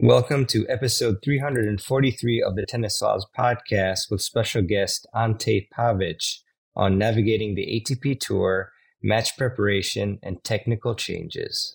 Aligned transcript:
Welcome 0.00 0.46
to 0.46 0.64
episode 0.68 1.16
343 1.24 2.40
of 2.40 2.54
the 2.54 2.64
Tennis 2.64 3.00
Files 3.00 3.26
podcast 3.36 4.12
with 4.12 4.22
special 4.22 4.62
guest 4.62 5.08
Ante 5.12 5.68
Pavic 5.76 6.38
on 6.76 6.98
navigating 6.98 7.56
the 7.56 7.66
ATP 7.66 8.20
Tour, 8.20 8.70
match 9.02 9.36
preparation, 9.36 10.20
and 10.22 10.44
technical 10.44 10.94
changes. 10.94 11.74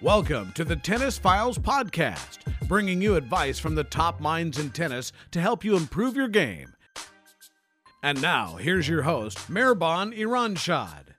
Welcome 0.00 0.52
to 0.52 0.64
the 0.64 0.76
Tennis 0.76 1.16
Files 1.16 1.58
Podcast, 1.58 2.38
bringing 2.66 3.00
you 3.00 3.16
advice 3.16 3.58
from 3.58 3.74
the 3.74 3.84
top 3.84 4.20
minds 4.20 4.58
in 4.58 4.70
tennis 4.70 5.12
to 5.30 5.40
help 5.40 5.64
you 5.64 5.76
improve 5.76 6.16
your 6.16 6.28
game. 6.28 6.74
And 8.02 8.20
now, 8.20 8.56
here's 8.56 8.88
your 8.88 9.02
host, 9.02 9.38
Mirban 9.50 10.16
Iranshad. 10.18 11.14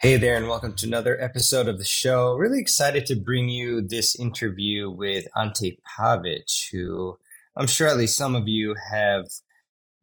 Hey 0.00 0.16
there, 0.16 0.36
and 0.36 0.48
welcome 0.48 0.74
to 0.76 0.86
another 0.86 1.20
episode 1.20 1.68
of 1.68 1.78
the 1.78 1.84
show. 1.84 2.34
Really 2.34 2.60
excited 2.60 3.06
to 3.06 3.16
bring 3.16 3.48
you 3.48 3.82
this 3.82 4.18
interview 4.18 4.88
with 4.88 5.26
Ante 5.36 5.78
Pavic, 5.86 6.70
who 6.70 7.18
I'm 7.56 7.66
sure 7.66 7.88
at 7.88 7.96
least 7.98 8.16
some 8.16 8.34
of 8.34 8.48
you 8.48 8.74
have 8.90 9.26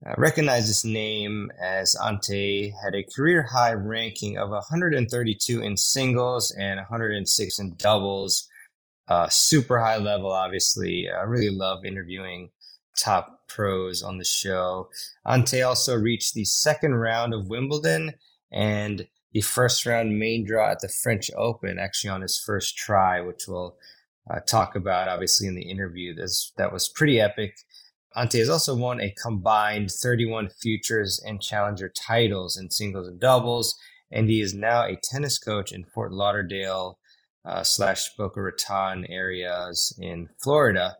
uh, 0.05 0.13
recognize 0.17 0.67
this 0.67 0.85
name 0.85 1.51
as 1.61 1.95
Ante 1.95 2.73
had 2.83 2.93
a 2.93 3.03
career 3.15 3.43
high 3.43 3.73
ranking 3.73 4.37
of 4.37 4.49
132 4.49 5.61
in 5.61 5.75
singles 5.75 6.51
and 6.51 6.77
106 6.77 7.59
in 7.59 7.75
doubles. 7.77 8.47
Uh, 9.07 9.27
super 9.29 9.79
high 9.79 9.97
level, 9.97 10.31
obviously. 10.31 11.09
I 11.09 11.23
really 11.23 11.49
love 11.49 11.85
interviewing 11.85 12.49
top 12.97 13.47
pros 13.47 14.03
on 14.03 14.17
the 14.17 14.25
show. 14.25 14.89
Ante 15.25 15.61
also 15.61 15.95
reached 15.95 16.33
the 16.33 16.45
second 16.45 16.95
round 16.95 17.33
of 17.33 17.47
Wimbledon 17.47 18.13
and 18.51 19.07
the 19.31 19.41
first 19.41 19.85
round 19.85 20.19
main 20.19 20.45
draw 20.45 20.71
at 20.71 20.79
the 20.81 20.89
French 20.89 21.31
Open, 21.35 21.79
actually 21.79 22.09
on 22.09 22.21
his 22.21 22.37
first 22.37 22.77
try, 22.77 23.21
which 23.21 23.47
we'll 23.47 23.77
uh, 24.29 24.39
talk 24.41 24.75
about 24.75 25.07
obviously 25.07 25.47
in 25.47 25.55
the 25.55 25.69
interview. 25.69 26.13
This, 26.13 26.51
that 26.57 26.73
was 26.73 26.89
pretty 26.89 27.19
epic. 27.19 27.55
Ante 28.15 28.39
has 28.39 28.49
also 28.49 28.75
won 28.75 28.99
a 28.99 29.13
combined 29.21 29.91
31 29.91 30.49
futures 30.49 31.21
and 31.25 31.41
challenger 31.41 31.89
titles 31.89 32.57
in 32.57 32.71
singles 32.71 33.07
and 33.07 33.19
doubles, 33.19 33.75
and 34.11 34.29
he 34.29 34.41
is 34.41 34.53
now 34.53 34.83
a 34.83 34.95
tennis 34.95 35.37
coach 35.37 35.71
in 35.71 35.83
Fort 35.83 36.11
Lauderdale 36.11 36.97
uh, 37.45 37.63
slash 37.63 38.15
Boca 38.17 38.41
Raton 38.41 39.05
areas 39.05 39.97
in 39.99 40.29
Florida. 40.39 40.97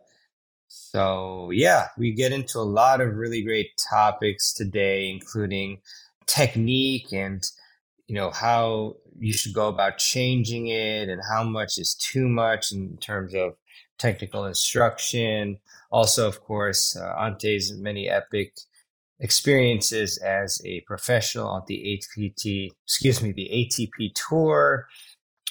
So, 0.68 1.50
yeah, 1.50 1.88
we 1.96 2.12
get 2.12 2.32
into 2.32 2.58
a 2.58 2.60
lot 2.60 3.00
of 3.00 3.16
really 3.16 3.42
great 3.42 3.70
topics 3.90 4.52
today, 4.52 5.10
including 5.10 5.80
technique 6.26 7.12
and 7.12 7.42
you 8.06 8.14
know 8.14 8.30
how 8.30 8.94
you 9.18 9.32
should 9.32 9.54
go 9.54 9.68
about 9.68 9.98
changing 9.98 10.68
it 10.68 11.08
and 11.08 11.20
how 11.28 11.42
much 11.42 11.78
is 11.78 11.94
too 11.94 12.28
much 12.28 12.70
in 12.70 12.96
terms 12.98 13.34
of 13.34 13.54
technical 13.98 14.44
instruction 14.44 15.58
also, 15.90 16.28
of 16.28 16.42
course, 16.42 16.96
uh, 16.96 17.14
Ante's 17.18 17.72
many 17.76 18.08
epic 18.08 18.52
experiences 19.20 20.18
as 20.18 20.60
a 20.64 20.80
professional 20.82 21.48
on 21.48 21.62
the 21.66 22.00
ATP, 22.18 22.70
excuse 22.84 23.22
me, 23.22 23.32
the 23.32 23.50
ATP 23.52 24.12
tour. 24.14 24.86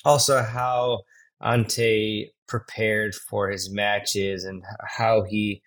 Also, 0.05 0.41
how 0.41 1.01
Ante 1.41 2.31
prepared 2.47 3.13
for 3.13 3.49
his 3.49 3.69
matches 3.69 4.45
and 4.45 4.63
how 4.85 5.23
he 5.23 5.61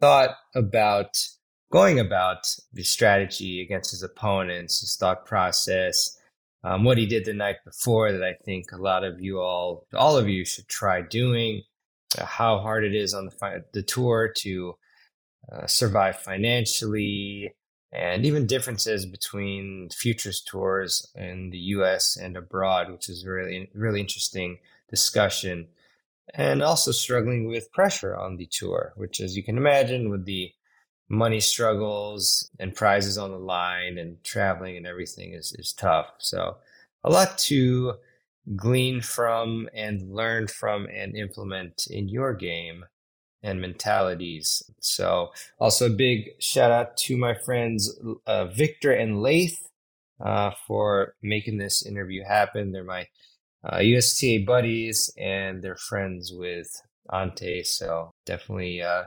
thought 0.00 0.36
about 0.54 1.16
going 1.72 1.98
about 1.98 2.46
the 2.72 2.82
strategy 2.82 3.62
against 3.62 3.90
his 3.90 4.02
opponents, 4.02 4.80
his 4.80 4.96
thought 4.96 5.24
process, 5.24 6.16
um, 6.62 6.84
what 6.84 6.98
he 6.98 7.06
did 7.06 7.24
the 7.24 7.32
night 7.32 7.56
before 7.64 8.12
that 8.12 8.22
I 8.22 8.34
think 8.44 8.72
a 8.72 8.76
lot 8.76 9.04
of 9.04 9.20
you 9.20 9.40
all, 9.40 9.86
all 9.94 10.16
of 10.16 10.28
you 10.28 10.44
should 10.44 10.68
try 10.68 11.00
doing. 11.00 11.62
How 12.24 12.58
hard 12.58 12.84
it 12.84 12.94
is 12.94 13.14
on 13.14 13.26
the, 13.26 13.64
the 13.72 13.82
tour 13.82 14.32
to 14.38 14.76
uh, 15.52 15.66
survive 15.66 16.18
financially, 16.18 17.54
and 17.92 18.26
even 18.26 18.46
differences 18.46 19.06
between 19.06 19.88
futures 19.90 20.40
tours 20.40 21.10
in 21.14 21.50
the 21.50 21.58
U.S. 21.58 22.16
and 22.16 22.36
abroad, 22.36 22.90
which 22.90 23.08
is 23.08 23.26
really 23.26 23.70
really 23.74 24.00
interesting 24.00 24.58
discussion. 24.90 25.68
And 26.34 26.62
also 26.62 26.90
struggling 26.90 27.46
with 27.46 27.72
pressure 27.72 28.16
on 28.16 28.36
the 28.36 28.46
tour, 28.46 28.92
which, 28.96 29.20
as 29.20 29.36
you 29.36 29.44
can 29.44 29.56
imagine, 29.56 30.10
with 30.10 30.24
the 30.24 30.52
money 31.08 31.40
struggles 31.40 32.50
and 32.58 32.74
prizes 32.74 33.16
on 33.16 33.30
the 33.30 33.38
line 33.38 33.98
and 33.98 34.22
traveling 34.24 34.76
and 34.76 34.86
everything 34.86 35.32
is, 35.32 35.54
is 35.58 35.72
tough. 35.72 36.06
So 36.18 36.56
a 37.04 37.10
lot 37.10 37.38
to 37.38 37.94
glean 38.54 39.00
from 39.00 39.68
and 39.74 40.12
learn 40.14 40.46
from 40.46 40.86
and 40.86 41.16
implement 41.16 41.86
in 41.90 42.08
your 42.08 42.34
game 42.34 42.84
and 43.42 43.60
mentalities. 43.60 44.62
So, 44.80 45.30
also 45.58 45.86
a 45.86 45.90
big 45.90 46.30
shout 46.38 46.70
out 46.70 46.96
to 46.98 47.16
my 47.16 47.34
friends 47.34 47.98
uh, 48.26 48.46
Victor 48.46 48.92
and 48.92 49.22
Laith 49.22 49.66
uh, 50.24 50.52
for 50.66 51.14
making 51.22 51.58
this 51.58 51.84
interview 51.84 52.24
happen. 52.24 52.72
They're 52.72 52.84
my 52.84 53.08
uh, 53.64 53.78
USTA 53.78 54.44
buddies 54.46 55.12
and 55.18 55.62
they're 55.62 55.76
friends 55.76 56.32
with 56.32 56.68
Ante. 57.12 57.64
So, 57.64 58.10
definitely. 58.24 58.82
Uh, 58.82 59.04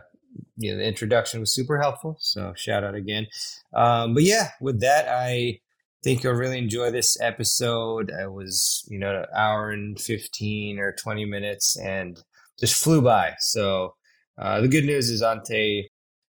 you 0.57 0.71
know, 0.71 0.77
the 0.77 0.85
introduction 0.85 1.39
was 1.39 1.53
super 1.53 1.79
helpful. 1.79 2.17
So 2.19 2.53
shout 2.55 2.83
out 2.83 2.95
again. 2.95 3.27
Um, 3.73 4.13
but 4.13 4.23
yeah, 4.23 4.49
with 4.61 4.81
that, 4.81 5.07
I 5.07 5.59
think 6.03 6.23
you'll 6.23 6.33
really 6.33 6.57
enjoy 6.57 6.91
this 6.91 7.19
episode. 7.21 8.09
It 8.09 8.31
was, 8.31 8.85
you 8.89 8.99
know, 8.99 9.19
an 9.19 9.25
hour 9.35 9.71
and 9.71 9.99
15 9.99 10.79
or 10.79 10.93
20 10.93 11.25
minutes 11.25 11.77
and 11.77 12.21
just 12.59 12.81
flew 12.81 13.01
by. 13.01 13.35
So 13.39 13.95
uh, 14.37 14.61
the 14.61 14.67
good 14.67 14.85
news 14.85 15.09
is 15.09 15.21
Ante 15.21 15.89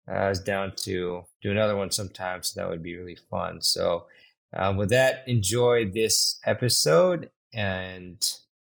uh, 0.10 0.30
is 0.30 0.40
down 0.40 0.74
to 0.78 1.24
do 1.42 1.52
another 1.52 1.76
one 1.76 1.92
sometime. 1.92 2.44
So 2.44 2.60
that 2.60 2.70
would 2.70 2.84
be 2.84 2.96
really 2.96 3.18
fun. 3.30 3.62
So 3.62 4.06
uh, 4.56 4.74
with 4.78 4.90
that, 4.90 5.24
enjoy 5.28 5.90
this 5.92 6.40
episode. 6.46 7.30
And 7.54 8.24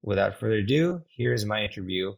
without 0.02 0.38
further 0.38 0.56
ado, 0.56 1.02
here's 1.08 1.46
my 1.46 1.62
interview 1.62 2.12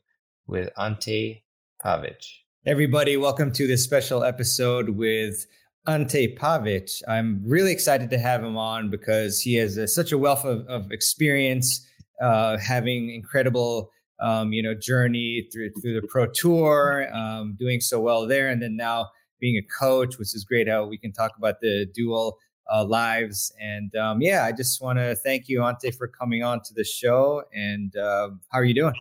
with 0.46 0.70
Ante 0.76 1.44
Pavic. 1.84 2.24
Everybody, 2.64 3.16
welcome 3.16 3.52
to 3.52 3.66
this 3.68 3.84
special 3.84 4.24
episode 4.24 4.88
with 4.88 5.46
Ante 5.86 6.34
Pavic. 6.34 7.02
I'm 7.08 7.42
really 7.44 7.72
excited 7.72 8.10
to 8.10 8.18
have 8.18 8.42
him 8.42 8.56
on 8.56 8.90
because 8.90 9.40
he 9.40 9.54
has 9.54 9.76
a, 9.76 9.86
such 9.86 10.12
a 10.12 10.18
wealth 10.18 10.44
of, 10.44 10.66
of 10.66 10.90
experience, 10.90 11.86
uh, 12.20 12.58
having 12.58 13.10
incredible, 13.10 13.90
um, 14.20 14.52
you 14.52 14.62
know, 14.62 14.74
journey 14.74 15.48
through 15.52 15.70
through 15.80 16.00
the 16.00 16.06
pro 16.08 16.26
tour, 16.26 17.08
um, 17.14 17.56
doing 17.58 17.80
so 17.80 18.00
well 18.00 18.26
there, 18.26 18.48
and 18.48 18.60
then 18.60 18.76
now 18.76 19.10
being 19.38 19.56
a 19.56 19.78
coach, 19.78 20.18
which 20.18 20.34
is 20.34 20.44
great. 20.44 20.68
How 20.68 20.86
we 20.86 20.98
can 20.98 21.12
talk 21.12 21.32
about 21.38 21.60
the 21.60 21.86
dual 21.94 22.38
uh, 22.72 22.84
lives, 22.84 23.52
and 23.60 23.94
um, 23.96 24.20
yeah, 24.20 24.44
I 24.44 24.52
just 24.52 24.82
want 24.82 24.98
to 24.98 25.14
thank 25.14 25.48
you, 25.48 25.62
Ante, 25.62 25.90
for 25.92 26.08
coming 26.08 26.42
on 26.42 26.62
to 26.62 26.74
the 26.74 26.84
show. 26.84 27.44
And 27.52 27.94
uh, 27.96 28.30
how 28.50 28.58
are 28.58 28.64
you 28.64 28.74
doing? 28.74 28.94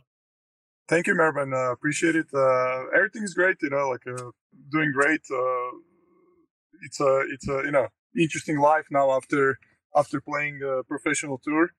Thank 0.88 1.07
you, 1.07 1.16
Marvin. 1.16 1.51
Uh, 1.51 1.71
appreciate 1.71 2.15
it. 2.15 2.27
Uh, 2.31 2.86
everything 2.95 3.24
is 3.24 3.33
great. 3.33 3.57
You 3.62 3.71
know, 3.71 3.89
like 3.89 4.06
uh, 4.06 4.30
doing 4.69 4.92
great 4.92 5.21
it's 6.83 7.00
a 7.00 7.24
it's 7.33 7.48
a 7.48 7.62
you 7.66 7.72
know 7.72 7.88
interesting 8.18 8.60
life 8.60 8.86
now 8.92 9.12
after 9.12 9.57
after 9.95 10.19
playing 10.22 10.60
a 10.63 10.83
professional 10.83 11.39
tour 11.44 11.69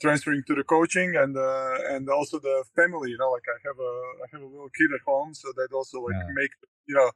transferring 0.00 0.42
to 0.46 0.54
the 0.54 0.64
coaching 0.64 1.14
and 1.16 1.36
uh, 1.36 1.76
and 1.90 2.08
also 2.08 2.38
the 2.38 2.64
family 2.74 3.10
you 3.10 3.18
know 3.18 3.30
like 3.30 3.46
i 3.48 3.58
have 3.66 3.78
a 3.78 3.92
i 4.24 4.26
have 4.32 4.42
a 4.42 4.46
little 4.46 4.70
kid 4.78 4.90
at 4.94 5.02
home 5.06 5.34
so 5.34 5.48
that 5.56 5.68
also 5.72 6.00
like 6.00 6.14
yeah. 6.14 6.34
make 6.34 6.50
you 6.86 6.94
know 6.94 7.10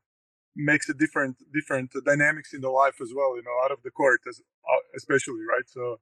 makes 0.57 0.89
a 0.89 0.95
different 0.95 1.37
different 1.53 1.91
dynamics 2.05 2.55
in 2.55 2.61
the 2.61 2.71
life 2.71 2.97
as 3.01 3.13
well 3.15 3.37
you 3.37 3.43
know 3.43 3.57
out 3.65 3.71
of 3.71 3.83
the 3.83 3.91
court 3.91 4.21
as 4.29 4.41
uh, 4.41 4.83
especially 4.97 5.45
right 5.49 5.69
so 5.69 6.01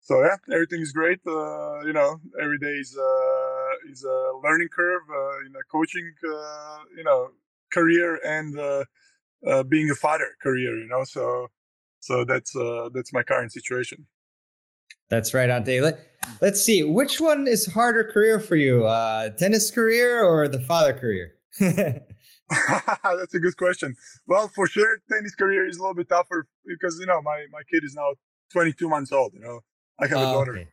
so 0.00 0.22
yeah 0.22 0.36
everything 0.52 0.80
is 0.80 0.92
great 0.92 1.20
uh, 1.26 1.80
you 1.88 1.92
know 1.92 2.20
every 2.40 2.58
day 2.58 2.76
is 2.84 2.96
uh, 2.96 3.90
is 3.92 4.04
a 4.04 4.18
learning 4.42 4.68
curve 4.68 5.06
uh, 5.10 5.46
in 5.46 5.52
a 5.56 5.64
coaching 5.70 6.12
uh, 6.28 6.78
you 6.96 7.04
know 7.04 7.28
career 7.72 8.20
and 8.24 8.58
uh, 9.46 9.62
being 9.62 9.90
a 9.90 9.94
father 9.94 10.28
career, 10.42 10.76
you 10.78 10.88
know. 10.88 11.04
So 11.04 11.48
so 12.00 12.24
that's 12.24 12.54
uh, 12.56 12.88
that's 12.92 13.12
my 13.12 13.22
current 13.22 13.52
situation. 13.52 14.06
That's 15.10 15.34
right, 15.34 15.50
Ante. 15.50 15.80
Let's 16.40 16.62
see, 16.62 16.82
which 16.82 17.20
one 17.20 17.46
is 17.46 17.66
harder 17.66 18.04
career 18.04 18.40
for 18.40 18.56
you, 18.56 18.86
uh, 18.86 19.30
tennis 19.30 19.70
career 19.70 20.24
or 20.24 20.48
the 20.48 20.60
father 20.60 20.94
career? 20.94 21.34
That's 23.02 23.34
a 23.34 23.40
good 23.40 23.56
question. 23.56 23.96
Well, 24.26 24.48
for 24.54 24.66
sure, 24.66 24.98
tennis 25.10 25.34
career 25.34 25.66
is 25.66 25.78
a 25.78 25.80
little 25.80 25.94
bit 25.94 26.08
tougher 26.08 26.46
because 26.66 26.98
you 27.00 27.06
know 27.06 27.20
my 27.22 27.46
my 27.50 27.62
kid 27.70 27.84
is 27.84 27.94
now 27.94 28.14
22 28.52 28.88
months 28.88 29.12
old. 29.12 29.32
You 29.34 29.40
know, 29.40 29.60
I 30.00 30.06
have 30.06 30.18
a 30.18 30.28
oh, 30.28 30.32
daughter. 30.32 30.52
Okay. 30.52 30.68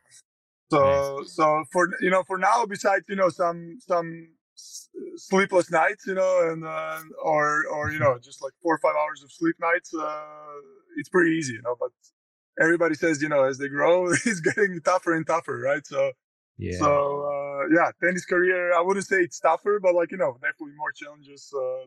So 0.70 1.18
nice. 1.18 1.34
so 1.34 1.64
for 1.72 1.88
you 2.00 2.10
know 2.10 2.22
for 2.26 2.38
now, 2.38 2.66
besides 2.66 3.04
you 3.08 3.16
know 3.16 3.28
some 3.28 3.78
some 3.80 4.28
sleepless 4.54 5.70
nights, 5.70 6.06
you 6.06 6.14
know, 6.14 6.50
and 6.50 6.64
uh, 6.64 7.00
or 7.22 7.66
or 7.66 7.90
you 7.90 7.98
know 7.98 8.18
just 8.22 8.42
like 8.42 8.52
four 8.62 8.74
or 8.74 8.78
five 8.78 8.94
hours 8.96 9.22
of 9.22 9.32
sleep 9.32 9.56
nights, 9.60 9.94
uh, 9.94 10.26
it's 10.96 11.08
pretty 11.08 11.32
easy, 11.32 11.54
you 11.54 11.62
know. 11.62 11.76
But 11.78 11.90
everybody 12.60 12.94
says 12.94 13.22
you 13.22 13.28
know 13.28 13.44
as 13.44 13.58
they 13.58 13.68
grow, 13.68 14.10
it's 14.12 14.40
getting 14.40 14.80
tougher 14.84 15.14
and 15.14 15.26
tougher, 15.26 15.58
right? 15.58 15.86
So 15.86 16.12
yeah. 16.58 16.78
So 16.78 16.86
uh, 16.86 17.74
yeah, 17.74 17.90
tennis 18.02 18.24
career. 18.24 18.74
I 18.74 18.80
wouldn't 18.80 19.06
say 19.06 19.16
it's 19.16 19.40
tougher, 19.40 19.80
but 19.80 19.94
like 19.94 20.10
you 20.12 20.18
know, 20.18 20.34
definitely 20.34 20.74
more 20.76 20.92
challenges 20.92 21.52
uh, 21.56 21.86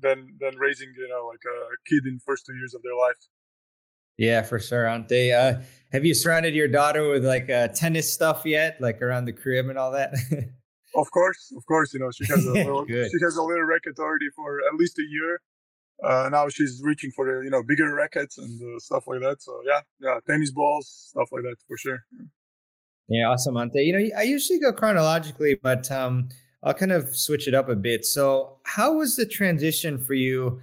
than 0.00 0.36
than 0.40 0.56
raising 0.58 0.92
you 0.96 1.08
know 1.08 1.26
like 1.26 1.42
a 1.46 1.58
kid 1.88 2.06
in 2.06 2.18
first 2.24 2.46
two 2.46 2.54
years 2.54 2.74
of 2.74 2.82
their 2.82 2.94
life. 2.94 3.16
Yeah, 4.18 4.42
for 4.42 4.58
sure, 4.58 4.88
Ante. 4.88 5.32
Uh, 5.32 5.60
have 5.92 6.04
you 6.04 6.12
surrounded 6.12 6.52
your 6.52 6.66
daughter 6.66 7.08
with 7.08 7.24
like 7.24 7.48
uh, 7.48 7.68
tennis 7.68 8.12
stuff 8.12 8.42
yet, 8.44 8.80
like 8.80 9.00
around 9.00 9.26
the 9.26 9.32
crib 9.32 9.68
and 9.68 9.78
all 9.78 9.92
that? 9.92 10.12
of 10.94 11.10
course, 11.10 11.52
of 11.56 11.64
course. 11.66 11.92
You 11.94 12.00
know, 12.00 12.10
she 12.10 12.24
has 12.26 12.44
a 12.46 12.52
little, 12.52 12.86
she 12.86 13.18
has 13.22 13.36
a 13.36 13.42
little 13.42 13.64
racket 13.64 13.98
already 13.98 14.30
for 14.34 14.60
at 14.60 14.74
least 14.78 14.98
a 14.98 15.04
year. 15.08 15.40
Uh, 16.02 16.28
now 16.30 16.48
she's 16.48 16.80
reaching 16.84 17.10
for 17.10 17.42
you 17.42 17.50
know 17.50 17.62
bigger 17.62 17.92
rackets 17.92 18.38
and 18.38 18.62
uh, 18.62 18.78
stuff 18.78 19.04
like 19.06 19.20
that. 19.20 19.42
So 19.42 19.60
yeah, 19.64 19.80
yeah, 20.00 20.18
tennis 20.26 20.50
balls, 20.50 21.10
stuff 21.10 21.28
like 21.32 21.42
that 21.42 21.56
for 21.66 21.76
sure. 21.76 22.04
Yeah, 23.08 23.30
awesome, 23.30 23.56
Ante. 23.56 23.82
You 23.82 23.92
know, 23.92 24.16
I 24.18 24.22
usually 24.22 24.60
go 24.60 24.72
chronologically, 24.72 25.58
but 25.62 25.90
um, 25.90 26.28
I'll 26.62 26.74
kind 26.74 26.92
of 26.92 27.16
switch 27.16 27.48
it 27.48 27.54
up 27.54 27.68
a 27.68 27.74
bit. 27.76 28.04
So, 28.04 28.58
how 28.64 28.94
was 28.94 29.16
the 29.16 29.24
transition 29.24 29.98
for 29.98 30.14
you 30.14 30.60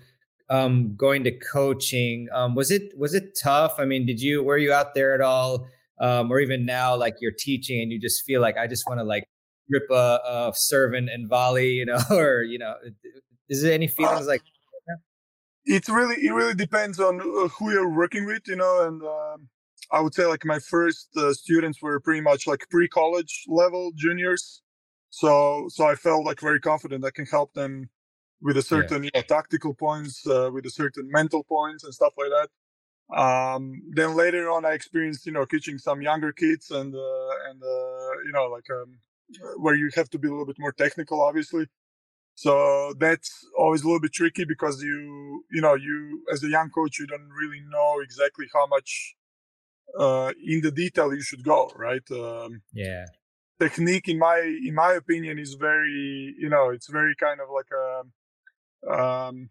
um, 0.49 0.95
going 0.95 1.23
to 1.23 1.31
coaching? 1.31 2.27
Um, 2.31 2.53
was 2.53 2.71
it 2.71 2.97
was 2.97 3.13
it 3.13 3.37
tough? 3.41 3.75
I 3.79 3.85
mean, 3.85 4.05
did 4.05 4.21
you 4.21 4.43
were 4.43 4.57
you 4.57 4.71
out 4.71 4.93
there 4.93 5.15
at 5.15 5.21
all, 5.21 5.67
um, 5.99 6.31
or 6.31 6.39
even 6.39 6.65
now, 6.65 6.95
like 6.95 7.15
you're 7.19 7.33
teaching 7.37 7.81
and 7.81 7.91
you 7.91 7.99
just 7.99 8.23
feel 8.23 8.41
like 8.41 8.57
I 8.57 8.67
just 8.67 8.87
want 8.87 8.99
to 8.99 9.03
like 9.03 9.27
rip 9.69 9.89
a, 9.89 10.19
a 10.23 10.51
serve 10.55 10.93
and, 10.93 11.09
and, 11.09 11.29
volley, 11.29 11.73
you 11.73 11.85
know, 11.85 11.99
or 12.11 12.43
you 12.43 12.57
know, 12.57 12.75
is 13.49 13.61
there 13.61 13.73
any 13.73 13.87
feelings 13.87 14.27
uh, 14.27 14.29
like? 14.29 14.41
It 15.67 15.87
really 15.87 16.15
it 16.23 16.31
really 16.31 16.53
depends 16.53 16.99
on 16.99 17.19
uh, 17.19 17.47
who 17.47 17.71
you're 17.71 17.89
working 17.89 18.25
with, 18.25 18.47
you 18.47 18.55
know, 18.55 18.87
and. 18.87 19.01
Um, 19.01 19.49
I 19.91 20.01
would 20.01 20.13
say 20.15 20.25
like 20.25 20.43
my 20.45 20.59
first 20.59 21.09
uh, 21.15 21.31
students 21.33 21.81
were 21.81 21.99
pretty 21.99 22.21
much 22.21 22.47
like 22.47 22.67
pre-college 22.69 23.43
level 23.47 23.91
juniors. 23.95 24.61
So 25.09 25.67
so 25.69 25.87
I 25.87 25.95
felt 25.95 26.25
like 26.25 26.39
very 26.41 26.59
confident 26.59 27.05
I 27.05 27.11
can 27.11 27.25
help 27.25 27.53
them 27.53 27.89
with 28.41 28.57
a 28.57 28.61
certain 28.61 29.03
yeah. 29.03 29.11
you 29.13 29.21
know, 29.21 29.21
tactical 29.21 29.73
points, 29.73 30.25
uh, 30.27 30.49
with 30.53 30.65
a 30.65 30.69
certain 30.69 31.09
mental 31.09 31.43
points 31.43 31.83
and 31.83 31.93
stuff 31.93 32.13
like 32.17 32.29
that. 32.29 32.49
Um, 33.15 33.81
then 33.91 34.15
later 34.15 34.49
on, 34.49 34.65
I 34.65 34.71
experienced 34.71 35.25
you 35.25 35.31
know 35.31 35.45
teaching 35.45 35.77
some 35.77 36.01
younger 36.01 36.31
kids 36.31 36.71
and 36.71 36.93
uh, 36.93 37.49
and 37.49 37.61
uh, 37.61 38.11
you 38.25 38.31
know 38.33 38.45
like 38.45 38.69
um, 38.71 38.97
where 39.57 39.75
you 39.75 39.89
have 39.95 40.09
to 40.11 40.19
be 40.19 40.27
a 40.27 40.31
little 40.31 40.45
bit 40.45 40.59
more 40.59 40.71
technical, 40.71 41.21
obviously. 41.21 41.67
So 42.35 42.93
that's 42.99 43.45
always 43.57 43.81
a 43.81 43.85
little 43.85 44.01
bit 44.01 44.13
tricky 44.13 44.43
because 44.43 44.83
you 44.83 45.43
you 45.51 45.61
know 45.61 45.75
you 45.75 46.23
as 46.31 46.43
a 46.43 46.49
young 46.49 46.69
coach 46.69 46.99
you 46.99 47.07
don't 47.07 47.29
really 47.29 47.61
know 47.69 48.01
exactly 48.03 48.47
how 48.53 48.67
much 48.67 49.15
uh, 49.97 50.33
in 50.45 50.61
the 50.61 50.71
detail 50.71 51.13
you 51.13 51.21
should 51.21 51.43
go, 51.43 51.71
right? 51.75 52.03
Um, 52.11 52.61
yeah. 52.73 53.05
Technique, 53.57 54.09
in 54.09 54.19
my 54.19 54.39
in 54.39 54.75
my 54.75 54.91
opinion, 54.93 55.39
is 55.39 55.53
very 55.53 56.35
you 56.37 56.49
know 56.49 56.69
it's 56.69 56.89
very 56.89 57.15
kind 57.15 57.39
of 57.39 57.47
like 57.49 57.71
a 57.71 58.97
um, 58.99 59.49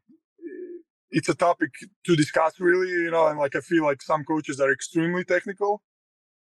it's 1.11 1.31
a 1.31 1.35
topic 1.35 1.71
to 2.05 2.15
discuss 2.15 2.61
really 2.61 2.91
you 2.91 3.11
know 3.11 3.27
and 3.29 3.39
like 3.39 3.57
I 3.57 3.61
feel 3.61 3.85
like 3.85 4.03
some 4.03 4.25
coaches 4.25 4.61
are 4.61 4.71
extremely 4.71 5.25
technical, 5.25 5.81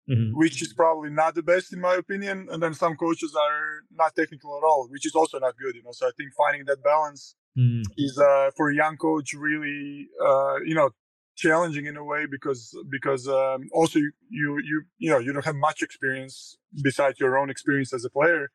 mm-hmm. 0.09 0.37
which 0.37 0.61
is 0.61 0.73
probably 0.73 1.09
not 1.09 1.35
the 1.35 1.43
best 1.43 1.73
in 1.73 1.79
my 1.79 1.95
opinion, 1.95 2.47
and 2.51 2.61
then 2.61 2.73
some 2.73 2.95
coaches 2.95 3.35
are 3.35 3.83
not 3.91 4.15
technical 4.15 4.57
at 4.57 4.63
all, 4.65 4.87
which 4.89 5.05
is 5.05 5.15
also 5.15 5.39
not 5.39 5.55
good. 5.57 5.75
You 5.75 5.83
know, 5.83 5.91
so 5.91 6.07
I 6.07 6.11
think 6.17 6.31
finding 6.37 6.65
that 6.65 6.83
balance 6.83 7.35
mm. 7.57 7.83
is 7.97 8.17
uh, 8.17 8.51
for 8.55 8.69
a 8.69 8.75
young 8.75 8.97
coach 8.97 9.33
really 9.33 10.07
uh, 10.25 10.57
you 10.65 10.75
know 10.75 10.89
challenging 11.35 11.87
in 11.87 11.97
a 11.97 12.03
way 12.03 12.25
because 12.29 12.77
because 12.89 13.27
um, 13.27 13.67
also 13.73 13.99
you, 13.99 14.11
you 14.29 14.59
you 14.63 14.81
you 14.99 15.09
know 15.09 15.19
you 15.19 15.33
don't 15.33 15.45
have 15.45 15.55
much 15.55 15.81
experience 15.81 16.57
besides 16.83 17.19
your 17.19 17.37
own 17.37 17.49
experience 17.49 17.93
as 17.93 18.05
a 18.05 18.09
player 18.09 18.51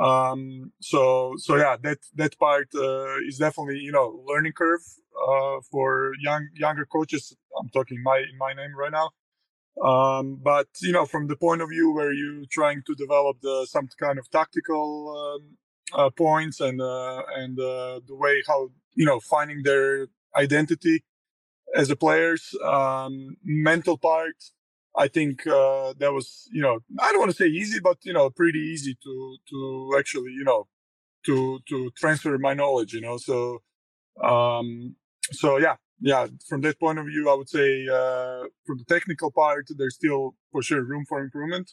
um 0.00 0.70
so 0.80 1.34
so 1.38 1.56
yeah 1.56 1.76
that 1.82 1.98
that 2.14 2.38
part 2.38 2.68
uh, 2.74 3.16
is 3.26 3.38
definitely 3.38 3.78
you 3.78 3.90
know 3.90 4.22
learning 4.26 4.52
curve 4.52 4.80
uh, 5.28 5.56
for 5.70 6.12
young 6.20 6.46
younger 6.54 6.84
coaches 6.84 7.36
i'm 7.58 7.68
talking 7.70 8.00
my 8.02 8.18
in 8.18 8.38
my 8.38 8.52
name 8.52 8.76
right 8.76 8.92
now 8.92 9.10
um 9.84 10.38
but 10.42 10.66
you 10.80 10.92
know 10.92 11.06
from 11.06 11.26
the 11.28 11.36
point 11.36 11.62
of 11.62 11.68
view 11.68 11.92
where 11.92 12.12
you're 12.12 12.44
trying 12.50 12.82
to 12.86 12.94
develop 12.94 13.36
the 13.42 13.66
some 13.70 13.88
kind 13.98 14.18
of 14.18 14.28
tactical 14.30 15.14
um, 15.16 15.56
uh, 15.92 16.10
points 16.10 16.60
and 16.60 16.80
uh, 16.80 17.22
and 17.36 17.58
uh, 17.58 18.00
the 18.06 18.14
way 18.14 18.42
how 18.46 18.70
you 18.94 19.06
know 19.06 19.20
finding 19.20 19.62
their 19.62 20.08
identity 20.36 21.04
as 21.74 21.90
a 21.90 21.96
players. 21.96 22.54
Um, 22.64 23.36
mental 23.44 23.98
part, 23.98 24.36
I 24.96 25.08
think 25.08 25.46
uh, 25.46 25.94
that 25.98 26.12
was 26.12 26.48
you 26.52 26.62
know 26.62 26.80
I 27.00 27.10
don't 27.10 27.20
want 27.20 27.30
to 27.30 27.36
say 27.36 27.46
easy, 27.46 27.80
but 27.80 27.98
you 28.02 28.12
know 28.12 28.30
pretty 28.30 28.60
easy 28.60 28.96
to 29.02 29.36
to 29.50 29.94
actually 29.98 30.32
you 30.32 30.44
know 30.44 30.66
to 31.26 31.60
to 31.68 31.90
transfer 31.96 32.36
my 32.38 32.54
knowledge. 32.54 32.92
You 32.92 33.00
know, 33.00 33.16
so 33.16 33.62
um, 34.22 34.96
so 35.32 35.58
yeah, 35.58 35.76
yeah. 36.00 36.26
From 36.48 36.60
that 36.62 36.78
point 36.78 36.98
of 36.98 37.06
view, 37.06 37.28
I 37.30 37.34
would 37.34 37.48
say 37.48 37.86
uh, 37.88 38.44
from 38.66 38.78
the 38.78 38.84
technical 38.88 39.30
part, 39.30 39.66
there's 39.76 39.94
still 39.94 40.34
for 40.52 40.62
sure 40.62 40.82
room 40.82 41.04
for 41.08 41.20
improvement. 41.20 41.72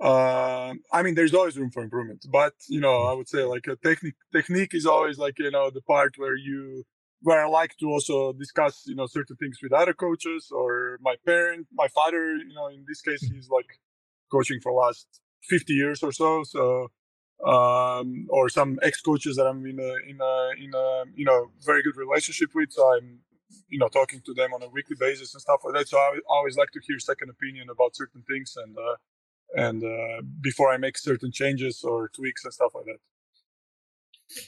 Uh, 0.00 0.74
I 0.92 1.02
mean, 1.02 1.14
there's 1.16 1.34
always 1.34 1.58
room 1.58 1.70
for 1.70 1.82
improvement, 1.82 2.24
but 2.30 2.54
you 2.68 2.80
know, 2.80 3.02
I 3.02 3.14
would 3.14 3.28
say 3.28 3.42
like 3.42 3.66
a 3.66 3.76
technique 3.76 4.14
technique 4.32 4.74
is 4.74 4.86
always 4.86 5.18
like 5.18 5.38
you 5.40 5.50
know 5.50 5.70
the 5.70 5.82
part 5.82 6.14
where 6.18 6.36
you 6.36 6.84
where 7.22 7.44
I 7.44 7.48
like 7.48 7.76
to 7.78 7.86
also 7.86 8.32
discuss, 8.32 8.84
you 8.86 8.94
know, 8.94 9.06
certain 9.06 9.36
things 9.36 9.58
with 9.62 9.72
other 9.72 9.92
coaches 9.92 10.50
or 10.52 10.98
my 11.00 11.16
parent, 11.26 11.66
my 11.72 11.88
father, 11.88 12.36
you 12.36 12.54
know, 12.54 12.68
in 12.68 12.84
this 12.88 13.00
case, 13.00 13.22
he's 13.22 13.48
like 13.48 13.80
coaching 14.30 14.60
for 14.60 14.72
last 14.72 15.06
50 15.42 15.72
years 15.72 16.02
or 16.02 16.12
so. 16.12 16.44
So, 16.44 16.88
um, 17.44 18.26
or 18.30 18.48
some 18.48 18.78
ex 18.82 19.00
coaches 19.00 19.36
that 19.36 19.46
I'm 19.46 19.64
in 19.66 19.78
a, 19.78 19.94
in 20.08 20.18
a, 20.20 20.64
in 20.64 20.74
a, 20.74 21.04
you 21.14 21.24
know, 21.24 21.50
very 21.64 21.82
good 21.82 21.96
relationship 21.96 22.50
with. 22.54 22.72
So 22.72 22.82
I'm, 22.96 23.20
you 23.68 23.78
know, 23.78 23.88
talking 23.88 24.20
to 24.26 24.34
them 24.34 24.52
on 24.54 24.62
a 24.62 24.68
weekly 24.68 24.96
basis 24.98 25.34
and 25.34 25.40
stuff 25.40 25.60
like 25.64 25.74
that. 25.74 25.88
So 25.88 25.98
I 25.98 26.18
always 26.28 26.56
like 26.56 26.70
to 26.72 26.80
hear 26.86 26.98
second 26.98 27.30
opinion 27.30 27.68
about 27.70 27.96
certain 27.96 28.22
things 28.28 28.54
and, 28.56 28.76
uh, 28.76 28.96
and, 29.54 29.84
uh, 29.84 30.22
before 30.40 30.72
I 30.72 30.76
make 30.76 30.98
certain 30.98 31.32
changes 31.32 31.82
or 31.82 32.08
tweaks 32.08 32.44
and 32.44 32.52
stuff 32.52 32.72
like 32.74 32.84
that. 32.84 32.98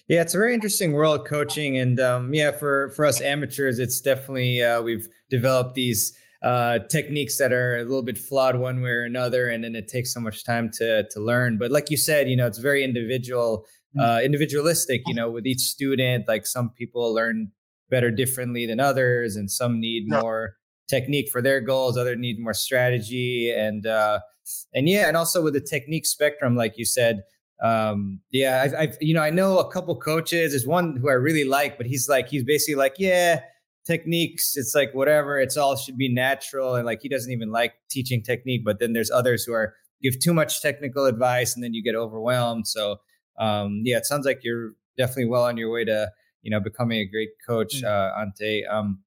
Yeah, 0.09 0.21
it's 0.21 0.35
a 0.35 0.39
very 0.39 0.53
interesting 0.55 0.93
world 0.93 1.27
coaching, 1.27 1.79
and 1.79 1.99
um, 2.01 2.35
yeah, 2.35 2.51
for 2.51 2.91
for 2.91 3.07
us 3.07 3.21
amateurs, 3.21 3.79
it's 3.79 4.01
definitely 4.01 4.63
uh, 4.63 4.83
we've 4.83 5.09
developed 5.31 5.75
these 5.75 6.15
uh, 6.43 6.81
techniques 6.91 7.39
that 7.39 7.53
are 7.53 7.79
a 7.79 7.85
little 7.85 8.03
bit 8.03 8.19
flawed 8.19 8.57
one 8.57 8.83
way 8.83 8.91
or 8.91 9.05
another, 9.05 9.49
and 9.49 9.65
then 9.65 9.75
it 9.75 9.89
takes 9.89 10.13
so 10.13 10.21
much 10.21 10.45
time 10.45 10.71
to 10.73 11.05
to 11.11 11.21
learn. 11.21 11.57
But 11.57 11.71
like 11.71 11.91
you 11.91 11.97
said, 11.97 12.29
you 12.29 12.37
know, 12.37 12.47
it's 12.47 12.59
very 12.59 12.85
individual, 12.85 13.65
mm. 13.97 14.03
uh, 14.03 14.23
individualistic. 14.23 15.03
You 15.07 15.15
know, 15.15 15.31
with 15.31 15.47
each 15.47 15.61
student, 15.61 16.29
like 16.29 16.47
some 16.47 16.71
people 16.71 17.15
learn 17.15 17.51
better 17.91 18.11
differently 18.11 18.67
than 18.67 18.81
others, 18.81 19.37
and 19.37 19.51
some 19.51 19.81
need 19.81 20.05
yeah. 20.09 20.21
more 20.21 20.57
technique 20.89 21.29
for 21.31 21.43
their 21.43 21.61
goals, 21.61 21.97
other 21.97 22.17
need 22.17 22.39
more 22.41 22.55
strategy, 22.55 23.53
and 23.57 23.87
uh, 23.87 24.21
and 24.75 24.89
yeah, 24.89 25.09
and 25.09 25.17
also 25.17 25.43
with 25.43 25.55
the 25.55 25.61
technique 25.61 26.07
spectrum, 26.07 26.57
like 26.57 26.79
you 26.79 26.85
said 26.85 27.23
um, 27.63 28.21
yeah, 28.31 28.63
I've, 28.65 28.75
I've, 28.75 28.97
you 29.01 29.15
know, 29.15 29.23
I 29.23 29.31
know 29.31 29.59
a 29.59 29.71
couple 29.71 29.95
coaches. 29.97 30.53
There's 30.53 30.67
one 30.67 30.97
who 30.97 31.11
I 31.11 31.15
really 31.15 31.45
like, 31.45 31.77
but 31.77 31.87
he's 31.87 32.09
like, 32.09 32.29
he's 32.29 32.45
basically 32.45 32.77
like, 32.77 32.95
yeah, 32.99 33.41
techniques. 33.87 34.57
It's 34.57 34.75
like 34.75 34.95
whatever. 34.95 35.39
It's 35.39 35.57
all 35.57 35.77
should 35.77 35.99
be 35.99 36.13
natural, 36.13 36.75
and 36.75 36.87
like 36.87 37.01
he 37.03 37.09
doesn't 37.09 37.31
even 37.31 37.51
like 37.51 37.75
teaching 37.91 38.23
technique. 38.23 38.63
But 38.65 38.79
then 38.81 38.93
there's 38.93 39.11
others 39.11 39.45
who 39.45 39.53
are 39.53 39.75
give 40.03 40.19
too 40.19 40.33
much 40.33 40.63
technical 40.63 41.05
advice, 41.05 41.55
and 41.55 41.63
then 41.63 41.75
you 41.75 41.83
get 41.83 41.95
overwhelmed. 41.95 42.67
So 42.67 42.97
um, 43.39 43.83
yeah, 43.85 43.99
it 43.99 44.07
sounds 44.07 44.25
like 44.25 44.41
you're 44.43 44.73
definitely 44.97 45.27
well 45.27 45.45
on 45.45 45.57
your 45.57 45.71
way 45.71 45.85
to 45.85 46.11
you 46.43 46.51
know 46.51 46.61
becoming 46.61 46.99
a 47.01 47.07
great 47.07 47.31
coach, 47.47 47.83
mm. 47.83 47.85
uh, 47.85 48.21
Ante. 48.21 48.67
Um, 48.67 49.01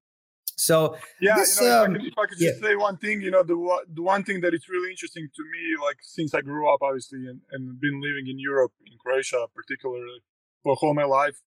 so 0.56 0.98
yeah, 1.20 1.36
this, 1.36 1.60
you 1.60 1.68
know, 1.68 1.84
um, 1.84 1.96
if 1.96 2.02
I 2.02 2.04
could, 2.04 2.08
if 2.08 2.18
I 2.18 2.26
could 2.28 2.40
just 2.40 2.62
yeah. 2.62 2.68
say 2.70 2.76
one 2.76 2.98
thing, 2.98 3.22
you 3.22 3.32
know, 3.32 3.44
the 3.44 3.58
the 3.94 4.02
one 4.02 4.24
thing 4.24 4.42
that 4.42 4.54
is 4.54 4.70
really 4.70 4.92
interesting 4.92 5.28
to 5.36 5.44
me, 5.44 5.84
like 5.84 5.98
since 6.02 6.34
I 6.34 6.42
grew 6.42 6.72
up, 6.72 6.80
obviously, 6.82 7.28
and, 7.28 7.42
and 7.52 7.80
been 7.80 8.02
living 8.02 8.28
in 8.28 8.40
Europe, 8.40 8.72
in 8.86 8.98
Croatia, 9.04 9.48
particularly 9.56 10.22
for 10.64 10.78
all 10.82 10.94
my 10.94 11.04
life, 11.06 11.42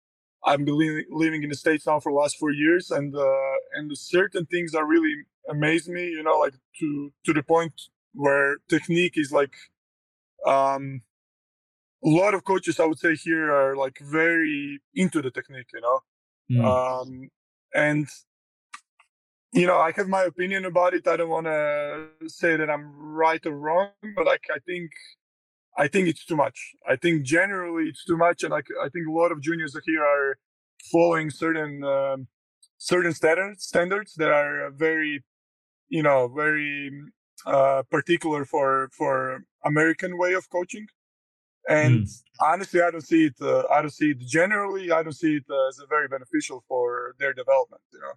I've 0.44 0.64
been 0.64 0.78
living, 0.78 1.04
living 1.10 1.42
in 1.42 1.48
the 1.48 1.56
states 1.56 1.86
now 1.86 2.00
for 2.00 2.12
the 2.12 2.16
last 2.16 2.36
four 2.38 2.50
years, 2.50 2.90
and 2.90 3.14
uh, 3.14 3.54
and 3.74 3.96
certain 3.96 4.46
things 4.46 4.72
that 4.72 4.84
really 4.84 5.14
amaze 5.48 5.88
me, 5.88 6.04
you 6.08 6.22
know, 6.22 6.38
like 6.38 6.54
to 6.80 7.12
to 7.26 7.32
the 7.32 7.42
point 7.42 7.74
where 8.14 8.58
technique 8.68 9.14
is 9.16 9.32
like 9.32 9.54
um, 10.46 11.02
a 12.04 12.08
lot 12.08 12.34
of 12.34 12.44
coaches 12.44 12.80
I 12.80 12.86
would 12.86 12.98
say 12.98 13.14
here 13.14 13.52
are 13.52 13.76
like 13.76 13.98
very 14.00 14.80
into 14.94 15.22
the 15.22 15.30
technique, 15.30 15.68
you 15.72 15.80
know. 15.80 16.00
Mm. 16.50 16.64
Um, 16.64 17.30
and 17.74 18.08
you 19.52 19.66
know, 19.66 19.78
I 19.78 19.92
have 19.92 20.08
my 20.08 20.22
opinion 20.22 20.64
about 20.64 20.94
it. 20.94 21.06
I 21.06 21.16
don't 21.16 21.28
want 21.28 21.46
to 21.46 22.08
say 22.26 22.56
that 22.56 22.70
I'm 22.70 22.90
right 22.96 23.44
or 23.44 23.52
wrong, 23.52 23.90
but 24.16 24.26
like 24.26 24.44
I 24.50 24.58
think 24.66 24.90
I 25.76 25.88
think 25.88 26.08
it's 26.08 26.24
too 26.24 26.36
much. 26.36 26.58
I 26.88 26.96
think 26.96 27.22
generally 27.22 27.84
it's 27.88 28.04
too 28.04 28.16
much, 28.16 28.42
and 28.42 28.50
like 28.50 28.66
I 28.82 28.88
think 28.88 29.06
a 29.06 29.12
lot 29.12 29.32
of 29.32 29.42
juniors 29.42 29.76
here 29.86 30.02
are 30.02 30.38
following 30.90 31.30
certain 31.30 31.84
um, 31.84 32.28
certain 32.78 33.12
standards 33.12 33.64
standards 33.64 34.14
that 34.14 34.30
are 34.30 34.70
very, 34.70 35.22
you 35.88 36.02
know, 36.02 36.28
very 36.28 36.90
uh, 37.46 37.82
particular 37.90 38.44
for 38.44 38.88
for 38.92 39.44
American 39.64 40.18
way 40.18 40.32
of 40.32 40.48
coaching. 40.50 40.86
And 41.68 42.06
mm. 42.06 42.22
honestly, 42.40 42.80
I 42.82 42.90
don't 42.90 43.06
see 43.06 43.26
it. 43.26 43.34
Uh, 43.40 43.62
I 43.72 43.80
don't 43.80 43.92
see 43.92 44.10
it 44.10 44.18
generally. 44.20 44.90
I 44.90 45.02
don't 45.02 45.12
see 45.12 45.36
it 45.36 45.44
as 45.68 45.78
a 45.78 45.86
very 45.86 46.08
beneficial 46.08 46.64
for 46.68 47.14
their 47.18 47.32
development. 47.32 47.82
You 47.92 48.00
know, 48.00 48.12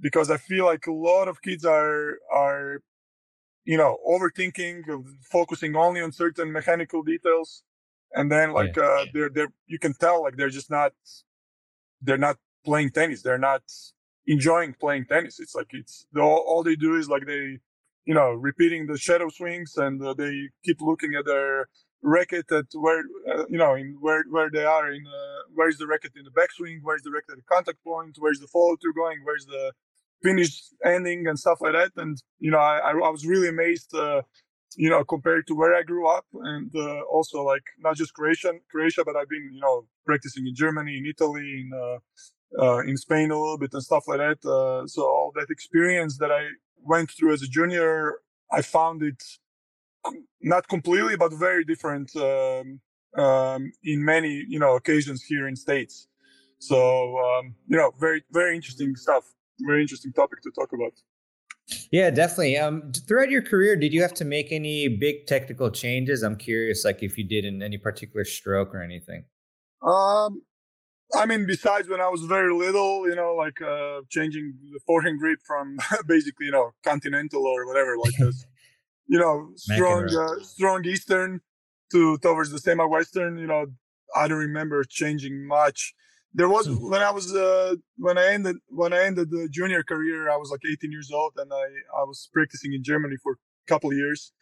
because 0.00 0.30
I 0.30 0.36
feel 0.36 0.64
like 0.64 0.86
a 0.86 0.92
lot 0.92 1.28
of 1.28 1.42
kids 1.42 1.64
are 1.64 2.18
are, 2.32 2.82
you 3.64 3.76
know, 3.76 3.98
overthinking, 4.06 4.84
focusing 5.30 5.74
only 5.74 6.00
on 6.00 6.12
certain 6.12 6.52
mechanical 6.52 7.02
details, 7.02 7.64
and 8.12 8.30
then 8.30 8.52
like 8.52 8.76
yeah. 8.76 8.84
uh, 8.84 9.04
they're 9.12 9.30
they're 9.30 9.52
you 9.66 9.78
can 9.78 9.94
tell 9.94 10.22
like 10.22 10.36
they're 10.36 10.48
just 10.50 10.70
not 10.70 10.92
they're 12.00 12.16
not 12.16 12.36
playing 12.64 12.90
tennis. 12.90 13.22
They're 13.22 13.38
not 13.38 13.62
enjoying 14.26 14.74
playing 14.74 15.06
tennis. 15.06 15.40
It's 15.40 15.54
like 15.54 15.68
it's 15.70 16.06
all, 16.16 16.44
all 16.46 16.62
they 16.62 16.76
do 16.76 16.94
is 16.96 17.08
like 17.08 17.26
they 17.26 17.58
you 18.04 18.14
know, 18.14 18.32
repeating 18.32 18.86
the 18.86 18.98
shadow 18.98 19.28
swings 19.28 19.76
and 19.76 20.02
uh, 20.02 20.14
they 20.14 20.50
keep 20.64 20.80
looking 20.80 21.14
at 21.14 21.24
their 21.24 21.68
racket 22.04 22.52
at 22.52 22.66
where, 22.74 23.02
uh, 23.32 23.44
you 23.48 23.58
know, 23.58 23.74
in 23.74 23.96
where, 24.00 24.24
where 24.30 24.50
they 24.50 24.64
are 24.64 24.92
in, 24.92 25.04
uh, 25.06 25.42
where's 25.54 25.78
the 25.78 25.86
racket 25.86 26.12
in 26.16 26.24
the 26.24 26.30
backswing, 26.30 26.78
where's 26.82 27.02
the 27.02 27.10
racket 27.10 27.30
at 27.32 27.36
the 27.38 27.54
contact 27.54 27.82
point, 27.82 28.14
where's 28.18 28.38
the 28.38 28.46
follow 28.46 28.76
through 28.76 28.94
going, 28.94 29.20
where's 29.24 29.46
the 29.46 29.72
finish 30.22 30.62
ending 30.84 31.26
and 31.26 31.38
stuff 31.38 31.58
like 31.60 31.72
that. 31.72 31.92
And, 31.96 32.16
you 32.38 32.50
know, 32.50 32.58
I, 32.58 32.90
I 32.90 33.10
was 33.10 33.26
really 33.26 33.48
amazed, 33.48 33.94
uh, 33.94 34.22
you 34.76 34.90
know, 34.90 35.02
compared 35.04 35.46
to 35.46 35.54
where 35.54 35.74
I 35.74 35.82
grew 35.82 36.06
up 36.06 36.26
and 36.34 36.70
uh, 36.76 37.00
also 37.10 37.42
like 37.42 37.64
not 37.78 37.96
just 37.96 38.12
Croatia, 38.14 38.52
Croatia, 38.70 39.02
but 39.04 39.16
I've 39.16 39.28
been, 39.28 39.50
you 39.52 39.60
know, 39.60 39.86
practicing 40.04 40.46
in 40.46 40.54
Germany, 40.54 40.98
in 40.98 41.06
Italy, 41.06 41.64
in, 41.64 41.70
uh, 41.74 42.62
uh, 42.62 42.78
in 42.80 42.96
Spain 42.96 43.30
a 43.30 43.38
little 43.38 43.58
bit 43.58 43.72
and 43.72 43.82
stuff 43.82 44.04
like 44.08 44.18
that. 44.18 44.38
So 44.88 45.02
all 45.02 45.32
that 45.36 45.50
experience 45.50 46.18
that 46.18 46.30
I 46.30 46.48
went 46.82 47.10
through 47.10 47.32
as 47.32 47.42
a 47.42 47.48
junior, 47.48 48.20
I 48.52 48.60
found 48.62 49.02
it 49.02 49.22
not 50.40 50.68
completely, 50.68 51.16
but 51.16 51.32
very 51.32 51.64
different 51.64 52.14
um, 52.16 52.80
um, 53.16 53.72
in 53.82 54.04
many 54.04 54.44
you 54.48 54.58
know 54.58 54.76
occasions 54.76 55.22
here 55.22 55.48
in 55.48 55.56
states. 55.56 56.08
So 56.58 57.18
um, 57.18 57.54
you 57.68 57.76
know, 57.76 57.92
very 57.98 58.22
very 58.32 58.54
interesting 58.54 58.96
stuff. 58.96 59.24
Very 59.60 59.82
interesting 59.82 60.12
topic 60.12 60.42
to 60.42 60.50
talk 60.50 60.72
about. 60.72 60.92
Yeah, 61.90 62.10
definitely. 62.10 62.58
Um, 62.58 62.92
throughout 63.08 63.30
your 63.30 63.40
career, 63.40 63.76
did 63.76 63.94
you 63.94 64.02
have 64.02 64.14
to 64.14 64.24
make 64.24 64.52
any 64.52 64.88
big 64.88 65.26
technical 65.26 65.70
changes? 65.70 66.22
I'm 66.22 66.36
curious, 66.36 66.84
like 66.84 67.02
if 67.02 67.16
you 67.16 67.24
did 67.24 67.44
in 67.44 67.62
any 67.62 67.78
particular 67.78 68.24
stroke 68.24 68.74
or 68.74 68.82
anything. 68.82 69.24
Um, 69.82 70.42
I 71.14 71.26
mean, 71.26 71.46
besides 71.46 71.88
when 71.88 72.00
I 72.00 72.08
was 72.08 72.22
very 72.22 72.52
little, 72.52 73.08
you 73.08 73.14
know, 73.14 73.34
like 73.34 73.60
uh, 73.62 74.00
changing 74.10 74.54
the 74.72 74.80
forehand 74.86 75.20
grip 75.20 75.38
from 75.46 75.78
basically, 76.06 76.46
you 76.46 76.52
know, 76.52 76.72
continental 76.82 77.46
or 77.46 77.66
whatever, 77.66 77.96
like 77.96 78.14
this, 78.18 78.44
you 79.06 79.18
know, 79.18 79.50
strong, 79.56 80.08
uh, 80.14 80.42
strong 80.42 80.84
Eastern 80.84 81.40
to 81.92 82.18
towards 82.18 82.50
the 82.50 82.58
semi 82.58 82.84
Western. 82.84 83.38
You 83.38 83.46
know, 83.46 83.66
I 84.14 84.28
don't 84.28 84.38
remember 84.38 84.84
changing 84.84 85.46
much. 85.46 85.94
There 86.32 86.48
was 86.48 86.66
hmm. 86.66 86.90
when 86.90 87.02
I 87.02 87.10
was 87.10 87.34
uh, 87.34 87.76
when 87.96 88.18
I 88.18 88.26
ended 88.28 88.56
when 88.68 88.92
I 88.92 89.04
ended 89.04 89.30
the 89.30 89.48
junior 89.50 89.82
career, 89.82 90.30
I 90.30 90.36
was 90.36 90.50
like 90.50 90.60
18 90.70 90.90
years 90.90 91.10
old, 91.12 91.32
and 91.36 91.52
I 91.52 91.66
I 92.00 92.04
was 92.04 92.28
practicing 92.32 92.72
in 92.72 92.82
Germany 92.82 93.16
for 93.22 93.32
a 93.32 93.66
couple 93.68 93.90
of 93.90 93.96
years, 93.96 94.32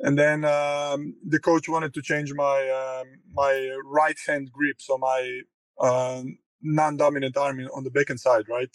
and 0.00 0.18
then 0.18 0.44
um, 0.44 1.14
the 1.26 1.40
coach 1.40 1.68
wanted 1.68 1.92
to 1.94 2.02
change 2.02 2.32
my 2.34 2.58
um, 2.80 3.08
my 3.32 3.76
right 3.84 4.16
hand 4.26 4.50
grip, 4.52 4.76
so 4.80 4.96
my 4.98 5.40
uh, 5.80 6.22
non-dominant 6.62 7.36
arm 7.36 7.60
on 7.74 7.84
the 7.84 7.90
backhand 7.90 8.20
side, 8.20 8.44
right? 8.48 8.74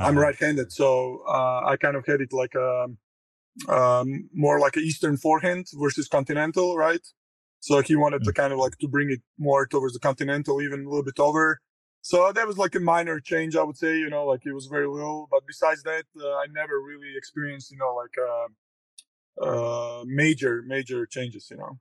Uh-huh. 0.00 0.08
I'm 0.08 0.16
right-handed, 0.16 0.70
so 0.72 1.22
uh, 1.28 1.62
I 1.66 1.76
kind 1.76 1.96
of 1.96 2.06
had 2.06 2.20
it 2.20 2.32
like 2.32 2.54
a 2.54 2.86
um, 3.68 4.28
more 4.32 4.60
like 4.60 4.76
an 4.76 4.82
Eastern 4.82 5.16
forehand 5.16 5.66
versus 5.74 6.08
continental, 6.08 6.76
right? 6.76 7.06
So 7.60 7.80
he 7.82 7.96
wanted 7.96 8.22
to 8.24 8.30
mm. 8.30 8.34
kind 8.34 8.52
of 8.52 8.58
like 8.58 8.78
to 8.78 8.88
bring 8.88 9.10
it 9.10 9.20
more 9.38 9.66
towards 9.66 9.94
the 9.94 10.00
continental, 10.00 10.62
even 10.62 10.84
a 10.84 10.88
little 10.88 11.04
bit 11.04 11.18
over. 11.18 11.60
So 12.02 12.32
that 12.32 12.46
was 12.46 12.56
like 12.56 12.74
a 12.74 12.80
minor 12.80 13.20
change, 13.20 13.56
I 13.56 13.62
would 13.62 13.76
say. 13.76 13.98
You 13.98 14.08
know, 14.08 14.24
like 14.24 14.46
it 14.46 14.52
was 14.52 14.66
very 14.66 14.86
little, 14.86 15.28
but 15.30 15.42
besides 15.46 15.82
that, 15.82 16.04
uh, 16.20 16.26
I 16.26 16.46
never 16.52 16.80
really 16.80 17.16
experienced, 17.16 17.70
you 17.72 17.78
know, 17.78 17.94
like 17.94 18.14
uh, 19.42 19.44
uh, 19.44 20.04
major 20.06 20.62
major 20.66 21.06
changes. 21.06 21.48
You 21.50 21.56
know. 21.56 21.78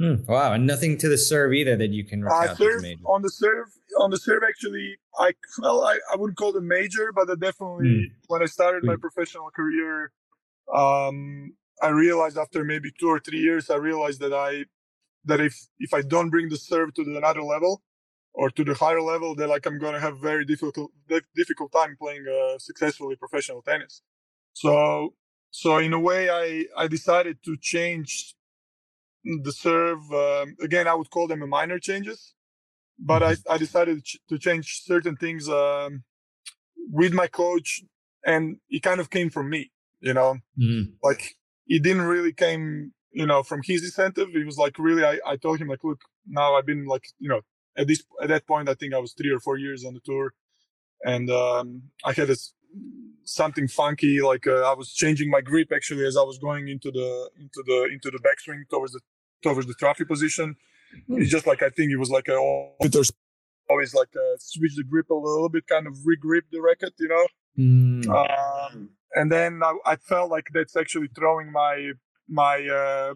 Mm, 0.00 0.28
wow, 0.28 0.52
and 0.52 0.64
nothing 0.66 0.96
to 0.98 1.08
the 1.08 1.18
serve 1.18 1.52
either 1.52 1.76
that 1.76 1.90
you 1.90 2.04
can. 2.04 2.24
Uh, 2.24 2.54
serve, 2.54 2.84
on 3.04 3.22
the 3.22 3.30
serve, 3.30 3.66
on 4.00 4.10
the 4.10 4.16
serve, 4.16 4.42
actually, 4.48 4.96
I 5.18 5.32
well, 5.58 5.82
I, 5.82 5.98
I 6.12 6.16
wouldn't 6.16 6.38
call 6.38 6.56
it 6.56 6.62
major, 6.62 7.12
but 7.12 7.28
I 7.28 7.34
definitely 7.34 7.86
mm. 7.86 8.04
when 8.28 8.42
I 8.42 8.46
started 8.46 8.84
my 8.84 8.96
professional 8.96 9.50
career, 9.50 10.12
um, 10.74 11.54
I 11.82 11.88
realized 11.88 12.38
after 12.38 12.64
maybe 12.64 12.90
two 12.98 13.08
or 13.08 13.20
three 13.20 13.38
years, 13.38 13.70
I 13.70 13.76
realized 13.76 14.20
that 14.20 14.32
I 14.32 14.64
that 15.24 15.40
if 15.40 15.54
if 15.78 15.94
I 15.94 16.02
don't 16.02 16.30
bring 16.30 16.48
the 16.48 16.56
serve 16.56 16.94
to 16.94 17.02
another 17.02 17.42
level 17.42 17.82
or 18.34 18.50
to 18.50 18.64
the 18.64 18.74
higher 18.74 19.02
level, 19.02 19.34
then 19.34 19.48
like 19.48 19.66
I'm 19.66 19.78
gonna 19.78 20.00
have 20.00 20.18
very 20.18 20.44
difficult 20.44 20.90
difficult 21.34 21.72
time 21.72 21.96
playing 22.00 22.26
uh, 22.28 22.58
successfully 22.58 23.16
professional 23.16 23.62
tennis. 23.62 24.02
So 24.52 25.14
so 25.50 25.78
in 25.78 25.92
a 25.92 26.00
way, 26.00 26.30
I 26.30 26.66
I 26.76 26.88
decided 26.88 27.38
to 27.44 27.56
change 27.56 28.34
the 29.24 29.52
serve 29.52 30.10
um, 30.12 30.56
again 30.62 30.86
i 30.86 30.94
would 30.94 31.10
call 31.10 31.26
them 31.26 31.46
minor 31.48 31.78
changes 31.78 32.34
but 32.98 33.22
mm-hmm. 33.22 33.50
I, 33.50 33.54
I 33.54 33.58
decided 33.58 34.04
to 34.28 34.38
change 34.38 34.82
certain 34.84 35.16
things 35.16 35.48
um, 35.48 36.04
with 36.90 37.12
my 37.12 37.26
coach 37.26 37.82
and 38.24 38.56
it 38.68 38.82
kind 38.82 39.00
of 39.00 39.10
came 39.10 39.30
from 39.30 39.50
me 39.50 39.70
you 40.00 40.14
know 40.14 40.36
mm-hmm. 40.58 40.90
like 41.02 41.36
it 41.66 41.82
didn't 41.82 42.02
really 42.02 42.32
came 42.32 42.92
you 43.12 43.26
know 43.26 43.42
from 43.42 43.60
his 43.64 43.82
incentive 43.82 44.28
it 44.34 44.46
was 44.46 44.58
like 44.58 44.78
really 44.78 45.04
I, 45.04 45.18
I 45.26 45.36
told 45.36 45.60
him 45.60 45.68
like 45.68 45.84
look 45.84 46.00
now 46.26 46.54
i've 46.54 46.66
been 46.66 46.86
like 46.86 47.04
you 47.18 47.28
know 47.28 47.40
at 47.76 47.86
this 47.88 48.02
at 48.22 48.28
that 48.28 48.46
point 48.46 48.68
i 48.68 48.74
think 48.74 48.94
i 48.94 48.98
was 48.98 49.12
three 49.12 49.30
or 49.30 49.40
four 49.40 49.56
years 49.56 49.84
on 49.84 49.94
the 49.94 50.00
tour 50.04 50.32
and 51.04 51.30
um, 51.30 51.82
i 52.04 52.12
had 52.12 52.28
this 52.28 52.52
something 53.24 53.68
funky 53.68 54.20
like 54.20 54.46
uh, 54.46 54.70
i 54.70 54.74
was 54.74 54.92
changing 54.92 55.30
my 55.30 55.40
grip 55.40 55.70
actually 55.74 56.04
as 56.04 56.16
i 56.16 56.22
was 56.22 56.38
going 56.38 56.68
into 56.68 56.90
the 56.90 57.30
into 57.38 57.62
the 57.66 57.88
into 57.92 58.10
the 58.10 58.18
backswing 58.18 58.62
towards 58.70 58.92
the 58.92 59.00
towards 59.42 59.66
the 59.66 59.74
trophy 59.74 60.04
position. 60.04 60.56
Mm. 61.08 61.20
It's 61.20 61.30
just 61.30 61.46
like 61.46 61.62
I 61.62 61.70
think 61.70 61.90
it 61.92 61.96
was 61.96 62.10
like 62.10 62.28
a 62.28 62.36
always 63.70 63.94
like 63.94 64.08
uh, 64.16 64.36
switch 64.38 64.74
the 64.76 64.84
grip 64.84 65.10
a 65.10 65.14
little 65.14 65.48
bit, 65.48 65.66
kind 65.66 65.86
of 65.86 65.94
regrip 65.98 66.42
the 66.50 66.60
racket, 66.60 66.94
you 66.98 67.08
know. 67.08 67.26
Mm. 67.58 68.08
Um, 68.08 68.90
and 69.14 69.30
then 69.32 69.60
I, 69.62 69.74
I, 69.84 69.96
felt 69.96 70.30
like 70.30 70.48
that's 70.52 70.76
actually 70.76 71.08
throwing 71.14 71.50
my 71.52 71.92
my 72.28 72.66
uh, 72.66 73.14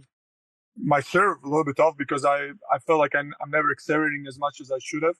my 0.77 1.01
serve 1.01 1.39
a 1.45 1.49
little 1.49 1.65
bit 1.65 1.81
off 1.81 1.97
because 1.97 2.25
I 2.25 2.51
I 2.73 2.79
felt 2.87 2.99
like 2.99 3.15
I'm, 3.15 3.33
I'm 3.43 3.51
never 3.51 3.71
accelerating 3.71 4.25
as 4.29 4.39
much 4.39 4.61
as 4.61 4.71
I 4.71 4.79
should 4.81 5.03
have. 5.03 5.19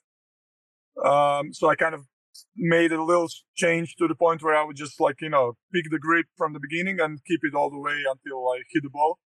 Um, 1.03 1.53
so 1.53 1.69
I 1.69 1.75
kind 1.75 1.95
of 1.95 2.05
made 2.55 2.91
a 2.91 3.03
little 3.03 3.29
change 3.55 3.95
to 3.97 4.07
the 4.07 4.15
point 4.15 4.41
where 4.41 4.55
I 4.55 4.63
would 4.63 4.75
just 4.75 4.99
like 4.99 5.21
you 5.21 5.29
know 5.29 5.53
pick 5.73 5.85
the 5.91 5.99
grip 5.99 6.27
from 6.37 6.53
the 6.53 6.59
beginning 6.59 6.99
and 6.99 7.19
keep 7.25 7.41
it 7.43 7.55
all 7.55 7.69
the 7.69 7.79
way 7.79 8.03
until 8.09 8.47
I 8.49 8.61
hit 8.71 8.83
the 8.83 8.89
ball 8.89 9.19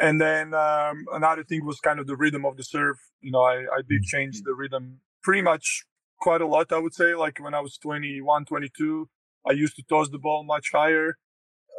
and 0.00 0.20
then 0.20 0.54
um, 0.54 1.04
another 1.12 1.44
thing 1.44 1.66
was 1.66 1.78
kind 1.80 1.98
of 1.98 2.06
the 2.06 2.16
rhythm 2.16 2.46
of 2.46 2.56
the 2.56 2.64
serve. 2.64 2.96
You 3.20 3.32
know, 3.32 3.42
I, 3.42 3.62
I 3.62 3.82
did 3.88 4.02
change 4.02 4.36
mm-hmm. 4.36 4.48
the 4.48 4.54
rhythm 4.54 5.00
pretty 5.22 5.42
much 5.42 5.84
quite 6.20 6.40
a 6.40 6.46
lot, 6.46 6.72
I 6.72 6.78
would 6.78 6.94
say. 6.94 7.14
Like 7.14 7.38
when 7.40 7.54
I 7.54 7.60
was 7.60 7.76
21, 7.78 8.46
22, 8.46 9.08
I 9.48 9.52
used 9.52 9.76
to 9.76 9.82
toss 9.82 10.08
the 10.08 10.18
ball 10.18 10.44
much 10.44 10.70
higher 10.72 11.18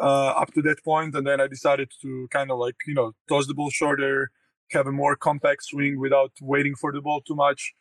uh, 0.01 0.31
up 0.41 0.53
to 0.53 0.61
that 0.63 0.83
point, 0.83 1.15
and 1.15 1.25
then 1.25 1.39
I 1.39 1.47
decided 1.47 1.91
to 2.01 2.27
kind 2.31 2.51
of 2.51 2.57
like 2.59 2.75
you 2.87 2.93
know 2.93 3.13
toss 3.29 3.47
the 3.47 3.53
ball 3.53 3.69
shorter, 3.69 4.31
have 4.71 4.87
a 4.87 4.91
more 4.91 5.15
compact 5.15 5.63
swing 5.63 5.99
without 5.99 6.31
waiting 6.41 6.75
for 6.75 6.91
the 6.91 7.01
ball 7.01 7.21
too 7.21 7.35
much. 7.35 7.73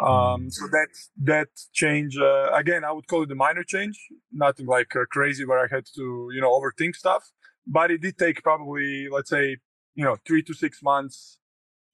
Um, 0.00 0.50
so 0.50 0.64
mm-hmm. 0.64 0.72
that 0.72 0.88
that 1.32 1.48
change 1.72 2.16
uh, 2.18 2.52
again, 2.52 2.84
I 2.84 2.92
would 2.92 3.06
call 3.06 3.22
it 3.22 3.30
a 3.30 3.34
minor 3.34 3.64
change, 3.64 3.98
nothing 4.32 4.66
like 4.66 4.94
uh, 4.94 5.04
crazy 5.10 5.44
where 5.44 5.58
I 5.58 5.68
had 5.70 5.84
to 5.96 6.30
you 6.32 6.40
know 6.40 6.50
overthink 6.50 6.94
stuff. 6.96 7.30
But 7.66 7.90
it 7.90 8.00
did 8.00 8.18
take 8.18 8.42
probably 8.42 9.08
let's 9.10 9.30
say 9.30 9.58
you 9.94 10.04
know 10.04 10.16
three 10.26 10.42
to 10.44 10.54
six 10.54 10.82
months 10.82 11.38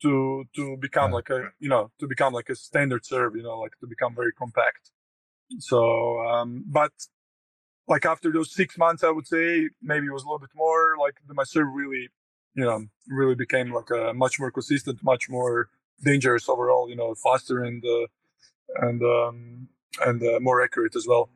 to 0.03 0.45
to 0.55 0.77
become 0.81 1.13
like 1.13 1.31
a 1.31 1.51
you 1.61 1.69
know 1.69 1.91
to 2.01 2.07
become 2.07 2.33
like 2.33 2.49
a 2.51 2.57
standard 2.57 3.07
serve 3.07 3.35
you 3.37 3.43
know 3.43 3.59
like 3.59 3.73
to 3.81 3.87
become 3.87 4.15
very 4.15 4.33
compact 4.33 4.91
so 5.59 6.19
um 6.21 6.65
but 6.67 6.93
like 7.89 8.05
after 8.07 8.31
those 8.33 8.53
six 8.53 8.79
months 8.79 9.03
i 9.05 9.11
would 9.11 9.27
say 9.27 9.69
maybe 9.83 10.07
it 10.07 10.13
was 10.13 10.23
a 10.23 10.27
little 10.27 10.39
bit 10.39 10.51
more 10.55 10.97
like 10.99 11.15
my 11.29 11.45
serve 11.45 11.69
really 11.75 12.09
you 12.55 12.65
know, 12.65 12.87
really 13.09 13.35
became 13.35 13.73
like 13.73 13.91
a 13.91 14.13
much 14.15 14.39
more 14.39 14.51
consistent, 14.51 15.03
much 15.03 15.29
more 15.29 15.69
dangerous 16.05 16.49
overall. 16.49 16.89
You 16.89 16.97
know, 16.97 17.15
faster 17.15 17.63
and 17.63 17.83
uh, 17.85 18.87
and 18.87 19.03
um, 19.03 19.69
and 20.05 20.23
uh, 20.23 20.41
more 20.41 20.63
accurate 20.63 20.97
as 20.97 21.07
well. 21.09 21.31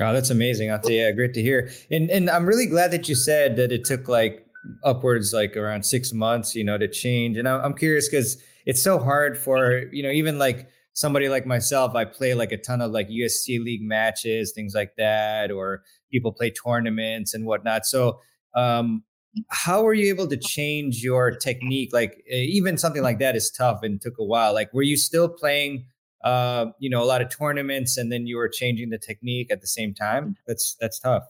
Oh, 0.00 0.12
that's 0.12 0.30
amazing. 0.30 0.68
Yeah, 0.84 1.10
great 1.12 1.34
to 1.34 1.42
hear. 1.42 1.70
And 1.90 2.10
and 2.10 2.30
I'm 2.30 2.46
really 2.46 2.66
glad 2.66 2.92
that 2.92 3.08
you 3.08 3.14
said 3.14 3.56
that 3.56 3.72
it 3.72 3.84
took 3.84 4.08
like 4.08 4.46
upwards 4.84 5.32
like 5.32 5.56
around 5.56 5.84
six 5.84 6.12
months, 6.12 6.54
you 6.54 6.64
know, 6.64 6.78
to 6.78 6.88
change. 6.88 7.36
And 7.36 7.48
I'm 7.48 7.74
curious 7.74 8.08
because 8.08 8.40
it's 8.64 8.82
so 8.82 8.98
hard 8.98 9.36
for 9.36 9.84
you 9.92 10.02
know 10.02 10.10
even 10.10 10.38
like 10.38 10.68
somebody 10.92 11.28
like 11.28 11.46
myself. 11.46 11.94
I 11.94 12.04
play 12.04 12.34
like 12.34 12.52
a 12.52 12.58
ton 12.58 12.80
of 12.80 12.90
like 12.90 13.08
USTA 13.10 13.58
league 13.60 13.82
matches, 13.82 14.52
things 14.54 14.74
like 14.74 14.96
that, 14.96 15.50
or 15.50 15.82
people 16.10 16.32
play 16.32 16.50
tournaments 16.50 17.34
and 17.34 17.46
whatnot. 17.46 17.86
So 17.86 18.20
um, 18.54 19.04
how 19.48 19.82
were 19.82 19.94
you 19.94 20.08
able 20.08 20.28
to 20.28 20.36
change 20.36 21.02
your 21.02 21.30
technique? 21.30 21.90
Like 21.92 22.22
even 22.28 22.76
something 22.76 23.02
like 23.02 23.18
that 23.20 23.36
is 23.36 23.50
tough 23.50 23.80
and 23.82 24.00
took 24.00 24.14
a 24.18 24.24
while. 24.24 24.52
Like 24.54 24.72
were 24.72 24.82
you 24.82 24.96
still 24.96 25.28
playing? 25.28 25.86
uh, 26.24 26.66
you 26.78 26.88
know, 26.88 27.02
a 27.02 27.04
lot 27.04 27.20
of 27.20 27.36
tournaments, 27.36 27.96
and 27.96 28.12
then 28.12 28.26
you 28.26 28.36
were 28.36 28.48
changing 28.48 28.90
the 28.90 28.98
technique 28.98 29.50
at 29.50 29.60
the 29.60 29.66
same 29.66 29.92
time. 29.94 30.36
That's 30.46 30.76
that's 30.80 30.98
tough. 30.98 31.24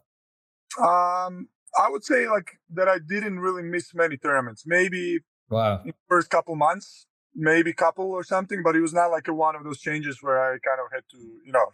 Um, 0.78 1.48
I 1.78 1.88
would 1.88 2.04
say 2.04 2.28
like 2.28 2.58
that. 2.74 2.88
I 2.88 2.98
didn't 2.98 3.40
really 3.40 3.62
miss 3.62 3.94
many 3.94 4.16
tournaments. 4.16 4.64
Maybe 4.66 5.20
wow, 5.48 5.82
first 6.08 6.30
couple 6.30 6.56
months, 6.56 7.06
maybe 7.34 7.72
couple 7.72 8.10
or 8.10 8.24
something. 8.24 8.62
But 8.62 8.76
it 8.76 8.80
was 8.80 8.92
not 8.92 9.10
like 9.10 9.28
a 9.28 9.34
one 9.34 9.56
of 9.56 9.64
those 9.64 9.80
changes 9.80 10.18
where 10.20 10.38
I 10.38 10.58
kind 10.58 10.80
of 10.84 10.92
had 10.92 11.04
to, 11.10 11.18
you 11.44 11.52
know, 11.52 11.66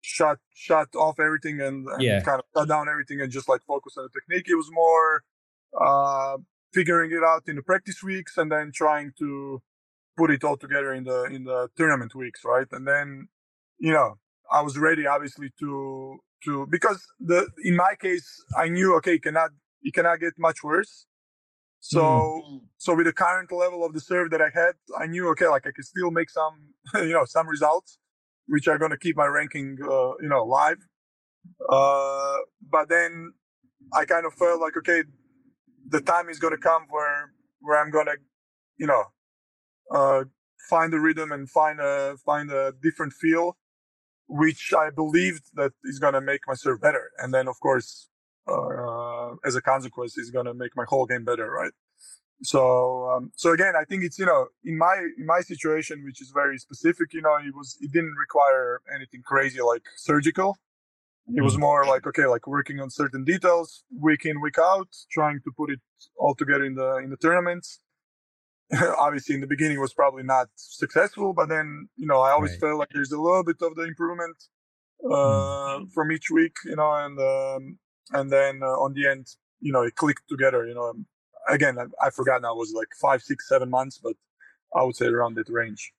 shut 0.00 0.38
shut 0.54 0.88
off 0.94 1.20
everything 1.20 1.60
and, 1.60 1.86
and 1.88 2.02
yeah. 2.02 2.20
kind 2.22 2.40
of 2.40 2.46
shut 2.56 2.68
down 2.68 2.88
everything 2.88 3.20
and 3.20 3.30
just 3.30 3.48
like 3.48 3.62
focus 3.66 3.94
on 3.96 4.04
the 4.04 4.20
technique. 4.20 4.46
It 4.48 4.56
was 4.56 4.70
more 4.72 5.22
uh, 5.78 6.38
figuring 6.72 7.10
it 7.12 7.22
out 7.24 7.44
in 7.46 7.56
the 7.56 7.62
practice 7.62 8.02
weeks 8.02 8.36
and 8.36 8.50
then 8.50 8.72
trying 8.74 9.12
to 9.18 9.62
put 10.16 10.30
it 10.30 10.44
all 10.44 10.56
together 10.56 10.92
in 10.92 11.04
the 11.04 11.24
in 11.24 11.44
the 11.44 11.68
tournament 11.76 12.14
weeks, 12.14 12.40
right? 12.44 12.66
And 12.72 12.86
then, 12.86 13.28
you 13.78 13.92
know, 13.92 14.18
I 14.50 14.62
was 14.62 14.78
ready, 14.78 15.06
obviously, 15.06 15.50
to 15.60 16.18
to 16.44 16.66
because 16.70 17.06
the 17.18 17.48
in 17.62 17.76
my 17.76 17.94
case, 18.00 18.42
I 18.56 18.68
knew 18.68 18.94
okay, 18.96 19.18
cannot 19.18 19.50
it 19.82 19.94
cannot 19.94 20.20
get 20.20 20.34
much 20.38 20.62
worse. 20.62 21.06
So 21.80 22.02
mm. 22.02 22.60
so 22.76 22.94
with 22.94 23.06
the 23.06 23.12
current 23.12 23.50
level 23.50 23.84
of 23.84 23.92
the 23.94 24.00
serve 24.00 24.30
that 24.30 24.42
I 24.42 24.50
had, 24.52 24.72
I 24.98 25.06
knew 25.06 25.28
okay, 25.30 25.48
like 25.48 25.66
I 25.66 25.70
could 25.70 25.84
still 25.84 26.10
make 26.10 26.30
some 26.30 26.54
you 26.94 27.12
know 27.12 27.24
some 27.24 27.48
results, 27.48 27.98
which 28.46 28.68
are 28.68 28.78
going 28.78 28.90
to 28.90 28.98
keep 28.98 29.16
my 29.16 29.26
ranking 29.26 29.78
uh, 29.82 30.12
you 30.20 30.28
know 30.28 30.42
alive. 30.42 30.78
Uh, 31.68 32.36
but 32.70 32.88
then 32.88 33.32
I 33.94 34.04
kind 34.04 34.26
of 34.26 34.34
felt 34.34 34.60
like 34.60 34.76
okay, 34.76 35.04
the 35.88 36.00
time 36.00 36.28
is 36.28 36.38
going 36.38 36.54
to 36.54 36.60
come 36.60 36.86
where 36.90 37.32
where 37.60 37.80
I'm 37.80 37.90
going 37.90 38.06
to 38.06 38.16
you 38.76 38.86
know 38.86 39.04
uh, 39.90 40.24
find 40.68 40.92
a 40.92 41.00
rhythm 41.00 41.32
and 41.32 41.48
find 41.48 41.80
a 41.80 42.16
find 42.24 42.50
a 42.50 42.72
different 42.82 43.14
feel, 43.14 43.56
which 44.28 44.72
I 44.76 44.90
believed 44.90 45.44
that 45.54 45.72
is 45.84 45.98
gonna 45.98 46.20
make 46.20 46.42
my 46.46 46.54
serve 46.54 46.80
better. 46.80 47.10
And 47.18 47.32
then 47.32 47.48
of 47.48 47.58
course, 47.60 48.08
uh, 48.46 48.52
as 49.44 49.56
a 49.56 49.62
consequence, 49.62 50.18
is 50.18 50.30
gonna 50.30 50.54
make 50.54 50.72
my 50.76 50.84
whole 50.88 51.06
game 51.06 51.24
better, 51.24 51.50
right? 51.50 51.72
So 52.42 53.08
um, 53.10 53.32
so 53.36 53.52
again, 53.52 53.74
I 53.78 53.84
think 53.84 54.04
it's 54.04 54.18
you 54.18 54.26
know 54.26 54.46
in 54.64 54.78
my 54.78 54.96
in 55.18 55.26
my 55.26 55.40
situation, 55.40 56.04
which 56.04 56.20
is 56.20 56.30
very 56.30 56.58
specific, 56.58 57.12
you 57.12 57.22
know, 57.22 57.36
it 57.36 57.54
was 57.54 57.76
it 57.80 57.92
didn't 57.92 58.14
require 58.18 58.80
anything 58.94 59.22
crazy 59.24 59.60
like 59.60 59.82
surgical. 59.96 60.56
It 61.36 61.42
was 61.42 61.56
mm. 61.56 61.60
more 61.60 61.84
like 61.86 62.06
okay, 62.06 62.26
like 62.26 62.46
working 62.46 62.80
on 62.80 62.90
certain 62.90 63.24
details 63.24 63.84
week 63.98 64.24
in 64.24 64.40
week 64.40 64.58
out, 64.58 64.88
trying 65.10 65.40
to 65.44 65.50
put 65.56 65.70
it 65.70 65.80
all 66.16 66.34
together 66.34 66.64
in 66.64 66.74
the 66.74 66.96
in 66.96 67.10
the 67.10 67.16
tournaments 67.16 67.80
obviously 68.98 69.34
in 69.34 69.40
the 69.40 69.46
beginning 69.46 69.80
was 69.80 69.92
probably 69.92 70.22
not 70.22 70.48
successful, 70.54 71.32
but 71.32 71.48
then 71.48 71.88
you 71.96 72.06
know 72.06 72.20
I 72.20 72.30
always 72.30 72.52
right. 72.52 72.60
felt 72.60 72.78
like 72.78 72.90
there's 72.92 73.12
a 73.12 73.20
little 73.20 73.42
bit 73.42 73.56
of 73.62 73.74
the 73.74 73.82
improvement 73.82 74.36
uh, 75.04 75.80
mm. 75.80 75.92
from 75.92 76.12
each 76.12 76.30
week, 76.30 76.54
you 76.64 76.76
know, 76.76 76.92
and 76.92 77.18
um, 77.18 77.78
and 78.12 78.30
then 78.30 78.60
uh, 78.62 78.66
on 78.66 78.94
the 78.94 79.06
end, 79.08 79.26
you 79.60 79.72
know, 79.72 79.82
it 79.82 79.94
clicked 79.96 80.28
together. 80.28 80.66
You 80.66 80.74
know, 80.74 80.94
again, 81.48 81.78
I, 81.78 82.06
I 82.06 82.10
forgot 82.10 82.42
now 82.42 82.52
it 82.52 82.58
was 82.58 82.72
like 82.74 82.88
five, 83.00 83.22
six, 83.22 83.48
seven 83.48 83.70
months, 83.70 84.00
but 84.02 84.14
I 84.74 84.82
would 84.82 84.96
say 84.96 85.06
around 85.06 85.36
that 85.36 85.48
range. 85.48 85.92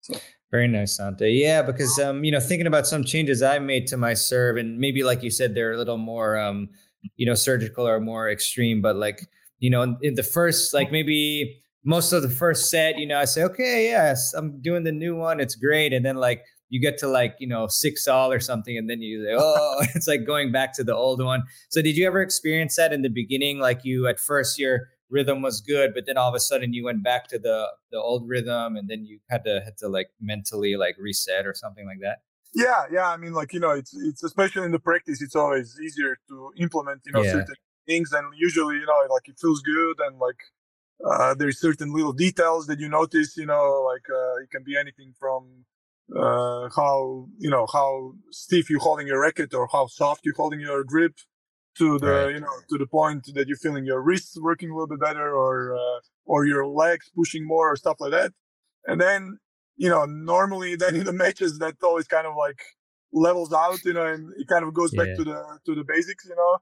So. 0.00 0.14
Very 0.50 0.66
nice, 0.66 0.98
Ante. 0.98 1.30
Yeah, 1.30 1.62
because 1.62 1.98
um, 2.00 2.24
you 2.24 2.32
know, 2.32 2.40
thinking 2.40 2.66
about 2.66 2.86
some 2.86 3.04
changes 3.04 3.42
I 3.42 3.58
made 3.58 3.86
to 3.88 3.96
my 3.96 4.14
serve, 4.14 4.56
and 4.56 4.78
maybe 4.78 5.04
like 5.04 5.22
you 5.22 5.30
said, 5.30 5.54
they're 5.54 5.72
a 5.72 5.78
little 5.78 5.98
more 5.98 6.38
um, 6.38 6.68
you 7.16 7.26
know, 7.26 7.34
surgical 7.34 7.86
or 7.86 8.00
more 8.00 8.30
extreme, 8.30 8.82
but 8.82 8.96
like 8.96 9.26
you 9.60 9.70
know, 9.70 9.82
in, 9.82 9.96
in 10.02 10.14
the 10.14 10.22
first 10.22 10.74
like 10.74 10.90
maybe 10.90 11.60
most 11.84 12.12
of 12.12 12.22
the 12.22 12.28
first 12.28 12.70
set, 12.70 12.98
you 12.98 13.06
know, 13.06 13.18
I 13.18 13.24
say, 13.24 13.42
okay, 13.44 13.86
yes, 13.86 14.34
I'm 14.34 14.60
doing 14.60 14.84
the 14.84 14.92
new 14.92 15.16
one. 15.16 15.40
It's 15.40 15.54
great. 15.54 15.92
And 15.92 16.04
then 16.04 16.16
like 16.16 16.44
you 16.70 16.80
get 16.80 16.96
to 16.98 17.08
like, 17.08 17.36
you 17.38 17.46
know, 17.46 17.66
six 17.66 18.08
all 18.08 18.32
or 18.32 18.40
something. 18.40 18.78
And 18.78 18.88
then 18.88 19.02
you 19.02 19.24
say, 19.24 19.34
oh, 19.36 19.84
it's 19.94 20.08
like 20.08 20.24
going 20.24 20.50
back 20.50 20.72
to 20.74 20.84
the 20.84 20.94
old 20.94 21.22
one. 21.22 21.42
So 21.68 21.82
did 21.82 21.96
you 21.96 22.06
ever 22.06 22.22
experience 22.22 22.76
that 22.76 22.92
in 22.92 23.02
the 23.02 23.10
beginning? 23.10 23.58
Like 23.58 23.84
you 23.84 24.06
at 24.06 24.18
first 24.18 24.58
your 24.58 24.88
rhythm 25.10 25.42
was 25.42 25.60
good, 25.60 25.92
but 25.92 26.06
then 26.06 26.16
all 26.16 26.28
of 26.28 26.34
a 26.34 26.40
sudden 26.40 26.72
you 26.72 26.84
went 26.84 27.02
back 27.02 27.28
to 27.28 27.38
the 27.38 27.66
the 27.90 27.98
old 27.98 28.28
rhythm 28.28 28.76
and 28.76 28.88
then 28.88 29.04
you 29.04 29.18
had 29.28 29.44
to 29.44 29.60
had 29.64 29.76
to 29.78 29.88
like 29.88 30.10
mentally 30.20 30.76
like 30.76 30.96
reset 30.98 31.46
or 31.46 31.54
something 31.54 31.86
like 31.86 31.98
that? 32.00 32.18
Yeah, 32.54 32.84
yeah. 32.90 33.08
I 33.08 33.16
mean, 33.16 33.32
like, 33.32 33.52
you 33.52 33.60
know, 33.60 33.70
it's 33.70 33.94
it's 33.94 34.22
especially 34.22 34.64
in 34.64 34.72
the 34.72 34.78
practice, 34.78 35.20
it's 35.20 35.36
always 35.36 35.76
easier 35.84 36.16
to 36.28 36.52
implement, 36.56 37.02
you 37.04 37.12
know, 37.12 37.22
yeah. 37.22 37.32
certain 37.32 37.56
things 37.86 38.12
and 38.12 38.26
usually, 38.36 38.76
you 38.76 38.86
know, 38.86 39.12
like 39.12 39.28
it 39.28 39.38
feels 39.40 39.60
good 39.60 39.96
and 40.06 40.18
like 40.18 40.40
uh, 41.04 41.34
there's 41.34 41.60
certain 41.60 41.92
little 41.92 42.12
details 42.12 42.66
that 42.66 42.78
you 42.78 42.88
notice, 42.88 43.36
you 43.36 43.46
know, 43.46 43.82
like 43.86 44.06
uh, 44.08 44.42
it 44.42 44.50
can 44.50 44.62
be 44.62 44.76
anything 44.76 45.12
from 45.18 45.64
uh, 46.16 46.68
how 46.74 47.26
you 47.38 47.50
know 47.50 47.66
how 47.72 48.12
stiff 48.30 48.68
you're 48.68 48.80
holding 48.80 49.06
your 49.06 49.20
racket 49.20 49.54
or 49.54 49.68
how 49.72 49.86
soft 49.86 50.22
you're 50.24 50.34
holding 50.34 50.60
your 50.60 50.82
grip 50.84 51.14
to 51.78 51.98
the 51.98 52.06
right. 52.06 52.34
you 52.34 52.40
know 52.40 52.56
to 52.68 52.78
the 52.78 52.86
point 52.86 53.28
that 53.34 53.46
you're 53.46 53.56
feeling 53.56 53.84
your 53.84 54.02
wrists 54.02 54.36
working 54.40 54.70
a 54.70 54.74
little 54.74 54.88
bit 54.88 55.00
better 55.00 55.34
or 55.34 55.74
uh, 55.74 56.00
or 56.24 56.46
your 56.46 56.66
legs 56.66 57.10
pushing 57.14 57.46
more 57.46 57.72
or 57.72 57.76
stuff 57.76 57.96
like 58.00 58.10
that. 58.10 58.32
And 58.86 59.00
then 59.00 59.38
you 59.76 59.88
know 59.88 60.04
normally 60.04 60.76
then 60.82 60.96
in 60.96 61.04
the 61.04 61.12
matches 61.12 61.58
that 61.58 61.74
always 61.82 62.06
kind 62.06 62.26
of 62.26 62.34
like 62.36 62.60
levels 63.12 63.52
out, 63.52 63.84
you 63.84 63.92
know, 63.92 64.06
and 64.06 64.32
it 64.36 64.46
kind 64.48 64.64
of 64.64 64.72
goes 64.74 64.92
yeah. 64.92 65.04
back 65.04 65.16
to 65.16 65.24
the 65.24 65.58
to 65.66 65.74
the 65.74 65.84
basics, 65.84 66.24
you 66.26 66.36
know. 66.36 66.58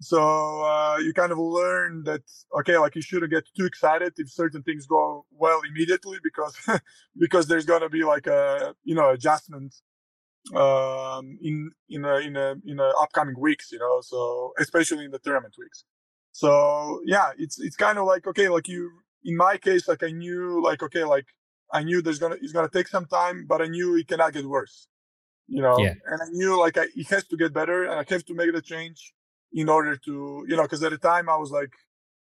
So 0.00 0.20
uh, 0.62 0.98
you 0.98 1.12
kind 1.14 1.32
of 1.32 1.38
learn 1.38 2.02
that 2.04 2.22
okay, 2.58 2.76
like 2.78 2.94
you 2.94 3.02
shouldn't 3.02 3.32
get 3.32 3.44
too 3.56 3.64
excited 3.64 4.12
if 4.16 4.30
certain 4.30 4.62
things 4.62 4.86
go 4.86 5.24
well 5.30 5.60
immediately 5.68 6.18
because 6.22 6.56
because 7.18 7.46
there's 7.46 7.64
gonna 7.64 7.88
be 7.88 8.04
like 8.04 8.26
a 8.26 8.74
you 8.84 8.94
know 8.94 9.10
adjustment 9.10 9.74
um, 10.54 11.38
in 11.40 11.70
in 11.88 12.04
a, 12.04 12.16
in 12.16 12.36
a 12.36 12.56
in 12.66 12.80
a 12.80 12.92
upcoming 13.00 13.38
weeks, 13.38 13.72
you 13.72 13.78
know. 13.78 14.00
So 14.02 14.52
especially 14.58 15.04
in 15.04 15.10
the 15.10 15.18
tournament 15.18 15.54
weeks. 15.58 15.84
So 16.32 17.00
yeah, 17.06 17.30
it's 17.38 17.60
it's 17.60 17.76
kind 17.76 17.98
of 17.98 18.06
like 18.06 18.26
okay, 18.26 18.48
like 18.48 18.68
you 18.68 18.90
in 19.24 19.36
my 19.36 19.56
case, 19.56 19.88
like 19.88 20.02
I 20.02 20.10
knew 20.10 20.62
like 20.62 20.82
okay, 20.82 21.04
like 21.04 21.26
I 21.72 21.82
knew 21.82 22.02
there's 22.02 22.18
gonna 22.18 22.36
it's 22.42 22.52
gonna 22.52 22.68
take 22.68 22.88
some 22.88 23.06
time, 23.06 23.46
but 23.48 23.62
I 23.62 23.66
knew 23.66 23.96
it 23.96 24.08
cannot 24.08 24.32
get 24.32 24.44
worse, 24.44 24.88
you 25.46 25.62
know. 25.62 25.78
Yeah. 25.78 25.94
And 26.06 26.20
I 26.20 26.26
knew 26.30 26.60
like 26.60 26.76
I, 26.76 26.86
it 26.94 27.08
has 27.08 27.24
to 27.28 27.36
get 27.36 27.54
better, 27.54 27.84
and 27.84 27.94
I 27.94 28.04
have 28.08 28.24
to 28.26 28.34
make 28.34 28.52
the 28.52 28.60
change 28.60 29.14
in 29.54 29.68
order 29.68 29.96
to, 29.96 30.44
you 30.48 30.56
know, 30.56 30.62
because 30.62 30.82
at 30.82 30.90
the 30.90 30.98
time 30.98 31.28
I 31.28 31.36
was 31.36 31.50
like, 31.50 31.72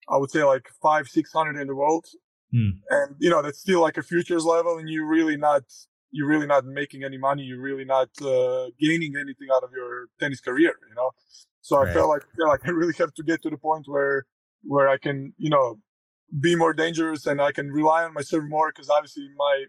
I 0.09 0.17
would 0.17 0.29
say 0.29 0.43
like 0.43 0.67
five, 0.81 1.07
six 1.07 1.31
hundred 1.31 1.59
in 1.59 1.67
the 1.67 1.75
world, 1.75 2.05
hmm. 2.51 2.71
and 2.89 3.15
you 3.19 3.29
know 3.29 3.41
that's 3.41 3.59
still 3.59 3.81
like 3.81 3.97
a 3.97 4.03
futures 4.03 4.43
level, 4.43 4.77
and 4.77 4.89
you 4.89 5.05
really 5.05 5.37
not, 5.37 5.63
you're 6.11 6.27
really 6.27 6.45
not 6.45 6.65
making 6.65 7.03
any 7.05 7.17
money, 7.17 7.43
you're 7.43 7.61
really 7.61 7.85
not 7.85 8.09
uh, 8.21 8.67
gaining 8.79 9.13
anything 9.15 9.47
out 9.53 9.63
of 9.63 9.71
your 9.71 10.07
tennis 10.19 10.41
career, 10.41 10.73
you 10.89 10.95
know. 10.95 11.11
So 11.61 11.77
right. 11.77 11.87
I 11.87 11.93
felt 11.93 12.09
like, 12.09 12.23
I 12.23 12.35
feel 12.35 12.49
like 12.49 12.67
I 12.67 12.71
really 12.71 12.93
have 12.99 13.13
to 13.13 13.23
get 13.23 13.41
to 13.43 13.49
the 13.49 13.57
point 13.57 13.85
where, 13.87 14.25
where 14.63 14.89
I 14.89 14.97
can, 14.97 15.33
you 15.37 15.49
know, 15.49 15.79
be 16.39 16.55
more 16.55 16.73
dangerous 16.73 17.25
and 17.25 17.41
I 17.41 17.51
can 17.51 17.71
rely 17.71 18.03
on 18.03 18.13
my 18.13 18.21
serve 18.21 18.49
more 18.49 18.71
because 18.71 18.89
obviously 18.89 19.27
my 19.37 19.65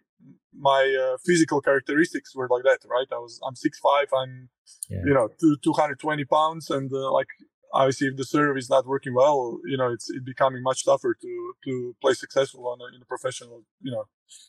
my 0.57 0.97
uh, 1.13 1.17
physical 1.25 1.61
characteristics 1.61 2.35
were 2.35 2.49
like 2.49 2.63
that, 2.65 2.79
right? 2.89 3.07
I 3.13 3.19
was 3.19 3.41
I'm 3.47 3.55
six 3.55 3.79
five, 3.79 4.07
I'm 4.17 4.49
yeah. 4.89 5.03
you 5.05 5.15
know 5.15 5.29
two 5.41 5.57
two 5.63 5.73
hundred 5.73 6.01
twenty 6.01 6.25
pounds, 6.25 6.71
and 6.71 6.91
uh, 6.93 7.13
like 7.13 7.29
obviously 7.73 8.09
if 8.09 8.17
the 8.17 8.25
serve 8.25 8.57
is 8.57 8.71
not 8.71 8.87
working 8.87 9.15
well, 9.15 9.59
you 9.67 9.77
know 9.77 9.93
it's 9.93 10.09
it 10.11 10.25
becoming 10.25 10.63
much 10.63 10.85
tougher 10.85 11.15
to 11.21 11.55
to 11.65 11.97
play 12.01 12.15
successful 12.15 12.67
on 12.69 12.79
a, 12.81 12.95
in 12.95 13.01
the 13.01 13.07
professional 13.07 13.65
you 13.83 13.93
know 13.93 14.05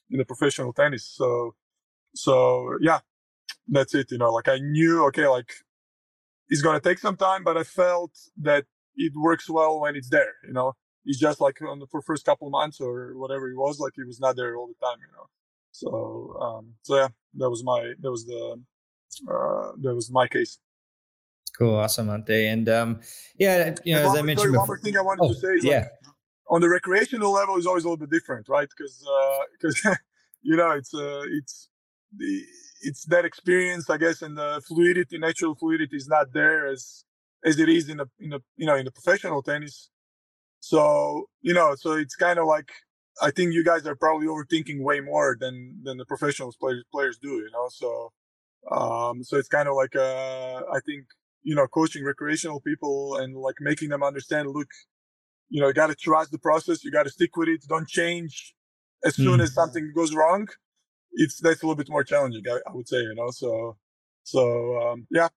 in 0.10 0.18
the 0.18 0.26
professional 0.26 0.72
tennis. 0.72 1.06
So 1.06 1.56
so 2.14 2.78
yeah, 2.82 3.00
that's 3.68 3.94
it. 3.94 4.12
You 4.12 4.20
know, 4.20 4.32
like 4.32 4.48
I 4.48 4.60
knew 4.60 5.04
okay, 5.08 5.28
like 5.28 5.52
it's 6.48 6.62
gonna 6.62 6.80
take 6.80 7.00
some 7.00 7.18
time, 7.18 7.44
but 7.44 7.58
I 7.58 7.64
felt 7.64 8.12
that 8.38 8.66
it 8.96 9.14
works 9.16 9.50
well 9.50 9.82
when 9.82 9.96
it's 9.96 10.10
there. 10.10 10.36
You 10.48 10.54
know, 10.54 10.74
it's 11.06 11.20
just 11.20 11.40
like 11.40 11.62
on 11.62 11.80
the 11.80 11.88
first 12.06 12.26
couple 12.26 12.50
months 12.50 12.80
or 12.80 13.16
whatever 13.16 13.50
it 13.50 13.58
was, 13.58 13.80
like 13.80 13.94
he 13.96 14.04
was 14.04 14.20
not 14.20 14.36
there 14.36 14.56
all 14.56 14.68
the 14.68 14.86
time. 14.86 14.98
You 15.00 15.16
know. 15.16 15.28
So 15.72 16.38
um, 16.42 16.74
so 16.84 16.96
yeah, 16.96 17.08
that 17.36 17.50
was 17.50 17.64
my 17.64 17.94
that 18.00 18.12
was 18.12 18.26
the 18.26 18.62
uh, 19.30 19.72
that 19.82 19.96
was 19.96 20.12
my 20.12 20.28
case. 20.28 20.60
Cool, 21.58 21.76
awesome, 21.76 22.10
Ante. 22.10 22.48
And 22.48 22.68
um, 22.68 23.00
yeah, 23.38 23.76
you 23.86 23.94
know, 23.94 24.00
and 24.00 24.10
as 24.10 24.18
I 24.18 24.22
mentioned, 24.22 24.52
before, 24.52 24.60
one 24.60 24.68
more 24.68 24.80
thing 24.80 24.98
I 24.98 25.02
wanted 25.02 25.24
oh, 25.24 25.34
to 25.34 25.36
say 25.36 25.48
is 25.54 25.64
yeah, 25.64 25.78
like, 25.78 25.90
on 26.50 26.62
the 26.62 26.70
recreational 26.70 27.32
level 27.32 27.58
is 27.58 27.66
always 27.66 27.84
a 27.86 27.88
little 27.88 28.06
bit 28.06 28.10
different, 28.10 28.50
right? 28.50 28.68
Because 28.68 29.06
because 29.54 29.86
uh, 29.86 29.96
you 30.42 30.58
know 30.58 30.72
it's 30.72 30.94
uh, 30.94 31.24
it's 31.28 31.70
the 32.16 32.42
it's 32.82 33.06
that 33.06 33.26
experience, 33.26 33.90
I 33.90 33.98
guess, 33.98 34.22
and 34.22 34.38
the 34.38 34.62
fluidity, 34.68 35.18
natural 35.18 35.56
fluidity, 35.56 35.96
is 35.96 36.08
not 36.08 36.34
there 36.34 36.68
as 36.68 37.06
as 37.44 37.60
it 37.60 37.70
is 37.70 37.90
in 37.90 38.00
a 38.00 38.06
in 38.20 38.34
a 38.34 38.40
you 38.58 38.66
know 38.66 38.76
in 38.76 38.86
the 38.86 38.92
professional 38.92 39.42
tennis. 39.42 39.90
So 40.66 41.30
you 41.42 41.54
know, 41.54 41.76
so 41.76 41.92
it's 41.92 42.16
kind 42.16 42.40
of 42.40 42.48
like 42.48 42.72
I 43.22 43.30
think 43.30 43.54
you 43.54 43.64
guys 43.64 43.86
are 43.86 43.96
probably 43.96 44.26
overthinking 44.26 44.82
way 44.82 45.00
more 45.00 45.38
than 45.40 45.80
than 45.84 45.98
the 45.98 46.06
professional 46.06 46.52
players 46.60 46.84
players 46.92 47.20
do. 47.22 47.34
You 47.46 47.52
know, 47.54 47.70
so 47.70 48.12
um, 48.72 49.24
so 49.24 49.38
it's 49.38 49.48
kind 49.48 49.70
of 49.70 49.76
like 49.76 49.96
uh, 49.96 50.62
I 50.78 50.80
think 50.84 51.06
you 51.44 51.54
know 51.54 51.68
coaching 51.68 52.04
recreational 52.04 52.62
people 52.62 53.16
and 53.18 53.36
like 53.36 53.58
making 53.62 53.90
them 53.90 54.02
understand. 54.02 54.50
Look, 54.50 54.70
you 55.50 55.62
know, 55.62 55.68
you 55.68 55.74
got 55.76 55.92
to 55.92 55.96
trust 55.96 56.32
the 56.32 56.40
process. 56.40 56.84
You 56.84 56.92
got 56.92 57.04
to 57.04 57.12
stick 57.12 57.38
with 57.38 57.48
it. 57.48 57.62
Don't 57.70 57.88
change 57.88 58.56
as 59.04 59.16
soon 59.16 59.40
mm. 59.40 59.44
as 59.44 59.54
something 59.54 59.94
goes 59.96 60.16
wrong. 60.16 60.48
It's 61.12 61.40
that's 61.42 61.62
a 61.62 61.66
little 61.68 61.78
bit 61.78 61.92
more 61.92 62.04
challenging, 62.04 62.42
I, 62.52 62.56
I 62.68 62.74
would 62.74 62.88
say. 62.88 63.02
You 63.02 63.14
know, 63.14 63.30
so 63.30 63.78
so 64.26 64.82
um, 64.82 65.08
yeah, 65.12 65.28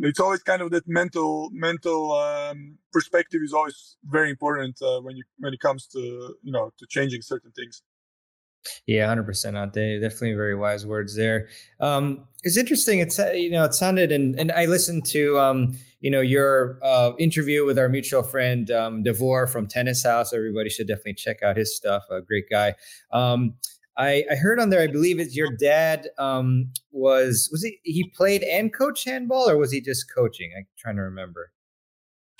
it's 0.00 0.18
always 0.18 0.42
kind 0.42 0.60
of 0.60 0.72
that 0.72 0.82
mental 0.88 1.48
mental 1.52 2.10
um, 2.12 2.76
perspective 2.92 3.40
is 3.42 3.52
always 3.52 3.96
very 4.04 4.30
important 4.30 4.76
uh, 4.82 5.00
when 5.00 5.16
you 5.16 5.22
when 5.38 5.54
it 5.54 5.60
comes 5.60 5.86
to 5.86 5.98
you 6.42 6.50
know 6.50 6.72
to 6.76 6.86
changing 6.88 7.22
certain 7.22 7.52
things. 7.52 7.82
Yeah, 8.84 9.06
hundred 9.06 9.26
percent, 9.26 9.56
Ante. 9.56 10.00
Definitely 10.00 10.34
very 10.34 10.56
wise 10.56 10.84
words 10.84 11.14
there. 11.14 11.48
Um, 11.78 12.26
it's 12.42 12.56
interesting. 12.56 12.98
It's 12.98 13.16
uh, 13.16 13.30
you 13.30 13.52
know 13.52 13.62
it 13.62 13.74
sounded 13.74 14.10
and 14.10 14.36
and 14.40 14.50
I 14.50 14.66
listened 14.66 15.06
to 15.06 15.38
um, 15.38 15.78
you 16.00 16.10
know 16.10 16.20
your 16.20 16.80
uh, 16.82 17.12
interview 17.20 17.64
with 17.64 17.78
our 17.78 17.88
mutual 17.88 18.24
friend 18.24 18.68
um, 18.72 19.04
Devor 19.04 19.48
from 19.48 19.68
Tennis 19.68 20.02
House. 20.02 20.32
Everybody 20.32 20.68
should 20.68 20.88
definitely 20.88 21.14
check 21.14 21.44
out 21.44 21.56
his 21.56 21.76
stuff. 21.76 22.02
A 22.10 22.20
great 22.20 22.50
guy. 22.50 22.74
Um, 23.12 23.54
I, 23.98 24.24
I 24.30 24.34
heard 24.34 24.60
on 24.60 24.70
there, 24.70 24.80
I 24.80 24.86
believe 24.88 25.18
it's 25.18 25.34
your 25.34 25.50
dad 25.56 26.08
um, 26.18 26.70
was 26.92 27.48
was 27.50 27.62
he 27.62 27.78
he 27.82 28.10
played 28.10 28.42
and 28.42 28.72
coached 28.72 29.08
handball 29.08 29.48
or 29.48 29.56
was 29.56 29.72
he 29.72 29.80
just 29.80 30.12
coaching? 30.14 30.52
I'm 30.56 30.66
trying 30.78 30.96
to 30.96 31.02
remember. 31.02 31.50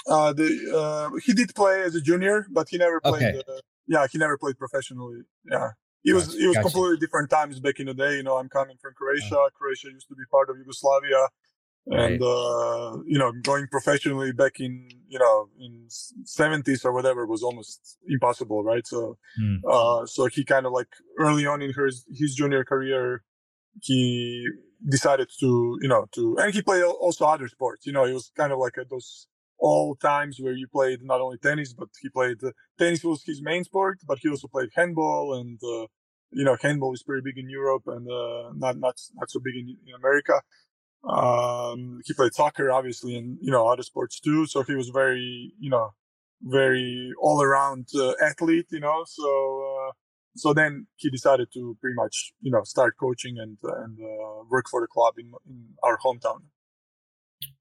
Uh, 0.06 0.32
the 0.32 0.48
uh, 0.76 1.16
he 1.24 1.32
did 1.32 1.54
play 1.54 1.82
as 1.82 1.94
a 1.94 2.00
junior, 2.00 2.46
but 2.50 2.68
he 2.68 2.78
never 2.78 3.00
played. 3.00 3.36
Okay. 3.36 3.42
Uh, 3.48 3.60
yeah, 3.88 4.06
he 4.10 4.18
never 4.18 4.36
played 4.36 4.58
professionally. 4.58 5.22
Yeah, 5.50 5.70
he 6.02 6.12
was 6.12 6.26
gotcha. 6.26 6.38
it 6.38 6.46
was 6.46 6.56
gotcha. 6.56 6.70
completely 6.70 6.98
different 6.98 7.30
times 7.30 7.58
back 7.58 7.80
in 7.80 7.86
the 7.86 7.94
day. 7.94 8.16
You 8.16 8.22
know, 8.22 8.36
I'm 8.36 8.48
coming 8.48 8.76
from 8.80 8.94
Croatia. 8.94 9.36
Uh-huh. 9.36 9.50
Croatia 9.54 9.88
used 9.88 10.08
to 10.08 10.14
be 10.14 10.24
part 10.30 10.50
of 10.50 10.58
Yugoslavia 10.58 11.28
and 11.86 12.20
uh, 12.20 12.98
you 13.06 13.18
know 13.18 13.32
going 13.42 13.66
professionally 13.68 14.32
back 14.32 14.58
in 14.58 14.88
you 15.08 15.18
know 15.18 15.48
in 15.58 15.86
70s 15.88 16.84
or 16.84 16.92
whatever 16.92 17.26
was 17.26 17.42
almost 17.42 17.98
impossible 18.08 18.64
right? 18.64 18.86
So 18.86 19.18
mm. 19.40 19.58
uh, 19.68 20.06
so 20.06 20.26
he 20.26 20.44
kind 20.44 20.66
of 20.66 20.72
like 20.72 20.88
early 21.18 21.46
on 21.46 21.62
in 21.62 21.72
his 21.72 22.04
his 22.12 22.34
junior 22.34 22.64
career 22.64 23.22
he 23.82 24.46
decided 24.88 25.28
to 25.40 25.78
you 25.80 25.88
know 25.88 26.06
to 26.12 26.36
and 26.38 26.52
he 26.52 26.62
played 26.62 26.82
also 26.82 27.24
other 27.26 27.48
sports 27.48 27.86
you 27.86 27.92
know 27.92 28.04
it 28.04 28.12
was 28.12 28.30
kind 28.36 28.52
of 28.52 28.58
like 28.58 28.76
a, 28.78 28.84
those 28.84 29.26
all 29.58 29.94
times 29.96 30.38
where 30.38 30.52
you 30.52 30.66
played 30.68 31.02
not 31.02 31.20
only 31.20 31.38
tennis 31.38 31.72
but 31.72 31.88
he 32.02 32.08
played 32.08 32.42
uh, 32.44 32.50
tennis 32.78 33.02
was 33.02 33.22
his 33.24 33.40
main 33.42 33.64
sport 33.64 33.98
but 34.06 34.18
he 34.20 34.28
also 34.28 34.48
played 34.48 34.68
handball 34.74 35.34
and 35.34 35.58
uh, 35.64 35.86
you 36.30 36.44
know 36.44 36.56
handball 36.60 36.92
is 36.92 37.02
pretty 37.02 37.22
big 37.24 37.38
in 37.38 37.48
Europe 37.48 37.82
and 37.86 38.06
uh, 38.10 38.50
not 38.54 38.78
not 38.78 38.96
not 39.14 39.30
so 39.30 39.40
big 39.42 39.54
in, 39.56 39.76
in 39.86 39.94
America 39.94 40.40
um, 41.08 42.00
he 42.04 42.14
played 42.14 42.34
soccer, 42.34 42.70
obviously, 42.70 43.16
and 43.16 43.38
you 43.40 43.50
know 43.50 43.66
other 43.66 43.82
sports 43.82 44.18
too. 44.20 44.46
So 44.46 44.62
he 44.62 44.74
was 44.74 44.88
very, 44.88 45.52
you 45.58 45.70
know, 45.70 45.90
very 46.42 47.12
all 47.20 47.42
around 47.42 47.88
uh, 47.94 48.12
athlete. 48.22 48.66
You 48.70 48.80
know, 48.80 49.04
so 49.06 49.88
uh, 49.88 49.92
so 50.36 50.52
then 50.52 50.86
he 50.96 51.10
decided 51.10 51.48
to 51.54 51.76
pretty 51.80 51.94
much, 51.94 52.32
you 52.40 52.50
know, 52.50 52.62
start 52.64 52.96
coaching 52.98 53.36
and 53.38 53.56
and 53.62 53.98
uh, 54.00 54.44
work 54.50 54.66
for 54.70 54.80
the 54.80 54.88
club 54.88 55.14
in 55.18 55.32
in 55.48 55.64
our 55.82 55.98
hometown. 55.98 56.42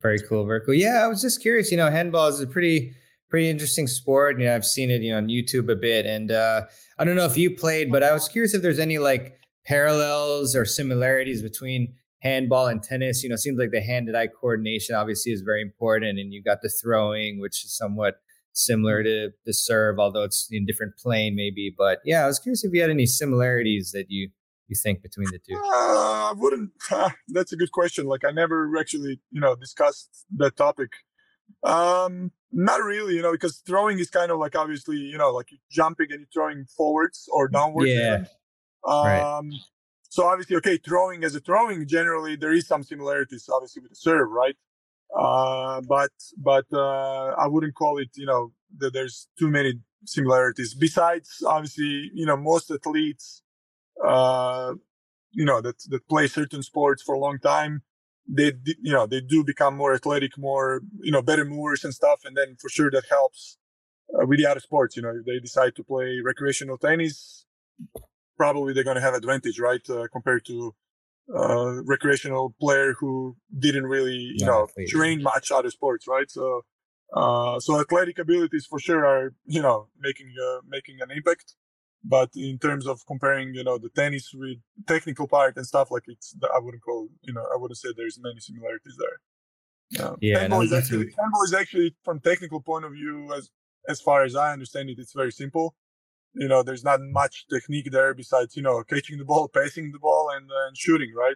Very 0.01 0.19
cool, 0.19 0.45
very 0.45 0.61
cool. 0.61 0.73
Yeah, 0.73 1.03
I 1.03 1.07
was 1.07 1.21
just 1.21 1.41
curious. 1.41 1.71
You 1.71 1.77
know, 1.77 1.89
handball 1.91 2.27
is 2.27 2.39
a 2.39 2.47
pretty 2.47 2.93
pretty 3.29 3.49
interesting 3.49 3.87
sport. 3.87 4.39
You 4.39 4.45
know, 4.45 4.55
I've 4.55 4.65
seen 4.65 4.89
it, 4.89 5.01
you 5.01 5.11
know, 5.11 5.17
on 5.17 5.27
YouTube 5.27 5.71
a 5.71 5.75
bit, 5.75 6.05
and 6.05 6.31
uh, 6.31 6.63
I 6.97 7.03
don't 7.03 7.15
know 7.15 7.25
if 7.25 7.37
you 7.37 7.55
played, 7.55 7.91
but 7.91 8.01
I 8.01 8.13
was 8.13 8.27
curious 8.27 8.53
if 8.53 8.61
there's 8.61 8.79
any 8.79 8.97
like 8.97 9.39
parallels 9.65 10.55
or 10.55 10.65
similarities 10.65 11.41
between 11.41 11.93
handball 12.25 12.65
and 12.67 12.81
tennis, 12.81 13.23
you 13.23 13.29
know, 13.29 13.35
seems 13.35 13.59
like 13.59 13.71
the 13.71 13.81
hand-to-eye 13.81 14.27
coordination 14.27 14.95
obviously 14.95 15.31
is 15.31 15.41
very 15.41 15.61
important, 15.61 16.19
and 16.19 16.33
you 16.33 16.41
got 16.41 16.61
the 16.61 16.69
throwing, 16.69 17.39
which 17.39 17.63
is 17.63 17.77
somewhat 17.77 18.15
similar 18.51 19.03
to 19.03 19.29
the 19.45 19.53
serve, 19.53 19.99
although 19.99 20.23
it's 20.23 20.47
in 20.49 20.65
different 20.65 20.97
plane 20.97 21.35
maybe. 21.35 21.73
But 21.77 21.99
yeah, 22.03 22.23
I 22.23 22.27
was 22.27 22.39
curious 22.39 22.63
if 22.63 22.73
you 22.73 22.81
had 22.81 22.89
any 22.89 23.05
similarities 23.05 23.91
that 23.91 24.07
you 24.09 24.29
you 24.67 24.75
think 24.75 25.03
between 25.03 25.27
the 25.31 25.37
two. 25.37 25.55
Uh, 25.55 26.31
I 26.31 26.33
wouldn't. 26.35 26.71
Uh, 26.89 27.09
that's 27.27 27.53
a 27.53 27.55
good 27.55 27.71
question. 27.71 28.07
Like 28.07 28.25
I 28.25 28.31
never 28.31 28.75
actually, 28.79 29.19
you 29.31 29.39
know, 29.39 29.55
discussed 29.55 30.25
that 30.37 30.55
topic. 30.55 30.89
Um, 31.63 32.31
not 32.51 32.81
really, 32.81 33.15
you 33.15 33.21
know, 33.21 33.33
because 33.33 33.61
throwing 33.67 33.99
is 33.99 34.09
kind 34.09 34.31
of 34.31 34.39
like 34.39 34.55
obviously, 34.55 34.97
you 34.97 35.17
know, 35.19 35.31
like 35.31 35.49
jumping 35.69 36.07
and 36.09 36.21
you're 36.21 36.29
throwing 36.33 36.65
forwards 36.65 37.29
or 37.31 37.47
downwards. 37.47 37.91
Yeah. 37.91 38.23
Um, 38.87 39.05
right. 39.05 39.41
So 40.15 40.25
obviously, 40.27 40.55
okay, 40.55 40.77
throwing 40.77 41.25
as 41.25 41.35
a 41.35 41.41
throwing, 41.41 41.85
generally 41.85 42.37
there 42.37 42.53
is 42.53 42.65
some 42.65 42.83
similarities, 42.83 43.49
obviously 43.53 43.81
with 43.81 43.91
the 43.91 43.97
serve, 43.97 44.29
right? 44.31 44.55
Uh, 45.13 45.81
but 45.81 46.11
but 46.37 46.65
uh, 46.71 47.35
I 47.37 47.47
wouldn't 47.47 47.75
call 47.75 47.97
it, 47.97 48.11
you 48.15 48.25
know, 48.25 48.53
that 48.77 48.93
there's 48.93 49.27
too 49.37 49.49
many 49.49 49.73
similarities. 50.05 50.73
Besides, 50.73 51.43
obviously, 51.45 52.11
you 52.13 52.25
know, 52.25 52.37
most 52.37 52.71
athletes, 52.71 53.41
uh, 54.05 54.75
you 55.31 55.43
know, 55.43 55.59
that 55.59 55.79
that 55.89 56.07
play 56.07 56.27
certain 56.27 56.63
sports 56.63 57.03
for 57.03 57.13
a 57.13 57.19
long 57.19 57.37
time, 57.37 57.81
they 58.25 58.53
you 58.87 58.93
know 58.93 59.05
they 59.05 59.19
do 59.19 59.43
become 59.43 59.75
more 59.75 59.93
athletic, 59.93 60.37
more 60.37 60.79
you 61.01 61.11
know, 61.11 61.21
better 61.21 61.43
movers 61.43 61.83
and 61.83 61.93
stuff, 61.93 62.21
and 62.23 62.37
then 62.37 62.55
for 62.57 62.69
sure 62.69 62.89
that 62.89 63.03
helps 63.09 63.57
uh, 64.17 64.25
with 64.25 64.39
the 64.39 64.45
other 64.45 64.61
sports. 64.61 64.95
You 64.95 65.03
know, 65.03 65.13
if 65.19 65.25
they 65.25 65.39
decide 65.39 65.75
to 65.75 65.83
play 65.83 66.21
recreational 66.23 66.77
tennis, 66.77 67.45
probably 68.37 68.73
they're 68.73 68.83
going 68.83 68.95
to 68.95 69.01
have 69.01 69.13
advantage, 69.13 69.59
right, 69.59 69.81
uh, 69.89 70.07
compared 70.11 70.45
to 70.45 70.73
uh, 71.33 71.81
recreational 71.83 72.53
player 72.59 72.93
who 72.99 73.35
didn't 73.57 73.85
really, 73.85 74.31
you 74.35 74.45
know, 74.45 74.67
train 74.87 75.23
much 75.23 75.51
other 75.51 75.69
sports, 75.69 76.07
right? 76.07 76.29
So, 76.29 76.61
uh, 77.15 77.59
so 77.59 77.79
athletic 77.79 78.19
abilities 78.19 78.65
for 78.69 78.79
sure 78.79 79.05
are, 79.05 79.33
you 79.45 79.61
know, 79.61 79.87
making 79.99 80.33
uh, 80.47 80.59
making 80.67 80.97
an 81.01 81.11
impact. 81.11 81.55
But 82.07 82.29
in 82.35 82.59
terms 82.59 82.85
of 82.85 83.03
comparing, 83.07 83.55
you 83.55 83.63
know, 83.63 83.79
the 83.79 83.89
tennis 83.89 84.29
with 84.31 84.59
technical 84.87 85.27
part 85.27 85.57
and 85.57 85.65
stuff 85.65 85.89
like 85.89 86.03
it's, 86.05 86.35
I 86.55 86.59
wouldn't 86.59 86.83
call, 86.83 87.09
you 87.23 87.33
know, 87.33 87.43
I 87.51 87.57
wouldn't 87.57 87.79
say 87.79 87.89
there's 87.97 88.19
many 88.21 88.39
similarities 88.39 88.95
there. 88.99 89.19
Yeah, 89.89 90.15
yeah 90.21 90.39
handball, 90.41 90.61
is 90.61 90.73
actually, 90.73 91.11
handball 91.17 91.43
is 91.43 91.53
actually 91.55 91.95
from 92.03 92.19
technical 92.19 92.61
point 92.61 92.85
of 92.85 92.91
view, 92.91 93.33
as 93.35 93.49
as 93.87 94.01
far 94.01 94.23
as 94.23 94.35
I 94.35 94.51
understand 94.53 94.89
it, 94.89 94.99
it's 94.99 95.13
very 95.13 95.31
simple 95.31 95.75
you 96.35 96.47
know, 96.47 96.63
there's 96.63 96.83
not 96.83 96.99
much 97.01 97.45
technique 97.47 97.91
there 97.91 98.13
besides, 98.13 98.55
you 98.55 98.63
know, 98.63 98.83
catching 98.83 99.17
the 99.17 99.25
ball, 99.25 99.47
passing 99.53 99.91
the 99.91 99.99
ball, 99.99 100.29
and, 100.35 100.49
uh, 100.49 100.67
and 100.67 100.77
shooting, 100.77 101.13
right? 101.15 101.35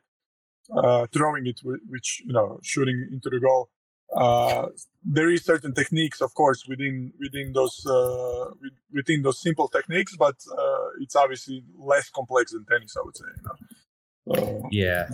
Uh, 0.76 1.08
throwing 1.08 1.48
it, 1.48 1.60
which, 1.64 2.22
you 2.26 2.34
know, 2.34 2.60
shooting 2.62 3.08
into 3.12 3.30
the 3.30 3.40
goal. 3.40 3.70
Uh, 4.16 4.68
there 5.04 5.30
is 5.30 5.44
certain 5.44 5.74
techniques, 5.74 6.22
of 6.22 6.34
course, 6.34 6.66
within 6.68 7.14
within 7.20 7.54
those 7.54 7.86
uh, 7.86 8.46
within 8.92 9.22
those 9.22 9.40
simple 9.40 9.68
techniques, 9.68 10.16
but 10.18 10.36
uh, 10.52 10.88
it's 11.00 11.16
obviously 11.16 11.64
less 11.78 12.10
complex 12.10 12.52
than 12.52 12.66
tennis, 12.66 12.96
I 12.98 13.02
would 13.06 13.18
say. 13.18 13.26
You 13.38 13.44
know? 13.44 14.36
so, 14.36 14.68
yeah, 14.72 15.10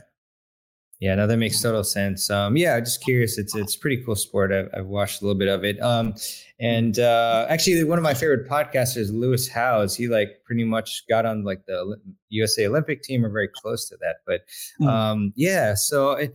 yeah, 1.00 1.16
no, 1.16 1.28
that 1.28 1.38
makes 1.38 1.62
total 1.62 1.84
sense. 1.84 2.30
Um, 2.30 2.56
yeah, 2.56 2.80
just 2.80 3.04
curious. 3.04 3.38
It's 3.38 3.54
it's 3.54 3.76
pretty 3.76 4.02
cool 4.04 4.16
sport. 4.16 4.54
I've, 4.54 4.70
I've 4.74 4.86
watched 4.86 5.22
a 5.22 5.26
little 5.26 5.38
bit 5.38 5.50
of 5.50 5.66
it. 5.66 5.82
Um, 5.82 6.14
and 6.60 6.98
uh, 7.00 7.46
actually, 7.50 7.84
one 7.84 7.98
of 7.98 8.04
my 8.04 8.14
favorite 8.14 8.48
podcasters, 8.48 9.12
Lewis 9.12 9.50
Howes, 9.50 9.96
he 9.96 10.08
like 10.08 10.42
pretty 10.46 10.64
much 10.64 11.04
got 11.10 11.26
on 11.26 11.44
like 11.44 11.66
the 11.66 11.98
USA 12.30 12.68
Olympic 12.68 13.04
team 13.04 13.26
or 13.26 13.30
very 13.30 13.50
close 13.50 13.90
to 13.90 13.98
that. 14.00 14.18
But 14.26 14.42
hmm. 14.80 14.88
um, 14.88 15.34
yeah, 15.36 15.76
so 15.76 16.12
it, 16.12 16.34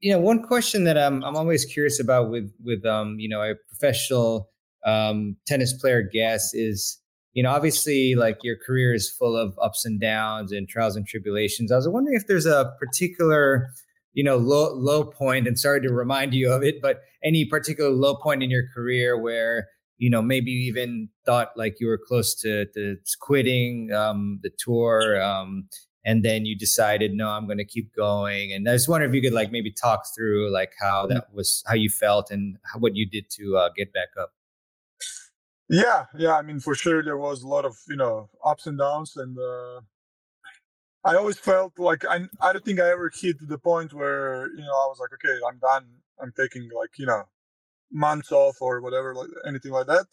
you 0.00 0.12
know, 0.12 0.20
one 0.20 0.42
question 0.42 0.84
that 0.84 0.98
I'm 0.98 1.24
I'm 1.24 1.36
always 1.36 1.64
curious 1.64 1.98
about 1.98 2.30
with 2.30 2.52
with 2.62 2.84
um, 2.84 3.18
you 3.18 3.28
know 3.28 3.40
a 3.40 3.54
professional 3.68 4.50
um, 4.84 5.36
tennis 5.46 5.72
player 5.72 6.02
guest 6.02 6.54
is 6.54 6.98
you 7.38 7.44
know 7.44 7.52
obviously 7.52 8.16
like 8.16 8.38
your 8.42 8.56
career 8.56 8.92
is 8.92 9.08
full 9.08 9.36
of 9.36 9.56
ups 9.62 9.84
and 9.84 10.00
downs 10.00 10.50
and 10.50 10.68
trials 10.68 10.96
and 10.96 11.06
tribulations. 11.06 11.70
I 11.70 11.76
was 11.76 11.88
wondering 11.88 12.16
if 12.16 12.26
there's 12.26 12.46
a 12.46 12.74
particular 12.80 13.70
you 14.12 14.24
know 14.24 14.36
low 14.36 14.74
low 14.74 15.04
point 15.04 15.46
and 15.46 15.56
sorry 15.56 15.80
to 15.82 15.92
remind 15.92 16.34
you 16.34 16.50
of 16.50 16.64
it 16.64 16.82
but 16.82 17.02
any 17.22 17.44
particular 17.44 17.90
low 17.90 18.16
point 18.16 18.42
in 18.42 18.50
your 18.50 18.64
career 18.74 19.16
where 19.16 19.68
you 19.98 20.10
know 20.10 20.20
maybe 20.20 20.50
you 20.50 20.68
even 20.68 21.08
thought 21.24 21.52
like 21.54 21.76
you 21.78 21.86
were 21.86 22.00
close 22.08 22.34
to, 22.34 22.66
to 22.74 22.96
quitting 23.20 23.92
um, 23.92 24.40
the 24.42 24.50
tour 24.58 25.22
um, 25.22 25.68
and 26.04 26.24
then 26.24 26.44
you 26.44 26.58
decided 26.58 27.12
no 27.12 27.28
i'm 27.28 27.46
going 27.46 27.58
to 27.58 27.64
keep 27.64 27.94
going. 27.94 28.52
And 28.52 28.68
i 28.68 28.72
just 28.72 28.88
wonder 28.88 29.06
if 29.06 29.14
you 29.14 29.22
could 29.22 29.32
like 29.32 29.52
maybe 29.52 29.70
talk 29.70 30.02
through 30.12 30.50
like 30.50 30.72
how 30.80 31.06
that 31.06 31.32
was 31.32 31.62
how 31.68 31.74
you 31.74 31.88
felt 31.88 32.32
and 32.32 32.56
how, 32.64 32.80
what 32.80 32.96
you 32.96 33.08
did 33.08 33.30
to 33.36 33.56
uh, 33.58 33.68
get 33.76 33.92
back 33.92 34.08
up 34.20 34.32
yeah 35.68 36.06
yeah 36.16 36.36
i 36.36 36.42
mean 36.42 36.60
for 36.60 36.74
sure 36.74 37.02
there 37.02 37.18
was 37.18 37.42
a 37.42 37.48
lot 37.48 37.64
of 37.64 37.76
you 37.88 37.96
know 37.96 38.28
ups 38.44 38.66
and 38.66 38.78
downs 38.78 39.16
and 39.16 39.38
uh, 39.38 39.80
i 41.04 41.14
always 41.16 41.38
felt 41.38 41.78
like 41.78 42.04
I, 42.06 42.26
I 42.40 42.52
don't 42.52 42.64
think 42.64 42.80
i 42.80 42.90
ever 42.90 43.10
hit 43.14 43.36
the 43.48 43.58
point 43.58 43.94
where 43.94 44.48
you 44.50 44.62
know 44.62 44.76
i 44.84 44.88
was 44.88 44.98
like 45.00 45.12
okay 45.14 45.38
i'm 45.48 45.58
done. 45.58 45.86
I'm 46.20 46.32
taking 46.36 46.68
like 46.76 46.98
you 46.98 47.06
know 47.06 47.24
months 47.92 48.32
off 48.32 48.62
or 48.62 48.80
whatever 48.80 49.14
like 49.14 49.28
anything 49.46 49.72
like 49.72 49.86
that. 49.88 50.06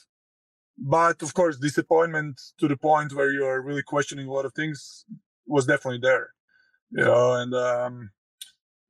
But 0.77 1.21
of 1.23 1.33
course 1.33 1.57
disappointment 1.57 2.41
to 2.59 2.67
the 2.67 2.77
point 2.77 3.13
where 3.13 3.31
you're 3.31 3.61
really 3.61 3.83
questioning 3.83 4.27
a 4.27 4.33
lot 4.33 4.45
of 4.45 4.53
things 4.53 5.05
was 5.47 5.65
definitely 5.67 5.99
there 6.01 6.29
you 6.91 7.03
know 7.03 7.33
and 7.33 7.53
um 7.53 8.11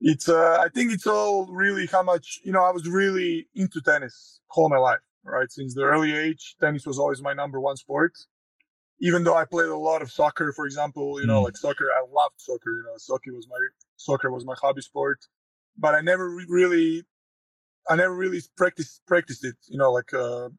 it's 0.02 0.30
uh 0.30 0.58
i 0.62 0.70
think 0.70 0.92
it's 0.94 1.08
all 1.08 1.48
really 1.48 1.88
how 1.88 2.04
much 2.04 2.40
you 2.44 2.52
know 2.52 2.64
i 2.64 2.72
was 2.72 2.88
really 2.88 3.48
into 3.56 3.82
tennis 3.82 4.42
all 4.56 4.70
my 4.70 4.78
life 4.78 5.00
right 5.26 5.52
since 5.52 5.74
the 5.74 5.84
early 5.84 6.16
age 6.16 6.56
tennis 6.60 6.86
was 6.86 7.00
always 7.00 7.22
my 7.22 7.34
number 7.34 7.60
one 7.60 7.76
sport 7.76 8.14
even 9.02 9.24
though 9.24 9.36
i 9.36 9.46
played 9.46 9.68
a 9.68 9.76
lot 9.76 10.02
of 10.02 10.12
soccer 10.12 10.54
for 10.54 10.66
example 10.66 11.20
you 11.20 11.28
know 11.28 11.42
mm. 11.42 11.46
like 11.46 11.58
soccer 11.58 11.88
i 11.96 12.02
loved 12.02 12.36
soccer 12.38 12.72
you 12.72 12.84
know 12.84 12.98
soccer 12.98 13.34
was 13.34 13.48
my 13.50 13.58
soccer 13.98 14.32
was 14.32 14.46
my 14.46 14.56
hobby 14.62 14.82
sport 14.82 15.20
but 15.78 15.96
i 15.96 16.02
never 16.02 16.30
really 16.48 17.04
i 17.90 17.96
never 17.96 18.16
really 18.16 18.42
practiced 18.56 19.02
practiced 19.06 19.44
it 19.44 19.56
you 19.68 19.78
know 19.78 19.92
like 19.92 20.14
uh 20.14 20.50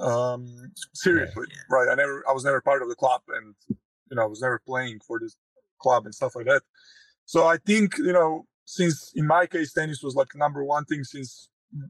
um 0.00 0.46
seriously 0.94 1.46
yeah. 1.50 1.56
right 1.70 1.88
i 1.90 1.94
never 1.94 2.24
i 2.28 2.32
was 2.32 2.44
never 2.44 2.60
part 2.60 2.82
of 2.82 2.88
the 2.88 2.94
club 2.96 3.20
and 3.36 3.54
you 4.12 4.16
know, 4.16 4.22
I 4.22 4.26
was 4.26 4.42
never 4.42 4.60
playing 4.64 5.00
for 5.06 5.18
this 5.18 5.36
club 5.80 6.04
and 6.04 6.14
stuff 6.14 6.36
like 6.36 6.44
that. 6.44 6.62
So 7.24 7.46
I 7.46 7.56
think, 7.56 7.96
you 7.96 8.12
know, 8.12 8.44
since 8.66 9.10
in 9.16 9.26
my 9.26 9.46
case, 9.46 9.72
tennis 9.72 10.02
was 10.02 10.14
like 10.14 10.28
number 10.34 10.62
one 10.62 10.84
thing 10.84 11.02
since 11.02 11.48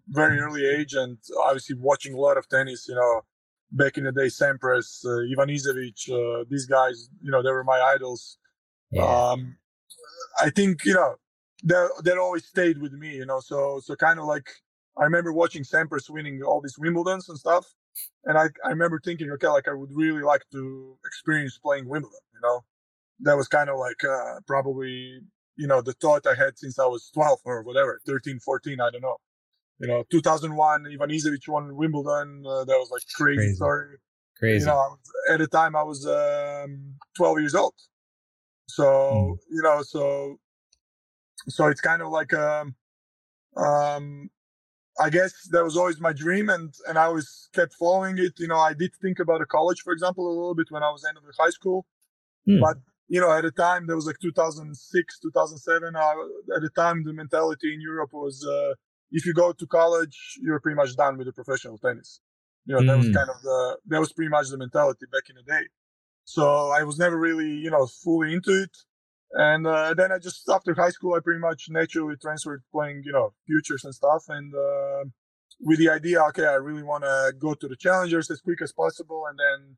very 0.09 0.39
early 0.39 0.67
age 0.67 0.95
and 0.95 1.19
obviously 1.45 1.77
watching 1.77 2.15
a 2.15 2.19
lot 2.19 2.37
of 2.37 2.49
tennis, 2.49 2.87
you 2.89 2.95
know, 2.95 3.23
back 3.73 3.99
in 3.99 4.05
the 4.05 4.13
day, 4.13 4.27
Sampras, 4.27 5.05
uh, 5.05 5.25
Ivanisevic, 5.35 6.11
uh, 6.11 6.45
these 6.49 6.67
guys, 6.67 7.09
you 7.23 7.31
know, 7.31 7.43
they 7.43 7.51
were 7.51 7.65
my 7.65 7.81
idols. 7.81 8.39
Yeah. 8.91 9.05
Um, 9.05 9.57
I 10.41 10.51
think, 10.51 10.85
you 10.85 10.95
know, 10.95 11.17
that, 11.65 12.03
that 12.05 12.19
always 12.19 12.45
stayed 12.45 12.81
with 12.81 12.93
me, 12.93 13.17
you 13.17 13.27
know, 13.27 13.41
so, 13.41 13.81
so 13.83 13.97
kind 13.97 14.19
of 14.19 14.27
like, 14.27 14.49
I 14.99 15.05
remember 15.05 15.33
watching 15.33 15.63
Sampras 15.63 16.11
winning 16.11 16.43
all 16.43 16.61
these 16.61 16.77
Wimbledons 16.79 17.29
and 17.29 17.39
stuff. 17.39 17.67
And 18.25 18.39
I, 18.39 18.47
I 18.65 18.69
remember 18.69 19.01
thinking, 19.03 19.31
okay, 19.33 19.49
like 19.49 19.69
I 19.69 19.75
would 19.75 19.91
really 19.93 20.23
like 20.23 20.43
to 20.53 20.97
experience 21.07 21.59
playing 21.59 21.89
Wimbledon, 21.89 22.19
you 22.35 22.41
know? 22.43 22.61
That 23.21 23.37
was 23.37 23.49
kind 23.49 23.71
of 23.71 23.79
like, 23.79 24.03
uh, 24.05 24.41
probably, 24.47 25.21
you 25.57 25.67
know, 25.67 25.81
the 25.81 25.93
thought 25.95 26.27
I 26.27 26.35
had 26.35 26.59
since 26.59 26.79
I 26.79 26.87
was 26.87 27.11
12 27.15 27.41
or 27.45 27.63
whatever, 27.63 28.01
13, 28.07 28.41
14, 28.41 28.81
I 28.81 28.91
don't 28.91 29.01
know. 29.01 29.17
You 29.83 29.89
know, 29.89 30.05
2001, 30.13 30.85
Ivanisevic 30.85 31.49
won 31.49 31.75
Wimbledon. 31.75 32.45
Uh, 32.47 32.65
that 32.65 32.79
was 32.79 32.91
like 32.93 33.03
crazy, 33.17 33.39
crazy. 33.39 33.55
story. 33.57 33.97
Crazy. 34.39 34.61
You 34.61 34.67
know, 34.67 34.97
at 35.29 35.41
the 35.41 35.49
time 35.49 35.75
I 35.75 35.83
was 35.83 36.07
um, 36.07 36.95
12 37.17 37.41
years 37.41 37.55
old. 37.57 37.75
So, 38.69 38.85
mm. 38.85 39.37
you 39.51 39.61
know, 39.61 39.83
so, 39.83 40.39
so 41.49 41.67
it's 41.67 41.81
kind 41.81 42.01
of 42.01 42.11
like, 42.11 42.33
um, 42.33 42.77
um, 43.57 44.31
I 45.01 45.11
guess 45.11 45.33
that 45.51 45.65
was 45.65 45.77
always 45.77 45.99
my 46.01 46.13
dream, 46.13 46.49
and 46.49 46.73
and 46.87 46.99
I 46.99 47.05
always 47.05 47.49
kept 47.53 47.75
following 47.75 48.19
it. 48.19 48.35
You 48.39 48.47
know, 48.47 48.59
I 48.59 48.75
did 48.75 48.95
think 49.01 49.19
about 49.19 49.41
a 49.41 49.47
college, 49.47 49.81
for 49.81 49.93
example, 49.93 50.29
a 50.29 50.29
little 50.29 50.55
bit 50.55 50.71
when 50.71 50.83
I 50.83 50.91
was 50.91 51.05
end 51.05 51.17
of 51.17 51.25
the 51.25 51.33
high 51.37 51.51
school, 51.51 51.87
hmm. 52.47 52.61
but 52.61 52.77
you 53.09 53.21
know, 53.21 53.33
at 53.33 53.43
the 53.43 53.51
time 53.51 53.87
there 53.87 53.97
was 53.97 54.07
like 54.07 54.19
2006, 54.21 55.19
2007. 55.19 55.97
I, 55.97 56.27
at 56.55 56.63
the 56.63 56.71
time, 56.71 57.05
the 57.05 57.13
mentality 57.13 57.75
in 57.75 57.81
Europe 57.81 58.13
was 58.13 58.47
uh, 58.47 58.75
if 59.13 59.27
you 59.27 59.35
go 59.35 59.53
to 59.53 59.67
college, 59.67 60.39
you're 60.41 60.61
pretty 60.61 60.77
much 60.77 60.97
done 60.97 61.17
with 61.19 61.27
the 61.27 61.33
professional 61.33 61.79
tennis. 61.79 62.21
You 62.67 62.75
know, 62.75 62.81
mm. 62.81 62.87
that 62.87 62.97
was 62.97 63.07
hmm. 63.07 63.15
kind 63.15 63.29
of 63.29 63.43
the 63.43 63.79
that 63.87 64.01
was 64.01 64.13
pretty 64.13 64.29
much 64.29 64.49
the 64.49 64.59
mentality 64.59 65.07
back 65.13 65.29
in 65.29 65.37
the 65.37 65.43
day. 65.43 65.67
So 66.25 66.71
I 66.71 66.85
was 66.85 66.97
never 66.99 67.19
really, 67.19 67.51
you 67.51 67.71
know, 67.71 67.87
fully 67.87 68.33
into 68.33 68.63
it. 68.63 68.71
And 69.33 69.67
uh, 69.67 69.95
then 69.95 70.13
I 70.13 70.19
just 70.19 70.49
after 70.49 70.75
high 70.75 70.91
school, 70.91 71.15
I 71.15 71.21
pretty 71.21 71.41
much 71.41 71.67
naturally 71.71 72.17
transferred 72.17 72.63
playing, 72.71 73.03
you 73.05 73.13
know, 73.13 73.33
futures 73.47 73.85
and 73.85 73.95
stuff. 73.95 74.25
And 74.29 74.55
uh, 74.55 75.05
with 75.61 75.79
the 75.79 75.91
idea, 75.91 76.23
okay, 76.29 76.47
I 76.47 76.55
really 76.55 76.83
want 76.83 77.05
to 77.05 77.33
go 77.39 77.55
to 77.55 77.69
the 77.69 77.77
challengers 77.77 78.31
as 78.31 78.41
quick 78.41 78.63
as 78.63 78.73
possible, 78.73 79.25
and 79.29 79.39
then 79.39 79.77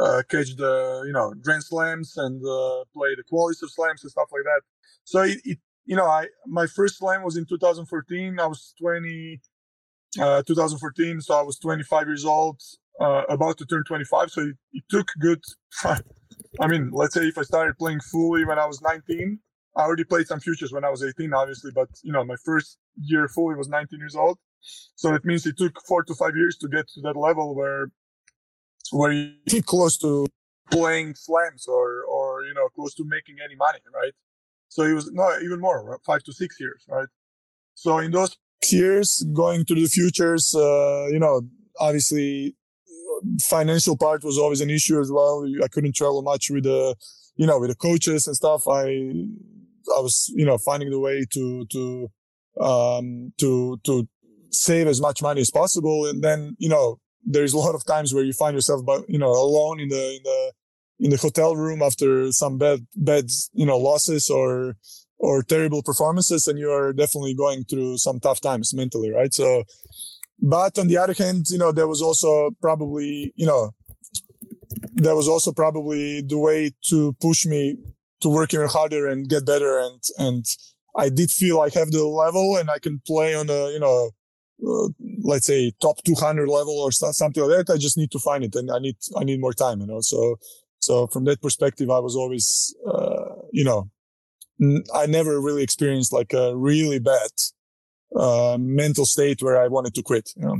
uh, 0.00 0.22
catch 0.28 0.56
the, 0.56 1.04
you 1.06 1.12
know, 1.12 1.34
Grand 1.40 1.62
Slams 1.62 2.16
and 2.16 2.42
uh, 2.44 2.84
play 2.94 3.14
the 3.14 3.24
qualies 3.30 3.62
of 3.62 3.70
slams 3.70 4.02
and 4.02 4.10
stuff 4.10 4.28
like 4.32 4.42
that. 4.44 4.62
So 5.04 5.22
it, 5.22 5.38
it, 5.44 5.58
you 5.86 5.96
know, 5.96 6.06
I 6.06 6.28
my 6.46 6.66
first 6.66 6.98
slam 6.98 7.22
was 7.22 7.36
in 7.36 7.46
2014. 7.46 8.38
I 8.40 8.46
was 8.46 8.74
20, 8.80 9.40
uh, 10.20 10.42
2014, 10.42 11.20
so 11.20 11.34
I 11.34 11.42
was 11.42 11.58
25 11.58 12.06
years 12.06 12.24
old, 12.24 12.60
uh, 13.00 13.22
about 13.28 13.58
to 13.58 13.66
turn 13.66 13.84
25. 13.86 14.30
So 14.30 14.40
it, 14.42 14.56
it 14.72 14.84
took 14.88 15.08
good. 15.20 15.42
I 16.60 16.66
mean, 16.66 16.90
let's 16.92 17.14
say 17.14 17.22
if 17.22 17.38
I 17.38 17.42
started 17.42 17.76
playing 17.78 18.00
fully 18.00 18.44
when 18.44 18.58
I 18.58 18.66
was 18.66 18.80
19, 18.80 19.38
I 19.76 19.82
already 19.82 20.04
played 20.04 20.26
some 20.26 20.40
futures 20.40 20.72
when 20.72 20.84
I 20.84 20.90
was 20.90 21.02
18, 21.02 21.32
obviously, 21.32 21.72
but 21.74 21.88
you 22.02 22.12
know, 22.12 22.24
my 22.24 22.36
first 22.44 22.78
year 23.00 23.28
fully 23.28 23.56
was 23.56 23.68
19 23.68 23.98
years 23.98 24.14
old. 24.14 24.38
So 24.94 25.14
it 25.14 25.24
means 25.24 25.46
it 25.46 25.58
took 25.58 25.78
four 25.86 26.04
to 26.04 26.14
five 26.14 26.36
years 26.36 26.56
to 26.58 26.68
get 26.68 26.88
to 26.94 27.00
that 27.02 27.16
level 27.16 27.54
where, 27.54 27.90
where 28.92 29.12
you 29.12 29.62
close 29.62 29.98
to 29.98 30.26
playing 30.70 31.14
slams 31.16 31.66
or, 31.66 32.04
or, 32.04 32.44
you 32.44 32.54
know, 32.54 32.68
close 32.68 32.94
to 32.94 33.04
making 33.04 33.36
any 33.44 33.56
money, 33.56 33.80
right? 33.92 34.12
So 34.74 34.82
it 34.82 34.92
was 34.92 35.08
no, 35.12 35.24
even 35.40 35.60
more, 35.60 36.00
five 36.04 36.24
to 36.24 36.32
six 36.32 36.58
years, 36.58 36.84
right? 36.88 37.06
So 37.74 37.98
in 37.98 38.10
those 38.10 38.36
years, 38.72 39.24
going 39.32 39.64
to 39.66 39.74
the 39.76 39.86
futures, 39.86 40.52
uh, 40.52 41.06
you 41.12 41.20
know, 41.20 41.42
obviously 41.78 42.56
financial 43.40 43.96
part 43.96 44.24
was 44.24 44.36
always 44.36 44.60
an 44.60 44.70
issue 44.70 44.98
as 45.00 45.12
well. 45.12 45.46
I 45.62 45.68
couldn't 45.68 45.94
travel 45.94 46.22
much 46.22 46.50
with 46.50 46.64
the, 46.64 46.96
you 47.36 47.46
know, 47.46 47.60
with 47.60 47.70
the 47.70 47.76
coaches 47.76 48.26
and 48.26 48.34
stuff. 48.34 48.66
I, 48.66 48.82
I 49.96 50.00
was, 50.00 50.32
you 50.34 50.44
know, 50.44 50.58
finding 50.58 50.90
the 50.90 50.98
way 50.98 51.24
to, 51.34 51.66
to, 51.66 52.10
um, 52.60 53.32
to, 53.38 53.78
to 53.84 54.08
save 54.50 54.88
as 54.88 55.00
much 55.00 55.22
money 55.22 55.40
as 55.40 55.52
possible. 55.52 56.06
And 56.06 56.20
then, 56.20 56.56
you 56.58 56.68
know, 56.68 56.98
there's 57.24 57.52
a 57.52 57.58
lot 57.58 57.76
of 57.76 57.86
times 57.86 58.12
where 58.12 58.24
you 58.24 58.32
find 58.32 58.56
yourself, 58.56 58.84
but, 58.84 59.08
you 59.08 59.18
know, 59.18 59.30
alone 59.30 59.78
in 59.78 59.88
the, 59.88 60.16
in 60.16 60.22
the, 60.24 60.52
in 61.00 61.10
the 61.10 61.16
hotel 61.16 61.56
room 61.56 61.82
after 61.82 62.30
some 62.32 62.58
bad, 62.58 62.86
bad, 62.96 63.26
you 63.52 63.66
know, 63.66 63.78
losses 63.78 64.30
or, 64.30 64.76
or 65.18 65.42
terrible 65.42 65.82
performances. 65.82 66.46
And 66.46 66.58
you 66.58 66.70
are 66.70 66.92
definitely 66.92 67.34
going 67.34 67.64
through 67.64 67.98
some 67.98 68.20
tough 68.20 68.40
times 68.40 68.74
mentally, 68.74 69.10
right? 69.10 69.32
So, 69.32 69.64
but 70.40 70.78
on 70.78 70.88
the 70.88 70.98
other 70.98 71.14
hand, 71.14 71.46
you 71.48 71.58
know, 71.58 71.72
there 71.72 71.88
was 71.88 72.02
also 72.02 72.50
probably, 72.60 73.32
you 73.36 73.46
know, 73.46 73.72
that 74.94 75.14
was 75.14 75.28
also 75.28 75.52
probably 75.52 76.20
the 76.22 76.38
way 76.38 76.72
to 76.88 77.14
push 77.20 77.46
me 77.46 77.76
to 78.20 78.28
work 78.28 78.54
even 78.54 78.68
harder 78.68 79.06
and 79.06 79.28
get 79.28 79.46
better. 79.46 79.78
And, 79.78 80.00
and 80.18 80.44
I 80.96 81.08
did 81.08 81.30
feel 81.30 81.60
I 81.60 81.70
have 81.70 81.90
the 81.90 82.04
level 82.04 82.56
and 82.56 82.70
I 82.70 82.78
can 82.78 83.00
play 83.06 83.34
on 83.34 83.50
a, 83.50 83.70
you 83.70 83.80
know, 83.80 84.10
uh, 84.66 84.88
let's 85.22 85.46
say 85.46 85.72
top 85.80 86.02
200 86.04 86.48
level 86.48 86.78
or 86.78 86.92
something 86.92 87.42
like 87.42 87.66
that. 87.66 87.72
I 87.72 87.76
just 87.76 87.98
need 87.98 88.10
to 88.12 88.18
find 88.18 88.44
it 88.44 88.54
and 88.54 88.70
I 88.70 88.78
need, 88.78 88.96
I 89.16 89.24
need 89.24 89.40
more 89.40 89.52
time, 89.52 89.80
you 89.80 89.86
know, 89.86 90.00
so, 90.00 90.36
so 90.84 91.06
from 91.06 91.24
that 91.24 91.40
perspective, 91.40 91.90
I 91.90 91.98
was 91.98 92.14
always, 92.14 92.74
uh, 92.86 93.36
you 93.52 93.64
know, 93.64 93.90
I 94.94 95.06
never 95.06 95.40
really 95.40 95.62
experienced 95.62 96.12
like 96.12 96.32
a 96.32 96.56
really 96.56 96.98
bad 96.98 97.30
uh, 98.14 98.56
mental 98.60 99.06
state 99.06 99.42
where 99.42 99.60
I 99.60 99.68
wanted 99.68 99.94
to 99.94 100.02
quit. 100.02 100.30
You 100.36 100.42
know? 100.42 100.56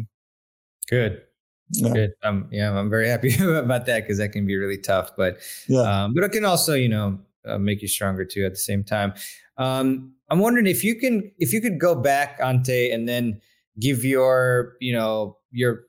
Good. 0.88 1.22
Yeah. 1.70 1.92
Good. 1.92 2.12
Um, 2.22 2.48
yeah, 2.50 2.76
I'm 2.76 2.90
very 2.90 3.08
happy 3.08 3.34
about 3.40 3.87
that 3.87 4.02
because 4.02 4.18
that 4.18 4.30
can 4.30 4.46
be 4.46 4.56
really 4.56 4.78
tough. 4.78 5.10
But 5.16 5.38
yeah, 5.68 5.80
um, 5.80 6.14
but 6.14 6.24
it 6.24 6.32
can 6.32 6.44
also, 6.44 6.74
you 6.74 6.88
know, 6.88 7.18
uh, 7.46 7.58
make 7.58 7.82
you 7.82 7.88
stronger 7.88 8.24
too 8.24 8.44
at 8.44 8.52
the 8.52 8.58
same 8.58 8.84
time. 8.84 9.14
Um, 9.58 10.14
I'm 10.30 10.38
wondering 10.38 10.66
if 10.66 10.82
you 10.82 10.96
can, 10.96 11.30
if 11.38 11.52
you 11.52 11.60
could 11.60 11.78
go 11.78 11.94
back, 11.94 12.38
Ante, 12.42 12.90
and 12.90 13.08
then 13.08 13.40
give 13.78 14.04
your, 14.04 14.74
you 14.80 14.92
know, 14.92 15.37
your 15.50 15.84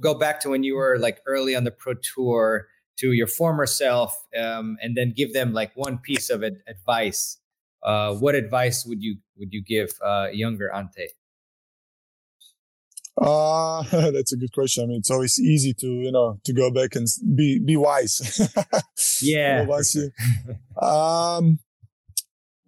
go 0.00 0.14
back 0.14 0.40
to 0.40 0.50
when 0.50 0.62
you 0.62 0.76
were 0.76 0.98
like 0.98 1.20
early 1.26 1.56
on 1.56 1.64
the 1.64 1.70
pro 1.70 1.94
tour 1.94 2.68
to 2.98 3.12
your 3.12 3.26
former 3.26 3.66
self, 3.66 4.14
um, 4.36 4.76
and 4.80 4.96
then 4.96 5.12
give 5.16 5.32
them 5.32 5.52
like 5.52 5.72
one 5.76 5.98
piece 5.98 6.30
of 6.30 6.42
advice 6.42 7.38
uh, 7.82 8.14
what 8.14 8.34
advice 8.34 8.84
would 8.86 9.02
you 9.02 9.16
would 9.36 9.52
you 9.52 9.62
give 9.62 9.90
uh, 10.04 10.28
younger 10.32 10.72
Ante? 10.72 11.08
Uh, 13.20 13.82
that's 14.12 14.32
a 14.32 14.36
good 14.36 14.52
question. 14.52 14.84
I 14.84 14.86
mean, 14.86 14.98
it's 14.98 15.10
always 15.10 15.38
easy 15.40 15.74
to, 15.74 15.86
you 15.86 16.12
know, 16.12 16.38
to 16.44 16.52
go 16.52 16.70
back 16.70 16.94
and 16.94 17.06
be, 17.34 17.58
be 17.58 17.76
wise. 17.76 18.40
yeah. 19.22 19.66
you, 19.66 20.10
um, 20.80 21.58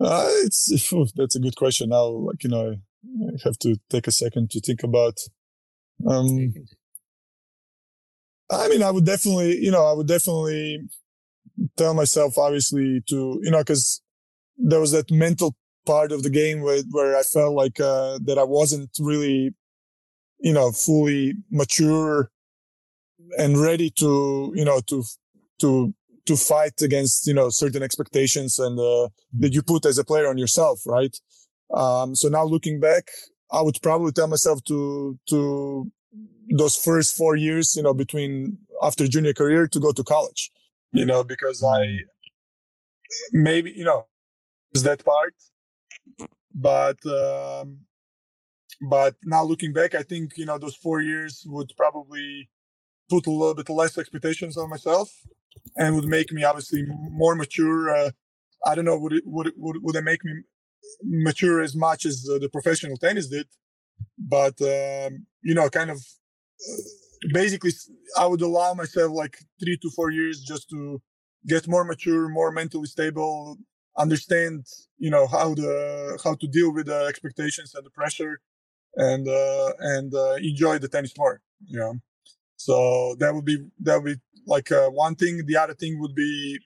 uh, 0.00 0.26
it's, 0.42 0.92
that's 1.14 1.36
a 1.36 1.40
good 1.40 1.54
question. 1.54 1.90
Now, 1.90 2.06
like, 2.06 2.42
you 2.42 2.50
know, 2.50 2.74
I 3.04 3.30
have 3.44 3.58
to 3.60 3.76
take 3.90 4.08
a 4.08 4.12
second 4.12 4.50
to 4.50 4.60
think 4.60 4.82
about, 4.82 5.18
um, 6.08 6.52
I 8.50 8.68
mean, 8.68 8.82
I 8.82 8.90
would 8.90 9.06
definitely, 9.06 9.58
you 9.58 9.70
know, 9.70 9.84
I 9.84 9.92
would 9.92 10.08
definitely 10.08 10.80
tell 11.76 11.94
myself 11.94 12.38
obviously 12.38 13.02
to 13.08 13.40
you 13.42 13.50
know 13.50 13.58
because 13.58 14.02
there 14.56 14.80
was 14.80 14.92
that 14.92 15.10
mental 15.10 15.56
part 15.86 16.12
of 16.12 16.22
the 16.22 16.30
game 16.30 16.60
where, 16.60 16.82
where 16.90 17.16
I 17.16 17.22
felt 17.22 17.54
like 17.54 17.80
uh, 17.80 18.18
that 18.24 18.38
I 18.38 18.44
wasn't 18.44 18.90
really 18.98 19.54
you 20.40 20.52
know 20.52 20.72
fully 20.72 21.34
mature 21.50 22.30
and 23.38 23.60
ready 23.60 23.90
to 23.90 24.52
you 24.54 24.64
know 24.64 24.80
to 24.88 25.04
to 25.60 25.94
to 26.26 26.36
fight 26.36 26.80
against 26.82 27.26
you 27.26 27.34
know 27.34 27.48
certain 27.50 27.82
expectations 27.82 28.58
and 28.58 28.78
uh, 28.78 29.08
that 29.38 29.52
you 29.52 29.62
put 29.62 29.86
as 29.86 29.98
a 29.98 30.04
player 30.04 30.28
on 30.28 30.38
yourself 30.38 30.80
right? 30.86 31.16
Um, 31.74 32.14
so 32.16 32.28
now 32.28 32.44
looking 32.44 32.80
back 32.80 33.04
i 33.52 33.62
would 33.62 33.78
probably 33.82 34.10
tell 34.12 34.26
myself 34.26 34.62
to 34.64 35.16
to 35.28 35.90
those 36.50 36.76
first 36.76 37.16
four 37.16 37.36
years 37.36 37.76
you 37.76 37.82
know 37.82 37.94
between 37.94 38.58
after 38.82 39.06
junior 39.06 39.32
career 39.32 39.66
to 39.68 39.80
go 39.80 39.92
to 39.92 40.02
college 40.02 40.50
you 40.92 41.04
know 41.04 41.22
because 41.22 41.62
i 41.62 41.98
maybe 43.32 43.72
you 43.76 43.84
know 43.84 44.06
is 44.74 44.82
that 44.82 45.04
part 45.04 45.34
but 46.54 46.98
um, 47.06 47.78
but 48.90 49.14
now 49.24 49.42
looking 49.44 49.72
back 49.72 49.94
i 49.94 50.02
think 50.02 50.36
you 50.36 50.46
know 50.46 50.58
those 50.58 50.76
four 50.76 51.00
years 51.00 51.44
would 51.46 51.70
probably 51.76 52.48
put 53.08 53.26
a 53.26 53.30
little 53.30 53.54
bit 53.54 53.68
less 53.68 53.98
expectations 53.98 54.56
on 54.56 54.70
myself 54.70 55.10
and 55.76 55.94
would 55.94 56.06
make 56.06 56.32
me 56.32 56.44
obviously 56.44 56.84
more 57.10 57.34
mature. 57.34 57.94
Uh, 57.94 58.10
I 58.66 58.74
don't 58.74 58.84
know, 58.84 58.98
would 58.98 59.14
it, 59.14 59.24
would 59.26 59.48
it, 59.48 59.54
would, 59.56 59.82
would 59.82 59.96
it 59.96 60.04
make 60.04 60.24
me 60.24 60.32
mature 61.02 61.60
as 61.60 61.74
much 61.74 62.06
as 62.06 62.28
uh, 62.30 62.38
the 62.38 62.48
professional 62.48 62.96
tennis 62.96 63.26
did? 63.26 63.46
But, 64.18 64.60
um, 64.62 65.26
you 65.42 65.54
know, 65.54 65.68
kind 65.68 65.90
of 65.90 65.98
uh, 65.98 66.82
basically, 67.32 67.72
I 68.18 68.26
would 68.26 68.42
allow 68.42 68.74
myself 68.74 69.12
like 69.12 69.38
three 69.60 69.78
to 69.78 69.90
four 69.90 70.10
years 70.10 70.40
just 70.40 70.68
to 70.70 71.02
get 71.46 71.68
more 71.68 71.84
mature, 71.84 72.28
more 72.28 72.52
mentally 72.52 72.86
stable, 72.86 73.58
understand, 73.98 74.66
you 74.98 75.10
know, 75.10 75.26
how 75.26 75.54
the, 75.54 76.18
how 76.24 76.34
to 76.34 76.46
deal 76.46 76.72
with 76.72 76.86
the 76.86 77.06
expectations 77.08 77.74
and 77.74 77.84
the 77.84 77.90
pressure 77.90 78.40
and, 78.96 79.28
uh, 79.28 79.72
and, 79.80 80.14
uh, 80.14 80.34
enjoy 80.34 80.78
the 80.78 80.88
tennis 80.88 81.16
more, 81.18 81.40
you 81.66 81.78
know. 81.78 81.94
So 82.56 83.16
that 83.20 83.34
would 83.34 83.44
be 83.44 83.58
that 83.80 83.96
would 84.02 84.14
be 84.16 84.20
like 84.46 84.70
uh, 84.70 84.88
one 84.90 85.14
thing. 85.14 85.44
The 85.46 85.56
other 85.56 85.74
thing 85.74 85.98
would 86.00 86.14
be, 86.14 86.58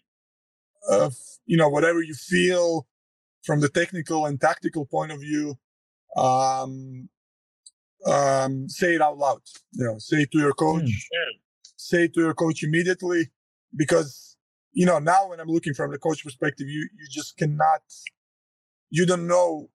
uh, 0.91 1.11
you 1.47 1.57
know, 1.57 1.69
whatever 1.69 2.03
you 2.03 2.15
feel 2.15 2.87
from 3.45 3.61
the 3.61 3.69
technical 3.69 4.27
and 4.27 4.41
tactical 4.41 4.87
point 4.87 5.13
of 5.13 5.21
view, 5.21 5.57
um, 6.17 7.09
um, 8.07 8.69
say 8.69 8.95
it 8.95 9.01
out 9.01 9.19
loud. 9.19 9.43
You 9.73 9.85
know, 9.85 9.99
say 9.99 10.23
it 10.23 10.33
to 10.33 10.39
your 10.39 10.53
coach. 10.53 10.83
Mm. 10.83 11.41
Say 11.77 12.05
it 12.05 12.15
to 12.15 12.21
your 12.21 12.35
coach 12.35 12.63
immediately, 12.63 13.31
because 13.77 14.37
you 14.73 14.87
know 14.87 14.99
now 14.99 15.29
when 15.29 15.41
I'm 15.41 15.49
looking 15.49 15.75
from 15.75 15.91
the 15.91 15.99
coach 15.99 16.25
perspective, 16.25 16.69
you 16.69 16.89
you 16.99 17.07
just 17.11 17.37
cannot, 17.37 17.83
you 18.91 19.07
don't 19.07 19.27
know, 19.27 19.71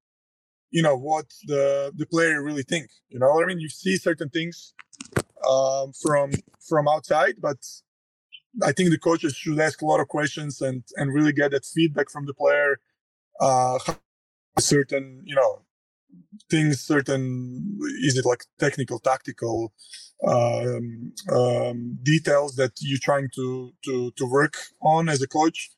you 0.71 0.81
know 0.81 0.95
what 0.95 1.25
the 1.45 1.91
the 1.95 2.05
player 2.05 2.43
really 2.43 2.63
think. 2.63 2.89
You 3.09 3.19
know 3.19 3.29
what 3.31 3.43
I 3.43 3.47
mean? 3.47 3.59
You 3.59 3.69
see 3.69 3.97
certain 3.97 4.29
things 4.29 4.73
um, 5.47 5.91
from 6.01 6.31
from 6.67 6.87
outside. 6.87 7.35
But 7.39 7.57
I 8.63 8.71
think 8.71 8.89
the 8.89 8.97
coaches 8.97 9.35
should 9.35 9.59
ask 9.59 9.81
a 9.81 9.85
lot 9.85 9.99
of 9.99 10.07
questions 10.07 10.61
and 10.61 10.83
and 10.95 11.13
really 11.13 11.33
get 11.33 11.51
that 11.51 11.65
feedback 11.65 12.09
from 12.09 12.25
the 12.25 12.33
player. 12.33 12.79
Uh, 13.39 13.79
certain 14.59 15.21
you 15.25 15.35
know 15.35 15.61
things, 16.49 16.81
certain 16.81 17.77
is 18.03 18.17
it 18.17 18.25
like 18.25 18.43
technical, 18.59 18.99
tactical 18.99 19.73
um, 20.27 21.13
um, 21.31 21.97
details 22.03 22.55
that 22.55 22.73
you're 22.81 22.99
trying 23.01 23.29
to 23.35 23.71
to 23.85 24.11
to 24.17 24.25
work 24.25 24.55
on 24.81 25.09
as 25.09 25.21
a 25.21 25.27
coach, 25.27 25.71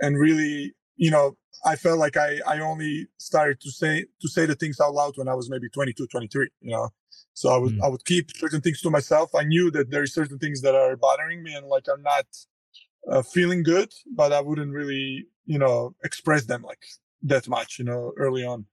and 0.00 0.18
really 0.18 0.74
you 0.96 1.10
know 1.10 1.36
I 1.64 1.76
felt 1.76 1.98
like 1.98 2.16
I, 2.16 2.40
I 2.46 2.60
only 2.60 3.08
started 3.18 3.60
to 3.60 3.70
say 3.70 4.04
to 4.20 4.28
say 4.28 4.46
the 4.46 4.54
things 4.54 4.80
out 4.80 4.94
loud 4.94 5.14
when 5.16 5.28
I 5.28 5.34
was 5.34 5.48
maybe 5.48 5.68
22, 5.68 6.06
23, 6.06 6.48
you 6.60 6.70
know. 6.72 6.90
So 7.32 7.50
I 7.50 7.58
would 7.58 7.74
mm. 7.74 7.82
I 7.82 7.88
would 7.88 8.04
keep 8.04 8.30
certain 8.36 8.60
things 8.60 8.80
to 8.82 8.90
myself. 8.90 9.34
I 9.34 9.44
knew 9.44 9.70
that 9.72 9.90
there 9.90 10.02
are 10.02 10.06
certain 10.06 10.38
things 10.38 10.60
that 10.62 10.74
are 10.74 10.96
bothering 10.96 11.42
me 11.42 11.54
and 11.54 11.66
like 11.66 11.86
I'm 11.92 12.02
not 12.02 12.26
uh, 13.10 13.22
feeling 13.22 13.62
good, 13.62 13.92
but 14.14 14.32
I 14.32 14.40
wouldn't 14.40 14.72
really 14.72 15.26
you 15.46 15.58
know 15.58 15.94
express 16.04 16.44
them 16.44 16.62
like 16.62 16.84
that 17.22 17.48
much, 17.48 17.78
you 17.78 17.84
know, 17.84 18.12
early 18.16 18.44
on. 18.44 18.66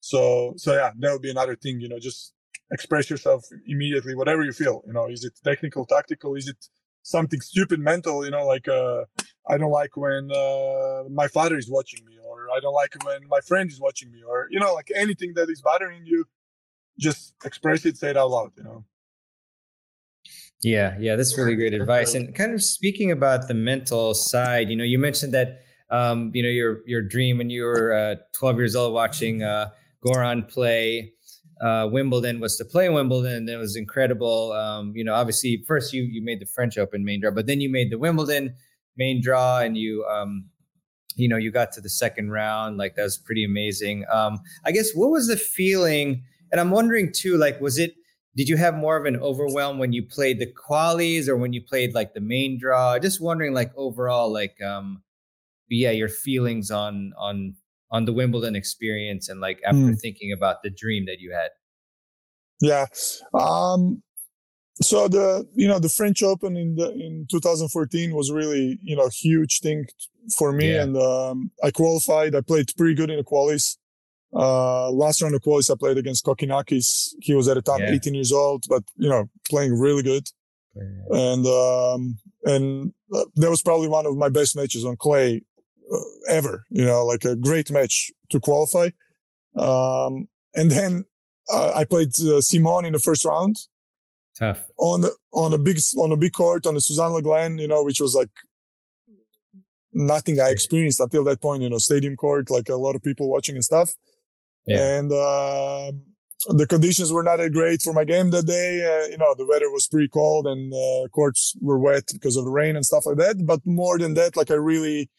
So 0.00 0.54
so 0.56 0.74
yeah, 0.74 0.90
that 0.98 1.12
would 1.12 1.22
be 1.22 1.30
another 1.30 1.56
thing, 1.56 1.80
you 1.80 1.88
know, 1.88 1.98
just 1.98 2.32
express 2.70 3.10
yourself 3.10 3.44
immediately, 3.66 4.14
whatever 4.14 4.44
you 4.44 4.52
feel. 4.52 4.82
You 4.86 4.92
know, 4.92 5.08
is 5.08 5.24
it 5.24 5.32
technical, 5.44 5.86
tactical? 5.86 6.34
Is 6.34 6.48
it 6.48 6.68
something 7.02 7.40
stupid, 7.40 7.80
mental? 7.80 8.24
You 8.24 8.30
know, 8.30 8.46
like 8.46 8.68
uh, 8.68 9.04
I 9.48 9.58
don't 9.58 9.70
like 9.70 9.96
when 9.96 10.30
uh, 10.30 11.04
my 11.10 11.28
father 11.28 11.56
is 11.56 11.70
watching 11.70 12.04
me, 12.04 12.16
or 12.24 12.48
I 12.54 12.60
don't 12.60 12.74
like 12.74 12.94
when 13.04 13.20
my 13.28 13.40
friend 13.40 13.70
is 13.70 13.80
watching 13.80 14.10
me, 14.10 14.22
or 14.26 14.48
you 14.50 14.60
know, 14.60 14.74
like 14.74 14.90
anything 14.94 15.32
that 15.34 15.48
is 15.50 15.62
bothering 15.62 16.04
you 16.04 16.24
just 16.98 17.34
express 17.44 17.86
it, 17.86 17.96
say 17.96 18.10
it 18.10 18.16
out 18.16 18.30
loud, 18.30 18.52
you 18.56 18.64
know. 18.64 18.84
Yeah, 20.60 20.96
yeah, 20.98 21.14
that's 21.14 21.38
really 21.38 21.54
great 21.54 21.72
advice. 21.72 22.14
And 22.14 22.34
kind 22.34 22.52
of 22.52 22.62
speaking 22.62 23.12
about 23.12 23.46
the 23.46 23.54
mental 23.54 24.12
side, 24.12 24.68
you 24.68 24.76
know, 24.76 24.82
you 24.82 24.98
mentioned 24.98 25.32
that 25.32 25.60
um, 25.90 26.30
you 26.34 26.42
know, 26.42 26.48
your 26.48 26.80
your 26.86 27.00
dream 27.00 27.38
when 27.38 27.48
you 27.48 27.62
were 27.64 27.92
uh, 27.92 28.16
12 28.32 28.56
years 28.58 28.76
old 28.76 28.92
watching 28.92 29.42
uh, 29.42 29.70
Goran 30.04 30.48
play 30.48 31.12
uh, 31.60 31.88
Wimbledon 31.90 32.38
was 32.38 32.56
to 32.56 32.64
play 32.64 32.88
Wimbledon. 32.88 33.48
It 33.48 33.56
was 33.56 33.74
incredible. 33.74 34.52
Um, 34.52 34.92
you 34.94 35.02
know, 35.02 35.14
obviously, 35.14 35.64
first 35.66 35.92
you 35.92 36.02
you 36.02 36.22
made 36.22 36.40
the 36.40 36.46
French 36.46 36.78
Open 36.78 37.04
main 37.04 37.20
draw, 37.20 37.30
but 37.30 37.46
then 37.46 37.60
you 37.60 37.68
made 37.68 37.90
the 37.90 37.98
Wimbledon 37.98 38.54
main 38.96 39.20
draw, 39.20 39.58
and 39.58 39.76
you 39.76 40.04
um, 40.04 40.46
you 41.16 41.28
know 41.28 41.36
you 41.36 41.50
got 41.50 41.72
to 41.72 41.80
the 41.80 41.88
second 41.90 42.30
round. 42.30 42.76
Like 42.76 42.94
that 42.94 43.02
was 43.02 43.18
pretty 43.18 43.44
amazing. 43.44 44.04
Um, 44.12 44.38
I 44.64 44.72
guess 44.72 44.92
what 44.94 45.10
was 45.10 45.26
the 45.26 45.36
feeling? 45.36 46.22
And 46.50 46.60
I'm 46.60 46.70
wondering 46.70 47.12
too, 47.12 47.36
like, 47.36 47.60
was 47.60 47.78
it, 47.78 47.94
did 48.36 48.48
you 48.48 48.56
have 48.56 48.74
more 48.74 48.96
of 48.96 49.06
an 49.06 49.16
overwhelm 49.16 49.78
when 49.78 49.92
you 49.92 50.02
played 50.02 50.38
the 50.38 50.46
qualies 50.46 51.28
or 51.28 51.36
when 51.36 51.52
you 51.52 51.62
played 51.62 51.94
like 51.94 52.14
the 52.14 52.20
main 52.20 52.58
draw? 52.58 52.98
Just 52.98 53.20
wondering, 53.20 53.52
like, 53.52 53.72
overall, 53.76 54.32
like, 54.32 54.60
um, 54.62 55.02
yeah, 55.68 55.90
your 55.90 56.08
feelings 56.08 56.70
on, 56.70 57.12
on, 57.18 57.54
on 57.90 58.04
the 58.04 58.12
Wimbledon 58.12 58.54
experience 58.54 59.28
and 59.28 59.40
like 59.40 59.60
after 59.64 59.78
mm. 59.78 60.00
thinking 60.00 60.32
about 60.32 60.62
the 60.62 60.70
dream 60.70 61.06
that 61.06 61.20
you 61.20 61.32
had. 61.32 61.50
Yeah. 62.60 62.86
Um, 63.34 64.02
so 64.80 65.08
the 65.08 65.46
you 65.54 65.66
know 65.66 65.78
the 65.78 65.88
French 65.88 66.22
Open 66.22 66.56
in 66.56 66.76
the 66.76 66.92
in 66.92 67.26
2014 67.30 68.14
was 68.14 68.30
really 68.30 68.78
you 68.82 68.96
know 68.96 69.08
huge 69.08 69.60
thing 69.60 69.86
for 70.36 70.52
me 70.52 70.72
yeah. 70.72 70.82
and 70.82 70.96
um, 70.96 71.50
I 71.62 71.70
qualified. 71.70 72.34
I 72.34 72.40
played 72.40 72.70
pretty 72.76 72.94
good 72.94 73.10
in 73.10 73.16
the 73.16 73.24
qualies. 73.24 73.76
Uh, 74.34 74.90
last 74.90 75.22
round 75.22 75.34
of 75.34 75.40
qualies 75.40 75.70
I 75.70 75.74
played 75.78 75.98
against 75.98 76.24
Kokkinakis. 76.24 77.14
He 77.20 77.34
was 77.34 77.48
at 77.48 77.54
the 77.54 77.62
time 77.62 77.80
yeah. 77.80 77.92
18 77.92 78.14
years 78.14 78.32
old, 78.32 78.64
but 78.68 78.82
you 78.96 79.08
know, 79.08 79.28
playing 79.48 79.78
really 79.78 80.02
good. 80.02 80.28
Yeah. 80.76 81.32
And, 81.32 81.46
um, 81.46 82.18
and 82.44 82.92
uh, 83.12 83.24
that 83.36 83.50
was 83.50 83.62
probably 83.62 83.88
one 83.88 84.06
of 84.06 84.16
my 84.16 84.28
best 84.28 84.54
matches 84.54 84.84
on 84.84 84.96
clay 84.96 85.42
ever, 86.28 86.64
you 86.70 86.84
know, 86.84 87.04
like 87.04 87.24
a 87.24 87.36
great 87.36 87.70
match 87.70 88.10
to 88.30 88.40
qualify. 88.40 88.90
Um, 89.56 90.28
and 90.54 90.70
then 90.70 91.04
uh, 91.52 91.72
I 91.74 91.84
played 91.84 92.18
uh, 92.20 92.40
Simon 92.40 92.84
in 92.84 92.92
the 92.92 92.98
first 92.98 93.24
round. 93.24 93.56
Tough. 94.38 94.64
On 94.76 95.00
the, 95.00 95.12
on 95.32 95.52
a 95.52 95.58
big, 95.58 95.78
on 95.96 96.12
a 96.12 96.16
big 96.16 96.32
court 96.32 96.66
on 96.66 96.74
the 96.74 96.80
Suzanne 96.80 97.10
Lenglen, 97.10 97.60
you 97.60 97.66
know, 97.66 97.82
which 97.82 98.00
was 98.00 98.14
like 98.14 98.30
nothing 99.92 100.40
I 100.40 100.50
experienced 100.50 101.00
until 101.00 101.24
that 101.24 101.40
point, 101.40 101.62
you 101.62 101.70
know, 101.70 101.78
stadium 101.78 102.16
court, 102.16 102.50
like 102.50 102.68
a 102.68 102.76
lot 102.76 102.94
of 102.94 103.02
people 103.02 103.28
watching 103.28 103.56
and 103.56 103.64
stuff. 103.64 103.90
Yeah. 104.66 104.98
And 104.98 105.10
uh, 105.10 105.92
the 106.48 106.66
conditions 106.68 107.12
were 107.12 107.22
not 107.22 107.38
that 107.38 107.52
great 107.52 107.82
for 107.82 107.92
my 107.92 108.04
game 108.04 108.30
that 108.30 108.46
day. 108.46 108.84
Uh, 108.84 109.08
you 109.10 109.18
know, 109.18 109.34
the 109.36 109.46
weather 109.46 109.70
was 109.70 109.88
pretty 109.88 110.08
cold 110.08 110.46
and 110.46 110.72
uh, 110.72 111.08
courts 111.08 111.56
were 111.60 111.78
wet 111.78 112.04
because 112.12 112.36
of 112.36 112.44
the 112.44 112.50
rain 112.50 112.76
and 112.76 112.84
stuff 112.84 113.06
like 113.06 113.16
that. 113.16 113.44
But 113.44 113.60
more 113.64 113.98
than 113.98 114.14
that, 114.14 114.36
like 114.36 114.50
I 114.50 114.54
really, 114.54 115.10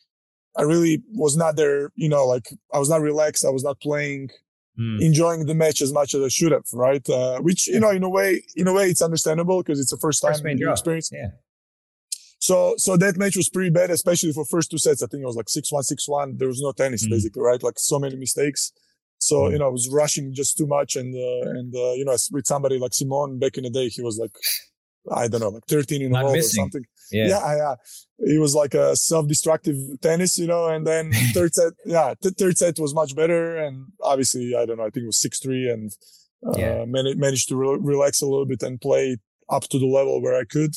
I 0.60 0.64
really 0.64 1.02
was 1.14 1.38
not 1.38 1.56
there. 1.56 1.92
You 1.96 2.10
know, 2.10 2.26
like 2.28 2.48
I 2.74 2.80
was 2.80 2.90
not 2.90 3.02
relaxed. 3.02 3.46
I 3.46 3.50
was 3.50 3.64
not 3.64 3.80
playing, 3.80 4.30
mm. 4.78 5.02
enjoying 5.02 5.46
the 5.46 5.56
match 5.56 5.82
as 5.82 5.94
much 5.94 6.14
as 6.14 6.22
I 6.22 6.28
should 6.28 6.52
have. 6.52 6.66
Right? 6.74 7.08
Uh, 7.10 7.40
which 7.40 7.68
you 7.68 7.80
know, 7.80 7.92
in 7.92 8.04
a 8.04 8.10
way, 8.10 8.44
in 8.56 8.68
a 8.68 8.74
way, 8.74 8.90
it's 8.90 9.02
understandable 9.02 9.64
because 9.64 9.80
it's 9.80 9.92
the 9.92 9.98
first 9.98 10.22
time 10.22 10.34
first 10.34 10.44
experience. 10.72 11.10
Yeah. 11.14 11.30
So, 12.40 12.76
so 12.78 12.96
that 12.98 13.18
match 13.18 13.36
was 13.36 13.50
pretty 13.50 13.70
bad, 13.70 13.92
especially 13.92 14.32
for 14.32 14.46
first 14.46 14.72
two 14.72 14.78
sets. 14.78 15.04
I 15.04 15.08
think 15.08 15.24
it 15.24 15.26
was 15.26 15.36
like 15.36 15.50
six 15.50 15.72
one, 15.72 15.84
six 15.84 16.08
one. 16.08 16.38
There 16.38 16.48
was 16.48 16.62
no 16.62 16.72
tennis, 16.72 17.06
mm. 17.06 17.12
basically, 17.12 17.44
right? 17.44 17.62
Like 17.62 17.78
so 17.78 18.00
many 18.00 18.16
mistakes. 18.16 18.72
So, 19.20 19.42
mm. 19.42 19.52
you 19.52 19.60
know, 19.60 19.68
I 19.68 19.72
was 19.72 19.90
rushing 19.92 20.34
just 20.34 20.58
too 20.58 20.66
much. 20.66 20.96
And, 20.96 21.14
uh, 21.14 21.50
and, 21.50 21.76
uh, 21.76 21.94
you 21.94 22.06
know, 22.06 22.16
with 22.32 22.48
somebody 22.48 22.80
like 22.80 22.94
Simon 22.94 23.40
back 23.40 23.58
in 23.58 23.66
the 23.66 23.70
day, 23.70 23.90
he 23.90 24.02
was 24.02 24.18
like, 24.18 24.32
I 25.12 25.28
don't 25.28 25.42
know, 25.42 25.50
like 25.50 25.66
13 25.68 26.02
in 26.02 26.16
a 26.16 26.20
row 26.20 26.30
or 26.30 26.42
something. 26.42 26.86
Yeah. 27.12 27.28
yeah. 27.28 27.56
Yeah. 27.56 27.76
He 28.26 28.38
was 28.38 28.56
like 28.56 28.74
a 28.74 28.96
self-destructive 28.96 30.02
tennis, 30.02 30.38
you 30.38 30.48
know, 30.48 30.68
and 30.68 30.86
then 30.86 31.12
third 31.34 31.54
set, 31.54 31.74
yeah, 31.86 32.14
th- 32.22 32.36
third 32.36 32.58
set 32.58 32.80
was 32.80 32.94
much 32.94 33.16
better. 33.16 33.58
And 33.58 33.88
obviously, 34.02 34.56
I 34.56 34.66
don't 34.66 34.78
know, 34.78 34.86
I 34.86 34.90
think 34.90 35.04
it 35.04 35.08
was 35.08 35.26
6-3 35.26 35.74
and, 35.74 35.92
uh, 36.46 36.60
yeah. 36.60 36.86
man- 36.86 37.20
managed 37.20 37.50
to 37.50 37.56
re- 37.56 37.80
relax 37.80 38.22
a 38.22 38.26
little 38.26 38.46
bit 38.46 38.62
and 38.64 38.80
play 38.80 39.18
up 39.50 39.64
to 39.64 39.80
the 39.80 39.88
level 39.88 40.22
where 40.22 40.36
I 40.36 40.44
could. 40.44 40.76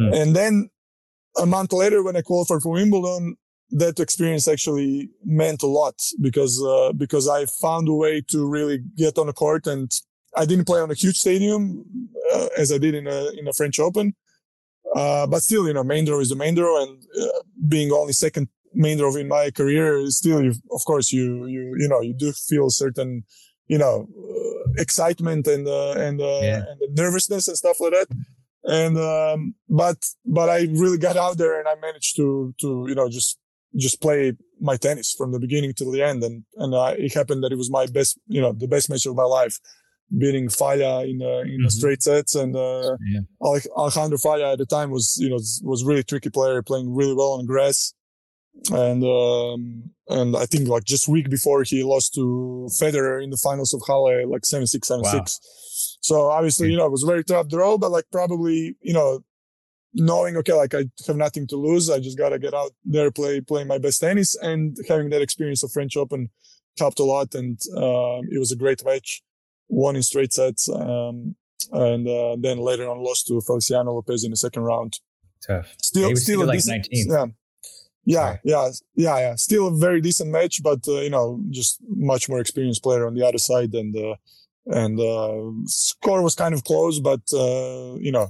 Mm. 0.00 0.22
And 0.22 0.36
then, 0.36 0.70
a 1.36 1.46
month 1.46 1.72
later, 1.72 2.02
when 2.02 2.16
I 2.16 2.22
qualified 2.22 2.62
for 2.62 2.72
Wimbledon, 2.72 3.36
that 3.70 4.00
experience 4.00 4.48
actually 4.48 5.10
meant 5.24 5.62
a 5.62 5.66
lot 5.66 5.94
because 6.20 6.62
uh, 6.62 6.92
because 6.92 7.28
I 7.28 7.44
found 7.46 7.88
a 7.88 7.92
way 7.92 8.22
to 8.28 8.46
really 8.46 8.78
get 8.96 9.18
on 9.18 9.28
a 9.28 9.32
court 9.32 9.66
and 9.66 9.90
I 10.36 10.46
didn't 10.46 10.64
play 10.64 10.80
on 10.80 10.90
a 10.90 10.94
huge 10.94 11.16
stadium 11.16 11.84
uh, 12.32 12.48
as 12.56 12.72
I 12.72 12.78
did 12.78 12.94
in 12.94 13.06
a 13.06 13.30
in 13.38 13.46
a 13.46 13.52
French 13.52 13.78
Open, 13.78 14.14
uh, 14.94 15.26
but 15.26 15.42
still, 15.42 15.66
you 15.66 15.74
know, 15.74 15.84
main 15.84 16.04
draw 16.04 16.20
is 16.20 16.30
the 16.30 16.36
main 16.36 16.54
draw, 16.54 16.82
and 16.82 17.02
uh, 17.20 17.42
being 17.66 17.92
only 17.92 18.12
second 18.12 18.48
main 18.74 18.98
draw 18.98 19.14
in 19.16 19.28
my 19.28 19.50
career, 19.50 20.04
still, 20.10 20.42
you, 20.42 20.54
of 20.72 20.84
course, 20.84 21.12
you 21.12 21.46
you 21.46 21.74
you 21.78 21.88
know, 21.88 22.00
you 22.00 22.14
do 22.14 22.32
feel 22.32 22.70
certain, 22.70 23.24
you 23.66 23.78
know, 23.78 24.08
uh, 24.18 24.72
excitement 24.78 25.46
and 25.46 25.66
uh, 25.66 25.92
and 25.92 26.20
yeah. 26.20 26.62
and 26.68 26.96
nervousness 26.96 27.48
and 27.48 27.56
stuff 27.56 27.80
like 27.80 27.92
that 27.92 28.08
and 28.64 28.98
um, 28.98 29.54
but 29.68 29.96
but 30.26 30.50
I 30.50 30.68
really 30.72 30.98
got 30.98 31.16
out 31.16 31.38
there 31.38 31.58
and 31.58 31.66
I 31.68 31.74
managed 31.80 32.16
to 32.16 32.54
to 32.60 32.86
you 32.88 32.94
know 32.94 33.08
just 33.08 33.38
just 33.76 34.00
play 34.00 34.34
my 34.60 34.76
tennis 34.76 35.14
from 35.16 35.32
the 35.32 35.38
beginning 35.38 35.72
to 35.74 35.90
the 35.90 36.02
end. 36.02 36.22
And, 36.22 36.44
and 36.56 36.74
uh, 36.74 36.94
it 36.96 37.14
happened 37.14 37.42
that 37.44 37.52
it 37.52 37.58
was 37.58 37.70
my 37.70 37.86
best, 37.86 38.18
you 38.26 38.40
know, 38.40 38.52
the 38.52 38.68
best 38.68 38.90
match 38.90 39.06
of 39.06 39.14
my 39.14 39.24
life, 39.24 39.58
beating 40.16 40.48
Falla 40.48 41.04
in, 41.04 41.20
uh, 41.22 41.40
in 41.40 41.58
mm-hmm. 41.60 41.68
straight 41.68 42.02
sets. 42.02 42.34
And, 42.34 42.56
uh, 42.56 42.96
yeah. 43.06 43.20
Alejandro 43.76 44.18
Falla 44.18 44.52
at 44.52 44.58
the 44.58 44.66
time 44.66 44.90
was, 44.90 45.16
you 45.20 45.28
know, 45.28 45.36
was 45.62 45.84
really 45.84 46.02
tricky 46.02 46.30
player 46.30 46.62
playing 46.62 46.94
really 46.94 47.14
well 47.14 47.32
on 47.32 47.46
grass. 47.46 47.94
And, 48.70 49.04
um, 49.04 49.90
and 50.08 50.36
I 50.36 50.46
think 50.46 50.68
like 50.68 50.84
just 50.84 51.08
week 51.08 51.28
before 51.30 51.62
he 51.62 51.82
lost 51.82 52.14
to 52.14 52.68
Federer 52.80 53.22
in 53.22 53.30
the 53.30 53.36
finals 53.36 53.74
of 53.74 53.82
Halle, 53.86 54.24
like 54.26 54.42
7-6, 54.42 54.78
7-6. 54.80 55.02
Wow. 55.02 55.24
So 56.00 56.30
obviously, 56.30 56.70
you 56.70 56.76
know, 56.76 56.86
it 56.86 56.92
was 56.92 57.02
very 57.02 57.22
tough 57.22 57.48
draw, 57.48 57.76
but 57.76 57.90
like 57.90 58.06
probably, 58.10 58.76
you 58.80 58.94
know, 58.94 59.20
knowing 59.94 60.36
okay 60.36 60.52
like 60.52 60.74
i 60.74 60.84
have 61.06 61.16
nothing 61.16 61.46
to 61.46 61.56
lose 61.56 61.88
i 61.88 61.98
just 61.98 62.18
gotta 62.18 62.38
get 62.38 62.54
out 62.54 62.72
there 62.84 63.10
play 63.10 63.40
play 63.40 63.64
my 63.64 63.78
best 63.78 64.00
tennis 64.00 64.36
and 64.36 64.76
having 64.88 65.08
that 65.10 65.22
experience 65.22 65.62
of 65.62 65.72
french 65.72 65.96
open 65.96 66.28
helped 66.78 67.00
a 67.00 67.04
lot 67.04 67.34
and 67.34 67.58
um, 67.76 68.20
it 68.30 68.38
was 68.38 68.52
a 68.52 68.56
great 68.56 68.84
match 68.84 69.22
won 69.68 69.96
in 69.96 70.02
straight 70.02 70.32
sets 70.32 70.68
um, 70.68 71.34
and 71.72 72.08
uh, 72.08 72.36
then 72.38 72.58
later 72.58 72.88
on 72.88 73.02
lost 73.02 73.26
to 73.26 73.40
feliciano 73.40 73.92
lopez 73.92 74.24
in 74.24 74.30
the 74.30 74.36
second 74.36 74.62
round 74.62 74.94
tough 75.46 75.74
still 75.80 76.14
still 76.16 76.42
a 76.42 76.44
like 76.44 76.58
decent, 76.58 76.88
19th. 76.90 77.06
yeah 77.08 77.26
yeah, 78.04 78.38
yeah, 78.42 78.70
yeah, 78.94 79.18
yeah. 79.18 79.34
Still 79.34 79.66
a 79.66 79.76
very 79.76 80.00
decent 80.00 80.30
match, 80.30 80.62
but 80.62 80.78
uh, 80.88 81.00
you 81.00 81.10
know, 81.10 81.42
just 81.50 81.78
much 81.86 82.26
more 82.26 82.40
experienced 82.40 82.82
player 82.82 83.06
on 83.06 83.12
the 83.12 83.26
other 83.26 83.36
side, 83.36 83.74
and 83.74 83.94
uh, 83.94 84.14
and 84.64 84.98
uh, 84.98 85.50
score 85.66 86.22
was 86.22 86.34
kind 86.34 86.54
of 86.54 86.64
close, 86.64 87.00
but 87.00 87.20
uh, 87.34 87.96
you 87.96 88.10
know, 88.10 88.28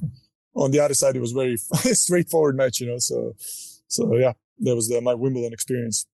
on 0.55 0.71
the 0.73 0.81
other 0.81 0.95
side, 0.95 1.17
it 1.17 1.21
was 1.21 1.33
very 1.33 1.57
straightforward 1.95 2.57
match, 2.57 2.81
you 2.81 2.89
know. 2.89 2.99
So, 2.99 3.35
so 3.87 4.17
yeah, 4.17 4.33
that 4.61 4.75
was 4.75 4.89
the, 4.89 5.01
my 5.01 5.15
Wimbledon 5.15 5.53
experience. 5.53 6.07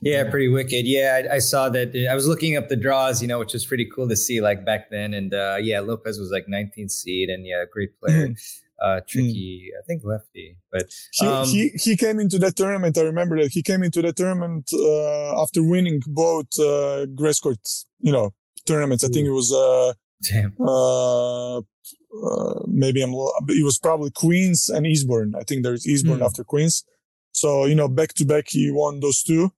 Yeah, 0.00 0.28
pretty 0.30 0.48
wicked. 0.48 0.86
Yeah, 0.86 1.22
I, 1.30 1.36
I, 1.36 1.38
saw 1.38 1.68
that. 1.70 1.94
I 2.10 2.14
was 2.14 2.26
looking 2.26 2.56
up 2.56 2.68
the 2.68 2.76
draws, 2.76 3.22
you 3.22 3.28
know, 3.28 3.38
which 3.38 3.52
was 3.52 3.64
pretty 3.64 3.88
cool 3.94 4.08
to 4.08 4.16
see, 4.16 4.40
like 4.40 4.64
back 4.64 4.90
then. 4.90 5.14
And 5.14 5.32
uh, 5.32 5.58
yeah, 5.60 5.80
Lopez 5.80 6.18
was 6.18 6.30
like 6.30 6.46
19th 6.46 6.90
seed, 6.90 7.28
and 7.28 7.46
yeah, 7.46 7.64
great 7.70 7.98
player. 8.00 8.28
Mm-hmm. 8.28 8.32
Uh, 8.80 9.00
tricky, 9.08 9.72
mm. 9.74 9.76
I 9.76 9.82
think 9.88 10.02
lefty, 10.04 10.56
but 10.70 10.84
um, 11.20 11.44
he, 11.48 11.70
he, 11.70 11.90
he 11.90 11.96
came 11.96 12.20
into 12.20 12.38
that 12.38 12.54
tournament. 12.54 12.96
I 12.96 13.00
remember 13.00 13.36
that 13.42 13.50
he 13.50 13.60
came 13.60 13.82
into 13.82 14.00
that 14.02 14.14
tournament 14.14 14.70
uh, 14.72 15.42
after 15.42 15.64
winning 15.64 16.00
both 16.06 16.46
uh, 16.60 17.06
grass 17.06 17.40
court, 17.40 17.58
you 17.98 18.12
know, 18.12 18.34
tournaments. 18.66 19.02
I 19.02 19.08
think 19.08 19.26
it 19.26 19.32
was 19.32 19.52
uh, 19.52 19.94
Damn. 20.22 20.54
Uh, 20.60 21.58
uh, 21.58 22.62
maybe 22.66 23.02
I'm, 23.02 23.12
it 23.48 23.64
was 23.64 23.78
probably 23.78 24.10
Queens 24.10 24.68
and 24.68 24.86
Eastbourne. 24.86 25.34
I 25.38 25.44
think 25.44 25.62
there's 25.62 25.86
Eastbourne 25.86 26.20
mm. 26.20 26.24
after 26.24 26.44
Queens. 26.44 26.84
So, 27.32 27.66
you 27.66 27.74
know, 27.74 27.88
back 27.88 28.14
to 28.14 28.24
back, 28.24 28.46
he 28.48 28.70
won 28.70 29.00
those 29.00 29.22
two. 29.22 29.52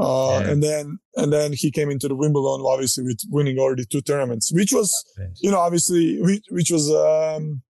Uh, 0.00 0.40
yeah. 0.40 0.50
and 0.50 0.62
then, 0.62 0.98
and 1.16 1.32
then 1.32 1.52
he 1.52 1.70
came 1.70 1.90
into 1.90 2.06
the 2.06 2.14
Wimbledon, 2.14 2.64
obviously 2.64 3.02
with 3.02 3.20
winning 3.30 3.58
already 3.58 3.84
two 3.84 4.00
tournaments, 4.00 4.52
which 4.52 4.72
was, 4.72 4.94
you 5.40 5.50
know, 5.50 5.58
obviously, 5.58 6.20
which, 6.22 6.44
which 6.50 6.70
was, 6.70 6.88
um, 6.90 7.62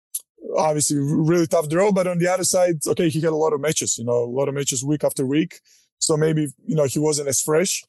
obviously 0.56 0.98
really 0.98 1.46
tough 1.46 1.68
draw. 1.68 1.90
But 1.90 2.06
on 2.06 2.18
the 2.18 2.28
other 2.28 2.44
side, 2.44 2.76
okay, 2.86 3.08
he 3.08 3.20
had 3.20 3.32
a 3.32 3.36
lot 3.36 3.54
of 3.54 3.60
matches, 3.60 3.96
you 3.98 4.04
know, 4.04 4.24
a 4.24 4.34
lot 4.38 4.48
of 4.48 4.54
matches 4.54 4.84
week 4.84 5.04
after 5.04 5.24
week. 5.24 5.60
So 5.98 6.16
maybe, 6.16 6.48
you 6.66 6.76
know, 6.76 6.84
he 6.84 6.98
wasn't 6.98 7.28
as 7.28 7.40
fresh. 7.40 7.82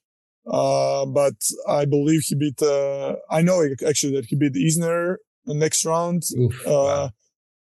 Uh, 0.50 1.06
but 1.06 1.36
I 1.68 1.86
believe 1.86 2.22
he 2.26 2.36
beat, 2.36 2.62
uh, 2.62 3.16
I 3.30 3.42
know 3.42 3.68
actually 3.88 4.16
that 4.16 4.26
he 4.26 4.36
beat 4.36 4.54
Isner 4.54 5.18
the 5.46 5.54
next 5.54 5.86
round. 5.86 6.24
Oof, 6.38 6.66
uh, 6.66 6.72
wow. 6.72 7.10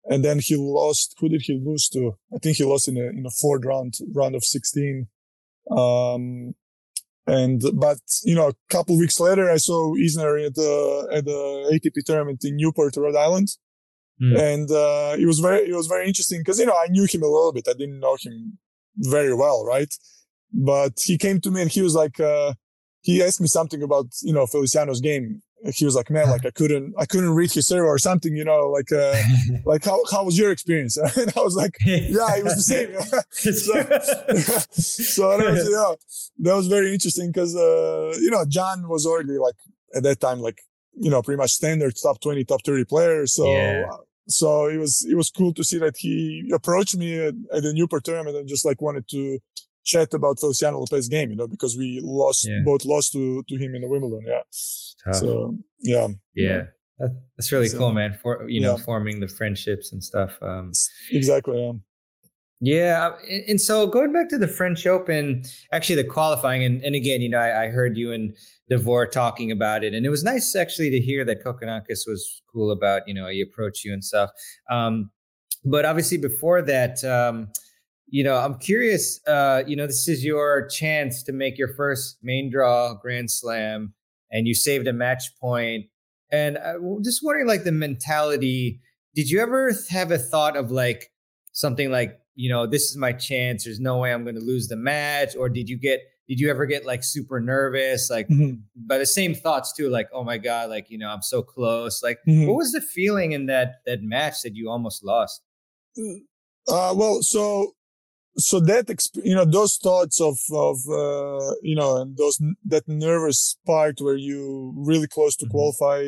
And 0.06 0.24
then 0.24 0.40
he 0.40 0.56
lost. 0.56 1.14
Who 1.20 1.28
did 1.28 1.42
he 1.42 1.60
lose 1.64 1.88
to? 1.90 2.16
I 2.34 2.38
think 2.38 2.56
he 2.56 2.64
lost 2.64 2.88
in 2.88 2.96
a 2.96 3.04
in 3.04 3.24
a 3.24 3.30
fourth 3.30 3.64
round, 3.64 3.94
round 4.12 4.34
of 4.34 4.42
sixteen. 4.42 5.06
Um, 5.70 6.54
and 7.26 7.62
but 7.74 7.98
you 8.24 8.34
know, 8.34 8.48
a 8.48 8.54
couple 8.68 8.98
weeks 8.98 9.20
later, 9.20 9.50
I 9.50 9.56
saw 9.56 9.94
Isner 9.94 10.44
at 10.44 10.54
the 10.54 11.08
at 11.12 11.24
the 11.24 11.70
ATP 11.72 12.04
tournament 12.04 12.44
in 12.44 12.56
Newport, 12.56 12.96
Rhode 12.96 13.16
Island, 13.16 13.48
mm. 14.20 14.38
and 14.38 14.70
uh, 14.70 15.16
it 15.18 15.26
was 15.26 15.38
very 15.38 15.68
it 15.68 15.74
was 15.74 15.86
very 15.86 16.06
interesting 16.06 16.40
because 16.40 16.58
you 16.58 16.66
know 16.66 16.76
I 16.76 16.88
knew 16.88 17.06
him 17.08 17.22
a 17.22 17.26
little 17.26 17.52
bit. 17.52 17.68
I 17.68 17.74
didn't 17.74 18.00
know 18.00 18.16
him 18.20 18.58
very 18.96 19.34
well, 19.34 19.64
right? 19.64 19.92
But 20.52 21.00
he 21.00 21.16
came 21.16 21.40
to 21.42 21.50
me 21.50 21.62
and 21.62 21.70
he 21.70 21.80
was 21.80 21.94
like, 21.94 22.20
uh, 22.20 22.54
he 23.00 23.22
asked 23.22 23.40
me 23.40 23.46
something 23.46 23.82
about 23.82 24.06
you 24.22 24.32
know 24.32 24.46
Feliciano's 24.46 25.00
game, 25.00 25.42
he 25.70 25.84
was 25.84 25.94
like, 25.94 26.10
man, 26.10 26.28
like 26.28 26.44
I 26.44 26.50
couldn't, 26.50 26.94
I 26.98 27.06
couldn't 27.06 27.30
read 27.30 27.52
his 27.52 27.68
server 27.68 27.86
or 27.86 27.98
something, 27.98 28.34
you 28.34 28.44
know, 28.44 28.68
like, 28.70 28.90
uh, 28.90 29.14
like 29.64 29.84
how, 29.84 30.00
how 30.10 30.24
was 30.24 30.38
your 30.38 30.50
experience? 30.50 30.98
And 31.16 31.32
I 31.36 31.40
was 31.40 31.54
like, 31.54 31.76
yeah, 31.84 32.36
it 32.36 32.44
was 32.44 32.56
the 32.56 32.62
same. 32.62 32.94
so, 33.30 33.82
so 34.72 35.38
that 35.38 35.50
was, 35.50 35.68
yeah, 35.70 35.94
that 36.50 36.56
was 36.56 36.66
very 36.66 36.92
interesting 36.92 37.28
because, 37.28 37.54
uh, 37.54 38.14
you 38.20 38.30
know, 38.30 38.44
John 38.48 38.88
was 38.88 39.06
already 39.06 39.38
like 39.38 39.54
at 39.94 40.02
that 40.02 40.20
time, 40.20 40.40
like, 40.40 40.60
you 40.94 41.10
know, 41.10 41.22
pretty 41.22 41.38
much 41.38 41.52
standard 41.52 41.94
top 42.02 42.20
20, 42.20 42.44
top 42.44 42.64
30 42.64 42.84
players. 42.84 43.34
So, 43.34 43.50
yeah. 43.50 43.84
so 44.28 44.66
it 44.66 44.78
was, 44.78 45.06
it 45.08 45.14
was 45.16 45.30
cool 45.30 45.54
to 45.54 45.64
see 45.64 45.78
that 45.78 45.96
he 45.96 46.50
approached 46.52 46.96
me 46.96 47.18
at, 47.18 47.34
at 47.52 47.62
the 47.62 47.72
Newport 47.72 48.04
tournament 48.04 48.36
and 48.36 48.48
just 48.48 48.64
like 48.64 48.82
wanted 48.82 49.06
to, 49.08 49.38
chat 49.84 50.14
about 50.14 50.40
Feliciano 50.40 50.78
Lopez 50.78 51.08
game, 51.08 51.30
you 51.30 51.36
know, 51.36 51.48
because 51.48 51.76
we 51.76 52.00
lost 52.02 52.46
yeah. 52.48 52.60
both 52.64 52.84
lost 52.84 53.12
to 53.12 53.42
to 53.48 53.56
him 53.56 53.74
in 53.74 53.82
the 53.82 53.88
Wimbledon. 53.88 54.24
Yeah. 54.26 54.42
Tough. 55.04 55.16
So 55.16 55.56
yeah. 55.80 56.08
Yeah. 56.34 56.62
That's 57.36 57.50
really 57.50 57.68
so, 57.68 57.78
cool, 57.78 57.92
man. 57.92 58.18
For 58.22 58.48
you 58.48 58.60
know, 58.60 58.76
forming 58.76 59.20
the 59.20 59.28
friendships 59.28 59.92
and 59.92 60.02
stuff. 60.02 60.38
Um, 60.40 60.72
exactly. 61.10 61.60
Yeah. 61.60 61.72
Yeah, 62.64 63.16
and 63.48 63.60
so 63.60 63.88
going 63.88 64.12
back 64.12 64.28
to 64.28 64.38
the 64.38 64.46
French 64.46 64.86
Open, 64.86 65.42
actually 65.72 65.96
the 65.96 66.04
qualifying, 66.04 66.62
and, 66.62 66.80
and 66.84 66.94
again, 66.94 67.20
you 67.20 67.28
know, 67.28 67.40
I, 67.40 67.64
I 67.64 67.68
heard 67.70 67.96
you 67.96 68.12
and 68.12 68.36
Davor 68.70 69.08
talking 69.08 69.50
about 69.50 69.82
it, 69.82 69.94
and 69.94 70.06
it 70.06 70.10
was 70.10 70.22
nice 70.22 70.54
actually 70.54 70.88
to 70.90 71.00
hear 71.00 71.24
that 71.24 71.42
Kokkinakis 71.42 72.06
was 72.06 72.40
cool 72.46 72.70
about, 72.70 73.02
you 73.08 73.14
know, 73.14 73.26
he 73.26 73.40
approached 73.40 73.84
you 73.84 73.92
and 73.92 74.04
stuff. 74.04 74.30
Um, 74.70 75.10
but 75.64 75.84
obviously 75.84 76.18
before 76.18 76.62
that, 76.62 77.02
um, 77.02 77.48
you 78.12 78.22
know, 78.22 78.36
I'm 78.36 78.58
curious. 78.58 79.26
Uh, 79.26 79.62
you 79.66 79.74
know, 79.74 79.86
this 79.86 80.06
is 80.06 80.22
your 80.22 80.68
chance 80.68 81.22
to 81.22 81.32
make 81.32 81.56
your 81.56 81.74
first 81.74 82.18
main 82.22 82.50
draw 82.50 82.92
Grand 82.92 83.30
Slam, 83.30 83.94
and 84.30 84.46
you 84.46 84.54
saved 84.54 84.86
a 84.86 84.92
match 84.92 85.34
point. 85.40 85.86
And 86.30 86.58
I'm 86.58 87.02
just 87.02 87.20
wondering, 87.24 87.46
like, 87.46 87.64
the 87.64 87.72
mentality. 87.72 88.80
Did 89.14 89.30
you 89.30 89.40
ever 89.40 89.72
have 89.88 90.10
a 90.10 90.18
thought 90.18 90.58
of 90.58 90.70
like 90.70 91.10
something 91.52 91.90
like, 91.90 92.18
you 92.34 92.50
know, 92.50 92.66
this 92.66 92.90
is 92.90 92.98
my 92.98 93.12
chance. 93.12 93.64
There's 93.64 93.80
no 93.80 93.96
way 93.96 94.12
I'm 94.12 94.24
going 94.24 94.36
to 94.36 94.42
lose 94.42 94.68
the 94.68 94.76
match, 94.76 95.34
or 95.34 95.48
did 95.48 95.70
you 95.70 95.78
get? 95.78 96.00
Did 96.28 96.38
you 96.38 96.50
ever 96.50 96.66
get 96.66 96.84
like 96.84 97.02
super 97.04 97.40
nervous? 97.40 98.10
Like, 98.10 98.28
mm-hmm. 98.28 98.60
but 98.76 98.98
the 98.98 99.06
same 99.06 99.34
thoughts 99.34 99.72
too. 99.72 99.88
Like, 99.88 100.08
oh 100.12 100.22
my 100.22 100.36
god, 100.36 100.68
like 100.68 100.90
you 100.90 100.98
know, 100.98 101.08
I'm 101.08 101.22
so 101.22 101.42
close. 101.42 102.02
Like, 102.02 102.18
mm-hmm. 102.28 102.46
what 102.46 102.56
was 102.56 102.72
the 102.72 102.82
feeling 102.82 103.32
in 103.32 103.46
that 103.46 103.76
that 103.86 104.02
match 104.02 104.42
that 104.42 104.54
you 104.54 104.68
almost 104.68 105.02
lost? 105.02 105.40
Uh, 106.68 106.94
well, 106.94 107.22
so 107.22 107.72
so 108.36 108.60
that 108.60 108.86
you 109.22 109.34
know 109.34 109.44
those 109.44 109.76
thoughts 109.76 110.20
of 110.20 110.38
of 110.52 110.76
uh, 110.88 111.54
you 111.62 111.76
know 111.76 112.00
and 112.00 112.16
those 112.16 112.40
that 112.64 112.86
nervous 112.88 113.58
part 113.66 114.00
where 114.00 114.16
you 114.16 114.72
really 114.76 115.06
close 115.06 115.36
to 115.36 115.44
mm-hmm. 115.44 115.52
qualify 115.52 116.02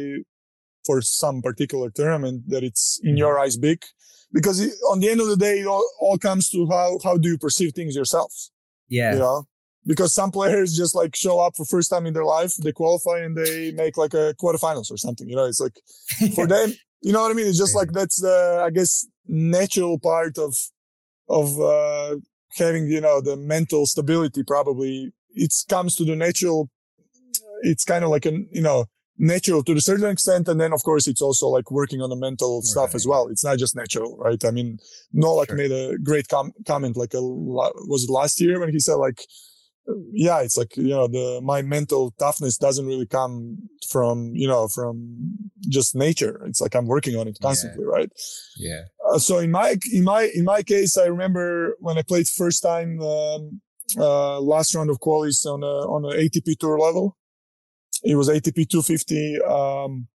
for 0.86 1.00
some 1.00 1.42
particular 1.42 1.90
tournament 1.90 2.44
that 2.48 2.62
it's 2.62 3.00
in 3.02 3.10
mm-hmm. 3.10 3.18
your 3.18 3.38
eyes 3.38 3.56
big 3.56 3.82
because 4.32 4.60
it, 4.60 4.72
on 4.90 5.00
the 5.00 5.08
end 5.08 5.20
of 5.20 5.28
the 5.28 5.36
day 5.36 5.60
it 5.60 5.66
all, 5.66 5.86
all 6.00 6.18
comes 6.18 6.48
to 6.48 6.66
how 6.68 6.98
how 7.04 7.16
do 7.18 7.28
you 7.28 7.38
perceive 7.38 7.72
things 7.72 7.94
yourselves 7.94 8.50
yeah. 8.88 9.12
you 9.12 9.18
know? 9.18 9.46
Because 9.86 10.14
some 10.14 10.30
players 10.30 10.74
just 10.74 10.94
like 10.94 11.14
show 11.14 11.40
up 11.40 11.56
for 11.56 11.66
first 11.66 11.90
time 11.90 12.06
in 12.06 12.14
their 12.14 12.24
life 12.24 12.54
they 12.56 12.72
qualify 12.72 13.18
and 13.18 13.36
they 13.36 13.72
make 13.72 13.98
like 13.98 14.14
a 14.14 14.34
quarterfinals 14.40 14.90
or 14.90 14.96
something 14.96 15.28
you 15.28 15.36
know? 15.36 15.44
It's 15.44 15.60
like 15.60 15.78
for 16.34 16.46
them 16.54 16.72
you 17.02 17.12
know 17.12 17.20
what 17.20 17.30
i 17.30 17.34
mean? 17.34 17.46
It's 17.46 17.58
just 17.58 17.74
like 17.74 17.92
that's 17.92 18.20
the 18.20 18.62
i 18.64 18.70
guess 18.70 19.06
natural 19.26 19.98
part 19.98 20.38
of 20.38 20.54
of 21.28 21.60
uh, 21.60 22.16
having 22.56 22.86
you 22.86 23.00
know 23.00 23.20
the 23.20 23.36
mental 23.36 23.86
stability 23.86 24.42
probably 24.42 25.12
it 25.34 25.52
comes 25.68 25.96
to 25.96 26.04
the 26.04 26.14
natural 26.14 26.70
it's 27.62 27.84
kind 27.84 28.04
of 28.04 28.10
like 28.10 28.26
a 28.26 28.32
you 28.52 28.62
know 28.62 28.86
natural 29.18 29.62
to 29.64 29.72
a 29.72 29.80
certain 29.80 30.10
extent. 30.10 30.48
And 30.48 30.60
then, 30.60 30.72
of 30.72 30.82
course, 30.82 31.06
it's 31.06 31.22
also 31.22 31.48
like 31.48 31.70
working 31.70 32.00
on 32.00 32.10
the 32.10 32.16
mental 32.16 32.58
right. 32.58 32.64
stuff 32.64 32.94
as 32.94 33.06
well. 33.06 33.28
It's 33.28 33.44
not 33.44 33.58
just 33.58 33.76
natural, 33.76 34.16
right? 34.18 34.42
I 34.44 34.50
mean, 34.50 34.78
Novak 35.12 35.48
sure. 35.48 35.56
made 35.56 35.72
a 35.72 35.96
great 35.98 36.28
com- 36.28 36.52
comment, 36.66 36.96
like, 36.96 37.14
a, 37.14 37.22
was 37.22 38.04
it 38.04 38.10
last 38.10 38.40
year 38.40 38.60
when 38.60 38.70
he 38.70 38.80
said, 38.80 38.94
like, 38.94 39.24
yeah, 40.12 40.40
it's 40.40 40.56
like, 40.56 40.76
you 40.76 40.88
know, 40.88 41.06
the, 41.06 41.40
my 41.42 41.60
mental 41.60 42.12
toughness 42.18 42.56
doesn't 42.56 42.86
really 42.86 43.06
come 43.06 43.58
from, 43.90 44.30
you 44.34 44.48
know, 44.48 44.66
from 44.66 45.36
just 45.68 45.94
nature. 45.94 46.42
It's 46.46 46.60
like 46.60 46.74
I'm 46.74 46.86
working 46.86 47.16
on 47.16 47.28
it 47.28 47.38
constantly, 47.40 47.84
yeah. 47.84 47.90
right? 47.90 48.12
Yeah. 48.56 48.80
Uh, 49.14 49.18
so 49.18 49.38
in 49.38 49.52
my, 49.52 49.76
in 49.92 50.02
my, 50.02 50.28
in 50.34 50.44
my 50.44 50.60
case, 50.62 50.98
I 50.98 51.06
remember 51.06 51.76
when 51.78 51.96
I 51.96 52.02
played 52.02 52.26
first 52.26 52.62
time, 52.62 53.00
um, 53.00 53.60
uh, 53.96 54.40
last 54.40 54.74
round 54.74 54.90
of 54.90 54.98
qualies 54.98 55.46
on 55.46 55.62
a, 55.62 55.66
on 55.66 56.04
an 56.04 56.18
ATP 56.18 56.58
tour 56.58 56.78
level. 56.78 57.16
It 58.02 58.16
was 58.16 58.28
ATP 58.28 58.68
250, 58.68 59.40
um, 59.42 60.08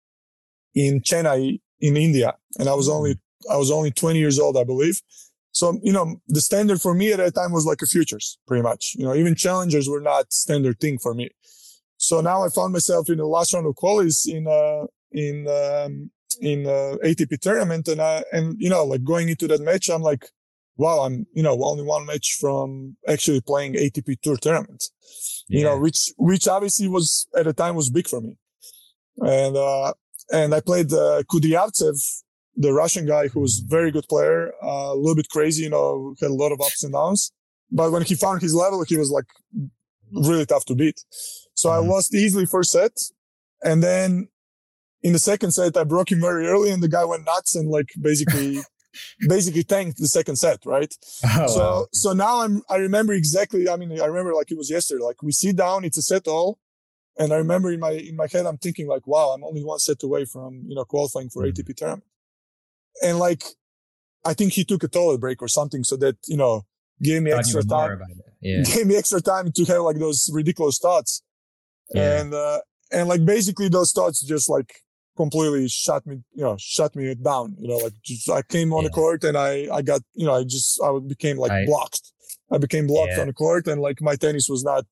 in 0.74 1.00
Chennai 1.00 1.60
in 1.80 1.96
India. 1.96 2.36
And 2.58 2.70
I 2.70 2.74
was 2.74 2.88
only, 2.88 3.14
mm-hmm. 3.14 3.52
I 3.52 3.58
was 3.58 3.70
only 3.70 3.90
20 3.90 4.18
years 4.18 4.38
old, 4.38 4.56
I 4.56 4.64
believe. 4.64 5.02
So, 5.52 5.78
you 5.82 5.92
know, 5.92 6.16
the 6.28 6.40
standard 6.40 6.80
for 6.80 6.94
me 6.94 7.12
at 7.12 7.18
that 7.18 7.34
time 7.34 7.52
was 7.52 7.66
like 7.66 7.82
a 7.82 7.86
futures 7.86 8.38
pretty 8.46 8.62
much, 8.62 8.94
you 8.96 9.04
know, 9.04 9.14
even 9.14 9.34
challengers 9.34 9.88
were 9.90 10.00
not 10.00 10.32
standard 10.32 10.80
thing 10.80 10.98
for 10.98 11.14
me. 11.14 11.30
So 11.98 12.22
now 12.22 12.44
I 12.44 12.48
found 12.48 12.72
myself 12.72 13.10
in 13.10 13.18
the 13.18 13.26
last 13.26 13.52
round 13.52 13.66
of 13.66 13.74
qualies 13.74 14.26
in, 14.26 14.46
uh, 14.46 14.86
in, 15.12 15.46
um, 15.48 16.10
in, 16.40 16.66
uh, 16.66 16.96
ATP 17.04 17.40
tournament. 17.40 17.88
And 17.88 18.00
I, 18.00 18.24
and, 18.32 18.56
you 18.58 18.70
know, 18.70 18.84
like 18.84 19.04
going 19.04 19.28
into 19.28 19.48
that 19.48 19.60
match, 19.60 19.88
I'm 19.88 20.02
like, 20.02 20.26
wow, 20.76 21.00
I'm, 21.00 21.26
you 21.34 21.42
know, 21.42 21.58
only 21.62 21.84
one 21.84 22.06
match 22.06 22.36
from 22.40 22.96
actually 23.08 23.40
playing 23.40 23.74
ATP 23.74 24.20
tour 24.20 24.36
tournament, 24.36 24.84
yeah. 25.48 25.58
you 25.58 25.64
know, 25.64 25.78
which, 25.78 26.12
which 26.18 26.46
obviously 26.48 26.88
was 26.88 27.26
at 27.36 27.44
the 27.44 27.52
time 27.52 27.74
was 27.74 27.90
big 27.90 28.08
for 28.08 28.20
me. 28.20 28.36
And, 29.18 29.56
uh, 29.56 29.94
and 30.32 30.54
I 30.54 30.60
played, 30.60 30.92
uh, 30.92 31.22
Kudryavtsev 31.30 31.98
the 32.56 32.72
Russian 32.72 33.06
guy 33.06 33.28
who 33.28 33.40
was 33.40 33.58
very 33.58 33.90
good 33.90 34.06
player, 34.08 34.52
uh, 34.62 34.92
a 34.92 34.96
little 34.96 35.14
bit 35.14 35.28
crazy, 35.28 35.64
you 35.64 35.70
know, 35.70 36.14
had 36.20 36.30
a 36.30 36.34
lot 36.34 36.52
of 36.52 36.60
ups 36.60 36.82
and 36.82 36.92
downs. 36.92 37.32
But 37.70 37.92
when 37.92 38.02
he 38.02 38.14
found 38.14 38.40
his 38.40 38.54
level, 38.54 38.82
he 38.84 38.96
was 38.96 39.10
like 39.10 39.26
really 40.12 40.46
tough 40.46 40.64
to 40.66 40.74
beat. 40.74 41.00
So 41.54 41.68
mm-hmm. 41.68 41.84
I 41.84 41.92
lost 41.92 42.14
easily 42.14 42.46
first 42.46 42.72
set. 42.72 42.92
And 43.62 43.82
then 43.82 44.28
in 45.06 45.12
the 45.12 45.18
second 45.18 45.52
set, 45.52 45.76
I 45.76 45.84
broke 45.84 46.10
him 46.12 46.20
very 46.20 46.46
early 46.46 46.70
and 46.70 46.82
the 46.82 46.88
guy 46.88 47.04
went 47.04 47.24
nuts 47.24 47.54
and 47.54 47.70
like 47.70 47.90
basically, 48.00 48.58
basically 49.28 49.62
tanked 49.62 49.98
the 49.98 50.08
second 50.08 50.36
set. 50.36 50.58
Right. 50.64 50.92
Oh, 51.24 51.46
so, 51.46 51.60
wow. 51.60 51.86
so 51.92 52.12
now 52.12 52.42
I'm, 52.42 52.62
I 52.68 52.76
remember 52.76 53.12
exactly. 53.12 53.68
I 53.68 53.76
mean, 53.76 54.00
I 54.00 54.06
remember 54.06 54.34
like 54.34 54.50
it 54.50 54.58
was 54.58 54.70
yesterday, 54.70 55.02
like 55.02 55.22
we 55.22 55.32
sit 55.32 55.56
down, 55.56 55.84
it's 55.84 55.98
a 55.98 56.02
set 56.02 56.26
all. 56.26 56.58
And 57.18 57.32
I 57.32 57.36
remember 57.36 57.72
in 57.72 57.80
my, 57.80 57.92
in 57.92 58.16
my 58.16 58.26
head, 58.30 58.44
I'm 58.44 58.58
thinking 58.58 58.86
like, 58.88 59.06
wow, 59.06 59.28
I'm 59.30 59.44
only 59.44 59.64
one 59.64 59.78
set 59.78 60.02
away 60.02 60.26
from, 60.26 60.64
you 60.66 60.74
know, 60.74 60.84
qualifying 60.84 61.30
for 61.30 61.44
mm-hmm. 61.44 61.60
ATP 61.60 61.76
tournament 61.76 62.04
and 63.02 63.18
like 63.18 63.42
I 64.24 64.34
think 64.34 64.52
he 64.52 64.64
took 64.64 64.82
a 64.82 64.88
toilet 64.88 65.20
break 65.20 65.40
or 65.40 65.48
something 65.48 65.84
so 65.84 65.96
that 65.96 66.16
you 66.26 66.36
know 66.36 66.62
gave 67.02 67.22
me 67.22 67.32
extra 67.32 67.62
time. 67.62 68.00
Yeah. 68.40 68.62
Gave 68.74 68.86
me 68.86 68.96
extra 68.96 69.20
time 69.20 69.50
to 69.50 69.64
have 69.64 69.82
like 69.82 69.98
those 69.98 70.30
ridiculous 70.32 70.78
thoughts, 70.78 71.22
yeah. 71.94 72.20
and 72.20 72.34
uh, 72.34 72.60
and 72.92 73.08
like 73.08 73.24
basically 73.24 73.68
those 73.68 73.92
thoughts 73.92 74.22
just 74.22 74.48
like 74.48 74.82
completely 75.16 75.68
shut 75.68 76.06
me, 76.06 76.22
you 76.34 76.44
know, 76.44 76.56
shut 76.58 76.94
me 76.94 77.14
down. 77.14 77.56
You 77.58 77.68
know, 77.68 77.76
like 77.76 77.94
just, 78.04 78.30
I 78.30 78.42
came 78.42 78.72
on 78.72 78.82
yeah. 78.82 78.88
the 78.88 78.94
court 78.94 79.24
and 79.24 79.36
I 79.36 79.68
I 79.72 79.82
got 79.82 80.02
you 80.14 80.26
know 80.26 80.34
I 80.34 80.44
just 80.44 80.80
I 80.82 80.98
became 81.06 81.38
like 81.38 81.52
I, 81.52 81.64
blocked. 81.66 82.12
I 82.52 82.58
became 82.58 82.86
blocked 82.86 83.12
yeah. 83.14 83.22
on 83.22 83.26
the 83.26 83.32
court 83.32 83.66
and 83.66 83.80
like 83.80 84.00
my 84.00 84.14
tennis 84.14 84.48
was 84.48 84.62
not 84.62 84.84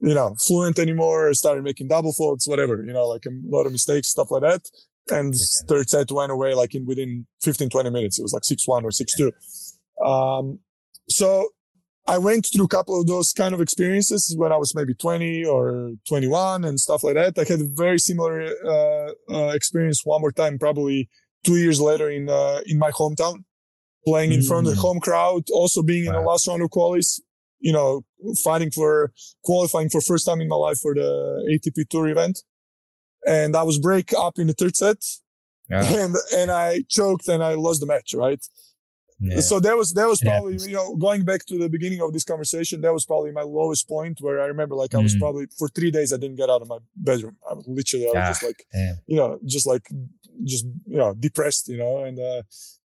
you 0.00 0.14
know 0.14 0.34
fluent 0.46 0.78
anymore. 0.78 1.28
I 1.28 1.32
started 1.32 1.64
making 1.64 1.88
double 1.88 2.12
faults, 2.12 2.48
whatever. 2.48 2.82
You 2.84 2.92
know, 2.92 3.06
like 3.08 3.26
a 3.26 3.30
lot 3.44 3.66
of 3.66 3.72
mistakes, 3.72 4.08
stuff 4.08 4.30
like 4.30 4.42
that 4.42 4.62
and 5.10 5.34
third 5.66 5.88
set 5.88 6.10
went 6.10 6.32
away 6.32 6.54
like 6.54 6.74
in 6.74 6.84
within 6.84 7.26
15 7.42 7.70
20 7.70 7.90
minutes 7.90 8.18
it 8.18 8.22
was 8.22 8.32
like 8.32 8.42
6-1 8.42 8.84
or 8.84 8.90
6-2 8.90 10.06
um, 10.06 10.58
so 11.08 11.48
i 12.08 12.18
went 12.18 12.48
through 12.52 12.64
a 12.64 12.68
couple 12.76 13.00
of 13.00 13.06
those 13.06 13.32
kind 13.32 13.54
of 13.54 13.60
experiences 13.60 14.34
when 14.36 14.52
i 14.52 14.56
was 14.56 14.74
maybe 14.74 14.94
20 14.94 15.44
or 15.44 15.92
21 16.08 16.64
and 16.64 16.80
stuff 16.80 17.04
like 17.04 17.14
that 17.14 17.38
i 17.38 17.44
had 17.44 17.60
a 17.60 17.68
very 17.74 17.98
similar 17.98 18.42
uh, 18.64 19.12
uh, 19.30 19.52
experience 19.54 20.02
one 20.04 20.20
more 20.20 20.32
time 20.32 20.58
probably 20.58 21.08
two 21.44 21.56
years 21.56 21.80
later 21.80 22.10
in 22.10 22.28
uh, 22.28 22.60
in 22.66 22.78
my 22.78 22.90
hometown 22.90 23.44
playing 24.04 24.32
in 24.32 24.42
front 24.42 24.66
of 24.66 24.74
the 24.74 24.78
mm. 24.78 24.82
home 24.82 25.00
crowd 25.00 25.42
also 25.52 25.82
being 25.82 26.06
wow. 26.06 26.10
in 26.10 26.16
the 26.16 26.28
last 26.28 26.48
round 26.48 26.62
of 26.62 26.70
qualies 26.70 27.20
you 27.60 27.72
know 27.72 28.02
fighting 28.42 28.70
for 28.70 29.12
qualifying 29.44 29.88
for 29.88 30.00
first 30.00 30.26
time 30.26 30.40
in 30.40 30.48
my 30.48 30.56
life 30.56 30.78
for 30.78 30.94
the 30.94 31.10
atp 31.52 31.88
tour 31.88 32.08
event 32.08 32.38
and 33.26 33.56
I 33.56 33.62
was 33.62 33.78
break 33.78 34.12
up 34.12 34.38
in 34.38 34.46
the 34.46 34.52
third 34.52 34.76
set, 34.76 34.98
yeah. 35.68 35.84
and 35.84 36.16
and 36.34 36.50
I 36.50 36.84
choked 36.88 37.28
and 37.28 37.42
I 37.42 37.54
lost 37.54 37.80
the 37.80 37.86
match. 37.86 38.14
Right. 38.14 38.44
Yeah. 39.20 39.40
So 39.40 39.58
that 39.60 39.76
was 39.76 39.92
that 39.94 40.06
was 40.06 40.20
probably 40.20 40.58
you 40.58 40.74
know 40.74 40.94
going 40.96 41.24
back 41.24 41.44
to 41.46 41.58
the 41.58 41.68
beginning 41.68 42.00
of 42.00 42.12
this 42.12 42.24
conversation 42.24 42.80
that 42.82 42.92
was 42.92 43.04
probably 43.04 43.32
my 43.32 43.42
lowest 43.42 43.88
point 43.88 44.18
where 44.20 44.40
I 44.40 44.46
remember 44.46 44.76
like 44.76 44.94
I 44.94 44.98
was 44.98 45.16
mm. 45.16 45.18
probably 45.18 45.46
for 45.58 45.68
three 45.68 45.90
days 45.90 46.12
I 46.12 46.18
didn't 46.18 46.36
get 46.36 46.48
out 46.48 46.62
of 46.62 46.68
my 46.68 46.78
bedroom 46.94 47.36
I 47.50 47.54
was 47.54 47.66
literally 47.66 48.06
I 48.06 48.10
was 48.10 48.16
ah, 48.16 48.28
just 48.28 48.42
like 48.44 48.64
yeah. 48.72 48.92
you 49.06 49.16
know 49.16 49.40
just 49.44 49.66
like 49.66 49.88
just 50.44 50.66
you 50.86 50.98
know 50.98 51.14
depressed 51.14 51.68
you 51.68 51.78
know 51.78 52.04
and 52.04 52.18
uh, 52.18 52.42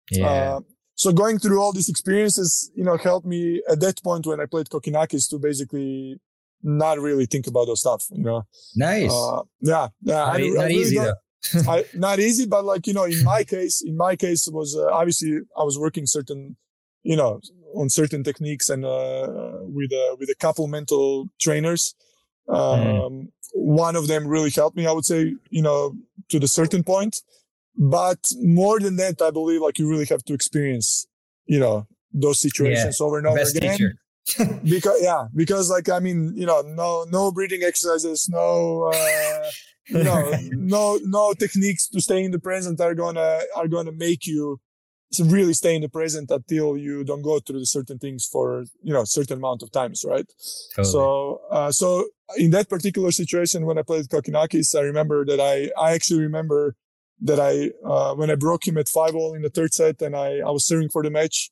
yeah. 0.10 0.28
Uh, 0.28 0.60
so 0.96 1.12
going 1.12 1.38
through 1.38 1.60
all 1.62 1.74
these 1.74 1.90
experiences 1.90 2.72
you 2.76 2.84
know 2.86 2.96
helped 2.96 3.26
me 3.26 3.62
at 3.70 3.82
that 3.82 4.02
point 4.02 4.26
when 4.26 4.40
I 4.40 4.46
played 4.46 4.70
Kokkinakis 4.70 5.30
to 5.32 5.38
basically 5.38 6.18
not 6.64 7.00
really 7.00 7.26
think 7.26 7.48
about 7.48 7.66
those 7.66 7.80
stuff, 7.80 8.06
you 8.12 8.24
know. 8.24 8.46
Nice. 8.76 9.12
Uh, 9.12 9.42
yeah. 9.62 9.88
Yeah. 10.02 10.16
Not, 10.16 10.36
I, 10.36 10.48
not 10.48 10.64
I 10.64 10.68
really 10.68 10.76
easy 10.76 10.98
though. 10.98 11.14
I, 11.68 11.86
not 11.94 12.20
easy, 12.20 12.46
but 12.46 12.66
like, 12.66 12.88
you 12.88 12.94
know, 12.94 13.06
in 13.06 13.24
my 13.24 13.44
case, 13.44 13.82
in 13.82 13.98
my 13.98 14.16
case 14.16 14.48
it 14.48 14.54
was, 14.54 14.76
uh, 14.76 14.88
obviously 14.92 15.40
I 15.58 15.64
was 15.64 15.78
working 15.78 16.06
certain, 16.06 16.58
you 17.04 17.16
know, 17.16 17.42
on 17.76 17.90
certain 17.90 18.24
techniques 18.24 18.70
and, 18.70 18.86
uh, 18.86 19.28
with, 19.62 19.92
uh, 19.94 20.16
with 20.20 20.30
a 20.30 20.36
couple 20.36 20.68
mental 20.68 21.30
trainers. 21.40 21.96
Um, 22.50 22.58
mm. 22.58 23.28
one 23.54 23.96
of 23.96 24.08
them 24.08 24.28
really 24.28 24.50
helped 24.50 24.76
me, 24.76 24.86
I 24.88 24.92
would 24.92 25.06
say, 25.06 25.36
you 25.50 25.62
know, 25.62 25.96
to 26.30 26.40
the 26.40 26.48
certain 26.48 26.84
point. 26.84 27.22
But 27.78 28.32
more 28.42 28.80
than 28.80 28.98
that, 28.98 29.22
I 29.22 29.32
believe 29.32 29.62
like 29.62 29.80
you 29.80 29.90
really 29.90 30.06
have 30.06 30.24
to 30.26 30.34
experience, 30.34 31.08
you 31.46 31.60
know, 31.60 31.88
those 32.14 32.42
situations 32.42 32.98
yeah. 33.00 33.06
over 33.06 33.18
and 33.18 33.28
over 33.28 33.38
Best 33.38 33.56
again. 33.56 33.78
Teacher 33.78 33.96
because 34.64 35.02
yeah 35.02 35.26
because 35.36 35.70
like 35.70 35.90
i 35.90 36.00
mean 36.00 36.32
you 36.36 36.46
know 36.46 36.62
no 36.62 37.06
no 37.10 37.32
breathing 37.32 37.64
exercises 37.64 38.30
no 38.30 38.92
uh, 38.94 39.50
know 39.92 40.32
no 40.52 41.00
no 41.04 41.34
techniques 41.34 41.88
to 41.88 42.02
stay 42.02 42.24
in 42.24 42.32
the 42.32 42.40
present 42.40 42.80
are 42.82 42.96
gonna 42.96 43.42
are 43.56 43.68
gonna 43.68 43.92
make 43.92 44.26
you 44.26 44.60
really 45.20 45.54
stay 45.54 45.76
in 45.76 45.82
the 45.82 45.90
present 45.90 46.32
until 46.32 46.78
you 46.78 47.04
don't 47.04 47.22
go 47.22 47.40
through 47.40 47.66
certain 47.66 48.00
things 48.00 48.26
for 48.26 48.64
you 48.82 48.94
know 48.94 49.04
certain 49.04 49.38
amount 49.38 49.62
of 49.62 49.72
times 49.72 50.06
right 50.08 50.26
totally. 50.76 50.92
so 50.92 51.42
uh, 51.52 51.72
so 51.72 52.08
in 52.38 52.52
that 52.52 52.70
particular 52.70 53.12
situation 53.12 53.66
when 53.66 53.78
i 53.78 53.82
played 53.82 54.08
kokkinakis 54.08 54.76
i 54.76 54.82
remember 54.82 55.26
that 55.26 55.40
i 55.40 55.70
i 55.78 55.92
actually 55.92 56.22
remember 56.22 56.76
that 57.20 57.40
i 57.40 57.72
uh, 57.86 58.16
when 58.16 58.32
i 58.32 58.36
broke 58.36 58.66
him 58.66 58.78
at 58.78 58.88
five 58.88 59.14
all 59.14 59.34
in 59.34 59.42
the 59.42 59.50
third 59.50 59.74
set 59.74 60.02
and 60.02 60.16
i 60.16 60.38
i 60.38 60.50
was 60.50 60.66
serving 60.66 60.90
for 60.90 61.04
the 61.04 61.10
match 61.10 61.52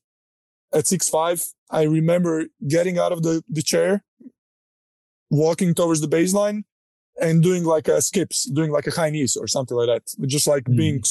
at 0.72 0.86
six 0.86 1.08
five, 1.08 1.42
I 1.70 1.82
remember 1.82 2.46
getting 2.66 2.98
out 2.98 3.12
of 3.12 3.22
the, 3.22 3.42
the 3.48 3.62
chair, 3.62 4.04
walking 5.30 5.74
towards 5.74 6.00
the 6.00 6.08
baseline 6.08 6.64
and 7.20 7.42
doing 7.42 7.64
like 7.64 7.88
a 7.88 8.00
skips, 8.00 8.44
doing 8.50 8.70
like 8.70 8.86
a 8.86 8.90
high 8.90 9.10
knees 9.10 9.36
or 9.36 9.46
something 9.46 9.76
like 9.76 9.88
that. 9.88 10.26
Just 10.26 10.46
like 10.46 10.64
mm. 10.64 10.76
being 10.76 11.02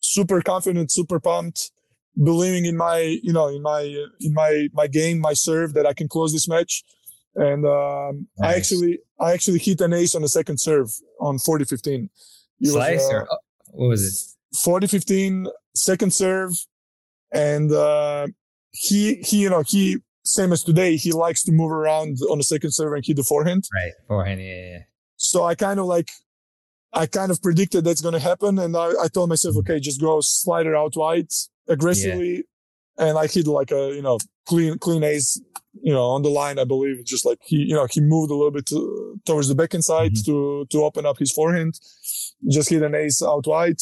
super 0.00 0.40
confident, 0.42 0.90
super 0.92 1.20
pumped, 1.20 1.70
believing 2.22 2.64
in 2.64 2.76
my, 2.76 3.18
you 3.22 3.32
know, 3.32 3.48
in 3.48 3.62
my, 3.62 3.80
in 4.20 4.34
my, 4.34 4.68
my 4.72 4.86
game, 4.86 5.18
my 5.20 5.32
serve 5.32 5.74
that 5.74 5.86
I 5.86 5.92
can 5.92 6.08
close 6.08 6.32
this 6.32 6.48
match. 6.48 6.84
And, 7.34 7.66
um, 7.66 8.28
nice. 8.38 8.54
I 8.54 8.56
actually, 8.56 8.98
I 9.20 9.32
actually 9.32 9.58
hit 9.58 9.80
an 9.80 9.92
ace 9.92 10.14
on 10.14 10.22
the 10.22 10.28
second 10.28 10.58
serve 10.58 10.90
on 11.20 11.38
40 11.38 11.64
15. 11.64 12.10
Slice 12.62 12.98
was, 12.98 13.10
uh, 13.10 13.16
or 13.16 13.28
what 13.72 13.88
was 13.88 14.36
it? 14.52 14.58
40 14.58 14.86
15, 14.86 15.46
second 15.74 16.12
serve. 16.12 16.52
And, 17.32 17.72
uh, 17.72 18.28
he 18.76 19.14
he 19.22 19.38
you 19.38 19.50
know 19.50 19.62
he 19.66 19.98
same 20.24 20.52
as 20.52 20.62
today 20.62 20.96
he 20.96 21.12
likes 21.12 21.42
to 21.44 21.52
move 21.52 21.70
around 21.70 22.18
on 22.30 22.38
the 22.38 22.44
second 22.44 22.72
serve 22.72 22.92
and 22.92 23.04
hit 23.04 23.16
the 23.16 23.22
forehand. 23.22 23.64
Right, 23.74 23.92
forehand, 24.06 24.40
yeah, 24.40 24.54
yeah. 24.54 24.78
So 25.36 25.44
I 25.44 25.54
kind 25.54 25.78
of 25.78 25.84
like 25.84 26.08
I 26.94 27.04
kind 27.04 27.30
of 27.30 27.42
predicted 27.42 27.84
that's 27.84 28.00
going 28.00 28.14
to 28.14 28.26
happen, 28.30 28.58
and 28.58 28.74
I, 28.74 28.88
I 29.02 29.08
told 29.08 29.28
myself, 29.28 29.54
okay, 29.58 29.78
just 29.78 30.00
go 30.00 30.22
slider 30.22 30.74
out 30.74 30.96
wide 30.96 31.28
aggressively, 31.68 32.36
yeah. 32.98 33.08
and 33.08 33.18
I 33.18 33.26
hit 33.26 33.46
like 33.46 33.70
a 33.70 33.92
you 33.94 34.00
know 34.00 34.16
clean 34.46 34.78
clean 34.78 35.02
ace, 35.02 35.38
you 35.82 35.92
know, 35.92 36.04
on 36.04 36.22
the 36.22 36.30
line. 36.30 36.58
I 36.58 36.64
believe 36.64 37.04
just 37.04 37.26
like 37.26 37.40
he 37.44 37.56
you 37.56 37.74
know 37.74 37.86
he 37.90 38.00
moved 38.00 38.30
a 38.30 38.34
little 38.34 38.50
bit 38.50 38.64
to, 38.68 39.20
towards 39.26 39.48
the 39.48 39.54
backhand 39.54 39.84
side 39.84 40.12
mm-hmm. 40.14 40.32
to 40.32 40.66
to 40.70 40.84
open 40.84 41.04
up 41.04 41.18
his 41.18 41.32
forehand, 41.32 41.78
just 42.48 42.70
hit 42.70 42.82
an 42.82 42.94
ace 42.94 43.22
out 43.22 43.46
wide. 43.46 43.80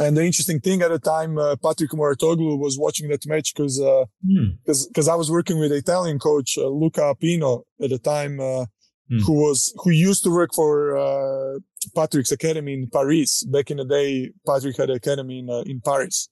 And 0.00 0.16
the 0.16 0.24
interesting 0.24 0.58
thing 0.58 0.82
at 0.82 0.90
the 0.90 0.98
time, 0.98 1.38
uh, 1.38 1.54
Patrick 1.62 1.92
Mouratoglou 1.92 2.58
was 2.58 2.76
watching 2.76 3.08
that 3.10 3.24
match 3.28 3.54
because 3.54 3.78
because 3.78 4.86
uh, 4.88 4.88
mm. 4.88 4.94
Cause, 4.96 5.06
I 5.06 5.14
was 5.14 5.30
working 5.30 5.60
with 5.60 5.70
Italian 5.70 6.18
coach 6.18 6.58
uh, 6.58 6.66
Luca 6.66 7.14
Pino 7.20 7.62
at 7.80 7.90
the 7.90 7.98
time. 7.98 8.40
Uh, 9.08 9.14
mm. 9.14 9.22
who 9.24 9.34
was 9.34 9.72
who 9.82 9.90
used 9.90 10.24
to 10.24 10.30
work 10.30 10.50
for 10.54 10.96
uh, 10.96 11.58
Patrick's 11.94 12.32
academy 12.32 12.74
in 12.74 12.88
Paris 12.88 13.44
back 13.44 13.70
in 13.70 13.76
the 13.76 13.84
day. 13.84 14.32
Patrick 14.44 14.76
had 14.76 14.90
an 14.90 14.96
academy 14.96 15.38
in 15.38 15.50
uh, 15.50 15.62
in 15.66 15.80
Paris, 15.80 16.28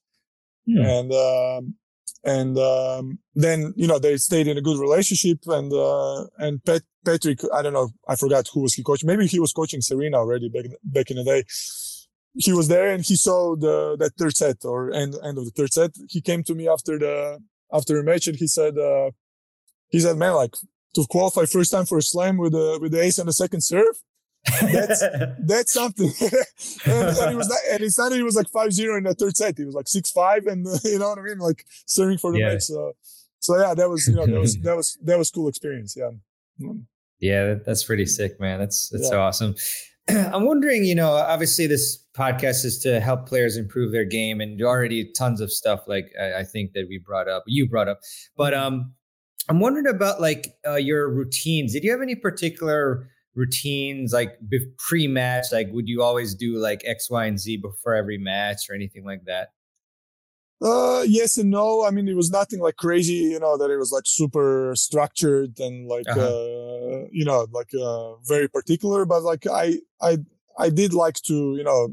mm. 0.68 0.85
and 0.85 1.12
um, 1.12 1.75
and 2.25 2.59
um, 2.59 3.18
then 3.35 3.72
you 3.77 3.87
know 3.87 3.99
they 3.99 4.16
stayed 4.16 4.49
in 4.49 4.59
a 4.59 4.62
good 4.62 4.81
relationship 4.81 5.39
and 5.47 5.72
uh, 5.72 6.25
and 6.39 6.64
Pat, 6.64 6.83
Patrick 7.05 7.41
I 7.53 7.62
don't 7.62 7.75
know 7.75 7.91
I 8.09 8.16
forgot 8.16 8.49
who 8.53 8.62
was 8.62 8.75
he 8.75 8.83
coaching 8.83 9.07
maybe 9.07 9.27
he 9.27 9.39
was 9.39 9.53
coaching 9.53 9.81
Serena 9.81 10.18
already 10.18 10.49
back 10.49 10.64
back 10.83 11.11
in 11.11 11.18
the 11.18 11.25
day 11.25 11.45
he 12.35 12.53
was 12.53 12.68
there 12.68 12.91
and 12.91 13.05
he 13.05 13.16
saw 13.16 13.55
the 13.57 13.97
that 13.99 14.12
third 14.18 14.37
set 14.37 14.64
or 14.64 14.93
end 14.93 15.14
end 15.22 15.39
of 15.39 15.45
the 15.45 15.51
third 15.51 15.72
set 15.72 15.91
he 16.09 16.20
came 16.20 16.43
to 16.45 16.55
me 16.55 16.68
after 16.68 16.99
the 16.99 17.39
after 17.72 17.97
the 17.97 18.03
match 18.03 18.27
and 18.27 18.37
he 18.37 18.47
said 18.47 18.77
uh, 18.79 19.11
he 19.89 20.01
said 20.01 20.16
man 20.16 20.35
like 20.35 20.55
to 20.95 21.07
qualify 21.09 21.45
first 21.45 21.72
time 21.72 21.86
for 21.86 21.99
a 21.99 22.03
slam 22.03 22.36
with 22.36 22.53
the 22.53 22.78
with 22.80 22.92
the 22.92 23.01
ace 23.01 23.18
on 23.18 23.26
the 23.26 23.32
second 23.32 23.61
serve 23.61 24.03
that's 24.61 25.03
that's 25.40 25.72
something. 25.72 26.12
and, 26.20 27.16
and, 27.18 27.32
it 27.32 27.36
was 27.36 27.49
not, 27.49 27.59
and 27.70 27.82
it's 27.82 27.99
not 27.99 28.11
that 28.11 28.16
he 28.16 28.22
was 28.22 28.36
like 28.36 28.51
5-0 28.51 28.99
in 28.99 29.05
the 29.05 29.14
third 29.14 29.36
set. 29.36 29.57
He 29.57 29.64
was 29.64 29.74
like 29.74 29.86
6-5 29.86 30.47
and 30.47 30.66
you 30.84 30.99
know 30.99 31.11
what 31.11 31.18
I 31.18 31.22
mean? 31.22 31.38
Like 31.38 31.64
serving 31.86 32.18
for 32.18 32.32
the 32.32 32.38
yeah. 32.38 32.49
match. 32.49 32.62
So 32.62 32.92
so 33.40 33.59
yeah, 33.59 33.74
that 33.74 33.88
was 33.88 34.07
you 34.07 34.14
know 34.14 34.26
that 34.26 34.40
was 34.40 34.57
that 34.61 34.76
was 34.76 34.99
that 35.03 35.18
was 35.18 35.30
cool 35.30 35.49
experience. 35.49 35.95
Yeah. 35.97 36.11
Mm. 36.61 36.84
Yeah, 37.20 37.55
that's 37.64 37.84
pretty 37.84 38.07
sick, 38.07 38.40
man. 38.40 38.59
That's 38.59 38.88
that's 38.88 39.05
yeah. 39.05 39.11
so 39.11 39.20
awesome. 39.20 39.55
I'm 40.09 40.47
wondering, 40.47 40.84
you 40.84 40.95
know, 40.95 41.12
obviously 41.12 41.66
this 41.66 42.03
podcast 42.16 42.64
is 42.64 42.78
to 42.80 43.01
help 43.01 43.26
players 43.26 43.57
improve 43.57 43.92
their 43.92 44.05
game, 44.05 44.40
and 44.40 44.61
already 44.62 45.11
tons 45.12 45.40
of 45.40 45.53
stuff 45.53 45.80
like 45.86 46.11
I, 46.20 46.40
I 46.40 46.45
think 46.45 46.72
that 46.72 46.86
we 46.88 46.99
brought 46.99 47.28
up, 47.28 47.45
you 47.47 47.68
brought 47.68 47.88
up, 47.88 48.01
but 48.36 48.53
mm-hmm. 48.55 48.62
um, 48.62 48.95
I'm 49.49 49.61
wondering 49.61 49.86
about 49.86 50.20
like 50.20 50.49
uh, 50.66 50.76
your 50.76 51.09
routines. 51.09 51.72
Did 51.72 51.84
you 51.84 51.90
have 51.90 52.03
any 52.03 52.14
particular 52.14 53.09
routines 53.34 54.12
like 54.12 54.38
pre-match 54.78 55.47
like 55.53 55.68
would 55.72 55.88
you 55.88 56.03
always 56.03 56.34
do 56.34 56.57
like 56.57 56.82
x 56.84 57.11
y 57.11 57.26
and 57.26 57.40
z 57.40 57.57
before 57.57 57.95
every 57.95 58.18
match 58.18 58.68
or 58.68 58.74
anything 58.74 59.05
like 59.05 59.24
that 59.24 59.49
uh 60.62 61.03
yes 61.07 61.36
and 61.36 61.51
no 61.51 61.84
i 61.84 61.90
mean 61.90 62.07
it 62.07 62.14
was 62.14 62.30
nothing 62.30 62.61
like 62.61 62.76
crazy 62.76 63.14
you 63.14 63.40
know 63.40 63.59
that 63.59 63.70
it 63.70 63.76
was 63.76 63.90
like 63.90 64.05
super 64.07 64.72
structured 64.76 65.59
and 65.59 65.88
like 65.88 66.09
uh-huh. 66.09 66.20
uh 66.20 67.05
you 67.11 67.24
know 67.24 67.47
like 67.53 67.70
uh 67.74 68.14
very 68.28 68.49
particular 68.49 69.05
but 69.05 69.22
like 69.22 69.47
i 69.49 69.78
i 70.01 70.16
i 70.59 70.70
did 70.70 70.95
like 70.95 71.16
to 71.16 71.57
you 71.57 71.64
know 71.64 71.88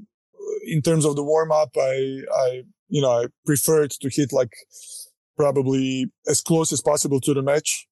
in 0.65 0.81
terms 0.81 1.05
of 1.05 1.15
the 1.15 1.23
warm 1.23 1.51
up 1.51 1.71
i 1.75 2.19
i 2.37 2.61
you 2.87 3.01
know 3.01 3.23
i 3.23 3.25
preferred 3.47 3.89
to 3.89 4.09
hit 4.09 4.31
like 4.31 4.53
probably 5.41 6.05
as 6.27 6.39
close 6.39 6.71
as 6.71 6.81
possible 6.81 7.19
to 7.19 7.33
the 7.33 7.41
match 7.41 7.87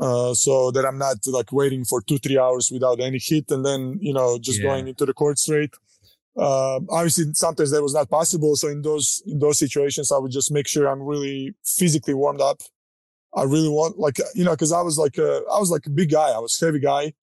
uh, 0.00 0.32
so 0.34 0.70
that 0.70 0.84
I'm 0.88 0.98
not 0.98 1.16
like 1.26 1.50
waiting 1.50 1.84
for 1.84 2.00
two, 2.00 2.18
three 2.18 2.38
hours 2.38 2.70
without 2.72 3.00
any 3.00 3.18
hit 3.20 3.50
and 3.50 3.66
then, 3.66 3.98
you 4.00 4.14
know, 4.14 4.38
just 4.38 4.60
yeah. 4.60 4.68
going 4.68 4.86
into 4.86 5.04
the 5.04 5.14
court 5.20 5.36
straight. 5.40 5.74
Uh, 6.36 6.78
obviously 6.90 7.24
sometimes 7.32 7.72
that 7.72 7.82
was 7.82 7.94
not 7.94 8.08
possible. 8.08 8.54
So 8.54 8.68
in 8.68 8.82
those, 8.82 9.20
in 9.26 9.40
those 9.40 9.58
situations, 9.58 10.12
I 10.12 10.18
would 10.18 10.30
just 10.30 10.52
make 10.52 10.68
sure 10.68 10.86
I'm 10.86 11.02
really 11.02 11.54
physically 11.64 12.14
warmed 12.14 12.40
up. 12.40 12.60
I 13.34 13.42
really 13.42 13.68
want 13.68 13.98
like, 13.98 14.18
you 14.36 14.44
know, 14.44 14.56
cause 14.56 14.72
I 14.72 14.82
was 14.82 14.96
like, 14.96 15.18
a, 15.18 15.42
I 15.52 15.58
was 15.58 15.70
like 15.72 15.86
a 15.86 15.90
big 15.90 16.12
guy. 16.12 16.30
I 16.30 16.38
was 16.38 16.60
heavy 16.60 16.78
guy, 16.78 17.14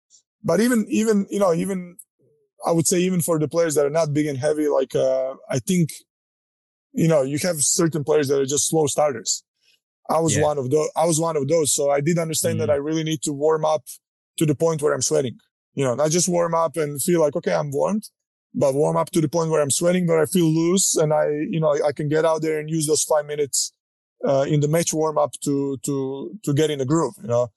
but 0.44 0.60
even, 0.60 0.86
even, 0.90 1.26
you 1.30 1.40
know, 1.40 1.54
even 1.54 1.96
I 2.66 2.74
would 2.74 2.86
say 2.86 3.00
even 3.00 3.22
for 3.22 3.40
the 3.40 3.48
players 3.48 3.76
that 3.76 3.86
are 3.86 3.98
not 4.00 4.14
big 4.14 4.28
and 4.28 4.38
heavy, 4.38 4.68
like, 4.68 4.94
uh, 4.94 5.36
I 5.50 5.60
think, 5.60 5.90
you 6.94 7.08
know, 7.08 7.22
you 7.22 7.38
have 7.40 7.58
certain 7.62 8.04
players 8.04 8.28
that 8.28 8.40
are 8.40 8.46
just 8.46 8.70
slow 8.70 8.88
starters. 8.88 9.44
I 10.10 10.20
was 10.20 10.36
yeah. 10.36 10.44
one 10.44 10.58
of 10.58 10.70
those. 10.70 10.90
I 10.96 11.06
was 11.06 11.20
one 11.20 11.38
of 11.38 11.48
those. 11.48 11.74
So 11.74 11.90
I 11.90 12.02
did 12.02 12.18
understand 12.18 12.60
mm-hmm. 12.60 12.68
that 12.68 12.74
I 12.74 12.76
really 12.76 13.04
need 13.04 13.22
to 13.24 13.34
warm 13.34 13.66
up 13.66 13.84
to 14.38 14.46
the 14.46 14.56
point 14.56 14.82
where 14.82 14.94
I'm 14.94 15.02
sweating. 15.02 15.38
You 15.74 15.86
know, 15.86 15.96
not 15.96 16.12
just 16.12 16.28
warm 16.28 16.54
up 16.54 16.76
and 16.76 17.02
feel 17.02 17.22
like, 17.22 17.36
okay, 17.38 17.54
I'm 17.54 17.72
warmed, 17.72 18.10
but 18.54 18.74
warm 18.74 18.98
up 18.98 19.10
to 19.12 19.22
the 19.22 19.30
point 19.30 19.52
where 19.52 19.62
I'm 19.62 19.72
sweating, 19.72 20.06
where 20.06 20.22
I 20.22 20.26
feel 20.26 20.48
loose 20.48 20.98
and 20.98 21.14
I, 21.14 21.28
you 21.50 21.62
know, 21.62 21.78
I 21.86 21.94
can 21.94 22.10
get 22.10 22.26
out 22.26 22.42
there 22.42 22.60
and 22.60 22.70
use 22.70 22.88
those 22.88 23.04
five 23.04 23.26
minutes, 23.26 23.72
uh, 24.28 24.46
in 24.48 24.60
the 24.60 24.68
match 24.68 24.94
warm 24.94 25.18
up 25.18 25.32
to, 25.46 25.78
to, 25.84 26.38
to 26.44 26.54
get 26.54 26.70
in 26.70 26.80
the 26.80 26.86
groove, 26.86 27.14
you 27.22 27.30
know. 27.30 27.52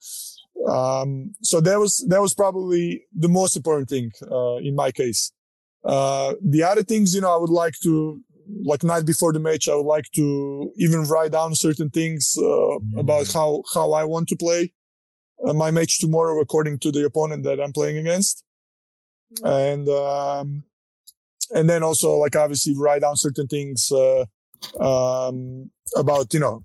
Um, 0.65 1.35
so 1.41 1.59
that 1.59 1.77
was, 1.77 2.05
that 2.07 2.21
was 2.21 2.33
probably 2.33 3.03
the 3.13 3.27
most 3.27 3.57
important 3.57 3.89
thing, 3.89 4.11
uh, 4.31 4.55
in 4.57 4.75
my 4.75 4.91
case. 4.91 5.33
Uh, 5.83 6.35
the 6.41 6.63
other 6.63 6.83
things, 6.83 7.13
you 7.13 7.21
know, 7.21 7.33
I 7.35 7.37
would 7.37 7.49
like 7.49 7.73
to, 7.83 8.21
like 8.63 8.83
night 8.83 9.05
before 9.05 9.33
the 9.33 9.39
match, 9.39 9.67
I 9.67 9.75
would 9.75 9.85
like 9.85 10.11
to 10.15 10.71
even 10.77 11.03
write 11.03 11.31
down 11.31 11.55
certain 11.55 11.89
things 11.89 12.35
uh, 12.37 12.41
mm-hmm. 12.41 12.99
about 12.99 13.31
how 13.31 13.63
how 13.73 13.93
I 13.93 14.03
want 14.03 14.27
to 14.29 14.35
play 14.35 14.73
uh, 15.45 15.53
my 15.53 15.71
match 15.71 15.99
tomorrow 15.99 16.39
according 16.39 16.79
to 16.79 16.91
the 16.91 17.05
opponent 17.05 17.43
that 17.43 17.59
I'm 17.59 17.73
playing 17.73 17.97
against, 17.97 18.43
and 19.43 19.87
um, 19.89 20.63
and 21.51 21.69
then 21.69 21.83
also 21.83 22.15
like 22.15 22.35
obviously 22.35 22.75
write 22.77 23.01
down 23.01 23.17
certain 23.17 23.47
things 23.47 23.91
uh, 23.91 24.25
um, 24.79 25.71
about 25.95 26.33
you 26.33 26.39
know 26.39 26.63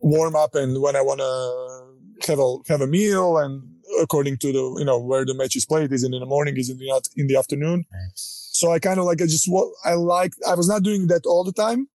warm 0.00 0.34
up 0.34 0.54
and 0.54 0.80
when 0.82 0.96
I 0.96 1.00
want 1.02 1.20
to 1.20 2.28
have 2.28 2.38
a 2.38 2.56
have 2.68 2.80
a 2.80 2.86
meal 2.86 3.38
and 3.38 3.62
according 4.00 4.38
to 4.38 4.52
the 4.52 4.76
you 4.78 4.84
know 4.84 4.98
where 4.98 5.24
the 5.24 5.34
match 5.34 5.56
is 5.56 5.66
played 5.66 5.92
is 5.92 6.02
it 6.02 6.12
in 6.12 6.20
the 6.20 6.26
morning 6.26 6.56
is 6.56 6.70
it 6.70 6.72
in 6.74 6.78
the, 6.78 7.02
in 7.16 7.26
the 7.26 7.36
afternoon. 7.36 7.84
Nice 7.92 8.41
so 8.52 8.70
I 8.70 8.78
kind 8.78 9.00
of 9.00 9.06
like, 9.06 9.22
I 9.22 9.24
just, 9.24 9.50
I 9.82 9.94
like, 9.94 10.34
I 10.46 10.54
was 10.54 10.68
not 10.68 10.82
doing 10.82 11.06
that 11.06 11.24
all 11.24 11.42
the 11.42 11.54
time, 11.54 11.88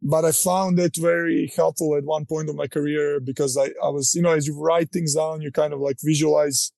but 0.00 0.24
I 0.24 0.30
found 0.30 0.78
it 0.78 0.96
very 0.96 1.52
helpful 1.56 1.96
at 1.96 2.04
one 2.04 2.24
point 2.26 2.48
of 2.48 2.54
my 2.54 2.68
career 2.68 3.18
because 3.18 3.56
I, 3.56 3.70
I 3.82 3.88
was, 3.88 4.14
you 4.14 4.22
know, 4.22 4.30
as 4.30 4.46
you 4.46 4.56
write 4.56 4.90
things 4.90 5.16
down, 5.16 5.42
you 5.42 5.50
kind 5.50 5.72
of 5.72 5.80
like 5.80 5.96
visualize, 6.00 6.70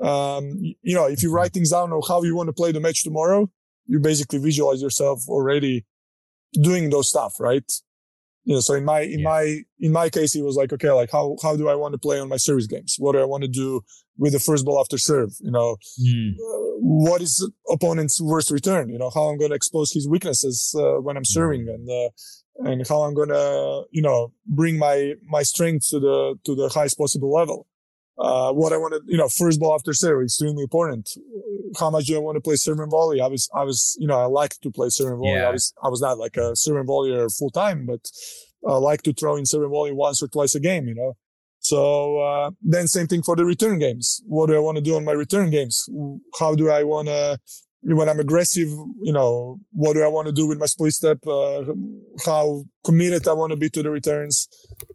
um, 0.00 0.58
you 0.80 0.94
know, 0.94 1.04
if 1.04 1.22
you 1.22 1.30
write 1.30 1.52
things 1.52 1.72
down 1.72 1.92
or 1.92 2.00
how 2.08 2.22
you 2.22 2.34
want 2.34 2.48
to 2.48 2.54
play 2.54 2.72
the 2.72 2.80
match 2.80 3.04
tomorrow, 3.04 3.50
you 3.86 3.98
basically 4.00 4.38
visualize 4.38 4.80
yourself 4.80 5.28
already 5.28 5.84
doing 6.54 6.88
those 6.88 7.10
stuff, 7.10 7.34
right? 7.38 7.70
You 8.44 8.54
know, 8.54 8.60
so 8.60 8.74
in 8.74 8.84
my, 8.84 9.00
in 9.00 9.20
yeah. 9.20 9.28
my, 9.28 9.58
in 9.78 9.92
my 9.92 10.08
case, 10.08 10.34
it 10.34 10.42
was 10.42 10.56
like, 10.56 10.72
okay, 10.72 10.90
like 10.90 11.10
how, 11.12 11.36
how 11.42 11.56
do 11.56 11.68
I 11.68 11.74
want 11.74 11.92
to 11.92 11.98
play 11.98 12.18
on 12.18 12.28
my 12.28 12.38
service 12.38 12.66
games? 12.66 12.96
What 12.98 13.12
do 13.12 13.18
I 13.18 13.24
want 13.24 13.42
to 13.42 13.48
do 13.48 13.82
with 14.16 14.32
the 14.32 14.40
first 14.40 14.64
ball 14.64 14.80
after 14.80 14.98
serve? 14.98 15.30
You 15.40 15.50
know, 15.50 15.76
mm. 16.02 16.30
uh, 16.30 16.76
what 16.80 17.20
is 17.20 17.48
opponent's 17.70 18.20
worst 18.20 18.50
return? 18.50 18.88
You 18.88 18.98
know, 18.98 19.10
how 19.14 19.24
I'm 19.24 19.38
going 19.38 19.50
to 19.50 19.56
expose 19.56 19.92
his 19.92 20.08
weaknesses 20.08 20.74
uh, 20.76 21.00
when 21.02 21.16
I'm 21.16 21.24
serving 21.24 21.68
and, 21.68 21.88
uh, 21.88 22.70
and 22.70 22.86
how 22.88 23.02
I'm 23.02 23.14
going 23.14 23.28
to, 23.28 23.84
you 23.90 24.02
know, 24.02 24.32
bring 24.46 24.78
my, 24.78 25.14
my 25.28 25.42
strength 25.42 25.88
to 25.90 26.00
the, 26.00 26.34
to 26.46 26.54
the 26.54 26.68
highest 26.70 26.96
possible 26.96 27.32
level. 27.32 27.66
Uh, 28.20 28.52
what 28.52 28.72
I 28.72 28.76
want 28.76 28.92
to, 28.92 29.00
you 29.06 29.16
know, 29.16 29.28
first 29.28 29.58
ball 29.58 29.74
after 29.74 29.94
serve, 29.94 30.22
extremely 30.22 30.62
important. 30.62 31.08
How 31.78 31.88
much 31.88 32.04
do 32.06 32.16
I 32.16 32.18
want 32.18 32.36
to 32.36 32.40
play 32.40 32.56
serve 32.56 32.78
and 32.78 32.90
volley? 32.90 33.20
I 33.20 33.28
was, 33.28 33.48
I 33.54 33.64
was, 33.64 33.96
you 33.98 34.06
know, 34.06 34.18
I 34.18 34.26
like 34.26 34.60
to 34.60 34.70
play 34.70 34.88
serve 34.90 35.12
and 35.12 35.18
volley. 35.18 35.38
Yeah. 35.38 35.48
I 35.48 35.50
was, 35.52 35.72
I 35.82 35.88
was 35.88 36.02
not 36.02 36.18
like 36.18 36.36
a 36.36 36.54
serve 36.54 36.76
and 36.76 36.88
volleyer 36.88 37.34
full 37.38 37.50
time, 37.50 37.86
but 37.86 38.00
I 38.68 38.74
like 38.74 39.02
to 39.02 39.14
throw 39.14 39.36
in 39.36 39.46
serve 39.46 39.62
and 39.62 39.70
volley 39.70 39.92
once 39.92 40.22
or 40.22 40.28
twice 40.28 40.54
a 40.54 40.60
game, 40.60 40.86
you 40.86 40.94
know. 40.94 41.16
So 41.60 42.18
uh, 42.18 42.50
then 42.62 42.88
same 42.88 43.06
thing 43.06 43.22
for 43.22 43.36
the 43.36 43.44
return 43.44 43.78
games. 43.78 44.22
What 44.26 44.48
do 44.48 44.56
I 44.56 44.60
want 44.60 44.76
to 44.76 44.82
do 44.82 44.96
on 44.96 45.04
my 45.04 45.12
return 45.12 45.50
games? 45.50 45.88
How 46.38 46.54
do 46.54 46.70
I 46.70 46.82
want 46.82 47.08
to 47.08 47.38
when 47.82 48.08
I'm 48.08 48.20
aggressive, 48.20 48.68
you 48.68 49.12
know, 49.12 49.58
what 49.72 49.94
do 49.94 50.02
I 50.02 50.08
want 50.08 50.26
to 50.26 50.32
do 50.32 50.46
with 50.46 50.58
my 50.58 50.66
split 50.66 50.92
step? 50.92 51.18
Uh, 51.26 51.64
how 52.26 52.64
committed 52.84 53.26
I 53.26 53.32
want 53.32 53.52
to 53.52 53.56
be 53.56 53.70
to 53.70 53.82
the 53.82 53.90
returns. 53.90 54.48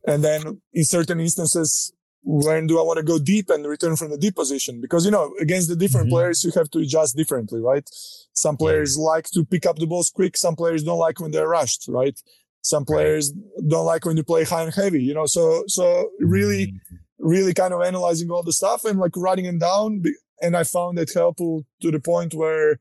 And 0.05 0.23
then 0.23 0.61
in 0.73 0.85
certain 0.85 1.19
instances, 1.19 1.91
when 2.25 2.65
do 2.65 2.79
I 2.79 2.81
want 2.81 2.97
to 2.97 3.03
go 3.03 3.19
deep 3.19 3.51
and 3.51 3.65
return 3.65 3.95
from 3.95 4.09
the 4.09 4.17
deep 4.17 4.35
position? 4.35 4.81
Because, 4.81 5.05
you 5.05 5.11
know, 5.11 5.33
against 5.39 5.69
the 5.69 5.75
different 5.75 6.07
mm-hmm. 6.07 6.15
players, 6.15 6.43
you 6.43 6.51
have 6.55 6.71
to 6.71 6.79
adjust 6.79 7.15
differently, 7.15 7.61
right? 7.61 7.87
Some 8.33 8.57
players 8.57 8.97
yeah. 8.97 9.03
like 9.03 9.25
to 9.31 9.45
pick 9.45 9.67
up 9.67 9.77
the 9.77 9.85
balls 9.85 10.09
quick. 10.09 10.35
Some 10.35 10.55
players 10.55 10.83
don't 10.83 10.97
like 10.97 11.19
when 11.19 11.29
they're 11.31 11.47
rushed, 11.47 11.85
right? 11.87 12.19
Some 12.61 12.83
players 12.83 13.31
right. 13.31 13.69
don't 13.69 13.85
like 13.85 14.05
when 14.05 14.17
you 14.17 14.23
play 14.23 14.43
high 14.43 14.63
and 14.63 14.73
heavy, 14.73 15.03
you 15.03 15.13
know. 15.13 15.27
So 15.27 15.65
so 15.67 16.09
really, 16.19 16.67
mm-hmm. 16.67 16.95
really 17.19 17.53
kind 17.53 17.75
of 17.75 17.83
analyzing 17.83 18.31
all 18.31 18.41
the 18.41 18.53
stuff 18.53 18.85
and 18.85 18.99
like 18.99 19.15
writing 19.15 19.45
them 19.45 19.59
down. 19.59 20.01
And 20.41 20.57
I 20.57 20.63
found 20.63 20.97
it 20.97 21.13
helpful 21.13 21.63
to 21.81 21.91
the 21.91 21.99
point 21.99 22.33
where, 22.33 22.79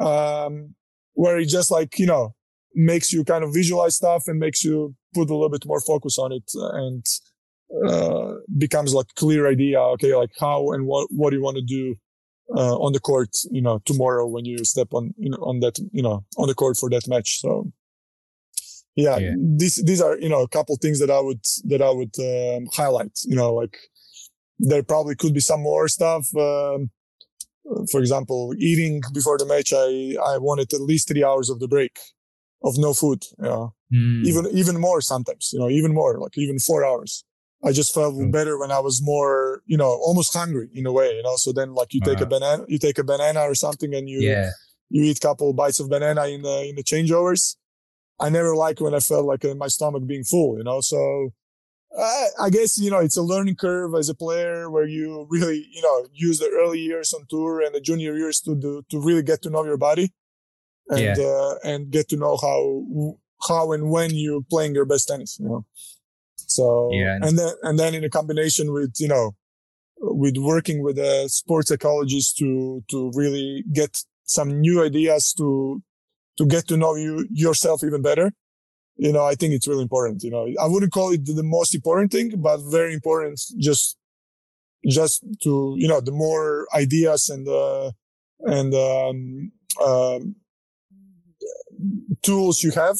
um, 0.00 0.74
where 1.12 1.38
it 1.38 1.46
just 1.46 1.70
like 1.70 1.96
you 2.00 2.06
know 2.06 2.34
makes 2.74 3.12
you 3.12 3.22
kind 3.22 3.44
of 3.44 3.54
visualize 3.54 3.94
stuff 3.94 4.24
and 4.26 4.40
makes 4.40 4.64
you 4.64 4.96
put 5.14 5.30
a 5.30 5.32
little 5.32 5.48
bit 5.48 5.64
more 5.64 5.80
focus 5.80 6.18
on 6.18 6.32
it 6.32 6.50
and 6.54 7.06
uh, 7.86 8.34
becomes 8.58 8.94
like 8.94 9.06
clear 9.16 9.48
idea. 9.48 9.80
Okay, 9.80 10.14
like 10.14 10.30
how 10.38 10.72
and 10.72 10.86
what 10.86 11.08
what 11.10 11.30
do 11.30 11.36
you 11.36 11.42
want 11.42 11.56
to 11.56 11.62
do 11.62 11.96
uh, 12.54 12.76
on 12.76 12.92
the 12.92 13.00
court, 13.00 13.30
you 13.50 13.62
know, 13.62 13.80
tomorrow 13.84 14.26
when 14.26 14.44
you 14.44 14.64
step 14.64 14.88
on, 14.92 15.14
you 15.16 15.30
know, 15.30 15.38
on 15.38 15.60
that, 15.60 15.78
you 15.92 16.02
know, 16.02 16.24
on 16.36 16.48
the 16.48 16.54
court 16.54 16.76
for 16.76 16.90
that 16.90 17.08
match. 17.08 17.40
So 17.40 17.72
yeah, 18.96 19.18
yeah, 19.18 19.34
these 19.36 19.82
these 19.84 20.00
are 20.00 20.16
you 20.18 20.28
know 20.28 20.42
a 20.42 20.48
couple 20.48 20.76
things 20.76 21.00
that 21.00 21.10
I 21.10 21.20
would 21.20 21.44
that 21.64 21.82
I 21.82 21.90
would 21.90 22.14
um, 22.20 22.68
highlight. 22.72 23.18
You 23.24 23.34
know, 23.34 23.52
like 23.52 23.76
there 24.58 24.82
probably 24.84 25.16
could 25.16 25.34
be 25.34 25.40
some 25.40 25.62
more 25.62 25.88
stuff. 25.88 26.26
Um, 26.36 26.90
for 27.90 28.00
example, 28.00 28.54
eating 28.58 29.02
before 29.12 29.36
the 29.36 29.46
match, 29.46 29.72
I 29.72 30.14
I 30.34 30.38
wanted 30.38 30.72
at 30.72 30.80
least 30.80 31.08
three 31.08 31.24
hours 31.24 31.50
of 31.50 31.58
the 31.58 31.66
break 31.66 31.98
of 32.62 32.78
no 32.78 32.94
food. 32.94 33.24
You 33.38 33.44
know, 33.44 33.74
mm. 33.92 34.24
even 34.26 34.46
even 34.52 34.80
more 34.80 35.00
sometimes. 35.00 35.50
You 35.52 35.58
know, 35.58 35.70
even 35.70 35.92
more 35.92 36.20
like 36.20 36.38
even 36.38 36.60
four 36.60 36.84
hours. 36.84 37.24
I 37.64 37.72
just 37.72 37.94
felt 37.94 38.14
mm. 38.14 38.30
better 38.30 38.58
when 38.58 38.70
I 38.70 38.78
was 38.80 39.00
more, 39.02 39.62
you 39.64 39.76
know, 39.76 39.88
almost 39.88 40.34
hungry 40.34 40.68
in 40.74 40.86
a 40.86 40.92
way, 40.92 41.16
you 41.16 41.22
know. 41.22 41.36
So 41.36 41.52
then, 41.52 41.72
like, 41.74 41.94
you 41.94 42.00
take 42.00 42.16
uh-huh. 42.16 42.24
a 42.24 42.28
banana, 42.28 42.64
you 42.68 42.78
take 42.78 42.98
a 42.98 43.04
banana 43.04 43.40
or 43.40 43.54
something, 43.54 43.94
and 43.94 44.08
you 44.08 44.20
yeah. 44.20 44.50
you 44.90 45.04
eat 45.04 45.16
a 45.16 45.20
couple 45.20 45.52
bites 45.54 45.80
of 45.80 45.88
banana 45.88 46.26
in 46.26 46.42
the 46.42 46.66
in 46.68 46.76
the 46.76 46.84
changeovers. 46.84 47.56
I 48.20 48.28
never 48.28 48.54
like 48.54 48.80
when 48.80 48.94
I 48.94 49.00
felt 49.00 49.24
like 49.24 49.44
uh, 49.44 49.54
my 49.54 49.68
stomach 49.68 50.06
being 50.06 50.24
full, 50.24 50.58
you 50.58 50.64
know. 50.64 50.80
So 50.80 51.32
I, 51.98 52.26
I 52.42 52.50
guess 52.50 52.78
you 52.78 52.90
know 52.90 52.98
it's 52.98 53.16
a 53.16 53.22
learning 53.22 53.56
curve 53.56 53.94
as 53.94 54.08
a 54.10 54.14
player 54.14 54.70
where 54.70 54.86
you 54.86 55.26
really, 55.30 55.66
you 55.72 55.80
know, 55.80 56.06
use 56.12 56.40
the 56.40 56.50
early 56.50 56.80
years 56.80 57.14
on 57.14 57.26
tour 57.30 57.62
and 57.62 57.74
the 57.74 57.80
junior 57.80 58.16
years 58.16 58.40
to 58.40 58.54
do 58.54 58.82
to 58.90 59.00
really 59.00 59.22
get 59.22 59.40
to 59.42 59.50
know 59.50 59.64
your 59.64 59.78
body 59.78 60.12
and 60.88 61.16
yeah. 61.16 61.24
uh, 61.24 61.54
and 61.64 61.90
get 61.90 62.08
to 62.10 62.16
know 62.16 62.36
how 62.36 63.16
how 63.48 63.72
and 63.72 63.90
when 63.90 64.10
you're 64.12 64.42
playing 64.50 64.74
your 64.74 64.84
best 64.84 65.08
tennis, 65.08 65.38
you 65.40 65.48
know. 65.48 65.64
So 66.54 66.90
yeah. 66.92 67.18
and 67.20 67.38
then 67.38 67.52
and 67.62 67.78
then 67.78 67.94
in 67.94 68.04
a 68.04 68.10
combination 68.10 68.72
with 68.72 68.94
you 68.98 69.08
know 69.08 69.32
with 69.98 70.36
working 70.38 70.82
with 70.82 70.98
a 70.98 71.28
sports 71.28 71.68
psychologist 71.68 72.36
to 72.38 72.82
to 72.90 73.10
really 73.14 73.64
get 73.72 73.98
some 74.24 74.60
new 74.60 74.84
ideas 74.84 75.34
to 75.38 75.82
to 76.38 76.46
get 76.46 76.68
to 76.68 76.76
know 76.76 76.94
you 76.94 77.26
yourself 77.30 77.82
even 77.82 78.02
better. 78.02 78.32
You 78.96 79.12
know, 79.12 79.24
I 79.24 79.34
think 79.34 79.52
it's 79.54 79.66
really 79.66 79.82
important. 79.82 80.22
You 80.22 80.30
know, 80.30 80.46
I 80.60 80.66
wouldn't 80.66 80.92
call 80.92 81.12
it 81.12 81.26
the 81.26 81.42
most 81.42 81.74
important 81.74 82.12
thing, 82.12 82.32
but 82.36 82.58
very 82.70 82.94
important. 82.94 83.40
Just 83.58 83.96
just 84.86 85.24
to 85.42 85.74
you 85.76 85.88
know, 85.88 86.00
the 86.00 86.12
more 86.12 86.68
ideas 86.74 87.28
and 87.28 87.48
uh, 87.48 87.90
and 88.40 88.72
um, 88.74 89.52
uh, 89.80 90.20
tools 92.22 92.62
you 92.62 92.70
have, 92.70 92.98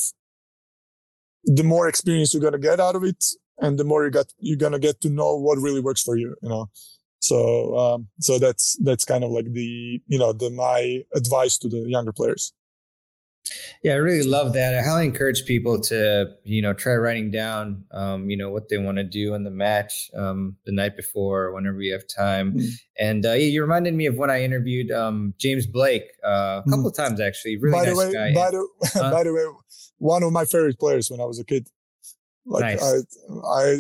the 1.45 1.63
more 1.63 1.87
experience 1.89 2.35
you're 2.35 2.41
going 2.41 2.61
to 2.61 2.69
get 2.71 2.81
out 2.81 2.97
of 2.97 3.05
it 3.05 3.23
and 3.59 3.79
the 3.79 3.85
more 3.85 4.05
you 4.05 4.11
got 4.11 4.27
you're 4.39 4.57
going 4.57 4.73
to 4.73 4.79
get 4.79 5.01
to 5.01 5.09
know 5.09 5.37
what 5.37 5.59
really 5.59 5.81
works 5.81 6.03
for 6.03 6.17
you 6.17 6.35
you 6.43 6.49
know 6.49 6.69
so 7.21 7.77
um, 7.79 8.09
so 8.21 8.39
that's 8.39 8.77
that's 8.83 9.05
kind 9.05 9.25
of 9.25 9.31
like 9.31 9.51
the 9.53 10.01
you 10.07 10.19
know 10.19 10.33
the 10.33 10.51
my 10.51 11.03
advice 11.15 11.57
to 11.59 11.69
the 11.69 11.79
younger 11.89 12.13
players 12.13 12.53
yeah, 13.83 13.93
I 13.93 13.97
really 13.97 14.27
love 14.27 14.55
that. 14.55 14.75
I 14.75 14.83
highly 14.83 15.05
encourage 15.05 15.45
people 15.45 15.81
to, 15.83 16.31
you 16.45 16.63
know, 16.63 16.73
try 16.73 16.95
writing 16.95 17.31
down, 17.31 17.85
um, 17.91 18.31
you 18.31 18.37
know, 18.37 18.51
what 18.51 18.69
they 18.69 18.79
want 18.79 18.97
to 18.97 19.05
do 19.05 19.35
in 19.35 19.45
the 19.45 19.51
match 19.51 20.11
um, 20.17 20.57
the 20.65 20.73
night 20.73 20.97
before, 20.97 21.53
whenever 21.53 21.83
you 21.83 21.93
have 21.93 22.05
time. 22.07 22.55
Mm. 22.55 22.69
And 22.99 23.27
uh, 23.27 23.33
yeah, 23.33 23.47
you 23.47 23.61
reminded 23.61 23.95
me 23.95 24.07
of 24.07 24.17
when 24.17 24.31
I 24.31 24.43
interviewed 24.43 24.91
um, 24.91 25.35
James 25.39 25.67
Blake 25.67 26.05
uh, 26.25 26.63
a 26.65 26.71
couple 26.71 26.85
mm. 26.85 26.87
of 26.87 26.97
times, 26.97 27.21
actually. 27.21 27.59
Really 27.59 27.73
by 27.73 27.85
nice 27.85 27.93
the 27.93 27.99
way, 27.99 28.13
guy. 28.13 28.35
By 28.35 28.51
the, 28.51 28.69
uh, 29.01 29.11
by 29.11 29.25
the 29.25 29.35
way, 29.35 29.45
one 29.99 30.23
of 30.23 30.33
my 30.33 30.47
favorite 30.47 30.79
players 30.79 31.11
when 31.11 31.21
I 31.21 31.25
was 31.25 31.39
a 31.39 31.45
kid. 31.45 31.69
Like 32.47 32.81
nice. 32.81 32.83
I, 32.83 33.49
I, 33.49 33.71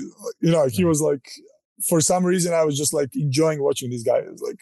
you 0.40 0.50
know, 0.50 0.66
he 0.66 0.84
was 0.84 1.00
like, 1.00 1.28
for 1.88 2.00
some 2.00 2.24
reason, 2.24 2.54
I 2.54 2.64
was 2.64 2.78
just 2.78 2.94
like 2.94 3.14
enjoying 3.14 3.62
watching 3.62 3.90
these 3.90 4.04
guys. 4.04 4.24
Like, 4.40 4.60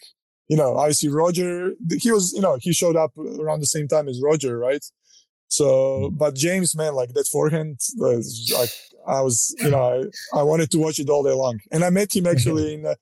you 0.48 0.56
know, 0.56 0.76
I 0.76 0.90
see 0.90 1.08
Roger. 1.08 1.72
He 1.98 2.10
was, 2.10 2.32
you 2.32 2.40
know, 2.40 2.58
he 2.60 2.72
showed 2.72 2.96
up 2.96 3.16
around 3.16 3.60
the 3.60 3.66
same 3.66 3.88
time 3.88 4.08
as 4.08 4.20
Roger, 4.22 4.58
right? 4.58 4.84
So, 5.48 6.10
mm. 6.10 6.18
but 6.18 6.34
James, 6.34 6.74
man, 6.74 6.94
like 6.94 7.12
that 7.12 7.28
forehand, 7.28 7.78
like 7.98 8.70
I 9.06 9.20
was, 9.20 9.54
you 9.60 9.70
know, 9.70 10.08
I, 10.34 10.38
I 10.40 10.42
wanted 10.42 10.70
to 10.70 10.78
watch 10.78 10.98
it 10.98 11.10
all 11.10 11.22
day 11.22 11.32
long. 11.32 11.60
And 11.70 11.84
I 11.84 11.90
met 11.90 12.16
him 12.16 12.26
actually 12.32 12.74
in, 12.74 12.86
uh, 12.86 12.94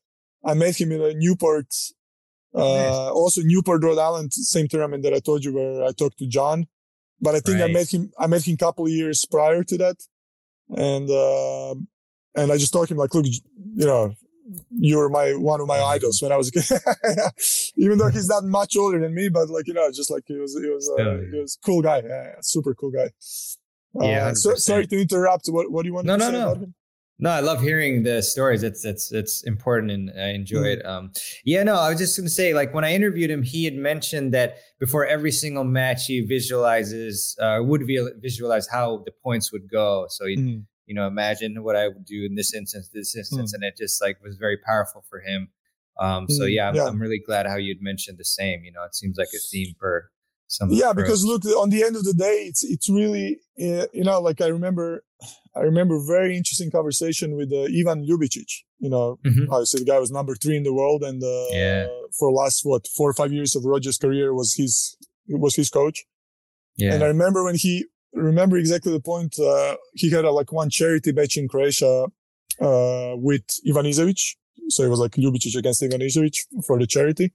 I 0.45 0.55
met 0.55 0.81
him 0.81 0.93
in 0.93 1.01
a 1.01 1.15
Newport, 1.15 1.73
uh, 2.55 3.13
also 3.13 3.43
Newport, 3.45 3.85
Rhode 3.85 3.99
Island, 3.99 4.33
same 4.33 4.67
tournament 4.67 5.05
that 5.05 5.15
I 5.15 5.21
told 5.21 5.45
you 5.45 5.55
where 5.55 5.85
I 5.85 5.93
talked 5.93 6.19
to 6.19 6.27
John. 6.27 6.67
But 7.21 7.35
I 7.35 7.41
think 7.41 7.61
right. 7.61 7.71
I 7.71 7.73
met 7.73 7.93
him, 7.93 8.11
I 8.19 8.27
met 8.27 8.47
him 8.47 8.55
a 8.55 8.57
couple 8.57 8.87
of 8.87 8.91
years 8.91 9.25
prior 9.31 9.63
to 9.63 9.79
that. 9.79 9.97
And, 10.77 11.11
uh, 11.11 11.75
and 12.35 12.53
I 12.53 12.57
just 12.57 12.73
told 12.73 12.89
him 12.89 12.97
like, 12.97 13.15
look, 13.15 13.27
you 13.27 13.87
know, 13.87 14.15
you 14.71 14.99
were 14.99 15.09
my 15.09 15.33
one 15.35 15.61
of 15.61 15.67
my 15.67 15.79
idols 15.79 16.21
when 16.21 16.33
I 16.33 16.37
was 16.37 16.49
a 16.49 16.53
kid. 16.53 16.81
Even 17.77 17.99
though 17.99 18.09
he's 18.09 18.29
not 18.29 18.45
much 18.45 18.77
older 18.77 18.99
than 18.99 19.15
me, 19.15 19.29
but 19.29 19.49
like 19.49 19.67
you 19.69 19.75
know, 19.75 19.89
just 19.93 20.11
like 20.11 20.25
he 20.27 20.35
was, 20.35 20.59
he 20.61 20.69
was, 20.69 20.91
uh, 20.99 21.19
he 21.33 21.39
was 21.39 21.57
cool 21.65 21.83
guy, 21.83 22.03
yeah, 22.05 22.35
super 22.41 22.75
cool 22.75 22.91
guy. 22.91 23.11
Yeah. 23.95 24.29
Uh, 24.29 24.35
so, 24.35 24.55
sorry 24.55 24.87
to 24.89 25.01
interrupt. 25.01 25.47
What 25.49 25.71
What 25.71 25.83
do 25.83 25.89
you 25.89 25.95
want? 25.95 26.07
No, 26.07 26.17
to 26.17 26.33
no, 26.33 26.55
no. 26.55 26.67
No, 27.21 27.31
I 27.31 27.41
love 27.41 27.61
hearing 27.61 28.03
the 28.03 28.23
stories. 28.23 28.63
It's 28.63 28.85
it's 28.85 29.13
it's 29.13 29.43
important, 29.43 29.91
and 29.91 30.11
I 30.19 30.31
enjoy 30.31 30.63
mm. 30.63 30.77
it. 30.77 30.87
Um, 30.87 31.13
yeah, 31.45 31.63
no, 31.63 31.75
I 31.75 31.91
was 31.91 31.99
just 31.99 32.17
gonna 32.17 32.29
say, 32.29 32.55
like 32.55 32.75
when 32.75 32.85
I 32.85 32.95
interviewed 32.95 33.31
him, 33.31 33.43
he 33.43 33.65
had 33.65 33.75
mentioned 33.75 34.33
that 34.35 34.59
before 34.79 35.07
every 35.07 35.33
single 35.33 35.65
match, 35.65 36.07
he 36.07 36.21
visualizes, 36.23 37.37
uh, 37.41 37.59
would 37.63 37.83
visualize 38.21 38.67
how 38.69 39.03
the 39.05 39.13
points 39.23 39.53
would 39.53 39.71
go. 39.71 40.07
So 40.09 40.27
he 40.27 40.37
mm 40.37 40.65
you 40.91 40.97
know, 40.97 41.07
imagine 41.07 41.63
what 41.63 41.77
I 41.77 41.87
would 41.87 42.05
do 42.05 42.27
in 42.29 42.35
this 42.35 42.53
instance, 42.53 42.91
this 42.93 43.15
instance, 43.15 43.53
mm. 43.53 43.55
and 43.55 43.63
it 43.63 43.77
just 43.77 44.03
like 44.03 44.21
was 44.25 44.37
very 44.37 44.59
powerful 44.67 45.05
for 45.09 45.21
him. 45.21 45.49
Um, 46.01 46.29
so 46.29 46.47
hmm. 46.47 46.51
yeah 46.51 46.69
I'm, 46.69 46.75
yeah, 46.75 46.87
I'm, 46.87 47.01
really 47.01 47.21
glad 47.25 47.47
how 47.47 47.57
you'd 47.57 47.81
mentioned 47.81 48.19
the 48.19 48.25
same. 48.25 48.65
You 48.65 48.73
know, 48.73 48.83
it 48.83 48.97
seems 48.97 49.17
like 49.17 49.29
a 49.33 49.39
theme 49.39 49.75
for 49.79 50.11
some. 50.49 50.71
Yeah, 50.73 50.93
because 50.93 51.25
look, 51.25 51.45
on 51.45 51.71
the 51.71 51.85
end 51.85 51.95
of 51.95 52.03
the 52.03 52.13
day, 52.13 52.47
it's 52.49 52.65
it's 52.65 52.89
really 52.89 53.39
uh, 53.61 53.87
you 53.93 54.03
know, 54.03 54.21
like 54.21 54.41
I 54.41 54.49
remember, 54.49 55.05
I 55.57 55.61
remember 55.61 55.99
very 56.07 56.37
interesting 56.37 56.71
conversation 56.71 57.37
with 57.37 57.53
uh, 57.53 57.63
Ivan 57.63 58.07
Ljubicic. 58.07 58.51
You 58.79 58.91
know, 58.91 59.19
mm-hmm. 59.25 59.53
obviously 59.53 59.81
the 59.81 59.91
guy 59.91 59.99
was 59.99 60.11
number 60.11 60.35
three 60.35 60.57
in 60.57 60.63
the 60.63 60.73
world, 60.73 61.03
and 61.03 61.23
uh, 61.23 61.47
yeah. 61.51 61.87
for 62.19 62.31
last 62.33 62.61
what 62.65 62.87
four 62.97 63.11
or 63.11 63.15
five 63.15 63.33
years 63.33 63.57
of 63.57 63.65
Roger's 63.65 63.99
career 63.99 64.33
was 64.35 64.55
his 64.55 64.97
was 65.29 65.57
his 65.57 65.69
coach. 65.69 66.05
Yeah. 66.77 66.95
And 66.95 67.03
I 67.03 67.09
remember 67.09 67.45
when 67.45 67.57
he 67.57 67.87
remember 68.13 68.57
exactly 68.57 68.93
the 68.93 69.01
point. 69.01 69.39
Uh, 69.39 69.77
he 69.95 70.11
had 70.11 70.25
a, 70.25 70.31
like 70.31 70.53
one 70.53 70.71
charity 70.71 71.13
match 71.13 71.37
in 71.37 71.49
Croatia 71.49 72.07
uh, 72.61 73.13
with 73.17 73.43
Ivanisevic. 73.67 74.37
So 74.69 74.85
it 74.85 74.89
was 74.89 75.01
like 75.01 75.13
Ljubicic 75.13 75.57
against 75.57 75.83
Ivan 75.83 76.01
Ivanisevic 76.01 76.37
for 76.65 76.79
the 76.79 76.87
charity. 76.87 77.33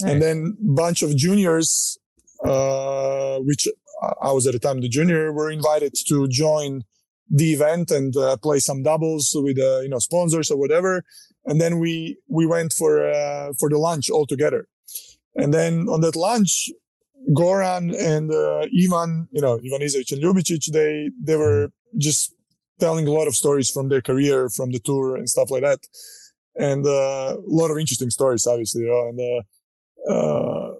Nice. 0.00 0.12
And 0.12 0.22
then 0.22 0.56
bunch 0.60 1.02
of 1.02 1.16
juniors, 1.16 1.98
uh, 2.44 3.38
which 3.40 3.68
I 4.22 4.32
was 4.32 4.46
at 4.46 4.52
the 4.52 4.58
time 4.58 4.80
the 4.80 4.88
junior, 4.88 5.32
were 5.32 5.50
invited 5.50 5.94
to 6.08 6.28
join 6.28 6.82
the 7.32 7.52
event 7.52 7.90
and 7.90 8.14
uh, 8.16 8.36
play 8.36 8.58
some 8.58 8.82
doubles 8.82 9.32
with 9.34 9.58
uh, 9.58 9.80
you 9.80 9.88
know 9.88 9.98
sponsors 9.98 10.50
or 10.50 10.58
whatever. 10.58 11.02
And 11.46 11.60
then 11.60 11.80
we 11.80 12.18
we 12.28 12.46
went 12.46 12.72
for 12.72 13.10
uh, 13.10 13.52
for 13.58 13.68
the 13.68 13.78
lunch 13.78 14.10
all 14.10 14.26
together. 14.26 14.68
And 15.34 15.52
then 15.52 15.88
on 15.88 16.02
that 16.02 16.14
lunch, 16.14 16.70
Goran 17.30 17.94
and 17.98 18.30
uh, 18.30 18.66
Ivan, 18.66 19.28
you 19.30 19.40
know, 19.40 19.58
Ivanisevic 19.58 20.12
and 20.12 20.22
Ljubicic, 20.22 20.70
they, 20.72 21.10
they 21.22 21.36
were 21.36 21.72
just 21.96 22.34
telling 22.80 23.06
a 23.06 23.12
lot 23.12 23.28
of 23.28 23.34
stories 23.34 23.70
from 23.70 23.88
their 23.88 24.02
career, 24.02 24.48
from 24.48 24.72
the 24.72 24.78
tour 24.78 25.16
and 25.16 25.28
stuff 25.28 25.50
like 25.50 25.62
that. 25.62 25.78
And 26.56 26.84
uh, 26.86 27.36
a 27.38 27.46
lot 27.46 27.70
of 27.70 27.78
interesting 27.78 28.10
stories, 28.10 28.46
obviously. 28.46 28.82
You 28.82 28.88
know? 28.88 29.08
And 29.08 29.20
uh, 29.20 30.12
uh, 30.12 30.74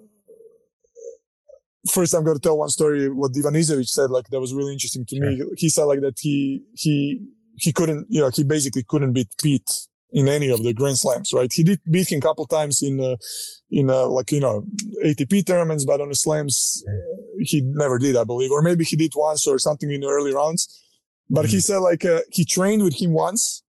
first, 1.91 2.15
I'm 2.15 2.25
going 2.25 2.37
to 2.37 2.43
tell 2.43 2.59
one 2.59 2.69
story. 2.69 3.09
What 3.09 3.33
Ivanisevic 3.33 3.89
said, 3.89 4.11
like 4.11 4.29
that 4.29 4.41
was 4.41 4.55
really 4.55 4.73
interesting 4.73 5.05
to 5.07 5.17
sure. 5.17 5.27
me. 5.27 5.43
He 5.57 5.69
said 5.69 5.85
like 5.85 6.01
that 6.01 6.19
he 6.21 6.63
he 6.75 7.21
he 7.57 7.73
couldn't, 7.73 8.07
you 8.09 8.21
know, 8.21 8.31
he 8.33 8.45
basically 8.45 8.83
couldn't 8.83 9.13
beat 9.13 9.29
Pete 9.41 9.71
in 10.13 10.29
any 10.29 10.51
of 10.51 10.63
the 10.63 10.75
Grand 10.75 10.99
Slams, 10.99 11.33
right? 11.33 11.51
He 11.53 11.63
did 11.65 11.81
beat 11.91 12.13
him 12.13 12.19
a 12.19 12.21
couple 12.21 12.47
times 12.47 12.83
in, 12.83 13.01
uh, 13.01 13.17
in 13.71 13.91
uh, 13.91 14.07
like 14.07 14.31
you 14.31 14.41
know 14.41 14.65
ATP 15.05 15.47
tournaments, 15.47 15.85
but 15.85 16.01
on 16.01 16.11
the 16.11 16.15
slams 16.15 16.85
uh, 16.87 16.93
he 17.41 17.63
never 17.63 17.99
did, 17.99 18.17
I 18.17 18.25
believe, 18.25 18.51
or 18.51 18.63
maybe 18.63 18.85
he 18.85 18.97
did 18.97 19.13
once 19.17 19.47
or 19.47 19.59
something 19.59 19.91
in 19.91 20.01
the 20.01 20.09
early 20.09 20.35
rounds. 20.35 20.81
But 21.31 21.47
mm-hmm. 21.47 21.53
he 21.53 21.61
said 21.61 21.79
like 21.79 22.05
uh, 22.05 22.21
he 22.31 22.45
trained 22.45 22.85
with 22.85 23.01
him 23.01 23.13
once. 23.13 23.63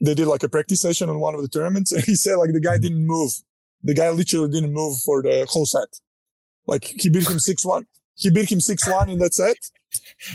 They 0.00 0.14
did 0.14 0.26
like 0.26 0.42
a 0.42 0.48
practice 0.48 0.80
session 0.80 1.08
on 1.08 1.20
one 1.20 1.34
of 1.34 1.42
the 1.42 1.48
tournaments, 1.48 1.92
and 1.92 2.04
he 2.04 2.14
said 2.14 2.36
like 2.36 2.52
the 2.52 2.60
guy 2.60 2.74
mm-hmm. 2.74 2.82
didn't 2.82 3.06
move. 3.06 3.32
The 3.82 3.94
guy 3.94 4.10
literally 4.10 4.50
didn't 4.50 4.72
move 4.72 4.98
for 5.04 5.22
the 5.22 5.44
whole 5.50 5.66
set. 5.66 5.88
Like 6.66 6.84
he 6.84 7.08
beat 7.08 7.28
him 7.28 7.38
six 7.38 7.64
one. 7.64 7.86
He 8.14 8.30
beat 8.30 8.50
him 8.50 8.60
six 8.60 8.88
one 8.88 9.08
in 9.10 9.18
that 9.18 9.34
set, 9.34 9.56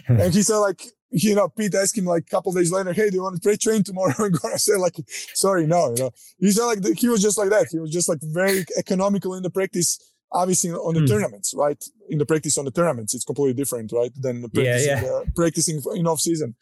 and 0.07 0.33
he 0.33 0.43
said 0.43 0.57
like 0.57 0.81
you 1.09 1.35
know, 1.35 1.47
Pete 1.47 1.73
asked 1.73 1.97
him 1.97 2.05
like 2.05 2.23
a 2.23 2.29
couple 2.29 2.51
days 2.51 2.71
later, 2.71 2.93
"Hey, 2.93 3.09
do 3.09 3.15
you 3.15 3.23
want 3.23 3.35
to 3.35 3.41
play 3.41 3.55
train 3.55 3.83
tomorrow?" 3.83 4.13
And 4.19 4.39
gonna 4.39 4.59
say 4.59 4.75
like, 4.75 4.95
"Sorry, 5.33 5.65
no." 5.65 5.89
You 5.89 6.03
know, 6.03 6.11
he 6.39 6.51
said 6.51 6.65
like 6.65 6.97
he 6.97 7.07
was 7.07 7.21
just 7.21 7.37
like 7.37 7.49
that. 7.49 7.67
He 7.71 7.79
was 7.79 7.91
just 7.91 8.09
like 8.09 8.19
very 8.21 8.65
economical 8.77 9.33
in 9.33 9.43
the 9.43 9.49
practice. 9.49 9.99
Obviously, 10.33 10.71
on 10.71 10.93
the 10.93 10.99
mm. 10.99 11.07
tournaments, 11.07 11.53
right? 11.55 11.81
In 12.09 12.17
the 12.17 12.25
practice 12.25 12.57
on 12.57 12.65
the 12.65 12.71
tournaments, 12.71 13.15
it's 13.15 13.23
completely 13.23 13.53
different, 13.53 13.93
right? 13.93 14.11
Than 14.19 14.41
practicing, 14.49 14.89
yeah, 14.89 15.01
yeah. 15.01 15.09
Uh, 15.09 15.23
practicing 15.33 15.81
in 15.95 16.05
off 16.05 16.19
season. 16.19 16.53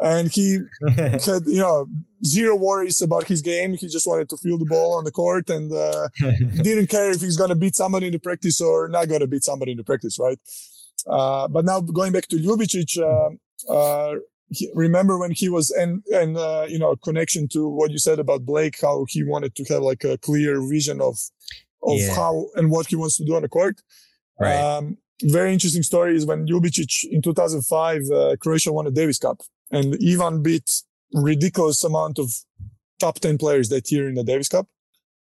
And 0.00 0.30
he 0.30 0.58
had, 0.96 1.42
you 1.46 1.60
know, 1.60 1.86
zero 2.24 2.56
worries 2.56 3.02
about 3.02 3.24
his 3.24 3.42
game. 3.42 3.74
He 3.74 3.88
just 3.88 4.06
wanted 4.06 4.28
to 4.30 4.36
feel 4.36 4.58
the 4.58 4.64
ball 4.64 4.94
on 4.94 5.04
the 5.04 5.10
court 5.10 5.50
and 5.50 5.72
uh, 5.72 6.08
didn't 6.62 6.88
care 6.88 7.10
if 7.10 7.20
he's 7.20 7.36
going 7.36 7.50
to 7.50 7.56
beat 7.56 7.76
somebody 7.76 8.06
in 8.06 8.12
the 8.12 8.18
practice 8.18 8.60
or 8.60 8.88
not 8.88 9.08
going 9.08 9.20
to 9.20 9.26
beat 9.26 9.44
somebody 9.44 9.72
in 9.72 9.78
the 9.78 9.84
practice, 9.84 10.18
right? 10.18 10.38
Uh, 11.06 11.48
but 11.48 11.64
now 11.64 11.80
going 11.80 12.12
back 12.12 12.26
to 12.28 12.36
Ljubicic, 12.36 12.98
uh, 12.98 13.72
uh, 13.72 14.16
he, 14.50 14.70
remember 14.74 15.18
when 15.18 15.30
he 15.30 15.48
was 15.48 15.70
and 15.70 16.02
and 16.12 16.36
uh, 16.36 16.66
you 16.68 16.78
know 16.78 16.94
connection 16.96 17.48
to 17.48 17.68
what 17.68 17.90
you 17.90 17.98
said 17.98 18.18
about 18.18 18.44
Blake, 18.44 18.76
how 18.80 19.06
he 19.08 19.24
wanted 19.24 19.54
to 19.56 19.64
have 19.64 19.82
like 19.82 20.04
a 20.04 20.18
clear 20.18 20.60
vision 20.68 21.00
of 21.00 21.18
of 21.82 21.98
yeah. 21.98 22.14
how 22.14 22.46
and 22.54 22.70
what 22.70 22.86
he 22.86 22.96
wants 22.96 23.16
to 23.16 23.24
do 23.24 23.34
on 23.34 23.42
the 23.42 23.48
court. 23.48 23.80
Right. 24.38 24.54
Um, 24.54 24.98
very 25.22 25.52
interesting 25.52 25.82
story 25.82 26.16
is 26.16 26.26
when 26.26 26.46
Ljubicic 26.46 27.04
in 27.10 27.22
2005, 27.22 28.02
uh, 28.10 28.36
Croatia 28.40 28.72
won 28.72 28.86
a 28.86 28.90
Davis 28.90 29.18
Cup 29.18 29.40
and 29.72 29.96
Ivan 30.06 30.42
beat 30.42 30.70
ridiculous 31.12 31.82
amount 31.82 32.18
of 32.18 32.30
top 33.00 33.18
10 33.18 33.38
players 33.38 33.68
that 33.70 33.90
year 33.90 34.08
in 34.08 34.14
the 34.14 34.22
Davis 34.22 34.48
Cup. 34.48 34.68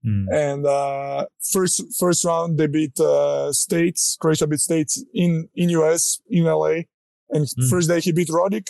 Mm. 0.06 0.26
And 0.32 0.66
uh, 0.66 1.26
first 1.52 1.82
first 1.98 2.24
round 2.24 2.58
they 2.58 2.68
beat 2.68 2.98
uh, 3.00 3.52
States, 3.52 4.16
Croatia 4.20 4.46
beat 4.46 4.60
States 4.60 5.04
in 5.12 5.48
in 5.54 5.68
US 5.70 6.20
in 6.30 6.44
LA. 6.44 6.84
And 7.30 7.44
mm. 7.46 7.70
first 7.70 7.88
day 7.88 8.00
he 8.00 8.12
beat 8.12 8.28
Roddick. 8.28 8.68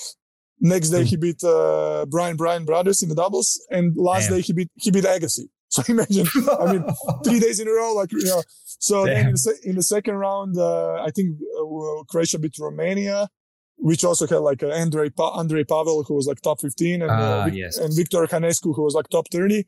Next 0.61 0.89
day 0.89 1.03
mm. 1.03 1.07
he 1.07 1.17
beat 1.17 1.45
uh, 1.45 2.07
Bryan 2.09 2.37
Bryan 2.37 2.65
brothers 2.65 3.03
in 3.03 3.11
the 3.11 3.15
doubles, 3.15 3.61
and 3.71 3.95
last 3.97 4.29
Damn. 4.29 4.39
day 4.39 4.43
he 4.43 4.53
beat 4.55 4.71
he 4.77 4.91
beat 4.91 5.05
Agassi. 5.05 5.47
So 5.69 5.83
imagine, 5.89 6.27
I 6.61 6.73
mean, 6.73 6.85
three 7.25 7.41
days 7.41 7.59
in 7.59 7.67
a 7.67 7.73
row, 7.73 7.93
like 7.93 8.13
you 8.13 8.25
know. 8.25 8.43
So 8.79 9.05
Damn. 9.05 9.15
then 9.15 9.27
in 9.27 9.33
the, 9.33 9.59
in 9.65 9.75
the, 9.75 9.83
second 9.83 10.15
round, 10.15 10.57
uh, 10.57 11.03
I 11.03 11.11
think 11.11 11.37
uh, 11.61 12.05
Croatia 12.09 12.39
beat 12.39 12.55
Romania, 12.59 13.29
which 13.77 14.05
also 14.05 14.27
had 14.27 14.39
like 14.39 14.63
uh, 14.63 14.69
Andre 14.69 15.11
pa- 15.11 15.39
Andrei 15.39 15.65
Pavel, 15.65 16.05
who 16.05 16.15
was 16.15 16.27
like 16.27 16.41
top 16.41 16.61
15, 16.61 17.03
and 17.03 17.11
uh, 17.11 17.49
yes. 17.53 17.79
and 17.79 17.95
Victor 17.95 18.27
Hanescu, 18.27 18.75
who 18.75 18.83
was 18.83 18.95
like 18.95 19.09
top 19.09 19.29
30. 19.31 19.67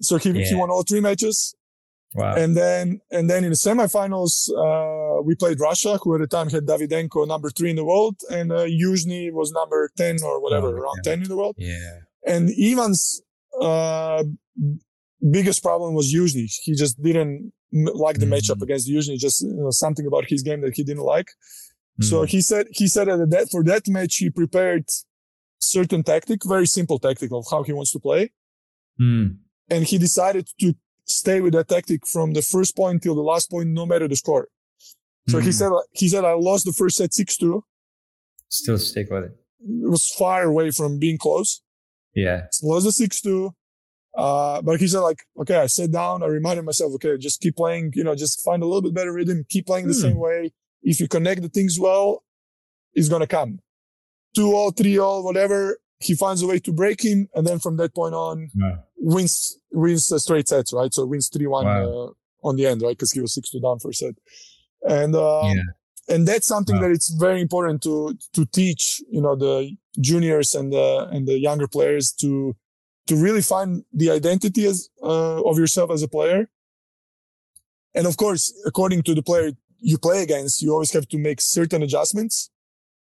So 0.00 0.16
he, 0.16 0.30
yeah. 0.30 0.46
he 0.46 0.54
won 0.54 0.70
all 0.70 0.82
three 0.82 1.00
matches. 1.00 1.54
Wow. 2.14 2.34
And 2.34 2.56
then, 2.56 3.00
and 3.12 3.30
then 3.30 3.44
in 3.44 3.50
the 3.50 3.56
semifinals, 3.56 4.50
uh, 4.50 5.22
we 5.22 5.36
played 5.36 5.60
Russia, 5.60 5.98
who 6.02 6.14
at 6.14 6.20
the 6.20 6.26
time 6.26 6.50
had 6.50 6.66
Davidenko 6.66 7.26
number 7.28 7.50
three 7.50 7.70
in 7.70 7.76
the 7.76 7.84
world, 7.84 8.16
and 8.30 8.50
uh, 8.50 8.64
Yuzhny 8.64 9.30
was 9.32 9.52
number 9.52 9.90
10 9.96 10.18
or 10.24 10.42
whatever, 10.42 10.68
oh, 10.68 10.82
around 10.82 11.00
yeah. 11.04 11.12
10 11.12 11.22
in 11.22 11.28
the 11.28 11.36
world. 11.36 11.54
Yeah. 11.58 11.98
And 12.26 12.50
Ivan's, 12.50 13.22
uh, 13.60 14.24
biggest 15.30 15.62
problem 15.62 15.94
was 15.94 16.12
Yuzhny. 16.12 16.50
He 16.62 16.74
just 16.74 17.00
didn't 17.00 17.52
like 17.72 18.18
the 18.18 18.26
mm-hmm. 18.26 18.34
matchup 18.34 18.62
against 18.62 18.88
Yuzhny, 18.88 19.18
just 19.18 19.42
you 19.42 19.54
know, 19.54 19.70
something 19.70 20.06
about 20.06 20.24
his 20.26 20.42
game 20.42 20.62
that 20.62 20.74
he 20.74 20.82
didn't 20.82 21.04
like. 21.04 21.28
So 22.02 22.22
he 22.24 22.40
said, 22.40 22.66
he 22.70 22.88
said 22.88 23.08
that 23.08 23.48
for 23.50 23.62
that 23.64 23.86
match, 23.88 24.16
he 24.16 24.30
prepared 24.30 24.84
certain 25.58 26.02
tactic, 26.02 26.40
very 26.44 26.66
simple 26.66 26.98
tactic 26.98 27.30
of 27.32 27.44
how 27.50 27.62
he 27.62 27.72
wants 27.72 27.92
to 27.92 27.98
play. 27.98 28.32
Mm 29.00 29.36
and 29.70 29.84
he 29.84 29.96
decided 29.96 30.48
to 30.58 30.74
stay 31.04 31.40
with 31.40 31.54
that 31.54 31.68
tactic 31.68 32.06
from 32.06 32.32
the 32.32 32.42
first 32.42 32.76
point 32.76 33.02
till 33.02 33.14
the 33.14 33.22
last 33.22 33.50
point, 33.50 33.68
no 33.68 33.86
matter 33.86 34.08
the 34.08 34.16
score. 34.16 34.48
So 35.28 35.38
mm 35.38 35.42
he 35.42 35.46
hmm. 35.46 35.52
said, 35.52 35.72
he 35.92 36.08
said, 36.08 36.24
I 36.24 36.32
lost 36.32 36.64
the 36.64 36.72
first 36.72 36.96
set 36.96 37.10
6-2. 37.10 37.62
Still 38.48 38.78
stick 38.78 39.08
with 39.10 39.24
it. 39.24 39.32
It 39.60 39.90
was 39.90 40.08
far 40.08 40.42
away 40.42 40.70
from 40.72 40.98
being 40.98 41.18
close. 41.18 41.62
Yeah. 42.14 42.46
So 42.50 42.66
lost 42.66 42.98
the 42.98 43.06
6-2. 43.06 43.52
Uh, 44.16 44.60
but 44.62 44.80
he 44.80 44.88
said 44.88 45.00
like, 45.00 45.20
okay, 45.40 45.56
I 45.56 45.66
sat 45.66 45.92
down. 45.92 46.24
I 46.24 46.26
reminded 46.26 46.64
myself, 46.64 46.92
okay, 46.94 47.16
just 47.16 47.40
keep 47.40 47.56
playing, 47.56 47.92
you 47.94 48.02
know, 48.02 48.16
just 48.16 48.44
find 48.44 48.62
a 48.62 48.66
little 48.66 48.82
bit 48.82 48.94
better 48.94 49.12
rhythm, 49.12 49.44
keep 49.48 49.66
playing 49.66 49.86
the 49.86 49.94
same 49.94 50.14
hmm. 50.14 50.20
way. 50.20 50.52
If 50.82 51.00
you 51.00 51.08
connect 51.08 51.42
the 51.42 51.48
things 51.48 51.78
well, 51.78 52.24
it's 52.94 53.08
going 53.08 53.20
to 53.20 53.26
come. 53.26 53.60
Two 54.34 54.52
all, 54.54 54.70
three 54.70 54.98
all, 54.98 55.24
whatever. 55.24 55.78
He 55.98 56.14
finds 56.14 56.42
a 56.42 56.46
way 56.46 56.58
to 56.60 56.72
break 56.72 57.04
him. 57.04 57.28
And 57.34 57.46
then 57.46 57.58
from 57.58 57.76
that 57.76 57.94
point 57.94 58.14
on, 58.14 58.48
yeah 58.54 58.76
wins 59.00 59.58
wins 59.72 60.12
straight 60.22 60.48
sets, 60.48 60.72
right? 60.72 60.92
So 60.92 61.06
wins 61.06 61.28
three 61.28 61.46
one 61.46 61.64
wow. 61.64 61.84
uh, 61.84 62.48
on 62.48 62.56
the 62.56 62.66
end, 62.66 62.82
right? 62.82 62.96
Because 62.96 63.12
he 63.12 63.20
was 63.20 63.34
six 63.34 63.50
two 63.50 63.60
down 63.60 63.78
for 63.78 63.90
a 63.90 63.94
set, 63.94 64.14
and 64.82 65.16
um, 65.16 65.56
yeah. 65.56 66.14
and 66.14 66.28
that's 66.28 66.46
something 66.46 66.76
wow. 66.76 66.82
that 66.82 66.90
it's 66.90 67.12
very 67.14 67.40
important 67.40 67.82
to 67.82 68.16
to 68.34 68.44
teach, 68.46 69.00
you 69.10 69.20
know, 69.20 69.34
the 69.34 69.76
juniors 70.00 70.54
and 70.54 70.72
the 70.72 71.08
and 71.10 71.26
the 71.26 71.38
younger 71.38 71.66
players 71.66 72.12
to 72.20 72.54
to 73.06 73.16
really 73.16 73.42
find 73.42 73.84
the 73.92 74.10
identity 74.10 74.66
as 74.66 74.88
uh, 75.02 75.42
of 75.42 75.58
yourself 75.58 75.90
as 75.90 76.02
a 76.02 76.08
player. 76.08 76.48
And 77.94 78.06
of 78.06 78.16
course, 78.16 78.54
according 78.66 79.02
to 79.04 79.14
the 79.14 79.22
player 79.22 79.52
you 79.80 79.98
play 79.98 80.22
against, 80.22 80.62
you 80.62 80.72
always 80.72 80.92
have 80.92 81.08
to 81.08 81.18
make 81.18 81.40
certain 81.40 81.82
adjustments. 81.82 82.50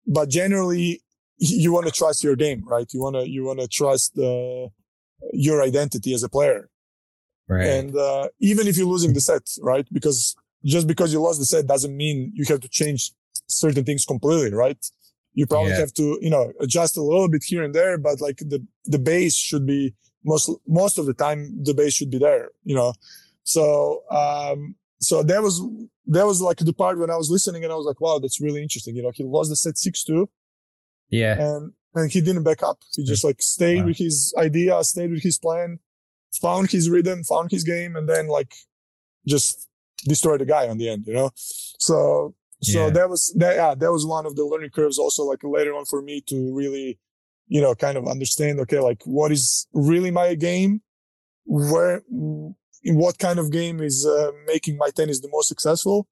But 0.06 0.28
generally, 0.28 1.02
you 1.38 1.72
want 1.72 1.86
to 1.86 1.92
trust 1.92 2.24
your 2.24 2.36
game, 2.36 2.64
right? 2.66 2.86
You 2.92 3.00
want 3.00 3.16
to 3.16 3.28
you 3.28 3.44
want 3.44 3.60
to 3.60 3.68
trust 3.68 4.14
the 4.14 4.68
your 5.32 5.62
identity 5.62 6.14
as 6.14 6.22
a 6.22 6.28
player. 6.28 6.68
Right. 7.48 7.66
And 7.66 7.96
uh, 7.96 8.28
even 8.40 8.66
if 8.66 8.76
you're 8.76 8.86
losing 8.86 9.12
the 9.12 9.20
set, 9.20 9.42
right? 9.60 9.86
Because 9.92 10.34
just 10.64 10.86
because 10.86 11.12
you 11.12 11.20
lost 11.20 11.38
the 11.38 11.44
set 11.44 11.66
doesn't 11.66 11.96
mean 11.96 12.32
you 12.34 12.44
have 12.48 12.60
to 12.60 12.68
change 12.68 13.12
certain 13.48 13.84
things 13.84 14.04
completely, 14.04 14.52
right? 14.52 14.78
You 15.34 15.46
probably 15.46 15.70
yeah. 15.70 15.78
have 15.78 15.92
to, 15.94 16.18
you 16.20 16.30
know, 16.30 16.52
adjust 16.60 16.96
a 16.96 17.02
little 17.02 17.28
bit 17.28 17.42
here 17.44 17.62
and 17.62 17.74
there, 17.74 17.98
but 17.98 18.20
like 18.20 18.38
the, 18.38 18.64
the 18.84 18.98
base 18.98 19.36
should 19.36 19.66
be 19.66 19.94
most, 20.24 20.50
most 20.66 20.98
of 20.98 21.06
the 21.06 21.14
time, 21.14 21.64
the 21.64 21.74
base 21.74 21.94
should 21.94 22.10
be 22.10 22.18
there, 22.18 22.50
you 22.64 22.74
know? 22.74 22.92
So, 23.44 24.02
um, 24.10 24.76
so 25.02 25.22
that 25.22 25.42
was, 25.42 25.60
that 26.06 26.26
was 26.26 26.40
like 26.40 26.58
the 26.58 26.72
part 26.72 26.98
when 26.98 27.10
I 27.10 27.16
was 27.16 27.30
listening 27.30 27.64
and 27.64 27.72
I 27.72 27.76
was 27.76 27.86
like, 27.86 28.00
wow, 28.00 28.18
that's 28.18 28.40
really 28.40 28.62
interesting. 28.62 28.96
You 28.96 29.02
know, 29.02 29.12
he 29.14 29.24
lost 29.24 29.50
the 29.50 29.56
set 29.56 29.74
6-2. 29.74 30.26
Yeah. 31.10 31.40
And 31.40 31.72
and 31.94 32.10
he 32.10 32.20
didn't 32.20 32.44
back 32.44 32.62
up. 32.62 32.78
He 32.94 33.04
just 33.04 33.24
like 33.24 33.42
stayed 33.42 33.80
wow. 33.80 33.86
with 33.86 33.98
his 33.98 34.34
idea, 34.38 34.82
stayed 34.82 35.10
with 35.10 35.22
his 35.22 35.38
plan, 35.38 35.78
found 36.40 36.70
his 36.70 36.88
rhythm, 36.88 37.22
found 37.24 37.50
his 37.50 37.64
game, 37.64 37.96
and 37.96 38.08
then 38.08 38.28
like 38.28 38.54
just 39.26 39.68
destroyed 40.04 40.40
the 40.40 40.46
guy 40.46 40.68
on 40.68 40.78
the 40.78 40.88
end, 40.88 41.06
you 41.06 41.12
know? 41.12 41.30
So, 41.34 42.34
so 42.62 42.86
yeah. 42.86 42.90
that 42.90 43.10
was, 43.10 43.34
that, 43.36 43.56
yeah, 43.56 43.74
that 43.74 43.92
was 43.92 44.06
one 44.06 44.26
of 44.26 44.36
the 44.36 44.44
learning 44.44 44.70
curves 44.70 44.98
also 44.98 45.24
like 45.24 45.40
later 45.42 45.74
on 45.74 45.84
for 45.84 46.00
me 46.00 46.22
to 46.28 46.54
really, 46.54 46.98
you 47.48 47.60
know, 47.60 47.74
kind 47.74 47.98
of 47.98 48.08
understand, 48.08 48.58
okay, 48.60 48.78
like 48.78 49.02
what 49.04 49.30
is 49.30 49.66
really 49.74 50.10
my 50.10 50.34
game? 50.34 50.80
Where, 51.44 52.02
in 52.84 52.96
what 52.96 53.18
kind 53.18 53.38
of 53.38 53.50
game 53.50 53.80
is 53.80 54.06
uh, 54.06 54.30
making 54.46 54.76
my 54.76 54.90
tennis 54.90 55.20
the 55.20 55.28
most 55.30 55.48
successful? 55.48 56.06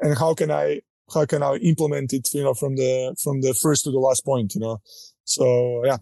And 0.00 0.16
how 0.16 0.34
can 0.34 0.50
I, 0.50 0.80
how 1.12 1.24
can 1.26 1.42
I 1.42 1.54
implement 1.56 2.12
it, 2.12 2.28
you 2.32 2.42
know, 2.42 2.54
from 2.54 2.76
the, 2.76 3.16
from 3.22 3.40
the 3.40 3.54
first 3.54 3.84
to 3.84 3.90
the 3.90 3.98
last 3.98 4.24
point, 4.24 4.54
you 4.54 4.60
know? 4.60 4.80
So 5.24 5.84
yeah, 5.84 5.98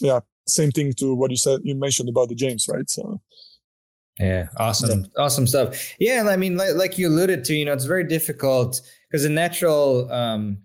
yeah, 0.00 0.20
same 0.46 0.70
thing 0.70 0.92
to 0.94 1.14
what 1.14 1.30
you 1.30 1.36
said. 1.36 1.60
You 1.62 1.74
mentioned 1.74 2.08
about 2.08 2.28
the 2.28 2.34
James, 2.34 2.66
right? 2.68 2.88
So. 2.88 3.20
Yeah, 4.20 4.46
awesome, 4.58 5.00
yeah. 5.00 5.22
awesome 5.24 5.46
stuff. 5.46 5.94
Yeah, 5.98 6.24
I 6.28 6.36
mean, 6.36 6.56
like, 6.56 6.74
like, 6.74 6.98
you 6.98 7.08
alluded 7.08 7.44
to, 7.46 7.54
you 7.54 7.64
know, 7.64 7.72
it's 7.72 7.84
very 7.84 8.04
difficult 8.04 8.80
because 9.10 9.24
the 9.24 9.28
natural 9.28 10.08
um, 10.12 10.58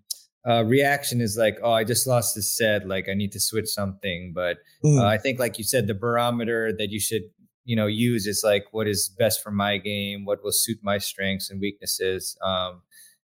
uh, 0.48 0.64
reaction 0.66 1.20
is 1.20 1.36
like, 1.36 1.58
oh, 1.64 1.72
I 1.72 1.84
just 1.84 2.06
lost 2.06 2.36
this 2.36 2.56
set, 2.56 2.88
like 2.88 3.10
I 3.10 3.16
need 3.16 3.32
to 3.32 3.40
switch 3.40 3.68
something. 3.68 4.34
But 4.36 4.58
mm. 4.86 5.00
uh, 5.00 5.06
I 5.06 5.18
think, 5.18 5.40
like 5.40 5.58
you 5.58 5.64
said, 5.64 5.88
the 5.88 5.96
barometer 5.96 6.72
that 6.78 6.92
you 6.92 7.00
should, 7.00 7.24
you 7.70 7.76
know, 7.76 7.86
use 7.86 8.26
is 8.26 8.42
like 8.44 8.66
what 8.72 8.88
is 8.88 9.14
best 9.20 9.44
for 9.44 9.52
my 9.52 9.78
game, 9.78 10.26
what 10.26 10.44
will 10.44 10.52
suit 10.52 10.80
my 10.82 10.98
strengths 10.98 11.52
and 11.52 11.62
weaknesses. 11.62 12.36
Um, 12.44 12.82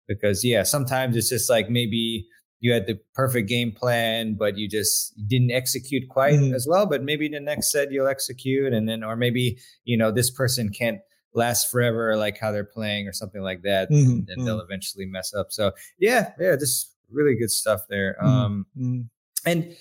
because 0.07 0.45
yeah, 0.45 0.61
sometimes 0.61 1.15
it's 1.15 1.29
just 1.29 1.49
like 1.49 1.71
maybe 1.71 2.27
you 2.59 2.71
had 2.71 2.85
the 2.85 2.99
perfect 3.15 3.49
game 3.49 3.71
plan, 3.71 4.35
but 4.37 4.55
you 4.55 4.69
just 4.69 5.15
didn't 5.27 5.49
execute 5.49 6.07
quite 6.07 6.35
mm-hmm. 6.35 6.53
as 6.53 6.67
well. 6.69 6.85
But 6.85 7.01
maybe 7.01 7.27
the 7.27 7.39
next 7.39 7.71
set 7.71 7.91
you'll 7.91 8.07
execute, 8.07 8.73
and 8.73 8.87
then, 8.87 9.03
or 9.03 9.15
maybe 9.15 9.57
you 9.85 9.97
know 9.97 10.11
this 10.11 10.29
person 10.29 10.69
can't 10.69 10.99
last 11.33 11.71
forever, 11.71 12.15
like 12.15 12.37
how 12.37 12.51
they're 12.51 12.63
playing, 12.63 13.07
or 13.07 13.13
something 13.13 13.41
like 13.41 13.63
that, 13.63 13.89
mm-hmm. 13.89 14.07
and, 14.07 14.29
and 14.29 14.45
they'll 14.45 14.57
mm-hmm. 14.57 14.65
eventually 14.71 15.07
mess 15.07 15.33
up. 15.33 15.47
So 15.49 15.71
yeah, 15.97 16.33
yeah, 16.39 16.55
just 16.57 16.93
really 17.09 17.35
good 17.35 17.49
stuff 17.49 17.81
there. 17.89 18.17
Mm-hmm. 18.21 18.29
Um, 18.29 18.65
mm-hmm. 18.77 19.49
and 19.49 19.75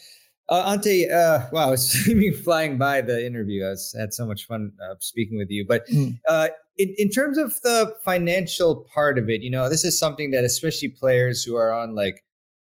uh, 0.48 0.72
Ante, 0.72 1.10
uh, 1.10 1.46
wow, 1.52 1.72
it's 1.74 2.40
flying 2.42 2.78
by 2.78 3.00
the 3.00 3.24
interview. 3.24 3.64
I 3.64 3.70
was, 3.70 3.94
had 3.98 4.14
so 4.14 4.26
much 4.26 4.46
fun 4.46 4.72
uh, 4.82 4.94
speaking 5.00 5.38
with 5.38 5.50
you. 5.50 5.66
But 5.66 5.86
mm. 5.88 6.18
uh, 6.28 6.48
in, 6.76 6.94
in 6.98 7.10
terms 7.10 7.38
of 7.38 7.54
the 7.62 7.94
financial 8.04 8.86
part 8.92 9.18
of 9.18 9.28
it, 9.28 9.42
you 9.42 9.50
know, 9.50 9.68
this 9.68 9.84
is 9.84 9.98
something 9.98 10.30
that 10.30 10.44
especially 10.44 10.88
players 10.88 11.42
who 11.42 11.56
are 11.56 11.72
on 11.72 11.94
like 11.94 12.22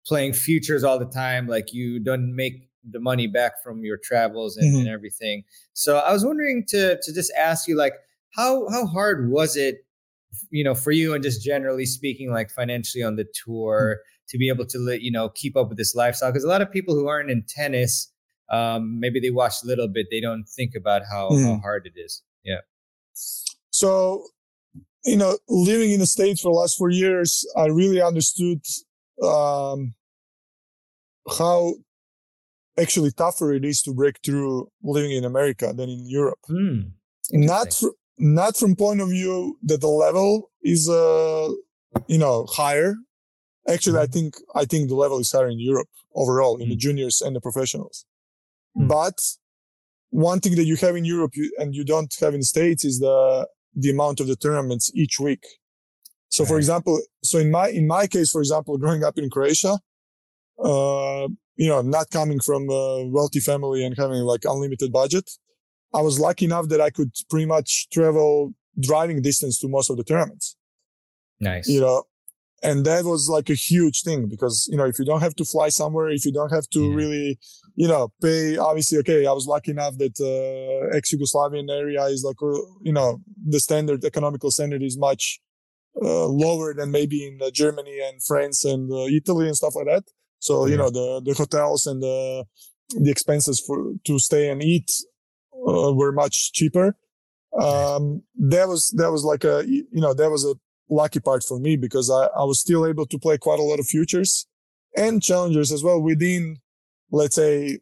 playing 0.05 0.33
futures 0.33 0.83
all 0.83 0.99
the 0.99 1.05
time 1.05 1.47
like 1.47 1.73
you 1.73 1.99
don't 1.99 2.35
make 2.35 2.69
the 2.89 2.99
money 2.99 3.27
back 3.27 3.63
from 3.63 3.83
your 3.83 3.97
travels 3.97 4.57
and, 4.57 4.71
mm-hmm. 4.71 4.79
and, 4.79 4.89
everything 4.89 5.43
so 5.73 5.97
i 5.99 6.11
was 6.11 6.25
wondering 6.25 6.65
to 6.67 6.99
to 7.01 7.13
just 7.13 7.31
ask 7.37 7.67
you 7.67 7.77
like 7.77 7.93
how 8.35 8.67
how 8.69 8.85
hard 8.85 9.29
was 9.31 9.55
it 9.55 9.85
you 10.49 10.63
know 10.63 10.75
for 10.75 10.91
you 10.91 11.13
and 11.13 11.23
just 11.23 11.43
generally 11.43 11.85
speaking 11.85 12.31
like 12.31 12.51
financially 12.51 13.03
on 13.03 13.15
the 13.15 13.25
tour 13.45 13.97
mm-hmm. 13.97 14.12
To 14.29 14.37
be 14.37 14.49
able 14.49 14.65
to 14.65 14.97
you 15.01 15.11
know 15.11 15.29
keep 15.29 15.55
up 15.55 15.69
with 15.69 15.77
this 15.77 15.95
lifestyle 15.95 16.31
because 16.31 16.43
a 16.43 16.47
lot 16.47 16.61
of 16.61 16.71
people 16.71 16.95
who 16.95 17.07
aren't 17.07 17.29
in 17.29 17.43
tennis 17.47 18.11
um 18.51 18.99
maybe 18.99 19.19
they 19.19 19.29
watch 19.29 19.53
a 19.63 19.67
little 19.67 19.87
bit 19.87 20.07
they 20.11 20.21
don't 20.21 20.45
think 20.45 20.73
about 20.75 21.01
how 21.09 21.29
mm-hmm. 21.29 21.45
how 21.45 21.59
hard 21.59 21.85
it 21.85 21.99
is 21.99 22.23
yeah 22.43 22.61
so 23.69 24.25
you 25.05 25.17
know 25.17 25.37
living 25.49 25.91
in 25.91 25.99
the 25.99 26.05
states 26.05 26.41
for 26.41 26.51
the 26.51 26.57
last 26.57 26.77
four 26.77 26.89
years 26.89 27.45
i 27.57 27.65
really 27.65 28.01
understood 28.01 28.61
um, 29.21 29.93
how 31.39 31.73
actually 32.79 33.11
tougher 33.11 33.53
it 33.53 33.65
is 33.65 33.81
to 33.83 33.93
break 33.93 34.19
through 34.23 34.69
living 34.81 35.11
in 35.11 35.25
America 35.25 35.73
than 35.75 35.89
in 35.89 36.05
Europe. 36.07 36.39
Mm, 36.49 36.91
not 37.31 37.73
fr- 37.73 37.97
not 38.17 38.57
from 38.57 38.75
point 38.75 39.01
of 39.01 39.09
view 39.09 39.57
that 39.63 39.81
the 39.81 39.87
level 39.87 40.51
is 40.63 40.89
uh 40.89 41.49
you 42.07 42.17
know 42.17 42.45
higher. 42.49 42.95
Actually, 43.67 43.99
I 43.99 44.05
hmm. 44.05 44.11
think 44.11 44.35
I 44.55 44.65
think 44.65 44.89
the 44.89 44.95
level 44.95 45.19
is 45.19 45.31
higher 45.31 45.47
in 45.47 45.59
Europe 45.59 45.87
overall 46.15 46.57
in 46.57 46.67
mm. 46.67 46.71
the 46.71 46.75
juniors 46.75 47.21
and 47.21 47.35
the 47.35 47.41
professionals. 47.41 48.05
Mm. 48.77 48.87
But 48.87 49.19
one 50.09 50.39
thing 50.39 50.55
that 50.55 50.65
you 50.65 50.75
have 50.75 50.95
in 50.95 51.05
Europe 51.05 51.31
you, 51.35 51.51
and 51.57 51.73
you 51.73 51.83
don't 51.83 52.13
have 52.19 52.33
in 52.33 52.41
the 52.41 52.45
States 52.45 52.85
is 52.85 52.99
the 52.99 53.47
the 53.75 53.89
amount 53.89 54.19
of 54.19 54.27
the 54.27 54.35
tournaments 54.35 54.91
each 54.93 55.19
week. 55.19 55.43
So, 56.29 56.45
for 56.45 56.57
example, 56.57 56.99
so 57.23 57.37
in 57.37 57.51
my 57.51 57.69
in 57.69 57.87
my 57.87 58.07
case, 58.07 58.31
for 58.31 58.41
example, 58.41 58.77
growing 58.77 59.03
up 59.03 59.17
in 59.17 59.29
Croatia, 59.29 59.79
uh, 60.63 61.27
you 61.55 61.69
know, 61.69 61.81
not 61.81 62.09
coming 62.09 62.39
from 62.39 62.69
a 62.69 63.07
wealthy 63.07 63.39
family 63.39 63.85
and 63.85 63.95
having 63.95 64.21
like 64.21 64.41
unlimited 64.45 64.91
budget, 64.91 65.29
I 65.93 66.01
was 66.01 66.19
lucky 66.19 66.45
enough 66.45 66.69
that 66.69 66.81
I 66.81 66.89
could 66.89 67.11
pretty 67.29 67.45
much 67.45 67.87
travel 67.91 68.53
driving 68.79 69.21
distance 69.21 69.59
to 69.59 69.67
most 69.67 69.89
of 69.91 69.97
the 69.97 70.03
tournaments. 70.03 70.55
Nice. 71.39 71.67
You 71.67 71.81
know, 71.81 72.03
and 72.63 72.85
that 72.85 73.03
was 73.03 73.27
like 73.29 73.49
a 73.49 73.55
huge 73.55 74.03
thing 74.03 74.27
because, 74.29 74.67
you 74.71 74.77
know, 74.77 74.85
if 74.85 74.97
you 74.97 75.05
don't 75.05 75.19
have 75.21 75.35
to 75.35 75.45
fly 75.45 75.69
somewhere, 75.69 76.09
if 76.09 76.25
you 76.25 76.31
don't 76.31 76.51
have 76.51 76.67
to 76.69 76.81
yeah. 76.81 76.95
really, 76.95 77.39
you 77.75 77.87
know, 77.87 78.11
pay, 78.21 78.57
obviously, 78.57 78.97
okay, 78.99 79.25
I 79.25 79.33
was 79.33 79.45
lucky 79.45 79.71
enough 79.71 79.97
that, 79.97 80.15
uh, 80.19 80.95
ex-Yugoslavian 80.95 81.69
area 81.69 82.03
is 82.05 82.23
like, 82.23 82.41
uh, 82.41 82.61
you 82.81 82.93
know, 82.93 83.19
the 83.45 83.59
standard, 83.59 84.05
economical 84.05 84.49
standard 84.49 84.81
is 84.81 84.97
much, 84.97 85.41
uh, 86.01 86.27
lower 86.27 86.73
than 86.73 86.89
maybe 86.89 87.27
in 87.27 87.39
uh, 87.41 87.51
Germany 87.51 87.99
and 88.07 88.23
France 88.23 88.63
and 88.63 88.91
uh, 88.91 89.05
Italy 89.05 89.47
and 89.47 89.55
stuff 89.55 89.75
like 89.75 89.85
that. 89.85 90.03
So, 90.39 90.65
yeah. 90.65 90.71
you 90.71 90.77
know, 90.77 90.89
the, 90.89 91.21
the 91.25 91.33
hotels 91.33 91.85
and 91.85 92.01
the, 92.01 92.45
the 92.89 93.11
expenses 93.11 93.61
for, 93.65 93.93
to 94.05 94.19
stay 94.19 94.49
and 94.49 94.63
eat, 94.63 94.89
uh, 95.67 95.93
were 95.93 96.13
much 96.13 96.53
cheaper. 96.53 96.95
Um, 97.59 98.23
that 98.39 98.67
was, 98.67 98.93
that 98.97 99.11
was 99.11 99.23
like 99.23 99.43
a, 99.43 99.63
you 99.67 99.85
know, 99.93 100.13
that 100.13 100.31
was 100.31 100.43
a 100.45 100.55
lucky 100.93 101.19
part 101.19 101.43
for 101.43 101.59
me 101.59 101.75
because 101.75 102.09
I, 102.09 102.27
I 102.39 102.43
was 102.43 102.59
still 102.59 102.85
able 102.85 103.05
to 103.07 103.19
play 103.19 103.37
quite 103.37 103.59
a 103.59 103.63
lot 103.63 103.79
of 103.79 103.85
futures 103.85 104.47
and 104.95 105.21
challengers 105.21 105.71
as 105.71 105.83
well 105.83 106.01
within, 106.01 106.57
let's 107.11 107.35
say, 107.35 107.79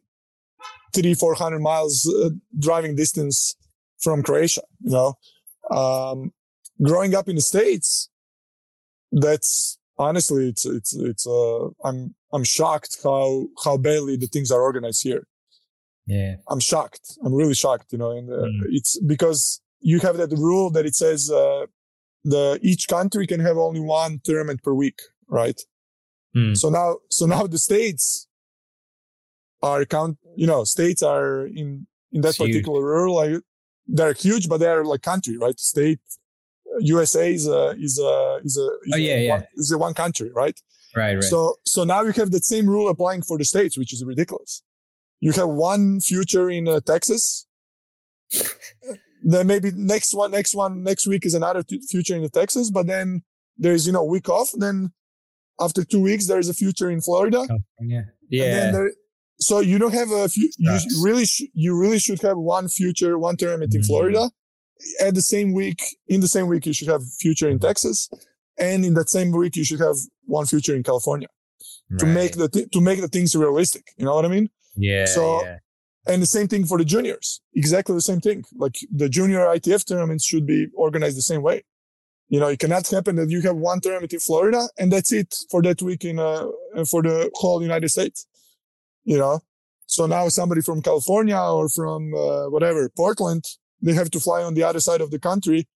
three, 0.94 1.14
400 1.14 1.60
miles 1.60 2.06
uh, 2.22 2.30
driving 2.58 2.96
distance 2.96 3.54
from 4.00 4.22
Croatia, 4.22 4.62
you 4.80 4.92
know. 4.92 5.14
Um, 5.70 6.32
growing 6.82 7.14
up 7.14 7.28
in 7.28 7.36
the 7.36 7.42
States, 7.42 8.10
that's 9.10 9.78
honestly, 9.98 10.48
it's, 10.48 10.66
it's, 10.66 10.94
it's, 10.94 11.26
uh, 11.26 11.68
I'm, 11.84 12.14
I'm 12.32 12.44
shocked 12.44 12.98
how, 13.02 13.46
how 13.64 13.76
badly 13.76 14.16
the 14.16 14.26
things 14.26 14.50
are 14.50 14.60
organized 14.60 15.02
here. 15.02 15.26
Yeah. 16.06 16.36
I'm 16.48 16.60
shocked. 16.60 17.18
I'm 17.24 17.34
really 17.34 17.54
shocked, 17.54 17.92
you 17.92 17.98
know, 17.98 18.10
and 18.10 18.30
uh, 18.30 18.36
mm. 18.36 18.60
it's 18.70 18.98
because 19.00 19.60
you 19.80 20.00
have 20.00 20.16
that 20.16 20.32
rule 20.32 20.70
that 20.70 20.86
it 20.86 20.94
says, 20.94 21.30
uh, 21.30 21.66
the 22.24 22.58
each 22.62 22.88
country 22.88 23.26
can 23.26 23.40
have 23.40 23.56
only 23.56 23.80
one 23.80 24.20
tournament 24.24 24.62
per 24.62 24.72
week, 24.72 25.00
right? 25.28 25.60
Mm. 26.36 26.56
So 26.56 26.68
now, 26.70 26.98
so 27.10 27.26
now 27.26 27.46
the 27.46 27.58
states 27.58 28.26
are 29.62 29.84
count, 29.84 30.18
you 30.36 30.46
know, 30.46 30.64
states 30.64 31.02
are 31.02 31.46
in, 31.46 31.86
in 32.12 32.20
that 32.22 32.30
it's 32.30 32.38
particular 32.38 32.80
huge. 32.80 32.84
rule, 32.84 33.14
like 33.16 33.42
they're 33.86 34.12
huge, 34.12 34.48
but 34.48 34.58
they're 34.58 34.84
like 34.84 35.02
country, 35.02 35.36
right? 35.36 35.58
State 35.58 36.00
USA 36.80 37.32
is 37.32 37.46
a, 37.46 37.74
is 37.78 37.98
a, 37.98 38.40
is 38.44 38.56
a, 38.56 38.66
is 38.84 38.92
oh, 38.94 38.96
yeah, 38.96 39.14
a 39.14 39.24
yeah. 39.24 39.34
One, 39.34 39.44
is 39.56 39.72
a 39.72 39.78
one 39.78 39.94
country, 39.94 40.30
right? 40.32 40.58
Right, 40.94 41.14
right. 41.14 41.24
So, 41.24 41.56
so 41.64 41.84
now 41.84 42.02
you 42.02 42.12
have 42.12 42.30
that 42.30 42.44
same 42.44 42.68
rule 42.68 42.88
applying 42.88 43.22
for 43.22 43.38
the 43.38 43.44
states, 43.44 43.76
which 43.78 43.92
is 43.92 44.04
ridiculous. 44.04 44.62
You 45.20 45.32
have 45.32 45.48
one 45.48 46.00
future 46.00 46.50
in 46.50 46.66
uh, 46.66 46.80
Texas 46.80 47.46
then 49.22 49.46
maybe 49.46 49.70
next 49.74 50.14
one, 50.14 50.30
next 50.30 50.54
one, 50.54 50.82
next 50.82 51.06
week 51.06 51.24
is 51.24 51.34
another 51.34 51.62
t- 51.62 51.80
future 51.88 52.16
in 52.16 52.22
the 52.22 52.28
Texas, 52.28 52.70
but 52.70 52.86
then 52.86 53.22
there's, 53.56 53.86
you 53.86 53.92
know, 53.92 54.04
week 54.04 54.28
off. 54.28 54.50
Then 54.54 54.92
after 55.60 55.84
two 55.84 56.02
weeks, 56.02 56.26
there's 56.26 56.48
a 56.48 56.54
future 56.54 56.90
in 56.90 57.00
Florida. 57.00 57.46
Yeah. 57.80 58.02
Yeah. 58.28 58.70
There, 58.72 58.92
so 59.38 59.60
you 59.60 59.78
don't 59.78 59.94
have 59.94 60.10
a 60.10 60.28
few, 60.28 60.50
you 60.58 60.78
really, 61.02 61.24
sh- 61.24 61.50
you 61.52 61.78
really 61.78 61.98
should 61.98 62.22
have 62.22 62.36
one 62.36 62.68
future, 62.68 63.18
one 63.18 63.36
tournament 63.36 63.74
in 63.74 63.80
mm-hmm. 63.80 63.86
Florida. 63.86 64.30
At 65.00 65.14
the 65.14 65.22
same 65.22 65.52
week, 65.52 65.80
in 66.08 66.20
the 66.20 66.28
same 66.28 66.48
week, 66.48 66.66
you 66.66 66.72
should 66.72 66.88
have 66.88 67.02
future 67.20 67.48
in 67.48 67.58
Texas. 67.58 68.08
And 68.58 68.84
in 68.84 68.94
that 68.94 69.08
same 69.08 69.30
week, 69.32 69.56
you 69.56 69.64
should 69.64 69.80
have 69.80 69.96
one 70.24 70.46
future 70.46 70.74
in 70.74 70.82
California 70.82 71.28
right. 71.90 72.00
to 72.00 72.06
make 72.06 72.32
the, 72.32 72.48
th- 72.48 72.70
to 72.70 72.80
make 72.80 73.00
the 73.00 73.08
things 73.08 73.34
realistic. 73.36 73.92
You 73.96 74.04
know 74.04 74.14
what 74.14 74.24
I 74.24 74.28
mean? 74.28 74.50
Yeah. 74.76 75.04
So, 75.04 75.42
yeah. 75.44 75.58
And 76.06 76.20
the 76.20 76.26
same 76.26 76.48
thing 76.48 76.64
for 76.66 76.78
the 76.78 76.84
juniors. 76.84 77.40
Exactly 77.54 77.94
the 77.94 78.00
same 78.00 78.20
thing. 78.20 78.44
Like 78.56 78.76
the 78.90 79.08
junior 79.08 79.40
ITF 79.40 79.86
tournaments 79.86 80.24
should 80.24 80.46
be 80.46 80.66
organized 80.74 81.16
the 81.16 81.22
same 81.22 81.42
way. 81.42 81.64
You 82.28 82.40
know, 82.40 82.48
it 82.48 82.58
cannot 82.58 82.88
happen 82.88 83.16
that 83.16 83.30
you 83.30 83.40
have 83.42 83.56
one 83.56 83.80
tournament 83.80 84.12
in 84.12 84.20
Florida 84.20 84.68
and 84.78 84.90
that's 84.90 85.12
it 85.12 85.34
for 85.50 85.62
that 85.62 85.82
week 85.82 86.04
in, 86.04 86.18
uh, 86.18 86.46
for 86.90 87.02
the 87.02 87.30
whole 87.34 87.62
United 87.62 87.90
States. 87.90 88.26
You 89.04 89.18
know, 89.18 89.40
so 89.86 90.06
now 90.06 90.28
somebody 90.28 90.62
from 90.62 90.80
California 90.80 91.36
or 91.38 91.68
from, 91.68 92.14
uh, 92.14 92.48
whatever, 92.48 92.88
Portland, 92.96 93.44
they 93.80 93.92
have 93.92 94.10
to 94.12 94.20
fly 94.20 94.42
on 94.42 94.54
the 94.54 94.62
other 94.62 94.80
side 94.80 95.00
of 95.00 95.10
the 95.10 95.18
country 95.18 95.68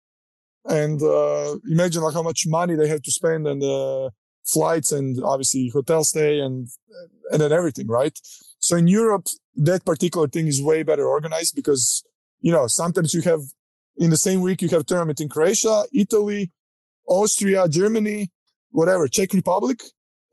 and, 0.64 1.02
uh, 1.02 1.56
imagine 1.70 2.02
like 2.02 2.14
how 2.14 2.22
much 2.22 2.46
money 2.46 2.74
they 2.74 2.88
have 2.88 3.02
to 3.02 3.12
spend 3.12 3.46
and, 3.46 3.62
uh, 3.62 4.10
flights 4.46 4.92
and 4.92 5.22
obviously 5.22 5.68
hotel 5.68 6.04
stay 6.04 6.40
and, 6.40 6.68
and 7.30 7.40
then 7.40 7.52
everything, 7.52 7.88
right? 7.88 8.18
So 8.60 8.76
in 8.76 8.88
Europe, 8.88 9.26
that 9.56 9.84
particular 9.84 10.28
thing 10.28 10.46
is 10.46 10.62
way 10.62 10.82
better 10.82 11.06
organized 11.06 11.54
because, 11.54 12.04
you 12.40 12.52
know, 12.52 12.66
sometimes 12.66 13.14
you 13.14 13.22
have 13.22 13.40
in 13.96 14.10
the 14.10 14.16
same 14.16 14.40
week, 14.40 14.62
you 14.62 14.68
have 14.68 14.84
tournament 14.86 15.20
in 15.20 15.28
Croatia, 15.28 15.84
Italy, 15.92 16.52
Austria, 17.08 17.68
Germany, 17.68 18.30
whatever, 18.70 19.08
Czech 19.08 19.32
Republic. 19.32 19.82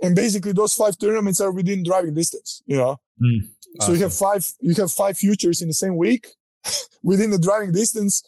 And 0.02 0.16
basically 0.16 0.52
those 0.52 0.74
five 0.74 0.98
tournaments 0.98 1.40
are 1.40 1.52
within 1.52 1.84
driving 1.84 2.14
distance, 2.14 2.62
you 2.66 2.76
know? 2.76 2.98
Mm, 3.22 3.48
awesome. 3.80 3.82
So 3.82 3.94
you 3.94 4.04
have 4.04 4.14
five, 4.14 4.46
you 4.60 4.74
have 4.76 4.92
five 4.92 5.18
futures 5.18 5.62
in 5.62 5.70
the 5.70 5.74
same 5.74 5.96
week 5.96 6.28
within 7.04 7.32
the 7.32 7.40
driving 7.40 7.72
distance. 7.72 8.24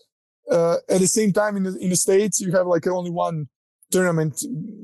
Uh, 0.50 0.78
at 0.90 1.00
the 1.02 1.08
same 1.08 1.34
time 1.34 1.58
in 1.58 1.64
the, 1.64 1.76
in 1.80 1.90
the 1.90 1.96
States, 1.96 2.40
you 2.40 2.52
have 2.52 2.68
like 2.68 2.86
only 2.88 3.10
one 3.10 3.48
tournament, 3.92 4.40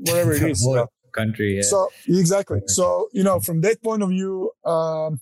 whatever 0.06 0.34
it 0.34 0.42
is. 0.52 0.62
you 0.68 0.76
know? 0.76 0.88
Country. 1.14 1.58
Yeah. 1.58 1.64
So 1.64 1.90
exactly. 2.08 2.62
So, 2.68 3.10
you 3.12 3.24
know, 3.24 3.40
from 3.40 3.62
that 3.62 3.82
point 3.84 4.02
of 4.02 4.10
view, 4.10 4.52
um, 4.66 5.20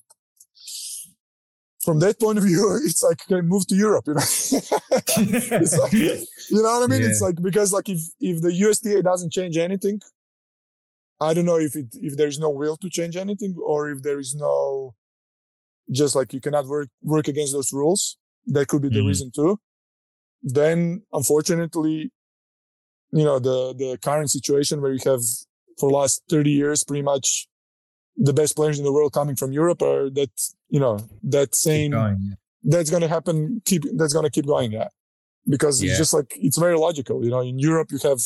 from 1.89 1.99
that 2.01 2.19
point 2.19 2.37
of 2.37 2.43
view, 2.43 2.79
it's 2.85 3.01
like 3.01 3.19
okay, 3.23 3.41
move 3.41 3.65
to 3.65 3.75
Europe. 3.75 4.05
You 4.05 4.13
know, 4.13 4.19
like, 4.91 5.93
you 5.93 6.61
know 6.63 6.73
what 6.75 6.83
I 6.83 6.87
mean? 6.87 7.01
Yeah. 7.01 7.07
It's 7.07 7.19
like 7.19 7.41
because 7.41 7.73
like 7.73 7.89
if 7.89 7.99
if 8.19 8.43
the 8.43 8.53
USTA 8.53 9.01
doesn't 9.01 9.33
change 9.33 9.57
anything, 9.57 9.99
I 11.19 11.33
don't 11.33 11.45
know 11.45 11.57
if 11.57 11.75
it 11.75 11.87
if 11.95 12.15
there's 12.15 12.37
no 12.37 12.51
will 12.51 12.77
to 12.77 12.89
change 12.91 13.17
anything 13.17 13.55
or 13.65 13.89
if 13.89 14.03
there 14.03 14.19
is 14.19 14.35
no 14.35 14.93
just 15.89 16.15
like 16.15 16.31
you 16.31 16.39
cannot 16.39 16.67
work 16.67 16.89
work 17.01 17.27
against 17.27 17.53
those 17.53 17.73
rules. 17.73 18.17
That 18.45 18.67
could 18.67 18.83
be 18.83 18.89
the 18.89 18.99
mm-hmm. 18.99 19.07
reason 19.07 19.31
too. 19.35 19.59
Then 20.43 21.01
unfortunately, 21.11 22.11
you 23.19 23.25
know 23.27 23.39
the 23.39 23.73
the 23.73 23.97
current 23.97 24.29
situation 24.29 24.79
where 24.79 24.93
you 24.93 24.99
have 25.05 25.23
for 25.79 25.89
the 25.89 25.95
last 25.95 26.21
30 26.29 26.51
years 26.51 26.83
pretty 26.83 27.01
much 27.01 27.47
the 28.19 28.33
best 28.33 28.55
players 28.55 28.77
in 28.77 28.85
the 28.85 28.91
world 28.91 29.13
coming 29.13 29.35
from 29.35 29.51
Europe 29.51 29.81
are 29.81 30.09
that, 30.11 30.31
you 30.69 30.79
know, 30.79 30.99
that 31.23 31.55
same, 31.55 31.91
going, 31.91 32.17
yeah. 32.19 32.35
that's 32.63 32.89
going 32.89 33.01
to 33.01 33.07
happen. 33.07 33.61
Keep, 33.65 33.83
that's 33.95 34.13
going 34.13 34.25
to 34.25 34.31
keep 34.31 34.45
going. 34.45 34.71
Yeah. 34.73 34.89
Because 35.47 35.81
yeah. 35.81 35.91
it's 35.91 35.97
just 35.97 36.13
like, 36.13 36.33
it's 36.35 36.57
very 36.57 36.77
logical. 36.77 37.23
You 37.23 37.31
know, 37.31 37.39
in 37.39 37.57
Europe, 37.57 37.89
you 37.91 37.99
have 38.03 38.19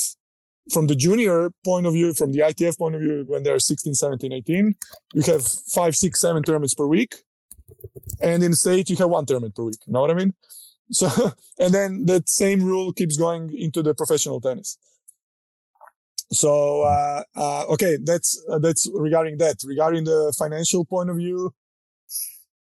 from 0.71 0.87
the 0.87 0.95
junior 0.95 1.51
point 1.63 1.85
of 1.85 1.93
view, 1.93 2.13
from 2.13 2.31
the 2.31 2.39
ITF 2.39 2.77
point 2.77 2.95
of 2.95 3.01
view, 3.01 3.25
when 3.27 3.43
they're 3.43 3.59
16, 3.59 3.93
17, 3.93 4.33
18, 4.33 4.75
you 5.13 5.21
have 5.23 5.45
five, 5.45 5.95
six, 5.95 6.21
seven 6.21 6.41
tournaments 6.43 6.73
per 6.73 6.87
week. 6.87 7.15
And 8.21 8.43
in 8.43 8.53
state, 8.53 8.89
you 8.89 8.95
have 8.97 9.09
one 9.09 9.25
tournament 9.25 9.55
per 9.55 9.63
week. 9.63 9.79
You 9.85 9.93
know 9.93 10.01
what 10.01 10.11
I 10.11 10.15
mean? 10.15 10.33
So, 10.91 11.09
and 11.59 11.73
then 11.73 12.05
that 12.05 12.29
same 12.29 12.63
rule 12.63 12.93
keeps 12.93 13.17
going 13.17 13.55
into 13.57 13.83
the 13.83 13.93
professional 13.93 14.39
tennis. 14.39 14.77
So 16.33 16.83
uh, 16.83 17.23
uh, 17.35 17.65
okay, 17.73 17.97
that's 18.03 18.43
uh, 18.49 18.59
that's 18.59 18.89
regarding 18.93 19.37
that. 19.37 19.57
Regarding 19.65 20.03
the 20.03 20.33
financial 20.37 20.83
point 20.85 21.09
of 21.09 21.17
view, 21.17 21.53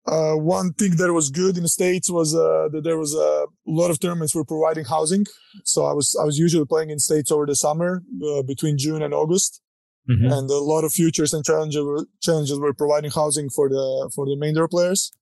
uh, 0.07 0.35
one 0.35 0.73
thing 0.73 0.97
that 0.97 1.13
was 1.13 1.31
good 1.31 1.57
in 1.57 1.63
the 1.63 1.69
states 1.69 2.11
was 2.11 2.35
uh, 2.35 2.69
that 2.73 2.83
there 2.85 2.99
was 2.99 3.15
a 3.15 3.47
lot 3.67 3.91
of 3.91 4.01
tournaments 4.01 4.35
were 4.35 4.45
providing 4.45 4.85
housing. 4.85 5.27
So 5.65 5.85
I 5.85 5.93
was 5.93 6.17
I 6.21 6.25
was 6.25 6.39
usually 6.39 6.67
playing 6.67 6.91
in 6.91 6.99
states 6.99 7.31
over 7.31 7.47
the 7.47 7.55
summer 7.55 8.03
uh, 8.27 8.43
between 8.43 8.79
June 8.79 9.03
and 9.03 9.13
August, 9.15 9.61
mm-hmm. 10.11 10.33
and 10.33 10.51
a 10.51 10.59
lot 10.59 10.85
of 10.85 10.93
futures 10.93 11.35
and 11.35 11.45
challenges 11.45 11.83
were, 11.85 12.07
challenges 12.23 12.59
were 12.59 12.75
providing 12.75 13.11
housing 13.11 13.49
for 13.51 13.69
the 13.69 14.11
for 14.15 14.25
the 14.27 14.37
main 14.37 14.55
draw 14.55 14.67
players. 14.67 15.13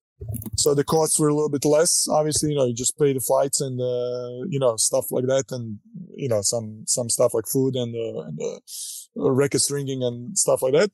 So 0.57 0.75
the 0.75 0.85
costs 0.85 1.19
were 1.19 1.29
a 1.29 1.35
little 1.35 1.51
bit 1.51 1.65
less. 1.65 2.09
Obviously, 2.09 2.51
you 2.51 2.57
know, 2.57 2.65
you 2.65 2.75
just 2.75 2.99
pay 2.99 3.13
the 3.13 3.21
flights 3.21 3.61
and, 3.61 3.81
uh, 3.81 4.47
you 4.49 4.59
know, 4.59 4.77
stuff 4.77 5.07
like 5.11 5.27
that. 5.27 5.45
And, 5.51 5.79
you 6.17 6.29
know, 6.29 6.43
some, 6.43 6.83
some 6.87 7.09
stuff 7.09 7.35
like 7.35 7.47
food 7.47 7.77
and, 7.77 7.95
uh, 7.95 8.23
and, 8.23 8.41
uh, 8.43 9.31
racket 9.31 9.61
stringing 9.61 10.03
and 10.03 10.37
stuff 10.37 10.63
like 10.63 10.73
that. 10.73 10.91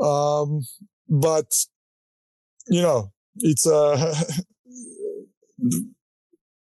Um, 0.00 0.62
but, 1.08 1.52
you 2.68 2.82
know, 2.82 3.12
it's, 3.38 3.66
uh, 3.66 4.14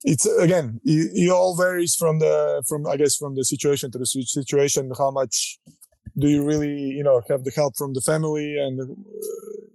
it's 0.02 0.26
again, 0.38 0.80
it, 0.84 1.10
it, 1.14 1.30
all 1.30 1.56
varies 1.56 1.94
from 1.94 2.18
the, 2.18 2.62
from, 2.68 2.86
I 2.86 2.96
guess, 2.96 3.16
from 3.16 3.34
the 3.34 3.44
situation 3.44 3.90
to 3.92 3.98
the 3.98 4.06
situation, 4.06 4.92
how 4.96 5.10
much 5.10 5.58
do 6.18 6.28
you 6.28 6.44
really, 6.44 6.76
you 6.76 7.02
know, 7.02 7.22
have 7.28 7.44
the 7.44 7.52
help 7.52 7.74
from 7.76 7.94
the 7.94 8.00
family 8.00 8.56
and, 8.58 8.80
uh, 8.80 8.94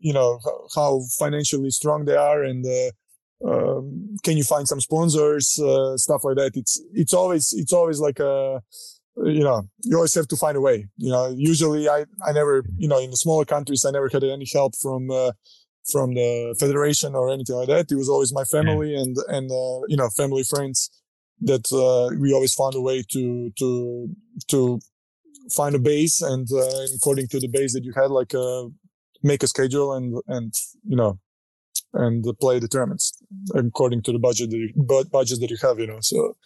you 0.05 0.13
know 0.13 0.39
how 0.75 1.01
financially 1.17 1.71
strong 1.71 2.05
they 2.05 2.15
are 2.15 2.43
and 2.43 2.63
uh, 2.63 2.91
um, 3.43 4.15
can 4.23 4.37
you 4.37 4.43
find 4.43 4.67
some 4.67 4.79
sponsors 4.79 5.59
uh, 5.59 5.97
stuff 5.97 6.23
like 6.23 6.37
that 6.37 6.51
it's 6.55 6.81
it's 6.93 7.13
always 7.13 7.53
it's 7.53 7.73
always 7.73 7.99
like 7.99 8.19
a 8.19 8.61
you 9.23 9.43
know, 9.43 9.67
you 9.83 9.95
always 9.95 10.13
have 10.15 10.27
to 10.27 10.35
find 10.35 10.57
a 10.57 10.61
way. 10.61 10.87
You 10.97 11.11
know, 11.11 11.33
usually 11.35 11.87
I, 11.87 12.05
I 12.25 12.31
never, 12.33 12.65
you 12.77 12.87
know, 12.87 12.99
in 12.99 13.11
the 13.11 13.17
smaller 13.17 13.45
countries, 13.45 13.85
I 13.85 13.91
never 13.91 14.09
had 14.09 14.23
any 14.23 14.47
help 14.51 14.75
from, 14.75 15.09
uh, 15.09 15.31
from 15.91 16.13
the 16.15 16.55
federation 16.59 17.15
or 17.15 17.31
anything 17.31 17.55
like 17.55 17.67
that. 17.69 17.91
It 17.91 17.95
was 17.95 18.09
always 18.09 18.33
my 18.33 18.43
family 18.43 18.93
yeah. 18.93 19.01
and, 19.01 19.17
and, 19.29 19.51
uh, 19.51 19.85
you 19.87 19.95
know, 19.97 20.09
family 20.09 20.43
friends 20.43 20.89
that, 21.41 21.71
uh, 21.71 22.15
we 22.19 22.33
always 22.33 22.53
found 22.53 22.75
a 22.75 22.81
way 22.81 23.03
to, 23.11 23.51
to, 23.57 24.09
to 24.49 24.79
find 25.55 25.75
a 25.75 25.79
base 25.79 26.21
and, 26.21 26.47
uh, 26.51 26.85
according 26.95 27.27
to 27.29 27.39
the 27.39 27.47
base 27.47 27.73
that 27.73 27.83
you 27.83 27.93
had, 27.93 28.11
like, 28.11 28.33
uh, 28.35 28.65
make 29.23 29.43
a 29.43 29.47
schedule 29.47 29.93
and, 29.93 30.21
and, 30.27 30.53
you 30.83 30.95
know, 30.95 31.19
and 31.95 32.23
the 32.23 32.33
play 32.33 32.59
determines 32.59 33.13
according 33.55 34.01
to 34.03 34.11
the 34.11 34.19
budget 34.19 34.49
that 34.51 34.57
you, 34.57 34.71
budget 35.11 35.39
that 35.39 35.49
you 35.49 35.57
have, 35.61 35.79
you 35.79 35.87
know. 35.87 35.99
So, 36.01 36.37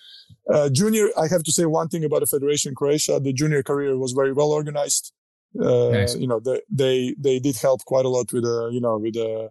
uh, 0.54 0.70
junior, 0.70 1.10
I 1.18 1.28
have 1.28 1.44
to 1.44 1.52
say 1.52 1.66
one 1.66 1.90
thing 1.90 2.04
about 2.04 2.22
the 2.22 2.28
Federation 2.28 2.76
Croatia. 2.76 3.20
The 3.20 3.34
junior 3.34 3.64
career 3.64 3.98
was 3.98 4.14
very 4.14 4.32
well 4.32 4.52
organized. 4.52 5.12
Uh, 5.60 5.90
nice. 5.90 6.16
You 6.16 6.28
know, 6.28 6.40
they, 6.40 6.62
they, 6.70 7.16
they 7.18 7.40
did 7.40 7.58
help 7.58 7.84
quite 7.86 8.06
a 8.06 8.10
lot 8.10 8.32
with, 8.32 8.46
uh, 8.46 8.68
you 8.70 8.80
know, 8.80 8.98
with 8.98 9.16
the 9.16 9.50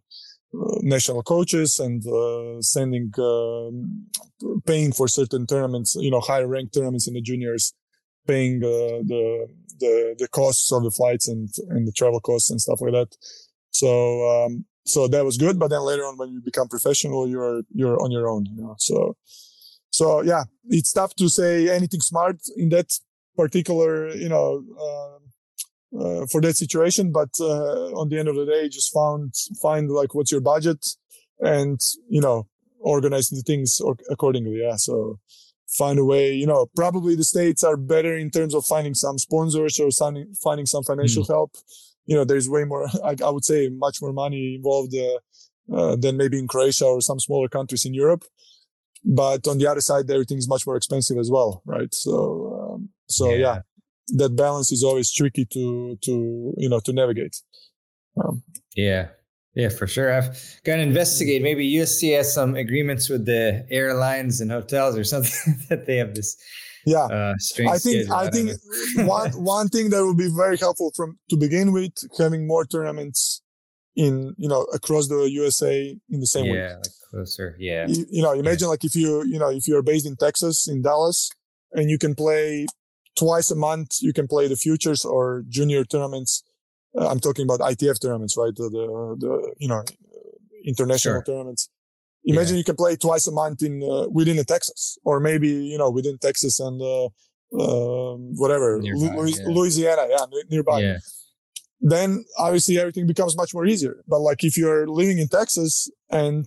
uh, 0.55 0.79
national 0.83 1.23
coaches 1.25 1.81
and 1.81 2.07
uh, 2.07 2.63
sending, 2.63 3.11
um, 3.19 4.07
paying 4.67 4.93
for 4.93 5.09
certain 5.09 5.47
tournaments, 5.47 5.97
you 5.99 6.11
know, 6.11 6.21
higher 6.21 6.47
ranked 6.47 6.75
tournaments 6.75 7.09
in 7.09 7.15
the 7.15 7.21
juniors, 7.21 7.75
paying 8.27 8.63
uh, 8.63 9.03
the, 9.05 9.49
the, 9.81 10.15
the 10.19 10.29
costs 10.29 10.71
of 10.73 10.85
the 10.85 10.93
flights 10.93 11.27
and, 11.27 11.49
and 11.71 11.89
the 11.89 11.93
travel 11.93 12.21
costs 12.21 12.51
and 12.51 12.61
stuff 12.61 12.81
like 12.81 12.93
that. 12.93 13.17
So, 13.71 13.91
um, 14.31 14.65
so 14.89 15.09
that 15.09 15.25
was 15.25 15.37
good. 15.37 15.59
But 15.59 15.69
then 15.69 15.83
later 15.83 16.05
on, 16.05 16.17
when 16.17 16.33
you 16.33 16.41
become 16.41 16.69
professional, 16.69 17.29
you're 17.29 17.63
you're 17.75 18.01
on 18.03 18.11
your 18.11 18.29
own. 18.29 18.47
You 18.47 18.63
know? 18.63 18.75
So 18.79 19.17
so 19.91 20.23
yeah, 20.23 20.45
it's 20.69 20.93
tough 20.93 21.15
to 21.17 21.29
say 21.29 21.69
anything 21.69 22.01
smart 22.01 22.39
in 22.57 22.69
that 22.71 22.91
particular 23.37 24.09
you 24.11 24.29
know 24.29 24.65
uh, 24.79 25.19
uh, 26.01 26.27
for 26.27 26.41
that 26.41 26.57
situation. 26.57 27.13
But 27.13 27.31
uh, 27.41 27.93
on 28.01 28.09
the 28.09 28.19
end 28.19 28.29
of 28.29 28.37
the 28.37 28.47
day, 28.47 28.69
just 28.69 28.93
found 28.93 29.35
find 29.63 29.91
like 29.91 30.15
what's 30.15 30.33
your 30.33 30.41
budget 30.41 30.87
and 31.41 31.81
you 32.09 32.21
know 32.21 32.47
organize 32.81 33.29
the 33.29 33.43
things 33.43 33.81
accordingly. 34.11 34.61
Yeah, 34.63 34.77
so 34.77 35.19
find 35.77 35.99
a 35.99 36.05
way. 36.05 36.33
You 36.33 36.47
know, 36.47 36.67
probably 36.75 37.15
the 37.15 37.25
states 37.25 37.63
are 37.63 37.77
better 37.77 38.17
in 38.17 38.31
terms 38.31 38.55
of 38.55 38.65
finding 38.65 38.95
some 38.95 39.19
sponsors 39.19 39.79
or 39.79 39.91
finding 39.91 40.35
finding 40.43 40.67
some 40.67 40.83
financial 40.83 41.25
mm. 41.25 41.29
help 41.29 41.53
you 42.09 42.17
know, 42.17 42.25
there's 42.25 42.49
way 42.49 42.65
more, 42.65 42.89
I, 43.05 43.15
I 43.25 43.31
would 43.31 43.45
say 43.45 43.69
much 43.69 43.99
more 44.03 44.13
money 44.13 44.57
involved 44.57 44.95
uh, 44.97 45.19
uh, 45.73 45.97
than 45.97 46.17
maybe 46.17 46.39
in 46.39 46.49
Croatia 46.49 46.87
or 46.87 47.01
some 47.01 47.21
smaller 47.21 47.49
countries 47.49 47.85
in 47.85 47.95
Europe. 47.95 48.25
But 49.05 49.47
on 49.47 49.59
the 49.59 49.69
other 49.71 49.81
side, 49.81 50.11
everything 50.11 50.39
is 50.39 50.49
much 50.49 50.67
more 50.67 50.77
expensive 50.77 51.19
as 51.19 51.31
well, 51.31 51.63
right? 51.65 51.95
So, 51.95 52.75
um, 52.75 52.89
so 53.09 53.31
yeah. 53.31 53.37
yeah. 53.37 53.59
that 54.17 54.35
balance 54.35 54.73
is 54.73 54.83
always 54.83 55.13
tricky 55.13 55.45
to, 55.53 55.97
to, 56.03 56.55
you 56.57 56.69
know, 56.69 56.81
to 56.81 56.93
navigate. 56.93 57.37
Um, 58.17 58.43
yeah. 58.75 59.09
Yeah, 59.55 59.69
for 59.69 59.87
sure. 59.87 60.13
I've 60.13 60.61
got 60.65 60.77
to 60.77 60.83
investigate. 60.83 61.43
Maybe 61.43 61.71
USC 61.75 62.17
has 62.17 62.33
some 62.33 62.55
agreements 62.55 63.09
with 63.09 63.27
the 63.27 63.67
airlines 63.71 64.41
and 64.41 64.51
hotels 64.51 64.97
or 64.97 65.05
something 65.05 65.59
that 65.69 65.87
they 65.87 65.97
have 65.97 66.15
this 66.15 66.37
yeah 66.87 67.05
uh, 67.05 67.35
i 67.69 67.79
think 67.79 68.11
i 68.11 68.31
think 68.31 68.51
one 69.09 69.31
one 69.33 69.69
thing 69.69 69.91
that 69.91 70.05
would 70.05 70.17
be 70.17 70.31
very 70.35 70.57
helpful 70.57 70.93
from 70.95 71.19
to 71.29 71.37
begin 71.37 71.73
with 71.73 71.93
having 72.19 72.47
more 72.47 72.65
tournaments 72.65 73.43
in 73.97 74.35
you 74.39 74.49
know 74.49 74.63
across 74.73 75.09
the 75.09 75.29
usa 75.31 75.99
in 76.11 76.21
the 76.21 76.27
same 76.27 76.45
way. 76.45 76.57
yeah, 76.57 76.69
week 76.69 76.77
like 76.77 77.11
closer 77.11 77.57
yeah 77.59 77.87
you, 77.89 78.07
you 78.11 78.23
know 78.23 78.33
imagine 78.33 78.67
yeah. 78.67 78.71
like 78.71 78.85
if 78.85 78.95
you 78.95 79.25
you 79.27 79.39
know 79.39 79.51
if 79.51 79.67
you're 79.67 79.83
based 79.83 80.07
in 80.07 80.17
texas 80.17 80.69
in 80.69 80.83
dallas 80.83 81.31
and 81.73 81.91
you 81.91 81.99
can 81.99 82.15
play 82.15 82.67
twice 83.17 83.51
a 83.51 83.57
month 83.57 83.97
you 84.01 84.13
can 84.13 84.29
play 84.29 84.47
the 84.47 84.57
futures 84.57 85.05
or 85.05 85.43
junior 85.49 85.85
tournaments 85.85 86.45
uh, 86.99 87.09
i'm 87.09 87.19
talking 87.19 87.45
about 87.45 87.61
itf 87.61 88.01
tournaments 88.01 88.37
right 88.37 88.55
the 88.55 88.69
the, 88.71 89.17
the 89.19 89.55
you 89.59 89.69
know 89.69 89.83
international 90.65 91.15
sure. 91.15 91.23
tournaments 91.25 91.69
Imagine 92.29 92.57
yeah. 92.57 92.59
you 92.59 92.65
can 92.65 92.77
play 92.77 92.95
twice 92.95 93.27
a 93.27 93.33
month 93.33 93.63
in 93.63 93.83
uh, 93.83 94.07
within 94.11 94.39
a 94.39 94.45
Texas, 94.45 94.99
or 95.03 95.19
maybe 95.19 95.49
you 95.49 95.79
know 95.79 95.91
within 95.91 96.19
Texas 96.19 96.61
and 96.61 96.81
uh, 96.81 97.07
uh, 97.59 98.17
whatever 98.37 98.79
nearby, 98.81 99.15
Lu- 99.15 99.27
yeah. 99.27 99.47
Louisiana, 99.49 100.07
yeah, 100.11 100.25
nearby. 100.51 100.81
Yeah. 100.81 100.99
Then 101.81 102.25
obviously 102.39 102.79
everything 102.79 103.07
becomes 103.07 103.35
much 103.35 103.55
more 103.55 103.65
easier. 103.65 104.05
But 104.07 104.21
like 104.21 104.45
if 104.45 104.59
you're 104.59 104.87
living 104.87 105.19
in 105.19 105.29
Texas 105.29 105.91
and 106.11 106.47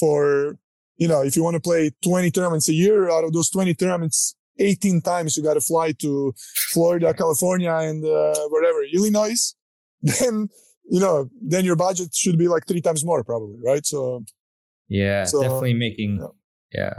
for 0.00 0.58
you 0.96 1.06
know 1.06 1.22
if 1.22 1.36
you 1.36 1.44
want 1.44 1.54
to 1.54 1.60
play 1.60 1.92
20 2.02 2.32
tournaments 2.32 2.68
a 2.68 2.72
year, 2.72 3.08
out 3.08 3.22
of 3.22 3.32
those 3.32 3.50
20 3.50 3.74
tournaments, 3.74 4.34
18 4.58 5.00
times 5.02 5.36
you 5.36 5.44
got 5.44 5.54
to 5.54 5.60
fly 5.60 5.92
to 5.92 6.34
Florida, 6.72 7.14
California, 7.14 7.72
and 7.72 8.04
uh, 8.04 8.48
whatever 8.48 8.82
Illinois, 8.92 9.54
then 10.02 10.48
you 10.90 10.98
know 10.98 11.30
then 11.40 11.64
your 11.64 11.76
budget 11.76 12.12
should 12.16 12.36
be 12.36 12.48
like 12.48 12.66
three 12.66 12.80
times 12.80 13.04
more 13.04 13.22
probably, 13.22 13.60
right? 13.64 13.86
So 13.86 14.24
yeah, 14.88 15.24
so, 15.24 15.42
definitely 15.42 15.74
making. 15.74 16.18
Yeah. 16.72 16.80
yeah. 16.80 16.94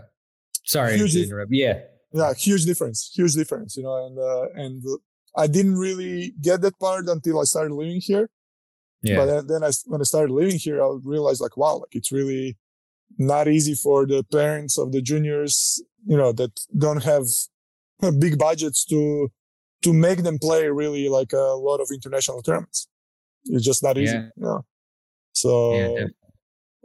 Sorry 0.64 0.98
huge 0.98 1.14
to 1.14 1.24
interrupt. 1.24 1.52
Yeah. 1.52 1.80
Yeah, 2.12 2.34
huge 2.34 2.66
difference. 2.66 3.12
Huge 3.14 3.34
difference. 3.34 3.78
You 3.78 3.84
know, 3.84 4.06
and 4.06 4.18
uh, 4.18 4.48
and 4.56 4.84
I 5.36 5.48
didn't 5.48 5.76
really 5.76 6.34
get 6.42 6.62
that 6.62 6.80
part 6.80 7.08
until 7.08 7.40
I 7.40 7.44
started 7.44 7.74
living 7.74 8.02
here. 8.02 8.30
Yeah. 9.02 9.18
But 9.18 9.26
then, 9.26 9.48
then 9.48 9.64
I, 9.64 9.72
when 9.86 10.02
I 10.02 10.04
started 10.04 10.34
living 10.34 10.58
here, 10.58 10.84
I 10.84 10.98
realized 11.04 11.40
like, 11.40 11.56
wow, 11.56 11.78
like 11.78 11.96
it's 11.96 12.12
really 12.12 12.58
not 13.18 13.48
easy 13.48 13.74
for 13.74 14.06
the 14.06 14.24
parents 14.24 14.78
of 14.78 14.92
the 14.92 15.02
juniors, 15.02 15.82
you 16.06 16.18
know, 16.18 16.32
that 16.34 16.60
don't 16.78 17.04
have 17.04 17.26
big 18.20 18.38
budgets 18.38 18.86
to 18.86 19.32
to 19.82 19.94
make 19.94 20.24
them 20.24 20.38
play 20.38 20.68
really 20.68 21.08
like 21.08 21.32
a 21.32 21.38
lot 21.38 21.80
of 21.80 21.90
international 21.94 22.42
tournaments. 22.42 22.88
It's 23.46 23.64
just 23.64 23.82
not 23.82 23.98
easy. 23.98 24.14
Yeah. 24.14 24.30
You 24.36 24.44
know? 24.44 24.66
So 25.32 25.74
yeah, 25.74 26.06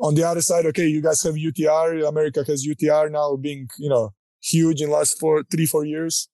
on 0.00 0.14
the 0.14 0.24
other 0.24 0.40
side, 0.40 0.66
okay, 0.66 0.86
you 0.86 1.00
guys 1.00 1.22
have 1.22 1.34
UTR. 1.34 2.06
America 2.06 2.44
has 2.46 2.66
UTR 2.66 3.10
now 3.10 3.36
being, 3.36 3.68
you 3.78 3.88
know, 3.88 4.12
huge 4.42 4.80
in 4.80 4.90
last 4.90 5.18
four, 5.18 5.44
three, 5.44 5.66
four 5.66 5.84
years. 5.84 6.28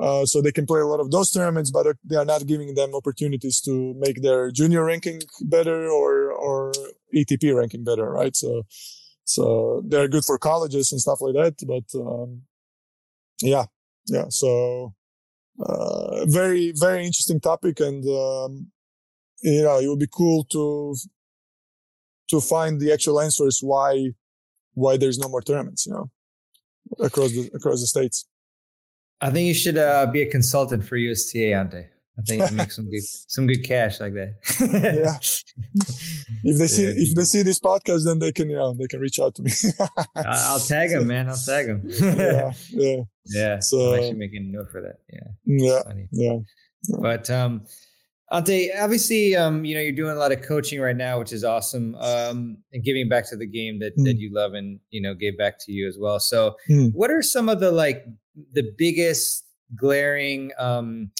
Uh, 0.00 0.26
so 0.26 0.42
they 0.42 0.50
can 0.50 0.66
play 0.66 0.80
a 0.80 0.86
lot 0.86 0.98
of 0.98 1.10
those 1.12 1.30
tournaments, 1.30 1.70
but 1.70 1.96
they 2.04 2.16
are 2.16 2.24
not 2.24 2.46
giving 2.46 2.74
them 2.74 2.94
opportunities 2.94 3.60
to 3.60 3.94
make 3.96 4.22
their 4.22 4.50
junior 4.50 4.84
ranking 4.84 5.20
better 5.42 5.88
or, 5.88 6.32
or 6.32 6.72
ATP 7.14 7.54
ranking 7.56 7.84
better, 7.84 8.10
right? 8.10 8.34
So, 8.34 8.62
so 9.22 9.82
they're 9.86 10.08
good 10.08 10.24
for 10.24 10.36
colleges 10.36 10.90
and 10.90 11.00
stuff 11.00 11.20
like 11.20 11.34
that. 11.34 11.54
But, 11.66 11.98
um, 12.00 12.42
yeah, 13.40 13.66
yeah. 14.06 14.26
So, 14.30 14.94
uh, 15.64 16.26
very, 16.26 16.72
very 16.74 17.06
interesting 17.06 17.38
topic. 17.38 17.78
And, 17.78 18.04
um, 18.04 18.72
you 19.42 19.62
know, 19.62 19.78
it 19.78 19.86
would 19.86 20.00
be 20.00 20.08
cool 20.10 20.44
to 20.50 20.96
to 22.34 22.40
find 22.40 22.80
the 22.80 22.92
actual 22.92 23.20
answers 23.20 23.60
why 23.62 24.10
why 24.74 24.96
there's 24.96 25.18
no 25.18 25.28
more 25.28 25.42
tournaments, 25.42 25.86
you 25.86 25.92
know, 25.92 26.10
across 26.98 27.30
the 27.30 27.50
across 27.54 27.80
the 27.80 27.86
states. 27.86 28.26
I 29.20 29.30
think 29.30 29.46
you 29.46 29.54
should 29.54 29.78
uh, 29.78 30.06
be 30.06 30.22
a 30.22 30.30
consultant 30.30 30.84
for 30.84 30.96
USTA, 30.96 31.54
Ante. 31.54 31.84
I 32.18 32.22
think 32.26 32.50
you 32.50 32.56
make 32.56 32.72
some 32.72 32.90
good 32.90 33.02
some 33.34 33.46
good 33.46 33.64
cash 33.64 34.00
like 34.00 34.14
that. 34.14 34.34
yeah. 34.60 35.18
If 36.46 36.58
they 36.58 36.66
see 36.66 36.84
if 36.84 37.14
they 37.14 37.24
see 37.24 37.42
this 37.42 37.60
podcast, 37.60 38.04
then 38.04 38.18
they 38.18 38.32
can 38.32 38.50
you 38.50 38.56
know 38.56 38.74
they 38.74 38.86
can 38.86 39.00
reach 39.00 39.18
out 39.18 39.34
to 39.36 39.42
me. 39.42 39.50
I'll 40.16 40.60
tag 40.74 40.90
them, 40.90 41.06
man. 41.06 41.28
I'll 41.28 41.36
tag 41.36 41.66
them. 41.66 41.80
yeah, 41.84 42.52
yeah, 42.70 43.02
yeah. 43.26 43.58
So 43.60 43.76
I'm 43.78 43.94
actually 43.94 44.18
making 44.18 44.42
a 44.48 44.56
note 44.56 44.70
for 44.70 44.80
that. 44.82 44.98
Yeah, 45.12 45.28
yeah, 45.46 45.82
yeah. 46.10 46.38
But 47.00 47.30
um, 47.30 47.62
Ante, 48.32 48.70
obviously, 48.72 49.36
um, 49.36 49.64
you 49.64 49.74
know, 49.74 49.80
you're 49.80 49.92
doing 49.92 50.12
a 50.12 50.18
lot 50.18 50.32
of 50.32 50.42
coaching 50.42 50.80
right 50.80 50.96
now, 50.96 51.18
which 51.18 51.32
is 51.32 51.44
awesome. 51.44 51.94
Um, 51.96 52.58
and 52.72 52.82
giving 52.82 53.08
back 53.08 53.28
to 53.30 53.36
the 53.36 53.46
game 53.46 53.78
that, 53.80 53.96
mm. 53.96 54.04
that 54.04 54.16
you 54.16 54.30
love 54.32 54.54
and, 54.54 54.80
you 54.90 55.00
know, 55.00 55.14
gave 55.14 55.36
back 55.36 55.58
to 55.60 55.72
you 55.72 55.86
as 55.86 55.98
well. 56.00 56.18
So 56.18 56.56
mm. 56.68 56.90
what 56.94 57.10
are 57.10 57.22
some 57.22 57.48
of 57.48 57.60
the 57.60 57.70
like 57.70 58.04
the 58.52 58.64
biggest 58.76 59.44
glaring 59.76 60.52
um 60.58 61.10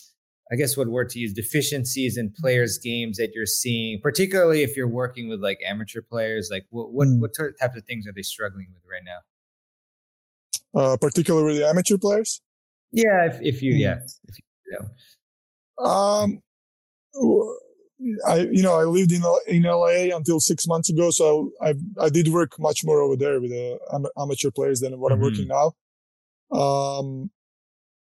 I 0.52 0.56
guess 0.56 0.76
what 0.76 0.88
word 0.88 1.08
to 1.10 1.18
use 1.18 1.32
deficiencies 1.32 2.18
in 2.18 2.32
players' 2.38 2.78
games 2.78 3.16
that 3.16 3.32
you're 3.34 3.46
seeing, 3.46 4.00
particularly 4.00 4.62
if 4.62 4.76
you're 4.76 4.86
working 4.86 5.28
with 5.28 5.40
like 5.40 5.58
amateur 5.66 6.02
players, 6.02 6.48
like 6.50 6.66
what 6.70 6.92
what, 6.92 7.08
mm. 7.08 7.20
what 7.20 7.34
types 7.34 7.76
of 7.76 7.84
things 7.84 8.06
are 8.06 8.12
they 8.12 8.22
struggling 8.22 8.66
with 8.72 8.82
right 8.90 9.02
now? 9.04 10.80
Uh, 10.80 10.96
particularly 11.00 11.64
amateur 11.64 11.96
players. 11.96 12.40
Yeah, 12.92 13.26
if, 13.26 13.40
if 13.40 13.62
you, 13.62 13.72
yeah, 13.72 13.98
if 14.28 14.38
you, 14.38 14.78
know. 14.78 15.84
Um, 15.84 16.42
I, 18.26 18.48
you 18.50 18.62
know, 18.62 18.74
I 18.78 18.84
lived 18.84 19.12
in 19.12 19.22
in 19.46 19.62
LA 19.62 20.14
until 20.16 20.40
six 20.40 20.66
months 20.66 20.90
ago, 20.90 21.10
so 21.10 21.50
I 21.60 21.74
I 22.00 22.08
did 22.08 22.28
work 22.28 22.58
much 22.58 22.84
more 22.84 23.00
over 23.00 23.16
there 23.16 23.40
with 23.40 23.50
the 23.50 23.78
amateur 24.18 24.50
players 24.50 24.80
than 24.80 24.98
what 24.98 25.12
mm-hmm. 25.12 25.22
I'm 25.22 25.28
working 25.28 25.48
now. 25.48 25.74
Um, 26.56 27.30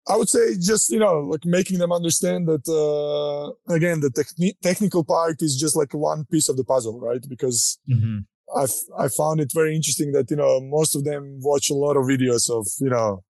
I 0.07 0.15
would 0.15 0.29
say 0.29 0.55
just 0.59 0.89
you 0.89 0.99
know 0.99 1.19
like 1.21 1.45
making 1.45 1.79
them 1.79 1.91
understand 1.91 2.47
that 2.47 2.67
uh, 2.67 3.73
again 3.73 4.01
the 4.01 4.09
techni- 4.09 4.59
technical 4.61 5.03
part 5.03 5.41
is 5.41 5.57
just 5.59 5.75
like 5.75 5.93
one 5.93 6.25
piece 6.25 6.49
of 6.49 6.57
the 6.57 6.63
puzzle, 6.63 6.99
right? 6.99 7.23
Because 7.27 7.79
mm-hmm. 7.89 8.19
I've 8.55 8.75
I 8.97 9.07
found 9.07 9.39
it 9.39 9.51
very 9.53 9.75
interesting 9.75 10.11
that 10.11 10.29
you 10.29 10.37
know 10.37 10.59
most 10.59 10.95
of 10.95 11.03
them 11.03 11.39
watch 11.41 11.69
a 11.69 11.75
lot 11.75 11.97
of 11.97 12.03
videos 12.03 12.49
of 12.49 12.67
you 12.79 12.89
know 12.89 13.23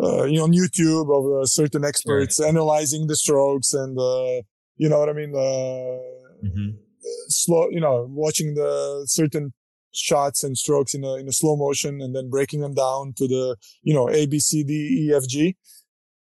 uh, 0.00 0.24
you 0.24 0.38
know, 0.38 0.44
on 0.44 0.52
YouTube 0.52 1.08
of 1.16 1.42
uh, 1.42 1.46
certain 1.46 1.84
experts 1.84 2.38
right. 2.38 2.48
analyzing 2.48 3.06
the 3.06 3.16
strokes 3.16 3.74
and, 3.74 3.98
uh, 3.98 4.42
you 4.78 4.88
know 4.88 4.98
what 4.98 5.08
I 5.08 5.12
mean? 5.12 5.34
Uh, 5.34 5.98
mm-hmm. 6.46 6.70
Slow, 7.28 7.68
you 7.70 7.80
know, 7.80 8.06
watching 8.10 8.54
the 8.54 9.04
certain 9.06 9.52
shots 9.92 10.44
and 10.44 10.56
strokes 10.56 10.94
in 10.94 11.04
a, 11.04 11.14
in 11.16 11.28
a 11.28 11.32
slow 11.32 11.56
motion 11.56 12.00
and 12.00 12.14
then 12.14 12.30
breaking 12.30 12.60
them 12.60 12.74
down 12.74 13.12
to 13.14 13.26
the, 13.26 13.56
you 13.82 13.94
know, 13.94 14.08
A, 14.08 14.26
B, 14.26 14.38
C, 14.38 14.64
D, 14.64 15.08
E, 15.08 15.14
F, 15.14 15.26
G. 15.26 15.56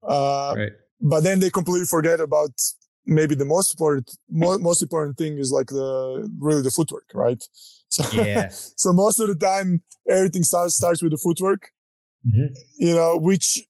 Uh, 0.02 0.54
right. 0.56 0.72
But 1.00 1.22
then 1.22 1.40
they 1.40 1.50
completely 1.50 1.86
forget 1.86 2.20
about 2.20 2.50
maybe 3.06 3.34
the 3.34 3.44
most 3.44 3.74
important, 3.74 4.10
mo- 4.30 4.58
most 4.58 4.82
important 4.82 5.16
thing 5.16 5.38
is 5.38 5.52
like 5.52 5.68
the, 5.68 6.30
really 6.38 6.62
the 6.62 6.70
footwork, 6.70 7.10
right? 7.14 7.42
So, 7.90 8.04
yeah. 8.22 8.48
so 8.50 8.92
most 8.92 9.18
of 9.18 9.28
the 9.28 9.34
time, 9.34 9.82
everything 10.06 10.42
starts, 10.42 10.76
starts 10.76 11.02
with 11.02 11.10
the 11.10 11.16
footwork, 11.16 11.70
mm-hmm. 12.26 12.52
you 12.76 12.94
know, 12.94 13.16
which 13.16 13.62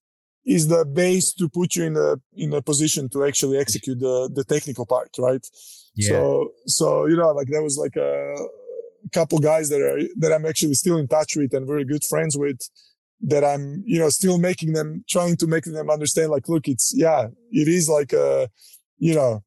is 0.49 0.67
the 0.67 0.85
base 0.85 1.33
to 1.35 1.49
put 1.49 1.77
you 1.77 1.85
in 1.85 1.97
a, 1.97 2.17
in 2.35 2.53
a 2.55 2.63
position 2.63 3.09
to 3.11 3.25
actually 3.25 3.59
execute 3.59 4.01
the, 4.01 4.31
the 4.35 4.45
technical 4.45 4.87
part, 4.87 5.11
right? 5.19 5.47
Yeah. 5.95 6.09
So, 6.09 6.53
so, 6.67 7.07
you 7.07 7.17
know, 7.17 7.31
like 7.33 7.49
there 7.49 7.63
was 7.63 7.77
like 7.77 7.97
a, 7.97 8.35
couple 9.13 9.39
guys 9.39 9.69
that 9.69 9.81
are 9.81 10.01
that 10.19 10.33
I'm 10.33 10.47
actually 10.47 10.75
still 10.75 10.99
in 10.99 11.09
touch 11.09 11.37
with 11.37 11.55
and 11.55 11.67
very 11.67 11.85
good 11.85 12.05
friends 12.05 12.37
with 12.37 12.59
that 13.23 13.45
I'm 13.45 13.83
you 13.87 13.99
know 13.99 14.09
still 14.09 14.39
making 14.39 14.73
them 14.73 15.05
trying 15.09 15.37
to 15.37 15.47
make 15.47 15.65
them 15.65 15.91
understand 15.91 16.31
like 16.31 16.49
look 16.49 16.69
it's 16.69 16.93
yeah 16.95 17.29
it 17.51 17.69
is 17.69 17.89
like 17.89 18.13
a 18.13 18.49
you 18.99 19.15
know 19.15 19.43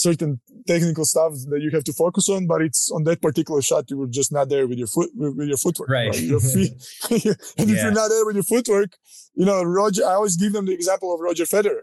certain 0.00 0.40
technical 0.66 1.04
stuff 1.04 1.32
that 1.50 1.60
you 1.60 1.70
have 1.70 1.84
to 1.84 1.92
focus 1.92 2.28
on 2.28 2.46
but 2.46 2.62
it's 2.62 2.90
on 2.90 3.04
that 3.04 3.20
particular 3.20 3.62
shot 3.62 3.90
you 3.90 3.98
were 3.98 4.06
just 4.06 4.32
not 4.32 4.48
there 4.48 4.66
with 4.66 4.78
your 4.78 4.86
foot 4.86 5.10
with, 5.14 5.48
your 5.48 5.56
footwork 5.56 5.88
right, 5.88 6.10
right? 6.10 6.20
Your 6.20 6.40
feet. 6.40 6.72
and 7.10 7.24
yeah. 7.24 7.34
if 7.56 7.82
you're 7.82 7.98
not 8.02 8.08
there 8.08 8.26
with 8.26 8.36
your 8.36 8.48
footwork 8.54 8.90
you 9.34 9.44
know 9.44 9.62
Roger 9.62 10.04
I 10.06 10.14
always 10.14 10.36
give 10.36 10.52
them 10.52 10.66
the 10.66 10.74
example 10.74 11.14
of 11.14 11.20
Roger 11.20 11.44
Federer 11.44 11.82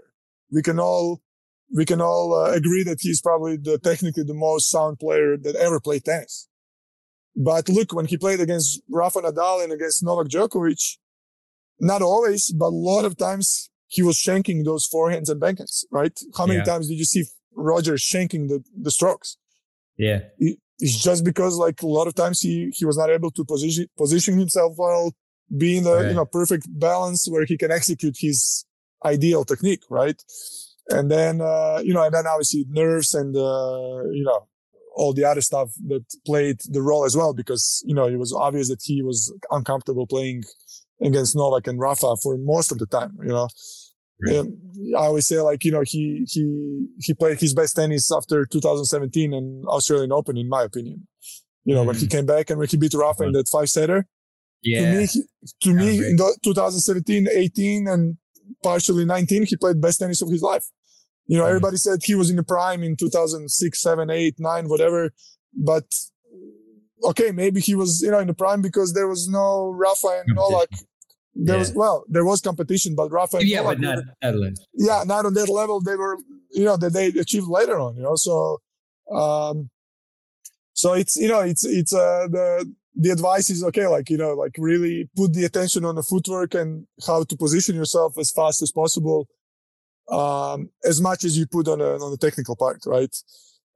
we 0.52 0.62
can 0.62 0.80
all 0.80 1.22
we 1.74 1.86
can 1.86 2.02
all 2.02 2.34
uh, 2.34 2.52
agree 2.52 2.84
that 2.84 3.00
he's 3.02 3.22
probably 3.22 3.58
the 3.58 3.78
technically 3.78 4.24
the 4.24 4.34
most 4.34 4.70
sound 4.70 5.00
player 5.00 5.38
that 5.38 5.56
ever 5.56 5.80
played 5.80 6.06
tennis 6.06 6.48
but 7.38 7.70
look, 7.70 7.94
when 7.94 8.08
he 8.08 8.18
played 8.18 8.42
against 8.42 8.82
Rafa 8.90 9.22
Nadal 9.22 9.64
and 9.64 9.72
against 9.72 10.04
Novak 10.04 10.28
Djokovic, 10.28 10.98
not 11.80 12.02
always, 12.02 12.52
but 12.52 12.66
a 12.66 12.70
lot 12.70 13.06
of 13.06 13.16
times 13.16 13.70
he 13.86 14.02
was 14.02 14.18
shanking 14.18 14.66
those 14.66 14.90
forehands 14.92 15.30
and 15.30 15.40
backhands, 15.40 15.86
right? 15.92 16.20
How 16.36 16.48
many 16.48 16.60
yeah. 16.60 16.66
times 16.66 16.88
did 16.88 16.98
you 16.98 17.06
see 17.06 17.26
Roger 17.58 17.94
shanking 17.94 18.48
the, 18.48 18.64
the 18.80 18.92
strokes? 18.92 19.38
Yeah. 19.98 20.20
it's 20.40 21.04
just 21.04 21.26
because 21.26 21.58
like 21.58 21.82
a 21.82 21.88
lot 21.88 22.08
of 22.08 22.16
times 22.16 22.40
he, 22.40 22.72
he 22.74 22.86
was 22.86 22.98
not 22.98 23.10
able 23.10 23.32
to 23.32 23.44
position, 23.44 23.88
position 23.98 24.38
himself 24.38 24.76
well, 24.78 25.14
be 25.56 25.78
in 25.78 25.88
a, 25.88 25.92
right. 25.92 26.08
you 26.08 26.14
know, 26.14 26.26
perfect 26.26 26.68
balance 26.70 27.28
where 27.30 27.46
he 27.46 27.58
can 27.58 27.72
execute 27.72 28.18
his 28.20 28.66
ideal 29.04 29.44
technique, 29.44 29.84
right? 29.90 30.22
And 30.90 31.12
then, 31.12 31.42
uh, 31.42 31.82
you 31.84 31.94
know, 31.94 32.04
and 32.04 32.14
then 32.14 32.28
obviously 32.28 32.66
nerves 32.70 33.14
and, 33.14 33.36
uh, 33.36 34.04
you 34.12 34.24
know, 34.24 34.48
all 34.96 35.14
the 35.14 35.24
other 35.24 35.42
stuff 35.42 35.70
that 35.88 36.04
played 36.26 36.60
the 36.70 36.82
role 36.82 37.06
as 37.06 37.16
well, 37.16 37.34
because, 37.34 37.84
you 37.86 37.94
know, 37.94 38.08
it 38.08 38.18
was 38.18 38.34
obvious 38.34 38.70
that 38.70 38.82
he 38.84 39.02
was 39.02 39.32
uncomfortable 39.52 40.08
playing 40.08 40.44
against 41.02 41.36
Novak 41.36 41.68
and 41.68 41.80
Rafa 41.80 42.16
for 42.24 42.38
most 42.38 42.72
of 42.72 42.80
the 42.80 42.88
time, 42.88 43.18
you 43.22 43.30
know. 43.30 43.48
Right. 44.20 44.46
I 44.98 45.06
always 45.06 45.28
say 45.28 45.40
like, 45.42 45.64
you 45.64 45.72
know, 45.72 45.84
he, 45.86 46.26
he, 46.28 46.88
he 47.00 47.14
played 47.14 47.40
his 47.40 47.54
best 47.54 47.76
tennis 47.76 48.12
after 48.12 48.46
2017 48.46 49.34
and 49.34 49.66
Australian 49.68 50.12
Open, 50.12 50.38
in 50.38 50.50
my 50.50 50.64
opinion. 50.64 51.08
You 51.66 51.76
know, 51.76 51.84
mm. 51.84 51.88
when 51.88 51.96
he 51.98 52.08
mm. 52.08 52.12
came 52.12 52.26
back 52.26 52.50
and 52.50 52.58
when 52.60 52.68
he 52.68 52.78
beat 52.78 52.94
Rafa 52.94 53.24
in 53.24 53.34
that 53.34 53.50
five 53.52 53.70
setter. 53.70 54.08
Yeah. 54.64 54.92
To 54.92 54.98
me, 54.98 55.08
to 55.62 55.74
me 55.74 55.98
in 56.10 56.18
2017, 56.44 57.28
18 57.32 57.88
and 57.88 58.18
partially 58.64 59.06
19, 59.06 59.46
he 59.46 59.56
played 59.56 59.82
best 59.82 60.00
tennis 60.00 60.22
of 60.22 60.30
his 60.30 60.42
life. 60.42 60.66
You 61.28 61.38
know, 61.38 61.44
mm-hmm. 61.44 61.50
everybody 61.50 61.78
said 61.78 62.00
he 62.04 62.16
was 62.16 62.30
in 62.30 62.38
the 62.38 62.44
prime 62.44 62.84
in 62.84 62.96
2006, 62.96 63.82
7, 63.82 64.10
8, 64.10 64.36
9, 64.40 64.70
whatever. 64.70 65.14
But 65.54 65.86
okay, 67.04 67.32
maybe 67.32 67.60
he 67.60 67.76
was, 67.76 68.02
you 68.02 68.12
know, 68.12 68.20
in 68.20 68.28
the 68.28 68.34
prime 68.34 68.62
because 68.62 68.94
there 68.94 69.08
was 69.08 69.28
no 69.28 69.72
Rafa 69.72 70.24
and 70.26 70.36
Novak. 70.36 70.70
There 71.40 71.56
yeah. 71.56 71.60
was, 71.60 71.74
well, 71.74 72.04
there 72.08 72.26
was 72.26 72.42
competition, 72.42 72.96
but 72.96 73.12
Rafa 73.12 73.46
yeah. 73.46 73.62
But 73.64 73.80
not 73.80 73.98
were, 73.98 74.04
yeah, 74.74 75.04
not 75.06 75.26
on 75.26 75.34
that 75.36 75.50
level. 75.50 75.82
They 75.82 75.96
were, 75.96 76.18
you 76.52 76.66
know, 76.66 76.78
that 76.78 76.94
they 76.94 77.08
achieved 77.08 77.48
later 77.48 77.80
on, 77.80 77.96
you 77.96 78.04
know, 78.04 78.16
so, 78.16 78.60
um, 79.12 79.70
so 80.74 80.94
it's, 80.94 81.16
you 81.16 81.28
know, 81.28 81.42
it's, 81.42 81.64
it's, 81.64 81.94
uh, 81.94 82.28
the, 82.30 82.74
the 82.96 83.12
advice 83.12 83.52
is 83.52 83.64
okay, 83.64 83.86
like, 83.86 84.10
you 84.10 84.18
know, 84.18 84.34
like 84.34 84.56
really 84.58 85.10
put 85.16 85.34
the 85.34 85.46
attention 85.46 85.86
on 85.86 85.96
the 85.96 86.02
footwork 86.02 86.56
and 86.56 86.88
how 87.06 87.24
to 87.24 87.38
position 87.38 87.76
yourself 87.76 88.18
as 88.18 88.32
fast 88.32 88.64
as 88.64 88.72
possible 88.72 89.28
um, 90.12 90.70
as 90.84 91.00
much 91.02 91.24
as 91.24 91.38
you 91.38 91.46
put 91.46 91.68
on, 91.68 91.82
a, 91.82 92.04
on 92.04 92.12
the 92.12 92.18
technical 92.18 92.56
part, 92.56 92.82
right? 92.86 93.16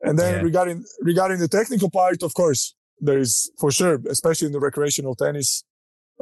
And 0.02 0.18
then 0.18 0.36
yeah. 0.36 0.42
regarding 0.42 0.84
regarding 1.02 1.40
the 1.40 1.48
technical 1.48 1.92
part, 1.92 2.24
of 2.24 2.34
course, 2.34 2.76
there 3.00 3.20
is 3.20 3.52
for 3.60 3.72
sure, 3.72 4.00
especially 4.10 4.48
in 4.48 4.52
the 4.52 4.60
recreational 4.60 5.16
tennis 5.16 5.64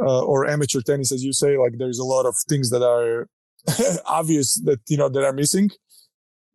uh, 0.02 0.24
or 0.24 0.48
amateur 0.48 0.82
tennis, 0.82 1.12
as 1.12 1.24
you 1.24 1.34
say, 1.34 1.58
like 1.58 1.74
there's 1.78 2.00
a 2.00 2.04
lot 2.04 2.26
of 2.26 2.36
things 2.48 2.70
that 2.70 2.84
are 2.84 3.28
obvious 4.06 4.62
that 4.66 4.80
you 4.88 4.98
know 4.98 5.10
that 5.10 5.24
are 5.24 5.34
missing. 5.34 5.70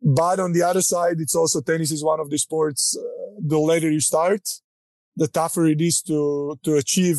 But 0.01 0.39
on 0.39 0.53
the 0.53 0.61
other 0.61 0.81
side, 0.81 1.17
it's 1.19 1.35
also 1.35 1.61
tennis 1.61 1.91
is 1.91 2.03
one 2.03 2.19
of 2.19 2.29
the 2.29 2.37
sports. 2.37 2.97
Uh, 2.97 3.39
the 3.39 3.59
later 3.59 3.89
you 3.89 3.99
start, 3.99 4.41
the 5.15 5.27
tougher 5.27 5.65
it 5.65 5.81
is 5.81 6.01
to 6.03 6.57
to 6.63 6.75
achieve, 6.75 7.17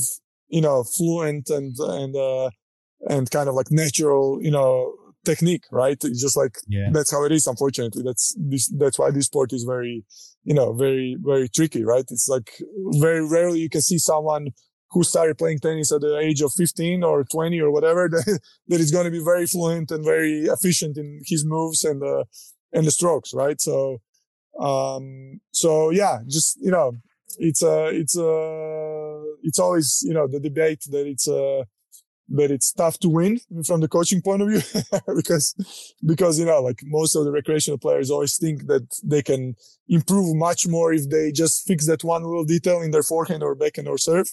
you 0.49 0.61
know, 0.61 0.85
fluent 0.85 1.51
and 1.51 1.77
and 1.79 2.17
uh, 2.17 2.51
and 3.09 3.31
kind 3.31 3.49
of 3.49 3.55
like 3.55 3.71
natural, 3.71 4.39
you 4.43 4.51
know, 4.51 4.95
technique, 5.25 5.65
right? 5.71 6.03
It's 6.03 6.23
just 6.23 6.37
like 6.37 6.59
yeah. 6.69 6.89
that's 6.93 7.11
how 7.11 7.25
it 7.25 7.33
is. 7.33 7.47
Unfortunately, 7.47 8.03
that's 8.05 8.35
this. 8.39 8.69
That's 8.69 8.99
why 8.99 9.11
this 9.11 9.27
sport 9.27 9.53
is 9.53 9.65
very, 9.65 10.05
you 10.45 10.55
know, 10.55 10.73
very 10.73 11.17
very 11.21 11.49
tricky, 11.49 11.85
right? 11.85 12.05
It's 12.09 12.29
like 12.29 12.51
very 12.99 13.27
rarely 13.29 13.61
you 13.61 13.71
can 13.71 13.83
see 13.83 13.99
someone 13.99 14.49
who 14.91 15.03
started 15.03 15.39
playing 15.39 15.59
tennis 15.59 15.93
at 15.93 16.01
the 16.01 16.17
age 16.19 16.41
of 16.43 16.53
15 16.53 17.03
or 17.03 17.25
20 17.25 17.61
or 17.61 17.71
whatever 17.71 18.09
that, 18.11 18.41
that 18.69 18.81
is 18.81 18.91
going 18.91 19.05
to 19.05 19.11
be 19.11 19.23
very 19.23 19.47
fluent 19.47 19.91
and 19.91 20.05
very 20.05 20.45
efficient 20.45 20.97
in 20.97 21.21
his 21.25 21.45
moves 21.45 21.85
and 21.85 22.03
the 22.03 22.25
and 22.73 22.87
the 22.87 22.91
strokes, 22.91 23.33
right? 23.33 23.61
So, 23.61 24.01
um, 24.61 25.41
so 25.53 25.91
yeah, 25.91 26.19
just 26.29 26.59
you 26.61 26.71
know, 26.71 26.93
it's 27.39 27.63
a 27.63 27.89
it's 27.89 28.17
a 28.17 29.23
it's 29.43 29.59
always 29.59 30.03
you 30.07 30.15
know 30.15 30.27
the 30.27 30.41
debate 30.41 30.83
that 30.91 31.07
it's 31.07 31.29
a 31.29 31.65
but 32.29 32.51
it's 32.51 32.73
tough 32.73 32.99
to 32.99 33.09
win 33.09 33.39
from 33.65 33.81
the 33.81 33.89
coaching 33.89 34.21
point 34.21 34.43
of 34.43 34.49
view 34.49 34.61
because 35.17 35.55
because 36.05 36.39
you 36.39 36.45
know 36.45 36.61
like 36.61 36.81
most 36.85 37.15
of 37.15 37.25
the 37.25 37.31
recreational 37.31 37.79
players 37.79 38.11
always 38.11 38.37
think 38.37 38.67
that 38.67 38.87
they 39.05 39.23
can 39.23 39.55
improve 39.89 40.35
much 40.35 40.67
more 40.67 40.93
if 40.93 41.09
they 41.09 41.31
just 41.31 41.67
fix 41.67 41.87
that 41.87 42.03
one 42.03 42.25
little 42.25 42.45
detail 42.45 42.83
in 42.83 42.91
their 42.91 43.03
forehand 43.03 43.43
or 43.43 43.55
backhand 43.55 43.89
or 43.89 43.99
serve 43.99 44.29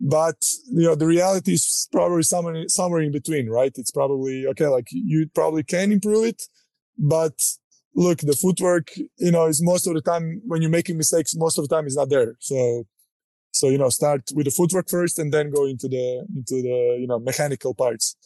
but 0.00 0.36
you 0.70 0.86
know 0.86 0.94
the 0.94 1.06
reality 1.06 1.52
is 1.52 1.88
probably 1.92 2.22
somewhere 2.22 2.64
somewhere 2.68 3.02
in 3.02 3.12
between 3.12 3.48
right 3.48 3.72
it's 3.76 3.90
probably 3.90 4.46
okay 4.46 4.66
like 4.66 4.88
you 4.90 5.28
probably 5.34 5.62
can 5.62 5.92
improve 5.92 6.24
it 6.24 6.42
but 6.98 7.38
look 7.94 8.18
the 8.18 8.32
footwork 8.32 8.88
you 9.18 9.30
know 9.30 9.46
is 9.46 9.62
most 9.62 9.86
of 9.86 9.94
the 9.94 10.00
time 10.00 10.40
when 10.46 10.62
you're 10.62 10.70
making 10.70 10.96
mistakes 10.96 11.34
most 11.36 11.58
of 11.58 11.68
the 11.68 11.74
time 11.74 11.86
is 11.86 11.96
not 11.96 12.08
there 12.08 12.34
so 12.38 12.84
so, 13.52 13.68
you 13.68 13.78
know, 13.78 13.88
start 13.88 14.22
with 14.34 14.46
the 14.46 14.50
footwork 14.50 14.88
first 14.88 15.18
and 15.18 15.32
then 15.32 15.50
go 15.50 15.66
into 15.66 15.88
the, 15.88 16.26
into 16.34 16.62
the, 16.62 16.98
you 17.00 17.06
know, 17.06 17.18
mechanical 17.18 17.74
parts. 17.74 18.16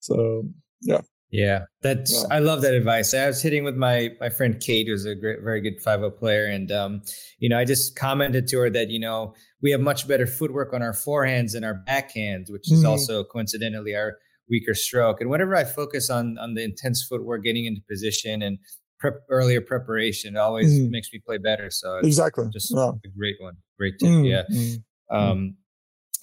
So, 0.00 0.44
yeah. 0.82 1.00
Yeah, 1.30 1.64
that's 1.82 2.22
yeah. 2.22 2.36
I 2.36 2.38
love 2.38 2.62
that 2.62 2.74
advice. 2.74 3.12
I 3.12 3.26
was 3.26 3.42
hitting 3.42 3.64
with 3.64 3.74
my 3.74 4.10
my 4.20 4.28
friend 4.28 4.60
Kate, 4.60 4.86
who's 4.86 5.04
a 5.04 5.16
great, 5.16 5.40
very 5.42 5.60
good 5.60 5.80
five 5.82 6.00
player, 6.16 6.46
and 6.46 6.70
um, 6.70 7.02
you 7.40 7.48
know, 7.48 7.58
I 7.58 7.64
just 7.64 7.96
commented 7.96 8.46
to 8.48 8.58
her 8.58 8.70
that 8.70 8.90
you 8.90 9.00
know 9.00 9.34
we 9.64 9.70
have 9.70 9.80
much 9.80 10.06
better 10.06 10.26
footwork 10.26 10.74
on 10.74 10.82
our 10.82 10.92
forehands 10.92 11.54
and 11.54 11.64
our 11.64 11.82
backhands, 11.88 12.50
which 12.50 12.70
is 12.70 12.80
mm-hmm. 12.80 12.90
also 12.90 13.24
coincidentally 13.24 13.96
our 13.96 14.18
weaker 14.46 14.74
stroke. 14.74 15.22
And 15.22 15.30
whenever 15.30 15.56
I 15.56 15.64
focus 15.64 16.10
on 16.10 16.36
on 16.38 16.52
the 16.52 16.62
intense 16.62 17.02
footwork, 17.02 17.42
getting 17.44 17.64
into 17.64 17.80
position 17.90 18.42
and 18.42 18.58
prep, 19.00 19.14
earlier 19.30 19.62
preparation, 19.62 20.36
it 20.36 20.38
always 20.38 20.70
mm-hmm. 20.70 20.90
makes 20.90 21.08
me 21.14 21.20
play 21.26 21.38
better. 21.38 21.70
So 21.70 21.96
exactly, 21.96 22.46
just 22.52 22.74
yeah. 22.76 22.90
a 22.90 23.18
great 23.18 23.36
one. 23.40 23.54
Great 23.78 23.94
tip. 23.98 24.10
Mm, 24.10 24.28
yeah. 24.28 24.42
Mm, 24.52 24.82
um, 25.10 25.56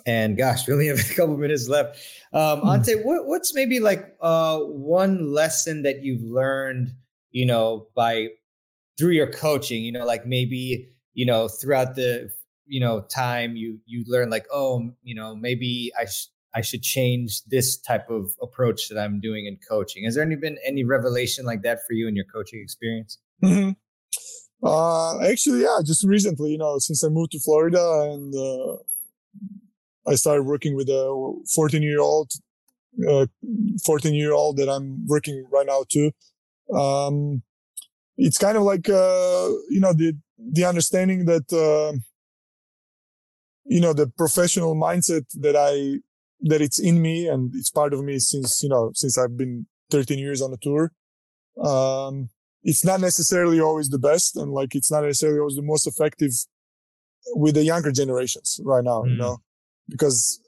and 0.05 0.37
gosh, 0.37 0.67
we 0.67 0.73
only 0.75 0.87
have 0.87 0.99
a 0.99 1.13
couple 1.15 1.35
minutes 1.35 1.67
left. 1.67 1.97
Um, 2.33 2.61
mm. 2.61 2.73
Ante, 2.75 2.93
what, 2.97 3.25
what's 3.25 3.55
maybe 3.55 3.79
like 3.79 4.15
uh, 4.21 4.59
one 4.59 5.33
lesson 5.33 5.81
that 5.81 6.03
you've 6.03 6.21
learned, 6.21 6.93
you 7.31 7.47
know, 7.47 7.87
by 7.95 8.27
through 8.99 9.13
your 9.13 9.31
coaching, 9.31 9.83
you 9.83 9.91
know, 9.91 10.05
like 10.05 10.27
maybe, 10.27 10.89
you 11.15 11.25
know, 11.25 11.47
throughout 11.47 11.95
the, 11.95 12.29
you 12.65 12.79
know, 12.79 13.01
time 13.01 13.55
you, 13.55 13.79
you 13.85 14.03
learn 14.07 14.29
like, 14.29 14.45
oh, 14.51 14.91
you 15.03 15.15
know, 15.15 15.35
maybe 15.35 15.91
I, 15.99 16.05
sh- 16.05 16.27
I 16.53 16.61
should 16.61 16.83
change 16.83 17.43
this 17.45 17.77
type 17.77 18.09
of 18.09 18.31
approach 18.41 18.89
that 18.89 18.99
I'm 18.99 19.19
doing 19.19 19.45
in 19.45 19.57
coaching. 19.67 20.03
Has 20.05 20.15
there 20.15 20.23
any 20.23 20.35
been 20.35 20.57
any 20.65 20.83
revelation 20.83 21.45
like 21.45 21.61
that 21.63 21.79
for 21.87 21.93
you 21.93 22.07
in 22.07 22.15
your 22.15 22.25
coaching 22.25 22.59
experience? 22.61 23.19
Mm-hmm. 23.43 23.71
Uh, 24.63 25.19
actually, 25.25 25.61
yeah, 25.61 25.79
just 25.83 26.03
recently, 26.03 26.51
you 26.51 26.57
know, 26.57 26.77
since 26.77 27.03
I 27.03 27.09
moved 27.09 27.31
to 27.31 27.39
Florida 27.39 28.11
and, 28.11 28.33
uh, 28.35 28.77
I 30.07 30.15
started 30.15 30.43
working 30.43 30.75
with 30.75 30.89
a 30.89 31.41
14 31.55 31.81
year 31.81 32.01
old 32.01 32.31
uh, 33.07 33.27
14 33.85 34.13
year 34.13 34.33
old 34.33 34.57
that 34.57 34.69
I'm 34.69 35.05
working 35.07 35.45
right 35.51 35.65
now 35.65 35.83
too. 35.89 36.11
Um, 36.73 37.41
it's 38.17 38.37
kind 38.37 38.57
of 38.57 38.63
like, 38.63 38.89
uh, 38.89 39.49
you 39.69 39.79
know, 39.79 39.93
the, 39.93 40.13
the 40.37 40.65
understanding 40.65 41.25
that, 41.25 41.51
uh, 41.53 41.97
you 43.65 43.79
know, 43.79 43.93
the 43.93 44.07
professional 44.07 44.75
mindset 44.75 45.25
that 45.39 45.55
I, 45.55 45.99
that 46.41 46.61
it's 46.61 46.79
in 46.79 47.01
me 47.01 47.27
and 47.27 47.53
it's 47.55 47.69
part 47.69 47.93
of 47.93 48.03
me 48.03 48.19
since, 48.19 48.63
you 48.63 48.69
know, 48.69 48.91
since 48.95 49.17
I've 49.17 49.37
been 49.37 49.67
13 49.91 50.17
years 50.17 50.41
on 50.41 50.51
the 50.51 50.57
tour. 50.57 50.91
Um, 51.61 52.29
it's 52.63 52.85
not 52.85 53.01
necessarily 53.01 53.59
always 53.59 53.89
the 53.89 53.99
best 53.99 54.35
and 54.35 54.51
like 54.51 54.75
it's 54.75 54.91
not 54.91 55.03
necessarily 55.03 55.39
always 55.39 55.55
the 55.55 55.61
most 55.61 55.87
effective 55.87 56.31
with 57.33 57.55
the 57.55 57.63
younger 57.63 57.91
generations 57.91 58.59
right 58.63 58.83
now, 58.83 59.03
mm. 59.03 59.11
you 59.11 59.17
know, 59.17 59.37
because, 59.87 60.41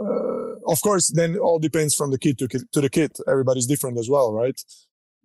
uh, 0.00 0.70
of 0.70 0.80
course, 0.82 1.12
then 1.14 1.36
all 1.38 1.58
depends 1.58 1.94
from 1.94 2.10
the 2.10 2.18
kid 2.18 2.38
to, 2.38 2.48
to 2.48 2.80
the 2.80 2.90
kid. 2.90 3.12
Everybody's 3.28 3.66
different 3.66 3.98
as 3.98 4.08
well, 4.10 4.32
right? 4.32 4.60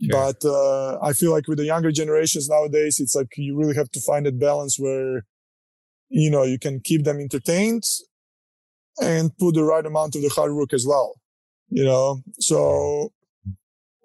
But, 0.10 0.44
uh, 0.46 1.00
I 1.02 1.14
feel 1.14 1.32
like 1.32 1.48
with 1.48 1.60
the 1.60 1.66
younger 1.66 1.92
generations 1.92 2.50
nowadays, 2.50 3.00
it's 3.00 3.16
like 3.16 3.30
you 3.38 3.56
really 3.58 3.76
have 3.76 3.90
to 3.92 4.02
find 4.02 4.26
that 4.26 4.40
balance 4.40 4.78
where, 4.78 5.26
you 6.14 6.30
know, 6.30 6.44
you 6.44 6.60
can 6.60 6.80
keep 6.80 7.04
them 7.04 7.20
entertained 7.20 7.84
and 9.02 9.36
put 9.40 9.56
the 9.56 9.64
right 9.64 9.86
amount 9.86 10.16
of 10.16 10.22
the 10.22 10.30
hard 10.30 10.54
work 10.54 10.72
as 10.72 10.86
well, 10.86 11.16
you 11.70 11.84
know? 11.84 12.22
So, 12.40 13.12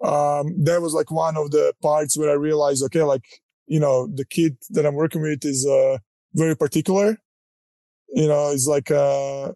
um, 0.03 0.45
that 0.63 0.81
was 0.81 0.93
like 0.93 1.11
one 1.11 1.37
of 1.37 1.51
the 1.51 1.71
parts 1.83 2.17
where 2.17 2.31
I 2.31 2.33
realized, 2.33 2.83
okay, 2.85 3.03
like, 3.03 3.25
you 3.67 3.79
know, 3.79 4.07
the 4.07 4.25
kid 4.25 4.57
that 4.71 4.87
I'm 4.87 4.95
working 4.95 5.21
with 5.21 5.45
is, 5.45 5.67
uh, 5.67 5.99
very 6.33 6.55
particular. 6.57 7.17
You 8.09 8.27
know, 8.27 8.49
it's 8.49 8.65
like, 8.65 8.89
uh, 8.89 9.51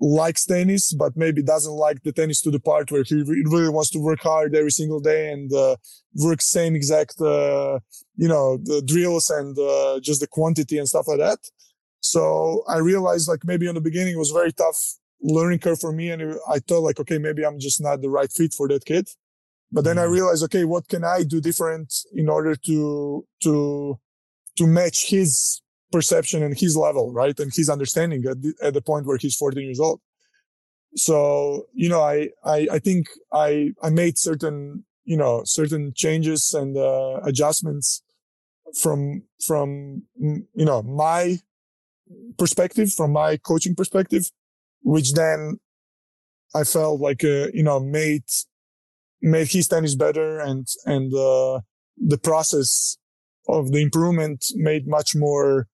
likes 0.00 0.46
tennis, 0.46 0.94
but 0.94 1.14
maybe 1.16 1.42
doesn't 1.42 1.74
like 1.86 2.02
the 2.02 2.12
tennis 2.12 2.40
to 2.40 2.50
the 2.50 2.60
part 2.60 2.90
where 2.90 3.02
he 3.02 3.16
really 3.26 3.68
wants 3.68 3.90
to 3.90 3.98
work 3.98 4.20
hard 4.20 4.54
every 4.54 4.70
single 4.70 5.00
day 5.00 5.30
and, 5.30 5.52
uh, 5.52 5.76
work 6.14 6.40
same 6.40 6.74
exact, 6.74 7.20
uh, 7.20 7.78
you 8.16 8.28
know, 8.28 8.56
the 8.56 8.80
drills 8.92 9.28
and, 9.28 9.58
uh, 9.58 10.00
just 10.00 10.20
the 10.22 10.26
quantity 10.26 10.78
and 10.78 10.88
stuff 10.88 11.06
like 11.06 11.18
that. 11.18 11.40
So 12.00 12.64
I 12.68 12.78
realized 12.78 13.28
like 13.28 13.44
maybe 13.44 13.68
in 13.68 13.74
the 13.74 13.80
beginning 13.80 14.14
it 14.14 14.18
was 14.18 14.30
very 14.30 14.52
tough 14.52 14.78
learning 15.22 15.58
curve 15.58 15.80
for 15.80 15.92
me. 15.92 16.10
And 16.10 16.36
I 16.48 16.58
thought 16.58 16.80
like, 16.80 16.98
okay, 17.00 17.18
maybe 17.18 17.44
I'm 17.44 17.60
just 17.60 17.80
not 17.80 18.00
the 18.00 18.10
right 18.10 18.32
fit 18.32 18.54
for 18.54 18.68
that 18.68 18.84
kid. 18.84 19.08
But 19.72 19.84
then 19.84 19.98
I 19.98 20.02
mm-hmm. 20.02 20.14
realized, 20.14 20.44
okay, 20.44 20.64
what 20.64 20.88
can 20.88 21.04
I 21.04 21.22
do 21.22 21.40
different 21.40 21.94
in 22.12 22.28
order 22.28 22.56
to, 22.56 23.26
to, 23.42 23.98
to 24.56 24.66
match 24.66 25.08
his 25.08 25.62
perception 25.92 26.42
and 26.42 26.58
his 26.58 26.76
level, 26.76 27.12
right? 27.12 27.38
And 27.38 27.52
his 27.54 27.68
understanding 27.70 28.24
at 28.26 28.42
the, 28.42 28.54
at 28.62 28.74
the 28.74 28.82
point 28.82 29.06
where 29.06 29.16
he's 29.16 29.36
14 29.36 29.62
years 29.62 29.80
old. 29.80 30.00
So, 30.96 31.66
you 31.72 31.88
know, 31.88 32.00
I, 32.00 32.30
I, 32.44 32.66
I 32.72 32.78
think 32.80 33.06
I, 33.32 33.72
I 33.80 33.90
made 33.90 34.18
certain, 34.18 34.84
you 35.04 35.16
know, 35.16 35.42
certain 35.44 35.92
changes 35.94 36.52
and, 36.52 36.76
uh, 36.76 37.20
adjustments 37.22 38.02
from, 38.80 39.22
from, 39.46 40.02
you 40.18 40.64
know, 40.64 40.82
my 40.82 41.38
perspective, 42.38 42.92
from 42.92 43.12
my 43.12 43.36
coaching 43.36 43.74
perspective, 43.74 44.30
which 44.82 45.12
then 45.12 45.58
I 46.54 46.64
felt 46.64 47.00
like, 47.00 47.22
uh, 47.24 47.48
you 47.52 47.62
know, 47.62 47.80
made 47.80 48.24
made 49.22 49.48
his 49.48 49.68
tennis 49.68 49.94
better 49.94 50.38
and, 50.40 50.66
and, 50.86 51.12
uh, 51.14 51.60
the 51.98 52.18
process 52.18 52.96
of 53.48 53.70
the 53.70 53.82
improvement 53.82 54.46
made 54.54 54.88
much 54.88 55.14
more, 55.14 55.68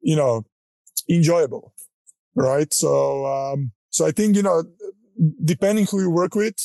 you 0.00 0.16
know, 0.16 0.44
enjoyable. 1.08 1.72
Right. 2.34 2.72
So, 2.72 3.26
um, 3.26 3.72
so 3.90 4.06
I 4.06 4.10
think, 4.10 4.36
you 4.36 4.42
know, 4.42 4.64
depending 5.44 5.86
who 5.86 6.00
you 6.00 6.10
work 6.10 6.34
with, 6.34 6.56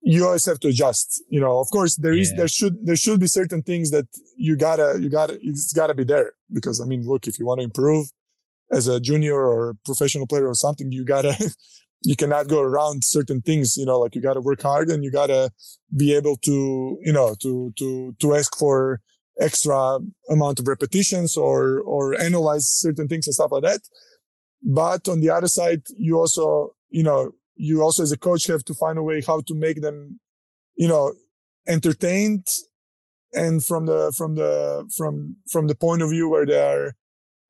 you 0.00 0.24
always 0.24 0.44
have 0.46 0.60
to 0.60 0.68
adjust. 0.68 1.22
You 1.28 1.40
know, 1.40 1.58
of 1.58 1.68
course, 1.70 1.96
there 1.96 2.12
is, 2.12 2.30
yeah. 2.30 2.38
there 2.38 2.48
should, 2.48 2.86
there 2.86 2.96
should 2.96 3.20
be 3.20 3.26
certain 3.26 3.62
things 3.62 3.90
that 3.90 4.06
you 4.36 4.56
gotta, 4.56 4.98
you 5.00 5.08
gotta, 5.10 5.38
it's 5.42 5.72
gotta 5.72 5.94
be 5.94 6.04
there 6.04 6.32
because 6.52 6.80
I 6.80 6.84
mean, 6.84 7.06
look, 7.06 7.26
if 7.26 7.38
you 7.38 7.46
want 7.46 7.60
to 7.60 7.64
improve 7.64 8.08
as 8.70 8.86
a 8.86 9.00
junior 9.00 9.34
or 9.34 9.76
professional 9.84 10.26
player 10.26 10.46
or 10.46 10.54
something, 10.54 10.92
you 10.92 11.04
gotta, 11.04 11.34
you 12.02 12.16
cannot 12.16 12.48
go 12.48 12.60
around 12.60 13.02
certain 13.02 13.40
things 13.40 13.76
you 13.76 13.84
know 13.84 13.98
like 13.98 14.14
you 14.14 14.20
got 14.20 14.34
to 14.34 14.40
work 14.40 14.62
hard 14.62 14.88
and 14.88 15.02
you 15.02 15.10
got 15.10 15.26
to 15.26 15.50
be 15.96 16.14
able 16.14 16.36
to 16.36 16.98
you 17.02 17.12
know 17.12 17.34
to 17.40 17.72
to 17.76 18.14
to 18.20 18.34
ask 18.34 18.56
for 18.56 19.00
extra 19.40 19.98
amount 20.30 20.58
of 20.58 20.68
repetitions 20.68 21.36
or 21.36 21.80
or 21.80 22.20
analyze 22.20 22.68
certain 22.68 23.08
things 23.08 23.26
and 23.26 23.34
stuff 23.34 23.52
like 23.52 23.62
that 23.62 23.80
but 24.62 25.08
on 25.08 25.20
the 25.20 25.30
other 25.30 25.48
side 25.48 25.82
you 25.96 26.16
also 26.16 26.70
you 26.90 27.02
know 27.02 27.32
you 27.58 27.82
also 27.82 28.02
as 28.02 28.12
a 28.12 28.18
coach 28.18 28.46
have 28.46 28.64
to 28.64 28.74
find 28.74 28.98
a 28.98 29.02
way 29.02 29.20
how 29.26 29.40
to 29.40 29.54
make 29.54 29.82
them 29.82 30.20
you 30.76 30.88
know 30.88 31.12
entertained 31.66 32.46
and 33.32 33.64
from 33.64 33.86
the 33.86 34.12
from 34.16 34.34
the 34.36 34.88
from 34.96 35.36
from 35.50 35.66
the 35.66 35.74
point 35.74 36.02
of 36.02 36.10
view 36.10 36.28
where 36.28 36.46
they 36.46 36.58
are 36.58 36.94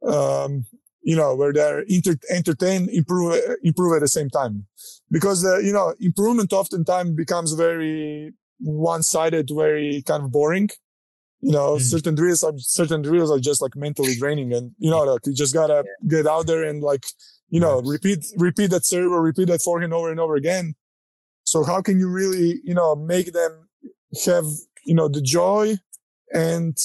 um 0.06 0.64
you 1.09 1.16
know, 1.16 1.35
where 1.35 1.55
they're 1.55 1.80
inter- 1.89 2.18
entertain, 2.28 2.86
improve, 2.93 3.40
improve 3.62 3.97
at 3.97 4.01
the 4.01 4.09
same 4.09 4.28
time. 4.28 4.66
Because, 5.10 5.43
uh, 5.43 5.56
you 5.59 5.72
know, 5.72 5.94
improvement 6.01 6.52
oftentimes 6.52 7.12
becomes 7.12 7.55
very 7.55 8.32
one-sided, 8.59 9.48
very 9.51 10.02
kind 10.06 10.24
of 10.24 10.30
boring. 10.30 10.68
You 11.40 11.52
know, 11.52 11.76
mm. 11.76 11.80
certain 11.80 12.14
drills 12.14 12.44
are, 12.44 12.52
certain 12.59 13.01
drills 13.01 13.30
are 13.30 13.39
just 13.39 13.62
like 13.62 13.74
mentally 13.74 14.16
draining 14.16 14.52
and, 14.52 14.72
you 14.78 14.90
know, 14.90 15.02
like 15.05 15.24
you 15.24 15.32
just 15.32 15.55
gotta 15.55 15.82
yeah. 15.86 16.10
get 16.10 16.26
out 16.26 16.47
there 16.47 16.64
and 16.64 16.82
like, 16.82 17.06
you 17.49 17.61
know, 17.61 17.81
repeat, 17.81 18.25
repeat 18.37 18.70
that 18.70 18.85
serve 18.85 19.11
or 19.11 19.23
repeat 19.23 19.49
that 19.49 19.62
forehand 19.62 19.93
over 19.93 20.11
and 20.11 20.20
over 20.20 20.35
again. 20.35 20.75
So 21.45 21.65
how 21.65 21.81
can 21.81 21.99
you 21.99 22.09
really, 22.09 22.61
you 22.62 22.75
know, 22.75 22.95
make 22.95 23.33
them 23.33 23.69
have, 24.27 24.45
you 24.85 24.95
know, 24.95 25.09
the 25.09 25.23
joy 25.23 25.77
and 26.33 26.77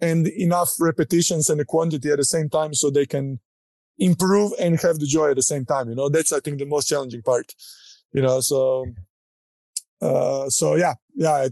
and 0.00 0.26
enough 0.26 0.70
repetitions 0.80 1.48
and 1.48 1.60
the 1.60 1.64
quantity 1.64 2.10
at 2.10 2.18
the 2.18 2.24
same 2.24 2.48
time 2.48 2.74
so 2.74 2.90
they 2.90 3.06
can 3.06 3.40
improve 3.98 4.52
and 4.60 4.80
have 4.80 4.98
the 4.98 5.06
joy 5.06 5.30
at 5.30 5.36
the 5.36 5.42
same 5.42 5.64
time. 5.64 5.88
You 5.88 5.94
know, 5.94 6.08
that's, 6.08 6.32
I 6.32 6.40
think, 6.40 6.58
the 6.58 6.66
most 6.66 6.88
challenging 6.88 7.22
part, 7.22 7.54
you 8.12 8.20
know, 8.20 8.40
so, 8.40 8.86
uh, 10.02 10.50
so 10.50 10.74
yeah, 10.74 10.94
yeah, 11.14 11.48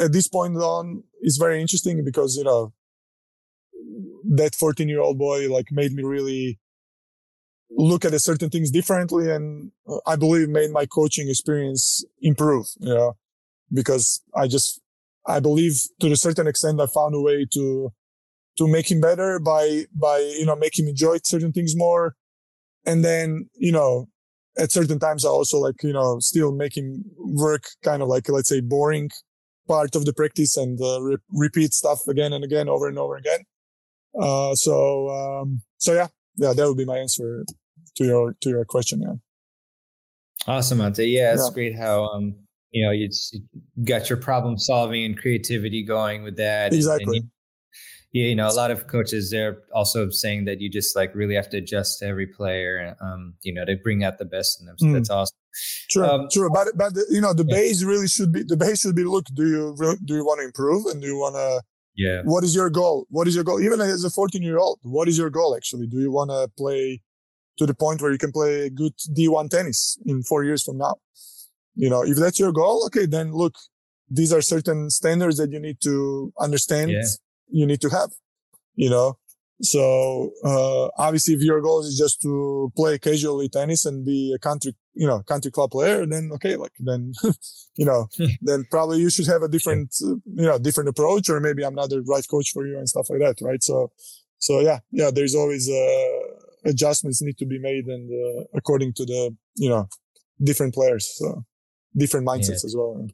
at 0.00 0.12
this 0.12 0.28
point 0.28 0.56
on, 0.56 1.04
it's 1.20 1.36
very 1.36 1.60
interesting 1.60 2.02
because, 2.04 2.36
you 2.36 2.44
know, 2.44 2.72
that 4.24 4.54
14 4.54 4.88
year 4.88 5.00
old 5.00 5.18
boy 5.18 5.52
like 5.52 5.66
made 5.70 5.92
me 5.92 6.02
really 6.02 6.58
look 7.76 8.04
at 8.04 8.18
certain 8.20 8.50
things 8.50 8.70
differently 8.70 9.30
and 9.30 9.72
uh, 9.88 9.98
I 10.06 10.16
believe 10.16 10.48
made 10.48 10.70
my 10.70 10.86
coaching 10.86 11.28
experience 11.28 12.04
improve, 12.20 12.66
you 12.80 12.94
know, 12.94 13.16
because 13.72 14.22
I 14.34 14.46
just 14.46 14.80
I 15.26 15.40
believe 15.40 15.80
to 16.00 16.10
a 16.10 16.16
certain 16.16 16.46
extent, 16.46 16.80
I 16.80 16.86
found 16.86 17.14
a 17.14 17.20
way 17.20 17.46
to, 17.52 17.92
to 18.58 18.68
make 18.68 18.90
him 18.90 19.00
better 19.00 19.38
by, 19.38 19.84
by, 19.94 20.18
you 20.18 20.46
know, 20.46 20.56
make 20.56 20.78
him 20.78 20.88
enjoy 20.88 21.18
certain 21.24 21.52
things 21.52 21.76
more. 21.76 22.16
And 22.84 23.04
then, 23.04 23.48
you 23.54 23.72
know, 23.72 24.08
at 24.58 24.72
certain 24.72 24.98
times 24.98 25.24
I 25.24 25.28
also 25.28 25.58
like, 25.58 25.82
you 25.82 25.92
know, 25.92 26.18
still 26.18 26.52
make 26.52 26.76
him 26.76 27.04
work 27.16 27.64
kind 27.84 28.02
of 28.02 28.08
like, 28.08 28.28
let's 28.28 28.48
say 28.48 28.60
boring 28.60 29.10
part 29.68 29.94
of 29.94 30.04
the 30.04 30.12
practice 30.12 30.56
and 30.56 30.78
uh, 30.82 31.00
re- 31.00 31.16
repeat 31.30 31.72
stuff 31.72 32.06
again 32.08 32.32
and 32.32 32.44
again 32.44 32.68
over 32.68 32.88
and 32.88 32.98
over 32.98 33.16
again. 33.16 33.40
Uh, 34.20 34.54
so, 34.54 35.08
um, 35.08 35.62
so 35.78 35.94
yeah, 35.94 36.08
yeah, 36.36 36.52
that 36.52 36.66
would 36.66 36.76
be 36.76 36.84
my 36.84 36.98
answer 36.98 37.44
to 37.96 38.04
your, 38.04 38.36
to 38.40 38.48
your 38.50 38.64
question. 38.64 39.00
Yeah. 39.02 39.14
Awesome, 40.46 40.80
Ante. 40.80 41.06
Yeah, 41.06 41.34
it's 41.34 41.48
yeah. 41.48 41.54
great 41.54 41.76
how, 41.76 42.04
um, 42.06 42.34
you 42.72 42.84
know, 42.84 42.90
you 42.90 43.08
got 43.84 44.08
your 44.08 44.16
problem 44.16 44.58
solving 44.58 45.04
and 45.04 45.18
creativity 45.18 45.82
going 45.82 46.22
with 46.22 46.36
that. 46.38 46.72
Exactly. 46.72 47.18
And 47.18 47.30
you, 48.12 48.24
you 48.24 48.34
know, 48.34 48.48
a 48.48 48.52
lot 48.52 48.70
of 48.70 48.86
coaches 48.86 49.30
they're 49.30 49.62
also 49.74 50.10
saying 50.10 50.44
that 50.44 50.60
you 50.60 50.68
just 50.68 50.94
like 50.94 51.14
really 51.14 51.34
have 51.34 51.48
to 51.50 51.58
adjust 51.58 52.00
to 52.00 52.06
every 52.06 52.26
player, 52.26 52.96
um, 53.00 53.34
you 53.42 53.52
know, 53.52 53.64
to 53.64 53.76
bring 53.76 54.04
out 54.04 54.18
the 54.18 54.24
best 54.24 54.60
in 54.60 54.66
them. 54.66 54.76
So 54.78 54.86
mm. 54.86 54.94
that's 54.94 55.10
awesome. 55.10 55.36
True, 55.90 56.04
um, 56.04 56.28
true. 56.30 56.50
But 56.50 56.68
but 56.76 56.94
the, 56.94 57.06
you 57.10 57.20
know, 57.20 57.32
the 57.34 57.44
yeah. 57.46 57.56
base 57.56 57.82
really 57.82 58.08
should 58.08 58.32
be 58.32 58.42
the 58.42 58.56
base 58.56 58.80
should 58.80 58.96
be. 58.96 59.04
Look, 59.04 59.26
do 59.34 59.46
you 59.46 59.76
do 60.04 60.14
you 60.14 60.24
want 60.24 60.40
to 60.40 60.46
improve 60.46 60.86
and 60.86 61.00
do 61.00 61.06
you 61.06 61.16
want 61.16 61.34
to? 61.34 61.62
Yeah. 61.94 62.22
What 62.24 62.42
is 62.42 62.54
your 62.54 62.70
goal? 62.70 63.06
What 63.10 63.28
is 63.28 63.34
your 63.34 63.44
goal? 63.44 63.60
Even 63.60 63.80
as 63.80 64.04
a 64.04 64.10
14 64.10 64.42
year 64.42 64.58
old, 64.58 64.78
what 64.82 65.08
is 65.08 65.18
your 65.18 65.28
goal 65.28 65.54
actually? 65.54 65.86
Do 65.86 66.00
you 66.00 66.10
want 66.10 66.30
to 66.30 66.50
play 66.56 67.02
to 67.58 67.66
the 67.66 67.74
point 67.74 68.00
where 68.00 68.12
you 68.12 68.18
can 68.18 68.32
play 68.32 68.70
good 68.70 68.92
D1 69.16 69.50
tennis 69.50 69.98
in 70.06 70.22
four 70.22 70.44
years 70.44 70.62
from 70.62 70.78
now? 70.78 70.96
You 71.74 71.90
know, 71.90 72.02
if 72.02 72.16
that's 72.16 72.38
your 72.38 72.52
goal, 72.52 72.84
okay, 72.86 73.06
then 73.06 73.32
look, 73.32 73.54
these 74.10 74.32
are 74.32 74.42
certain 74.42 74.90
standards 74.90 75.38
that 75.38 75.50
you 75.50 75.60
need 75.60 75.78
to 75.82 76.32
understand. 76.38 76.90
Yeah. 76.90 77.02
You 77.48 77.66
need 77.66 77.80
to 77.82 77.88
have, 77.88 78.10
you 78.74 78.90
know, 78.90 79.18
so, 79.62 80.32
uh, 80.44 80.88
obviously 80.98 81.34
if 81.34 81.40
your 81.40 81.60
goal 81.60 81.80
is 81.82 81.96
just 81.96 82.20
to 82.22 82.72
play 82.74 82.98
casually 82.98 83.48
tennis 83.48 83.86
and 83.86 84.04
be 84.04 84.32
a 84.34 84.38
country, 84.38 84.74
you 84.94 85.06
know, 85.06 85.22
country 85.22 85.52
club 85.52 85.70
player, 85.70 86.04
then 86.04 86.30
okay, 86.34 86.56
like 86.56 86.72
then, 86.80 87.12
you 87.76 87.86
know, 87.86 88.08
then 88.42 88.66
probably 88.70 88.98
you 88.98 89.08
should 89.08 89.28
have 89.28 89.42
a 89.42 89.48
different, 89.48 89.94
uh, 90.04 90.16
you 90.34 90.46
know, 90.46 90.58
different 90.58 90.88
approach 90.88 91.30
or 91.30 91.38
maybe 91.38 91.64
I'm 91.64 91.76
not 91.76 91.90
the 91.90 92.02
right 92.02 92.26
coach 92.28 92.50
for 92.52 92.66
you 92.66 92.76
and 92.76 92.88
stuff 92.88 93.08
like 93.08 93.20
that. 93.20 93.36
Right. 93.40 93.62
So, 93.62 93.92
so 94.38 94.58
yeah, 94.58 94.80
yeah, 94.90 95.12
there's 95.14 95.36
always, 95.36 95.70
uh, 95.70 96.41
adjustments 96.64 97.22
need 97.22 97.38
to 97.38 97.46
be 97.46 97.58
made 97.58 97.86
and, 97.86 98.10
uh, 98.10 98.44
according 98.54 98.92
to 98.94 99.04
the, 99.04 99.34
you 99.56 99.68
know, 99.68 99.88
different 100.42 100.74
players, 100.74 101.14
so 101.18 101.44
different 101.96 102.26
mindsets 102.26 102.48
yeah. 102.48 102.66
as 102.66 102.74
well. 102.76 103.06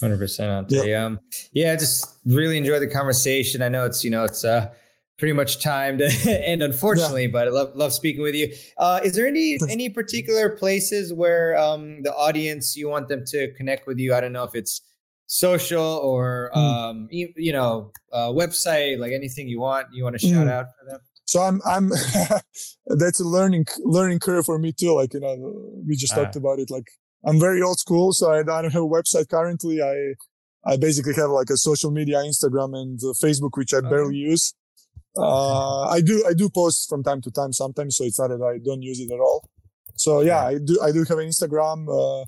Hundred 0.00 0.18
percent, 0.18 0.66
Yeah. 0.70 1.04
Um, 1.04 1.20
yeah, 1.52 1.76
just 1.76 2.18
really 2.24 2.58
enjoy 2.58 2.80
the 2.80 2.88
conversation. 2.88 3.62
I 3.62 3.68
know 3.68 3.84
it's 3.84 4.02
you 4.02 4.10
know 4.10 4.24
it's 4.24 4.44
uh 4.44 4.72
pretty 5.16 5.32
much 5.32 5.62
time 5.62 5.96
to 5.98 6.06
end, 6.44 6.62
unfortunately, 6.62 7.22
yeah. 7.22 7.30
but 7.32 7.46
I 7.46 7.50
love 7.50 7.76
love 7.76 7.92
speaking 7.92 8.22
with 8.22 8.34
you. 8.34 8.52
Uh, 8.78 9.00
is 9.04 9.14
there 9.14 9.28
any 9.28 9.58
any 9.70 9.88
particular 9.88 10.50
places 10.50 11.12
where 11.12 11.56
um 11.56 12.02
the 12.02 12.12
audience 12.12 12.76
you 12.76 12.88
want 12.88 13.08
them 13.08 13.24
to 13.26 13.52
connect 13.52 13.86
with 13.86 13.98
you? 13.98 14.12
I 14.12 14.20
don't 14.20 14.32
know 14.32 14.44
if 14.44 14.56
it's 14.56 14.82
social 15.28 15.84
or 15.84 16.50
mm. 16.54 16.58
um 16.58 17.08
you, 17.12 17.32
you 17.36 17.52
know 17.52 17.92
uh, 18.12 18.28
website, 18.28 18.98
like 18.98 19.12
anything 19.12 19.48
you 19.48 19.60
want 19.60 19.86
you 19.92 20.02
want 20.02 20.18
to 20.18 20.26
shout 20.26 20.48
mm. 20.48 20.50
out 20.50 20.66
for 20.78 20.90
them. 20.90 21.00
So 21.26 21.42
I'm 21.42 21.60
I'm 21.66 21.90
that's 22.86 23.20
a 23.20 23.24
learning 23.24 23.66
learning 23.80 24.20
curve 24.20 24.46
for 24.46 24.58
me 24.58 24.72
too. 24.72 24.94
Like 24.94 25.12
you 25.14 25.20
know 25.20 25.36
we 25.86 25.96
just 25.96 26.12
uh, 26.12 26.16
talked 26.22 26.36
about 26.36 26.58
it. 26.58 26.70
Like 26.70 26.88
I'm 27.24 27.40
very 27.40 27.62
old 27.62 27.78
school, 27.78 28.12
so 28.12 28.32
I, 28.32 28.40
I 28.40 28.42
don't 28.42 28.72
have 28.72 28.82
a 28.82 28.86
website 28.86 29.28
currently. 29.28 29.80
I 29.82 30.14
I 30.64 30.76
basically 30.76 31.14
have 31.14 31.30
like 31.30 31.50
a 31.50 31.56
social 31.56 31.90
media, 31.90 32.18
Instagram 32.18 32.76
and 32.80 33.00
uh, 33.02 33.12
Facebook, 33.24 33.50
which 33.54 33.74
I 33.74 33.80
barely 33.80 34.16
use. 34.16 34.54
Uh, 35.16 35.82
I 35.84 36.00
do 36.00 36.24
I 36.28 36.34
do 36.34 36.48
post 36.48 36.88
from 36.88 37.02
time 37.02 37.20
to 37.22 37.30
time 37.30 37.52
sometimes, 37.52 37.96
so 37.96 38.04
it's 38.04 38.18
not 38.18 38.28
that 38.28 38.42
I 38.42 38.58
don't 38.64 38.82
use 38.82 39.00
it 39.00 39.10
at 39.10 39.18
all. 39.18 39.48
So 39.96 40.20
yeah, 40.20 40.44
I 40.44 40.58
do 40.58 40.78
I 40.82 40.92
do 40.92 41.04
have 41.08 41.18
an 41.18 41.28
Instagram. 41.28 41.88
Uh, 41.88 42.24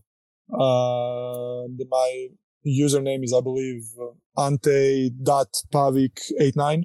uh, 0.55 1.67
my 1.89 2.29
username 2.67 3.23
is 3.25 3.33
I 3.33 3.41
believe 3.43 3.85
uh, 4.01 4.13
ante.pavic89. 4.41 6.85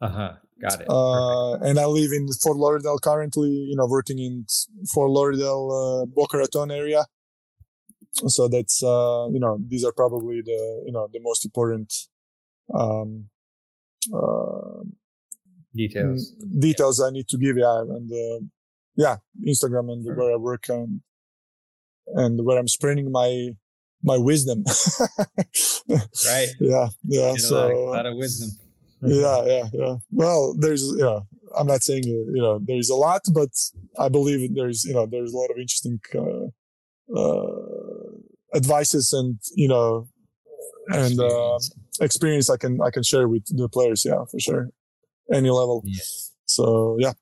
Uh 0.00 0.08
huh. 0.08 0.32
Got 0.62 0.80
it. 0.80 0.86
Uh, 0.88 1.54
and 1.54 1.78
I 1.78 1.86
live 1.86 2.12
in 2.12 2.28
Fort 2.40 2.56
Lauderdale 2.56 2.98
currently, 2.98 3.50
you 3.50 3.74
know, 3.74 3.86
working 3.86 4.18
in 4.20 4.46
Fort 4.92 5.10
Lauderdale, 5.10 5.70
uh, 5.72 6.06
Boca 6.06 6.38
Raton 6.38 6.70
area. 6.70 7.04
So 8.28 8.46
that's, 8.46 8.80
uh, 8.82 9.26
you 9.32 9.40
know, 9.40 9.58
these 9.66 9.84
are 9.84 9.92
probably 9.92 10.40
the, 10.40 10.82
you 10.86 10.92
know, 10.92 11.08
the 11.12 11.18
most 11.20 11.44
important, 11.44 11.92
um, 12.72 13.28
uh, 14.14 14.84
details, 15.74 16.30
details 16.58 17.00
yeah. 17.00 17.06
I 17.06 17.10
need 17.10 17.28
to 17.28 17.38
give. 17.38 17.56
Yeah. 17.56 17.80
And, 17.80 18.12
uh, 18.12 18.44
yeah, 18.94 19.16
Instagram 19.44 19.92
and 19.92 20.04
sure. 20.04 20.14
where 20.14 20.32
I 20.32 20.36
work 20.36 20.68
and, 20.68 21.00
and 22.06 22.44
where 22.44 22.58
I'm 22.58 22.68
spreading 22.68 23.10
my, 23.10 23.48
my 24.04 24.16
wisdom. 24.16 24.62
right. 25.88 26.48
Yeah. 26.60 26.88
Yeah. 27.04 27.34
so 27.34 27.66
a 27.66 27.90
lot 27.90 28.06
of 28.06 28.16
wisdom 28.16 28.61
yeah, 29.02 29.44
yeah, 29.44 29.64
yeah. 29.72 29.96
Well, 30.10 30.54
there's, 30.58 30.92
yeah, 30.96 31.20
I'm 31.56 31.66
not 31.66 31.82
saying, 31.82 32.04
you 32.04 32.32
know, 32.34 32.60
there's 32.62 32.90
a 32.90 32.94
lot, 32.94 33.22
but 33.32 33.50
I 33.98 34.08
believe 34.08 34.54
there's, 34.54 34.84
you 34.84 34.94
know, 34.94 35.06
there's 35.06 35.32
a 35.32 35.36
lot 35.36 35.50
of 35.50 35.58
interesting, 35.58 36.00
uh, 36.14 37.18
uh, 37.18 38.56
advices 38.56 39.12
and, 39.12 39.38
you 39.54 39.68
know, 39.68 40.08
and, 40.88 41.20
uh, 41.20 41.58
experience 42.00 42.50
I 42.50 42.56
can, 42.56 42.80
I 42.80 42.90
can 42.90 43.02
share 43.02 43.28
with 43.28 43.44
the 43.56 43.68
players. 43.68 44.04
Yeah, 44.04 44.24
for 44.30 44.40
sure. 44.40 44.68
Any 45.32 45.50
level. 45.50 45.82
Yeah. 45.84 46.02
So, 46.46 46.96
yeah. 46.98 47.12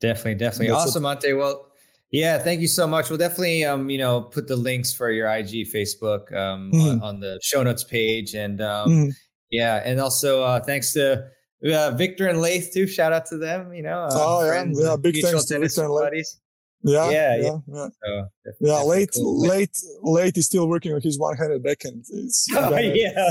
Definitely, 0.00 0.36
definitely. 0.36 0.68
That's 0.68 0.90
awesome, 0.90 1.06
Ante. 1.06 1.32
Well, 1.32 1.68
yeah, 2.10 2.38
thank 2.38 2.60
you 2.60 2.68
so 2.68 2.86
much. 2.86 3.10
We'll 3.10 3.18
definitely, 3.18 3.64
um, 3.64 3.90
you 3.90 3.98
know, 3.98 4.22
put 4.22 4.48
the 4.48 4.56
links 4.56 4.92
for 4.92 5.10
your 5.10 5.28
IG, 5.28 5.66
Facebook, 5.66 6.32
um, 6.34 6.70
mm-hmm. 6.72 6.88
on, 6.88 7.02
on, 7.02 7.20
the 7.20 7.38
show 7.42 7.62
notes 7.62 7.84
page, 7.84 8.34
and 8.34 8.60
um, 8.62 8.88
mm-hmm. 8.88 9.10
Yeah, 9.50 9.82
and 9.84 10.00
also 10.00 10.42
uh, 10.42 10.60
thanks 10.60 10.92
to 10.92 11.24
uh, 11.64 11.90
Victor 11.92 12.28
and 12.28 12.40
Laith 12.40 12.72
too. 12.72 12.86
Shout 12.86 13.12
out 13.12 13.26
to 13.26 13.38
them. 13.38 13.72
You 13.72 13.82
know, 13.82 14.02
uh, 14.02 14.10
oh 14.12 14.44
yeah, 14.44 14.64
yeah, 14.72 14.96
big 14.96 15.20
thanks 15.22 15.46
to 15.46 15.58
Victor 15.58 15.84
and. 15.84 16.24
Yeah, 16.82 17.10
yeah, 17.10 17.36
yeah, 17.36 17.42
yeah. 17.42 17.88
yeah. 18.06 18.22
So, 18.44 18.52
yeah 18.60 18.80
late, 18.82 19.10
cool. 19.12 19.40
Laith, 19.40 19.74
Laith. 20.02 20.38
is 20.38 20.46
still 20.46 20.68
working 20.68 20.94
on 20.94 21.00
his 21.00 21.18
one-handed 21.18 21.62
backhand. 21.62 22.04
It's, 22.08 22.46
oh 22.52 22.70
gotta, 22.70 22.96
yeah, 22.96 23.30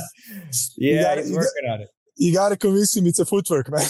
yeah, 0.76 1.04
gotta, 1.04 1.22
he's 1.22 1.32
working 1.32 1.64
got, 1.66 1.74
on 1.74 1.82
it. 1.82 1.90
You 2.18 2.34
got 2.34 2.50
to 2.50 2.58
convince 2.58 2.98
him 2.98 3.06
it's 3.06 3.20
a 3.20 3.26
footwork, 3.26 3.70
man. 3.72 3.80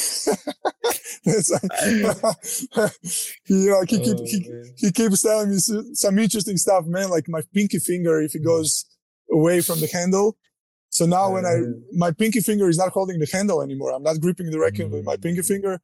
like, 1.25 2.93
you 3.47 3.69
know, 3.69 3.81
he, 3.81 3.87
keep, 3.87 4.17
oh, 4.19 4.23
he, 4.25 4.73
he 4.77 4.91
keeps 4.91 5.21
telling 5.23 5.49
me 5.49 5.57
some 5.57 6.19
interesting 6.19 6.57
stuff, 6.57 6.85
man. 6.85 7.09
Like 7.09 7.25
my 7.27 7.41
pinky 7.53 7.79
finger, 7.79 8.21
if 8.21 8.35
it 8.35 8.43
goes 8.45 8.85
away 9.31 9.61
from 9.61 9.79
the 9.79 9.87
handle, 9.87 10.37
so 10.89 11.05
now 11.05 11.31
when 11.31 11.45
I, 11.45 11.61
my 11.93 12.11
pinky 12.11 12.39
finger 12.39 12.69
is 12.69 12.77
not 12.77 12.89
holding 12.89 13.19
the 13.19 13.27
handle 13.31 13.61
anymore. 13.61 13.91
I'm 13.93 14.03
not 14.03 14.19
gripping 14.19 14.49
the 14.51 14.59
racket 14.59 14.89
with 14.89 15.05
my 15.05 15.17
pinky 15.17 15.41
mm. 15.41 15.47
finger. 15.47 15.79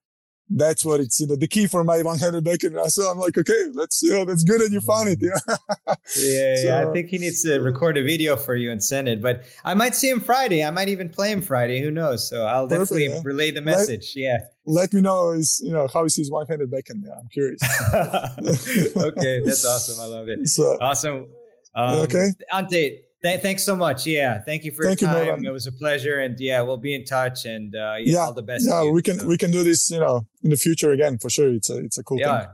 That's 0.50 0.84
what 0.84 1.00
it's, 1.00 1.20
you 1.20 1.28
know, 1.28 1.36
the 1.36 1.48
key 1.48 1.68
for 1.68 1.84
my 1.84 2.02
one-handed 2.02 2.44
backhand. 2.44 2.78
So 2.92 3.10
I'm 3.10 3.18
like, 3.18 3.38
okay, 3.38 3.70
that's, 3.74 4.04
you 4.04 4.12
know, 4.12 4.26
that's 4.26 4.44
good 4.44 4.62
that 4.62 4.72
you 4.72 4.82
found 4.82 5.10
it. 5.10 5.20
Yeah. 5.24 5.96
yeah, 6.18 6.56
so, 6.56 6.68
yeah. 6.68 6.88
I 6.88 6.92
think 6.92 7.08
he 7.08 7.18
needs 7.18 7.42
to 7.44 7.60
record 7.60 7.98
a 7.98 8.04
video 8.04 8.36
for 8.36 8.56
you 8.56 8.72
and 8.72 8.84
send 8.84 9.08
it, 9.08 9.22
but 9.22 9.44
I 9.64 9.74
might 9.74 9.96
see 9.96 10.10
him 10.10 10.20
Friday. 10.20 10.64
I 10.64 10.70
might 10.70 10.90
even 10.90 11.10
play 11.10 11.32
him 11.32 11.42
Friday. 11.42 11.82
Who 11.82 11.92
knows? 11.92 12.28
So 12.28 12.46
I'll 12.46 12.68
perfect, 12.68 12.92
definitely 12.92 13.16
yeah. 13.16 13.22
relay 13.24 13.52
the 13.52 13.62
message. 13.62 14.14
Let, 14.16 14.22
yeah. 14.22 14.38
Let 14.66 14.94
me 14.94 15.02
know 15.02 15.32
is, 15.32 15.62
you 15.64 15.72
know, 15.72 15.88
how 15.92 16.04
he 16.04 16.10
sees 16.10 16.30
one-handed 16.30 16.70
backhand. 16.70 17.06
Yeah. 17.08 17.14
I'm 17.20 17.28
curious. 17.30 17.62
okay. 18.98 19.42
That's 19.46 19.66
awesome. 19.66 20.02
I 20.02 20.06
love 20.06 20.28
it. 20.28 20.40
So, 20.48 20.78
awesome. 20.82 21.28
Um, 21.74 22.00
okay. 22.00 22.30
Ante, 22.52 23.00
Th- 23.24 23.40
thanks 23.40 23.64
so 23.64 23.76
much. 23.76 24.06
Yeah, 24.06 24.42
thank 24.42 24.66
you 24.66 24.72
for 24.72 24.84
thank 24.84 25.00
your 25.00 25.10
time. 25.10 25.44
You, 25.44 25.50
it 25.50 25.54
was 25.54 25.66
a 25.66 25.72
pleasure, 25.72 26.20
and 26.20 26.38
yeah, 26.40 26.62
we'll 26.62 26.78
be 26.78 26.94
in 26.94 27.06
touch. 27.06 27.46
And 27.46 27.74
uh, 27.76 27.96
yeah, 28.00 28.20
all 28.20 28.34
the 28.34 28.42
best. 28.42 28.68
Yeah, 28.68 28.90
we 28.92 29.02
can 29.02 29.26
we 29.26 29.38
can 29.38 29.50
do 29.50 29.64
this, 29.64 29.90
you 29.90 30.00
know, 30.00 30.28
in 30.44 30.50
the 30.50 30.58
future 30.58 30.92
again 30.92 31.18
for 31.18 31.30
sure. 31.30 31.54
It's 31.54 31.70
a 31.70 31.78
it's 31.78 31.98
a 31.98 32.04
cool 32.04 32.20
yeah, 32.20 32.40
thing. 32.40 32.50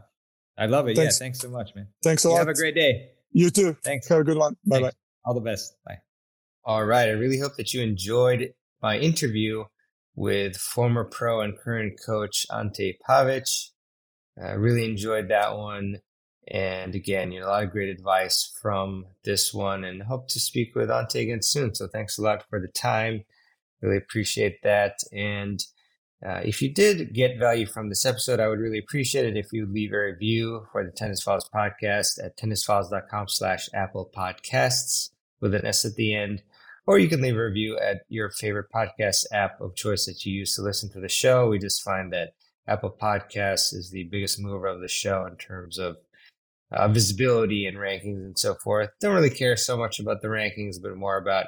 I 0.58 0.66
love 0.68 0.88
it. 0.88 0.96
Thanks. 0.96 1.20
Yeah, 1.20 1.26
thanks 1.26 1.40
so 1.40 1.50
much, 1.50 1.74
man. 1.76 1.88
Thanks 2.04 2.24
a 2.24 2.28
you 2.28 2.34
lot. 2.34 2.40
Have 2.40 2.48
a 2.50 2.54
great 2.54 2.76
day. 2.76 3.10
You 3.32 3.50
too. 3.50 3.76
Thanks. 3.84 4.08
Have 4.10 4.20
a 4.20 4.24
good 4.24 4.38
one. 4.38 4.58
Bye 4.66 4.82
bye. 4.82 4.92
All 5.26 5.34
the 5.34 5.42
best. 5.42 5.76
Bye. 5.86 5.98
All 6.64 6.86
right. 6.86 7.10
I 7.10 7.14
really 7.14 7.40
hope 7.40 7.56
that 7.58 7.74
you 7.74 7.82
enjoyed 7.82 8.54
my 8.82 8.98
interview 8.98 9.64
with 10.16 10.56
former 10.58 11.04
pro 11.04 11.42
and 11.42 11.58
current 11.58 12.00
coach 12.06 12.46
Ante 12.54 13.00
Pavic. 13.08 13.70
I 14.42 14.52
really 14.52 14.86
enjoyed 14.86 15.30
that 15.30 15.58
one. 15.58 15.98
And 16.50 16.96
again, 16.96 17.32
you 17.32 17.40
know, 17.40 17.48
a 17.48 17.50
lot 17.50 17.64
of 17.64 17.72
great 17.72 17.90
advice 17.90 18.52
from 18.60 19.06
this 19.24 19.54
one 19.54 19.84
and 19.84 20.04
hope 20.04 20.28
to 20.30 20.40
speak 20.40 20.76
with 20.76 20.90
Ante 20.90 21.20
again 21.20 21.44
soon. 21.44 21.76
So 21.76 21.88
thanks 21.88 22.18
a 22.18 22.24
lot 22.24 22.44
for 22.50 22.60
the 22.60 22.68
time. 22.68 23.24
Really 23.82 23.98
appreciate 23.98 24.64
that. 24.64 24.98
And 25.14 25.64
uh, 26.26 26.42
if 26.44 26.62
you 26.62 26.74
did 26.74 27.14
get 27.14 27.40
value 27.40 27.66
from 27.66 27.88
this 27.88 28.06
episode, 28.06 28.40
I 28.40 28.48
would 28.48 28.60
really 28.60 28.80
appreciate 28.80 29.26
it 29.26 29.38
if 29.38 29.54
you 29.54 29.66
leave 29.66 29.94
a 29.94 30.00
review 30.00 30.66
for 30.72 30.84
the 30.84 30.92
Tennis 30.92 31.22
Files 31.22 31.50
podcast 31.54 32.24
at 32.24 32.38
tennisfiles.com 32.38 33.28
slash 33.30 33.70
Apple 33.74 34.12
Podcasts 34.14 35.12
with 35.40 35.54
an 35.54 35.66
S 35.66 35.86
at 35.86 35.96
the 35.96 36.16
end. 36.16 36.42
Or 36.86 36.98
you 36.98 37.08
can 37.08 37.22
leave 37.22 37.38
a 37.38 37.46
review 37.46 37.78
at 37.78 38.02
your 38.10 38.32
favorite 38.32 38.72
podcast 38.74 39.26
app 39.32 39.62
of 39.62 39.76
choice 39.76 40.08
that 40.08 40.26
you 40.26 40.34
use 40.34 40.56
to 40.56 40.64
listen 40.64 40.90
to 40.92 41.00
the 41.00 41.08
show. 41.08 41.48
We 41.48 41.60
just 41.60 41.84
find 41.84 42.12
that 42.12 42.34
Apple 42.68 42.96
Podcasts 43.00 43.74
is 43.74 43.92
the 43.92 44.06
biggest 44.06 44.40
mover 44.40 44.68
of 44.68 44.82
the 44.82 44.88
show 44.88 45.26
in 45.26 45.38
terms 45.38 45.78
of 45.78 45.98
uh, 46.72 46.88
visibility 46.88 47.66
and 47.66 47.78
rankings 47.78 48.24
and 48.24 48.38
so 48.38 48.56
forth. 48.56 48.90
Don't 49.02 49.16
really 49.16 49.30
care 49.30 49.56
so 49.58 49.78
much 49.78 50.00
about 50.00 50.22
the 50.22 50.28
rankings, 50.28 50.76
but 50.82 50.96
more 50.96 51.18
about 51.18 51.48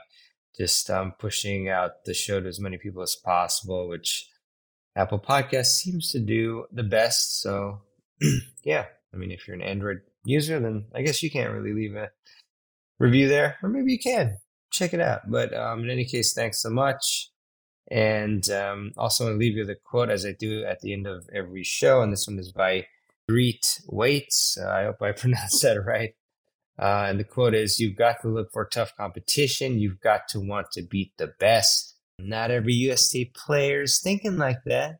just 0.57 0.89
um, 0.89 1.13
pushing 1.19 1.69
out 1.69 2.03
the 2.05 2.13
show 2.13 2.39
to 2.39 2.47
as 2.47 2.59
many 2.59 2.77
people 2.77 3.01
as 3.01 3.15
possible, 3.15 3.87
which 3.87 4.27
Apple 4.95 5.19
Podcast 5.19 5.67
seems 5.67 6.11
to 6.11 6.19
do 6.19 6.65
the 6.71 6.83
best. 6.83 7.41
So, 7.41 7.81
yeah, 8.63 8.85
I 9.13 9.17
mean, 9.17 9.31
if 9.31 9.47
you're 9.47 9.55
an 9.55 9.61
Android 9.61 10.01
user, 10.23 10.59
then 10.59 10.85
I 10.93 11.01
guess 11.01 11.23
you 11.23 11.31
can't 11.31 11.53
really 11.53 11.73
leave 11.73 11.95
a 11.95 12.11
review 12.99 13.27
there, 13.27 13.57
or 13.63 13.69
maybe 13.69 13.93
you 13.93 13.99
can. 13.99 14.37
Check 14.71 14.93
it 14.93 15.01
out. 15.01 15.29
But 15.29 15.53
um, 15.53 15.83
in 15.83 15.89
any 15.89 16.05
case, 16.05 16.33
thanks 16.33 16.61
so 16.61 16.69
much. 16.69 17.29
And 17.89 18.49
um, 18.49 18.93
also, 18.97 19.29
to 19.29 19.35
leave 19.35 19.57
you 19.57 19.65
the 19.65 19.75
quote 19.75 20.09
as 20.09 20.25
I 20.25 20.31
do 20.31 20.63
at 20.63 20.79
the 20.79 20.93
end 20.93 21.07
of 21.07 21.27
every 21.33 21.63
show. 21.63 22.01
And 22.01 22.13
this 22.13 22.25
one 22.25 22.39
is 22.39 22.53
by 22.53 22.85
Grete 23.31 23.81
Waitz. 23.87 24.57
Uh, 24.61 24.69
I 24.69 24.83
hope 24.83 25.01
I 25.01 25.11
pronounced 25.17 25.61
that 25.61 25.81
right. 25.85 26.15
Uh, 26.77 27.05
and 27.07 27.19
the 27.19 27.23
quote 27.23 27.53
is 27.53 27.79
You've 27.79 27.97
got 27.97 28.21
to 28.21 28.27
look 28.27 28.51
for 28.51 28.65
tough 28.65 28.95
competition. 28.97 29.79
You've 29.79 30.01
got 30.01 30.27
to 30.29 30.39
want 30.39 30.71
to 30.73 30.81
beat 30.81 31.13
the 31.17 31.27
best. 31.39 31.95
Not 32.19 32.51
every 32.51 32.73
USTA 32.73 33.31
player 33.33 33.83
is 33.83 33.99
thinking 33.99 34.37
like 34.37 34.63
that, 34.65 34.99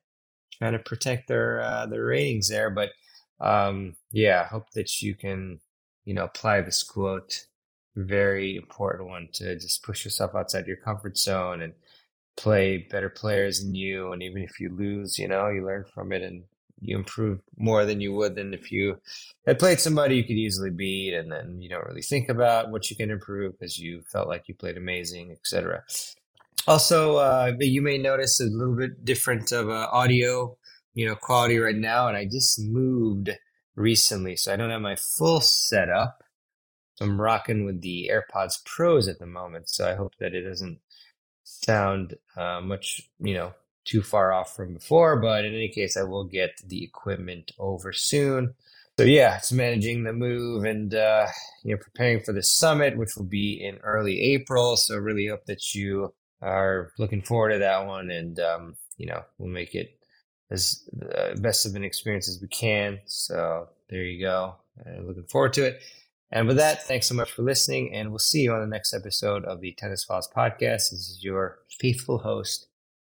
trying 0.58 0.74
to 0.74 0.80
protect 0.80 1.28
their 1.28 1.62
uh, 1.62 1.86
their 1.88 2.06
ratings 2.06 2.48
there. 2.48 2.70
But 2.70 2.92
um, 3.40 3.96
yeah, 4.12 4.44
I 4.44 4.48
hope 4.48 4.72
that 4.76 5.02
you 5.02 5.14
can, 5.16 5.60
you 6.06 6.14
know, 6.14 6.24
apply 6.24 6.62
this 6.62 6.84
quote. 6.84 7.46
Very 7.96 8.56
important 8.56 9.10
one 9.10 9.28
to 9.34 9.56
just 9.56 9.84
push 9.84 10.06
yourself 10.06 10.34
outside 10.34 10.68
your 10.68 10.78
comfort 10.78 11.18
zone 11.18 11.62
and 11.62 11.74
play 12.38 12.88
better 12.90 13.10
players 13.10 13.62
than 13.62 13.76
you. 13.76 14.14
And 14.14 14.24
even 14.24 14.42
if 14.42 14.60
you 14.60 14.74
lose, 14.74 15.20
you 15.20 15.28
know, 15.28 15.50
you 15.50 15.66
learn 15.66 15.84
from 15.94 16.14
it 16.14 16.22
and 16.22 16.44
you 16.82 16.98
improve 16.98 17.40
more 17.58 17.86
than 17.86 18.02
you 18.02 18.14
would 18.14 18.36
than 18.36 18.54
if 18.54 18.72
you 18.72 18.98
had 19.46 19.60
played 19.60 19.80
somebody 19.80 20.16
you 20.16 20.24
could 20.24 20.32
easily 20.32 20.70
beat 20.70 21.14
and 21.14 21.32
then 21.32 21.62
you 21.62 21.70
don't 21.70 21.86
really 21.86 22.02
think 22.02 22.30
about 22.30 22.72
what 22.72 22.90
you 22.90 22.96
can 22.96 23.12
improve 23.12 23.54
because 23.54 23.78
you 23.78 24.02
felt 24.12 24.28
like 24.28 24.48
you 24.48 24.56
played 24.56 24.78
amazing 24.78 25.32
etc 25.32 25.84
also 26.68 27.18
uh, 27.18 27.52
you 27.60 27.82
may 27.82 27.98
notice 27.98 28.40
a 28.40 28.46
little 28.46 28.76
bit 28.76 29.06
different 29.06 29.52
of 29.52 29.70
uh, 29.70 29.88
audio 29.92 30.56
you 30.94 31.06
know 31.06 31.16
quality 31.16 31.58
right 31.58 31.76
now 31.76 32.08
and 32.08 32.18
i 32.18 32.26
just 32.26 32.60
moved 32.60 33.30
recently, 33.76 34.36
so 34.36 34.54
I 34.54 34.56
don't 34.56 34.70
have 34.70 34.82
my 34.82 34.96
full 34.96 35.42
setup. 35.42 36.24
I'm 37.00 37.20
rocking 37.20 37.66
with 37.66 37.82
the 37.82 38.12
AirPods 38.14 38.64
Pros 38.64 39.08
at 39.08 39.20
the 39.20 39.26
moment, 39.26 39.70
so 39.70 39.90
I 39.90 39.96
hope 39.96 40.14
that 40.20 40.36
it 40.36 40.42
doesn't 40.42 40.80
sound 41.44 42.16
uh, 42.38 42.62
much, 42.62 43.10
you 43.20 43.34
know, 43.34 43.54
too 43.86 44.02
far 44.02 44.32
off 44.32 44.56
from 44.56 44.74
before. 44.74 45.20
But 45.20 45.46
in 45.46 45.54
any 45.54 45.70
case, 45.70 45.98
I 45.98 46.04
will 46.04 46.24
get 46.24 46.62
the 46.66 46.84
equipment 46.84 47.52
over 47.60 47.94
soon. 47.94 48.54
So 49.00 49.06
yeah, 49.06 49.38
it's 49.38 49.52
managing 49.52 50.04
the 50.04 50.14
move 50.14 50.64
and 50.64 50.94
uh, 50.94 51.28
you 51.64 51.72
know 51.72 51.82
preparing 51.82 52.22
for 52.22 52.34
the 52.34 52.44
summit, 52.44 52.98
which 52.98 53.16
will 53.16 53.26
be 53.26 53.54
in 53.54 53.78
early 53.78 54.20
April. 54.22 54.78
So 54.78 54.98
really 54.98 55.28
hope 55.28 55.46
that 55.46 55.74
you 55.74 56.14
are 56.42 56.92
looking 56.98 57.22
forward 57.22 57.54
to 57.54 57.60
that 57.60 57.88
one, 57.88 58.12
and 58.12 58.40
um, 58.40 58.76
you 58.98 59.08
know 59.08 59.24
we'll 59.38 59.50
make 59.50 59.76
it 59.76 59.98
as 60.52 60.88
uh, 61.16 61.36
best 61.38 61.66
of 61.66 61.76
an 61.76 61.84
experience 61.84 62.30
as 62.30 62.40
we 62.42 62.48
can. 62.48 63.00
So 63.06 63.70
there 63.90 64.04
you 64.04 64.22
go. 64.24 64.56
Uh, 64.86 65.02
looking 65.02 65.24
forward 65.24 65.54
to 65.54 65.66
it. 65.66 65.82
And 66.32 66.48
with 66.48 66.58
that, 66.58 66.84
thanks 66.84 67.08
so 67.08 67.16
much 67.16 67.32
for 67.32 67.42
listening, 67.42 67.94
and 67.94 68.10
we'll 68.10 68.20
see 68.20 68.42
you 68.42 68.54
on 68.54 68.62
the 68.62 68.68
next 68.68 68.94
episode 68.94 69.44
of 69.44 69.60
the 69.60 69.74
Tennis 69.74 70.06
Files 70.06 70.30
podcast. 70.36 70.92
This 70.92 71.10
is 71.10 71.20
your 71.22 71.60
faithful 71.80 72.20
host, 72.20 72.68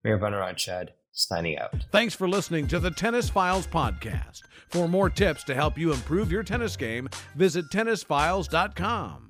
Meir 0.07 0.17
Banarachad, 0.17 0.91
signing 1.11 1.57
out. 1.57 1.85
Thanks 1.91 2.13
for 2.15 2.29
listening 2.29 2.65
to 2.67 2.79
the 2.79 2.91
Tennis 2.91 3.29
Files 3.29 3.67
podcast. 3.67 4.43
For 4.69 4.87
more 4.87 5.09
tips 5.09 5.43
to 5.45 5.53
help 5.53 5.77
you 5.77 5.91
improve 5.91 6.31
your 6.31 6.43
tennis 6.43 6.77
game, 6.77 7.09
visit 7.35 7.65
tennisfiles.com. 7.69 9.26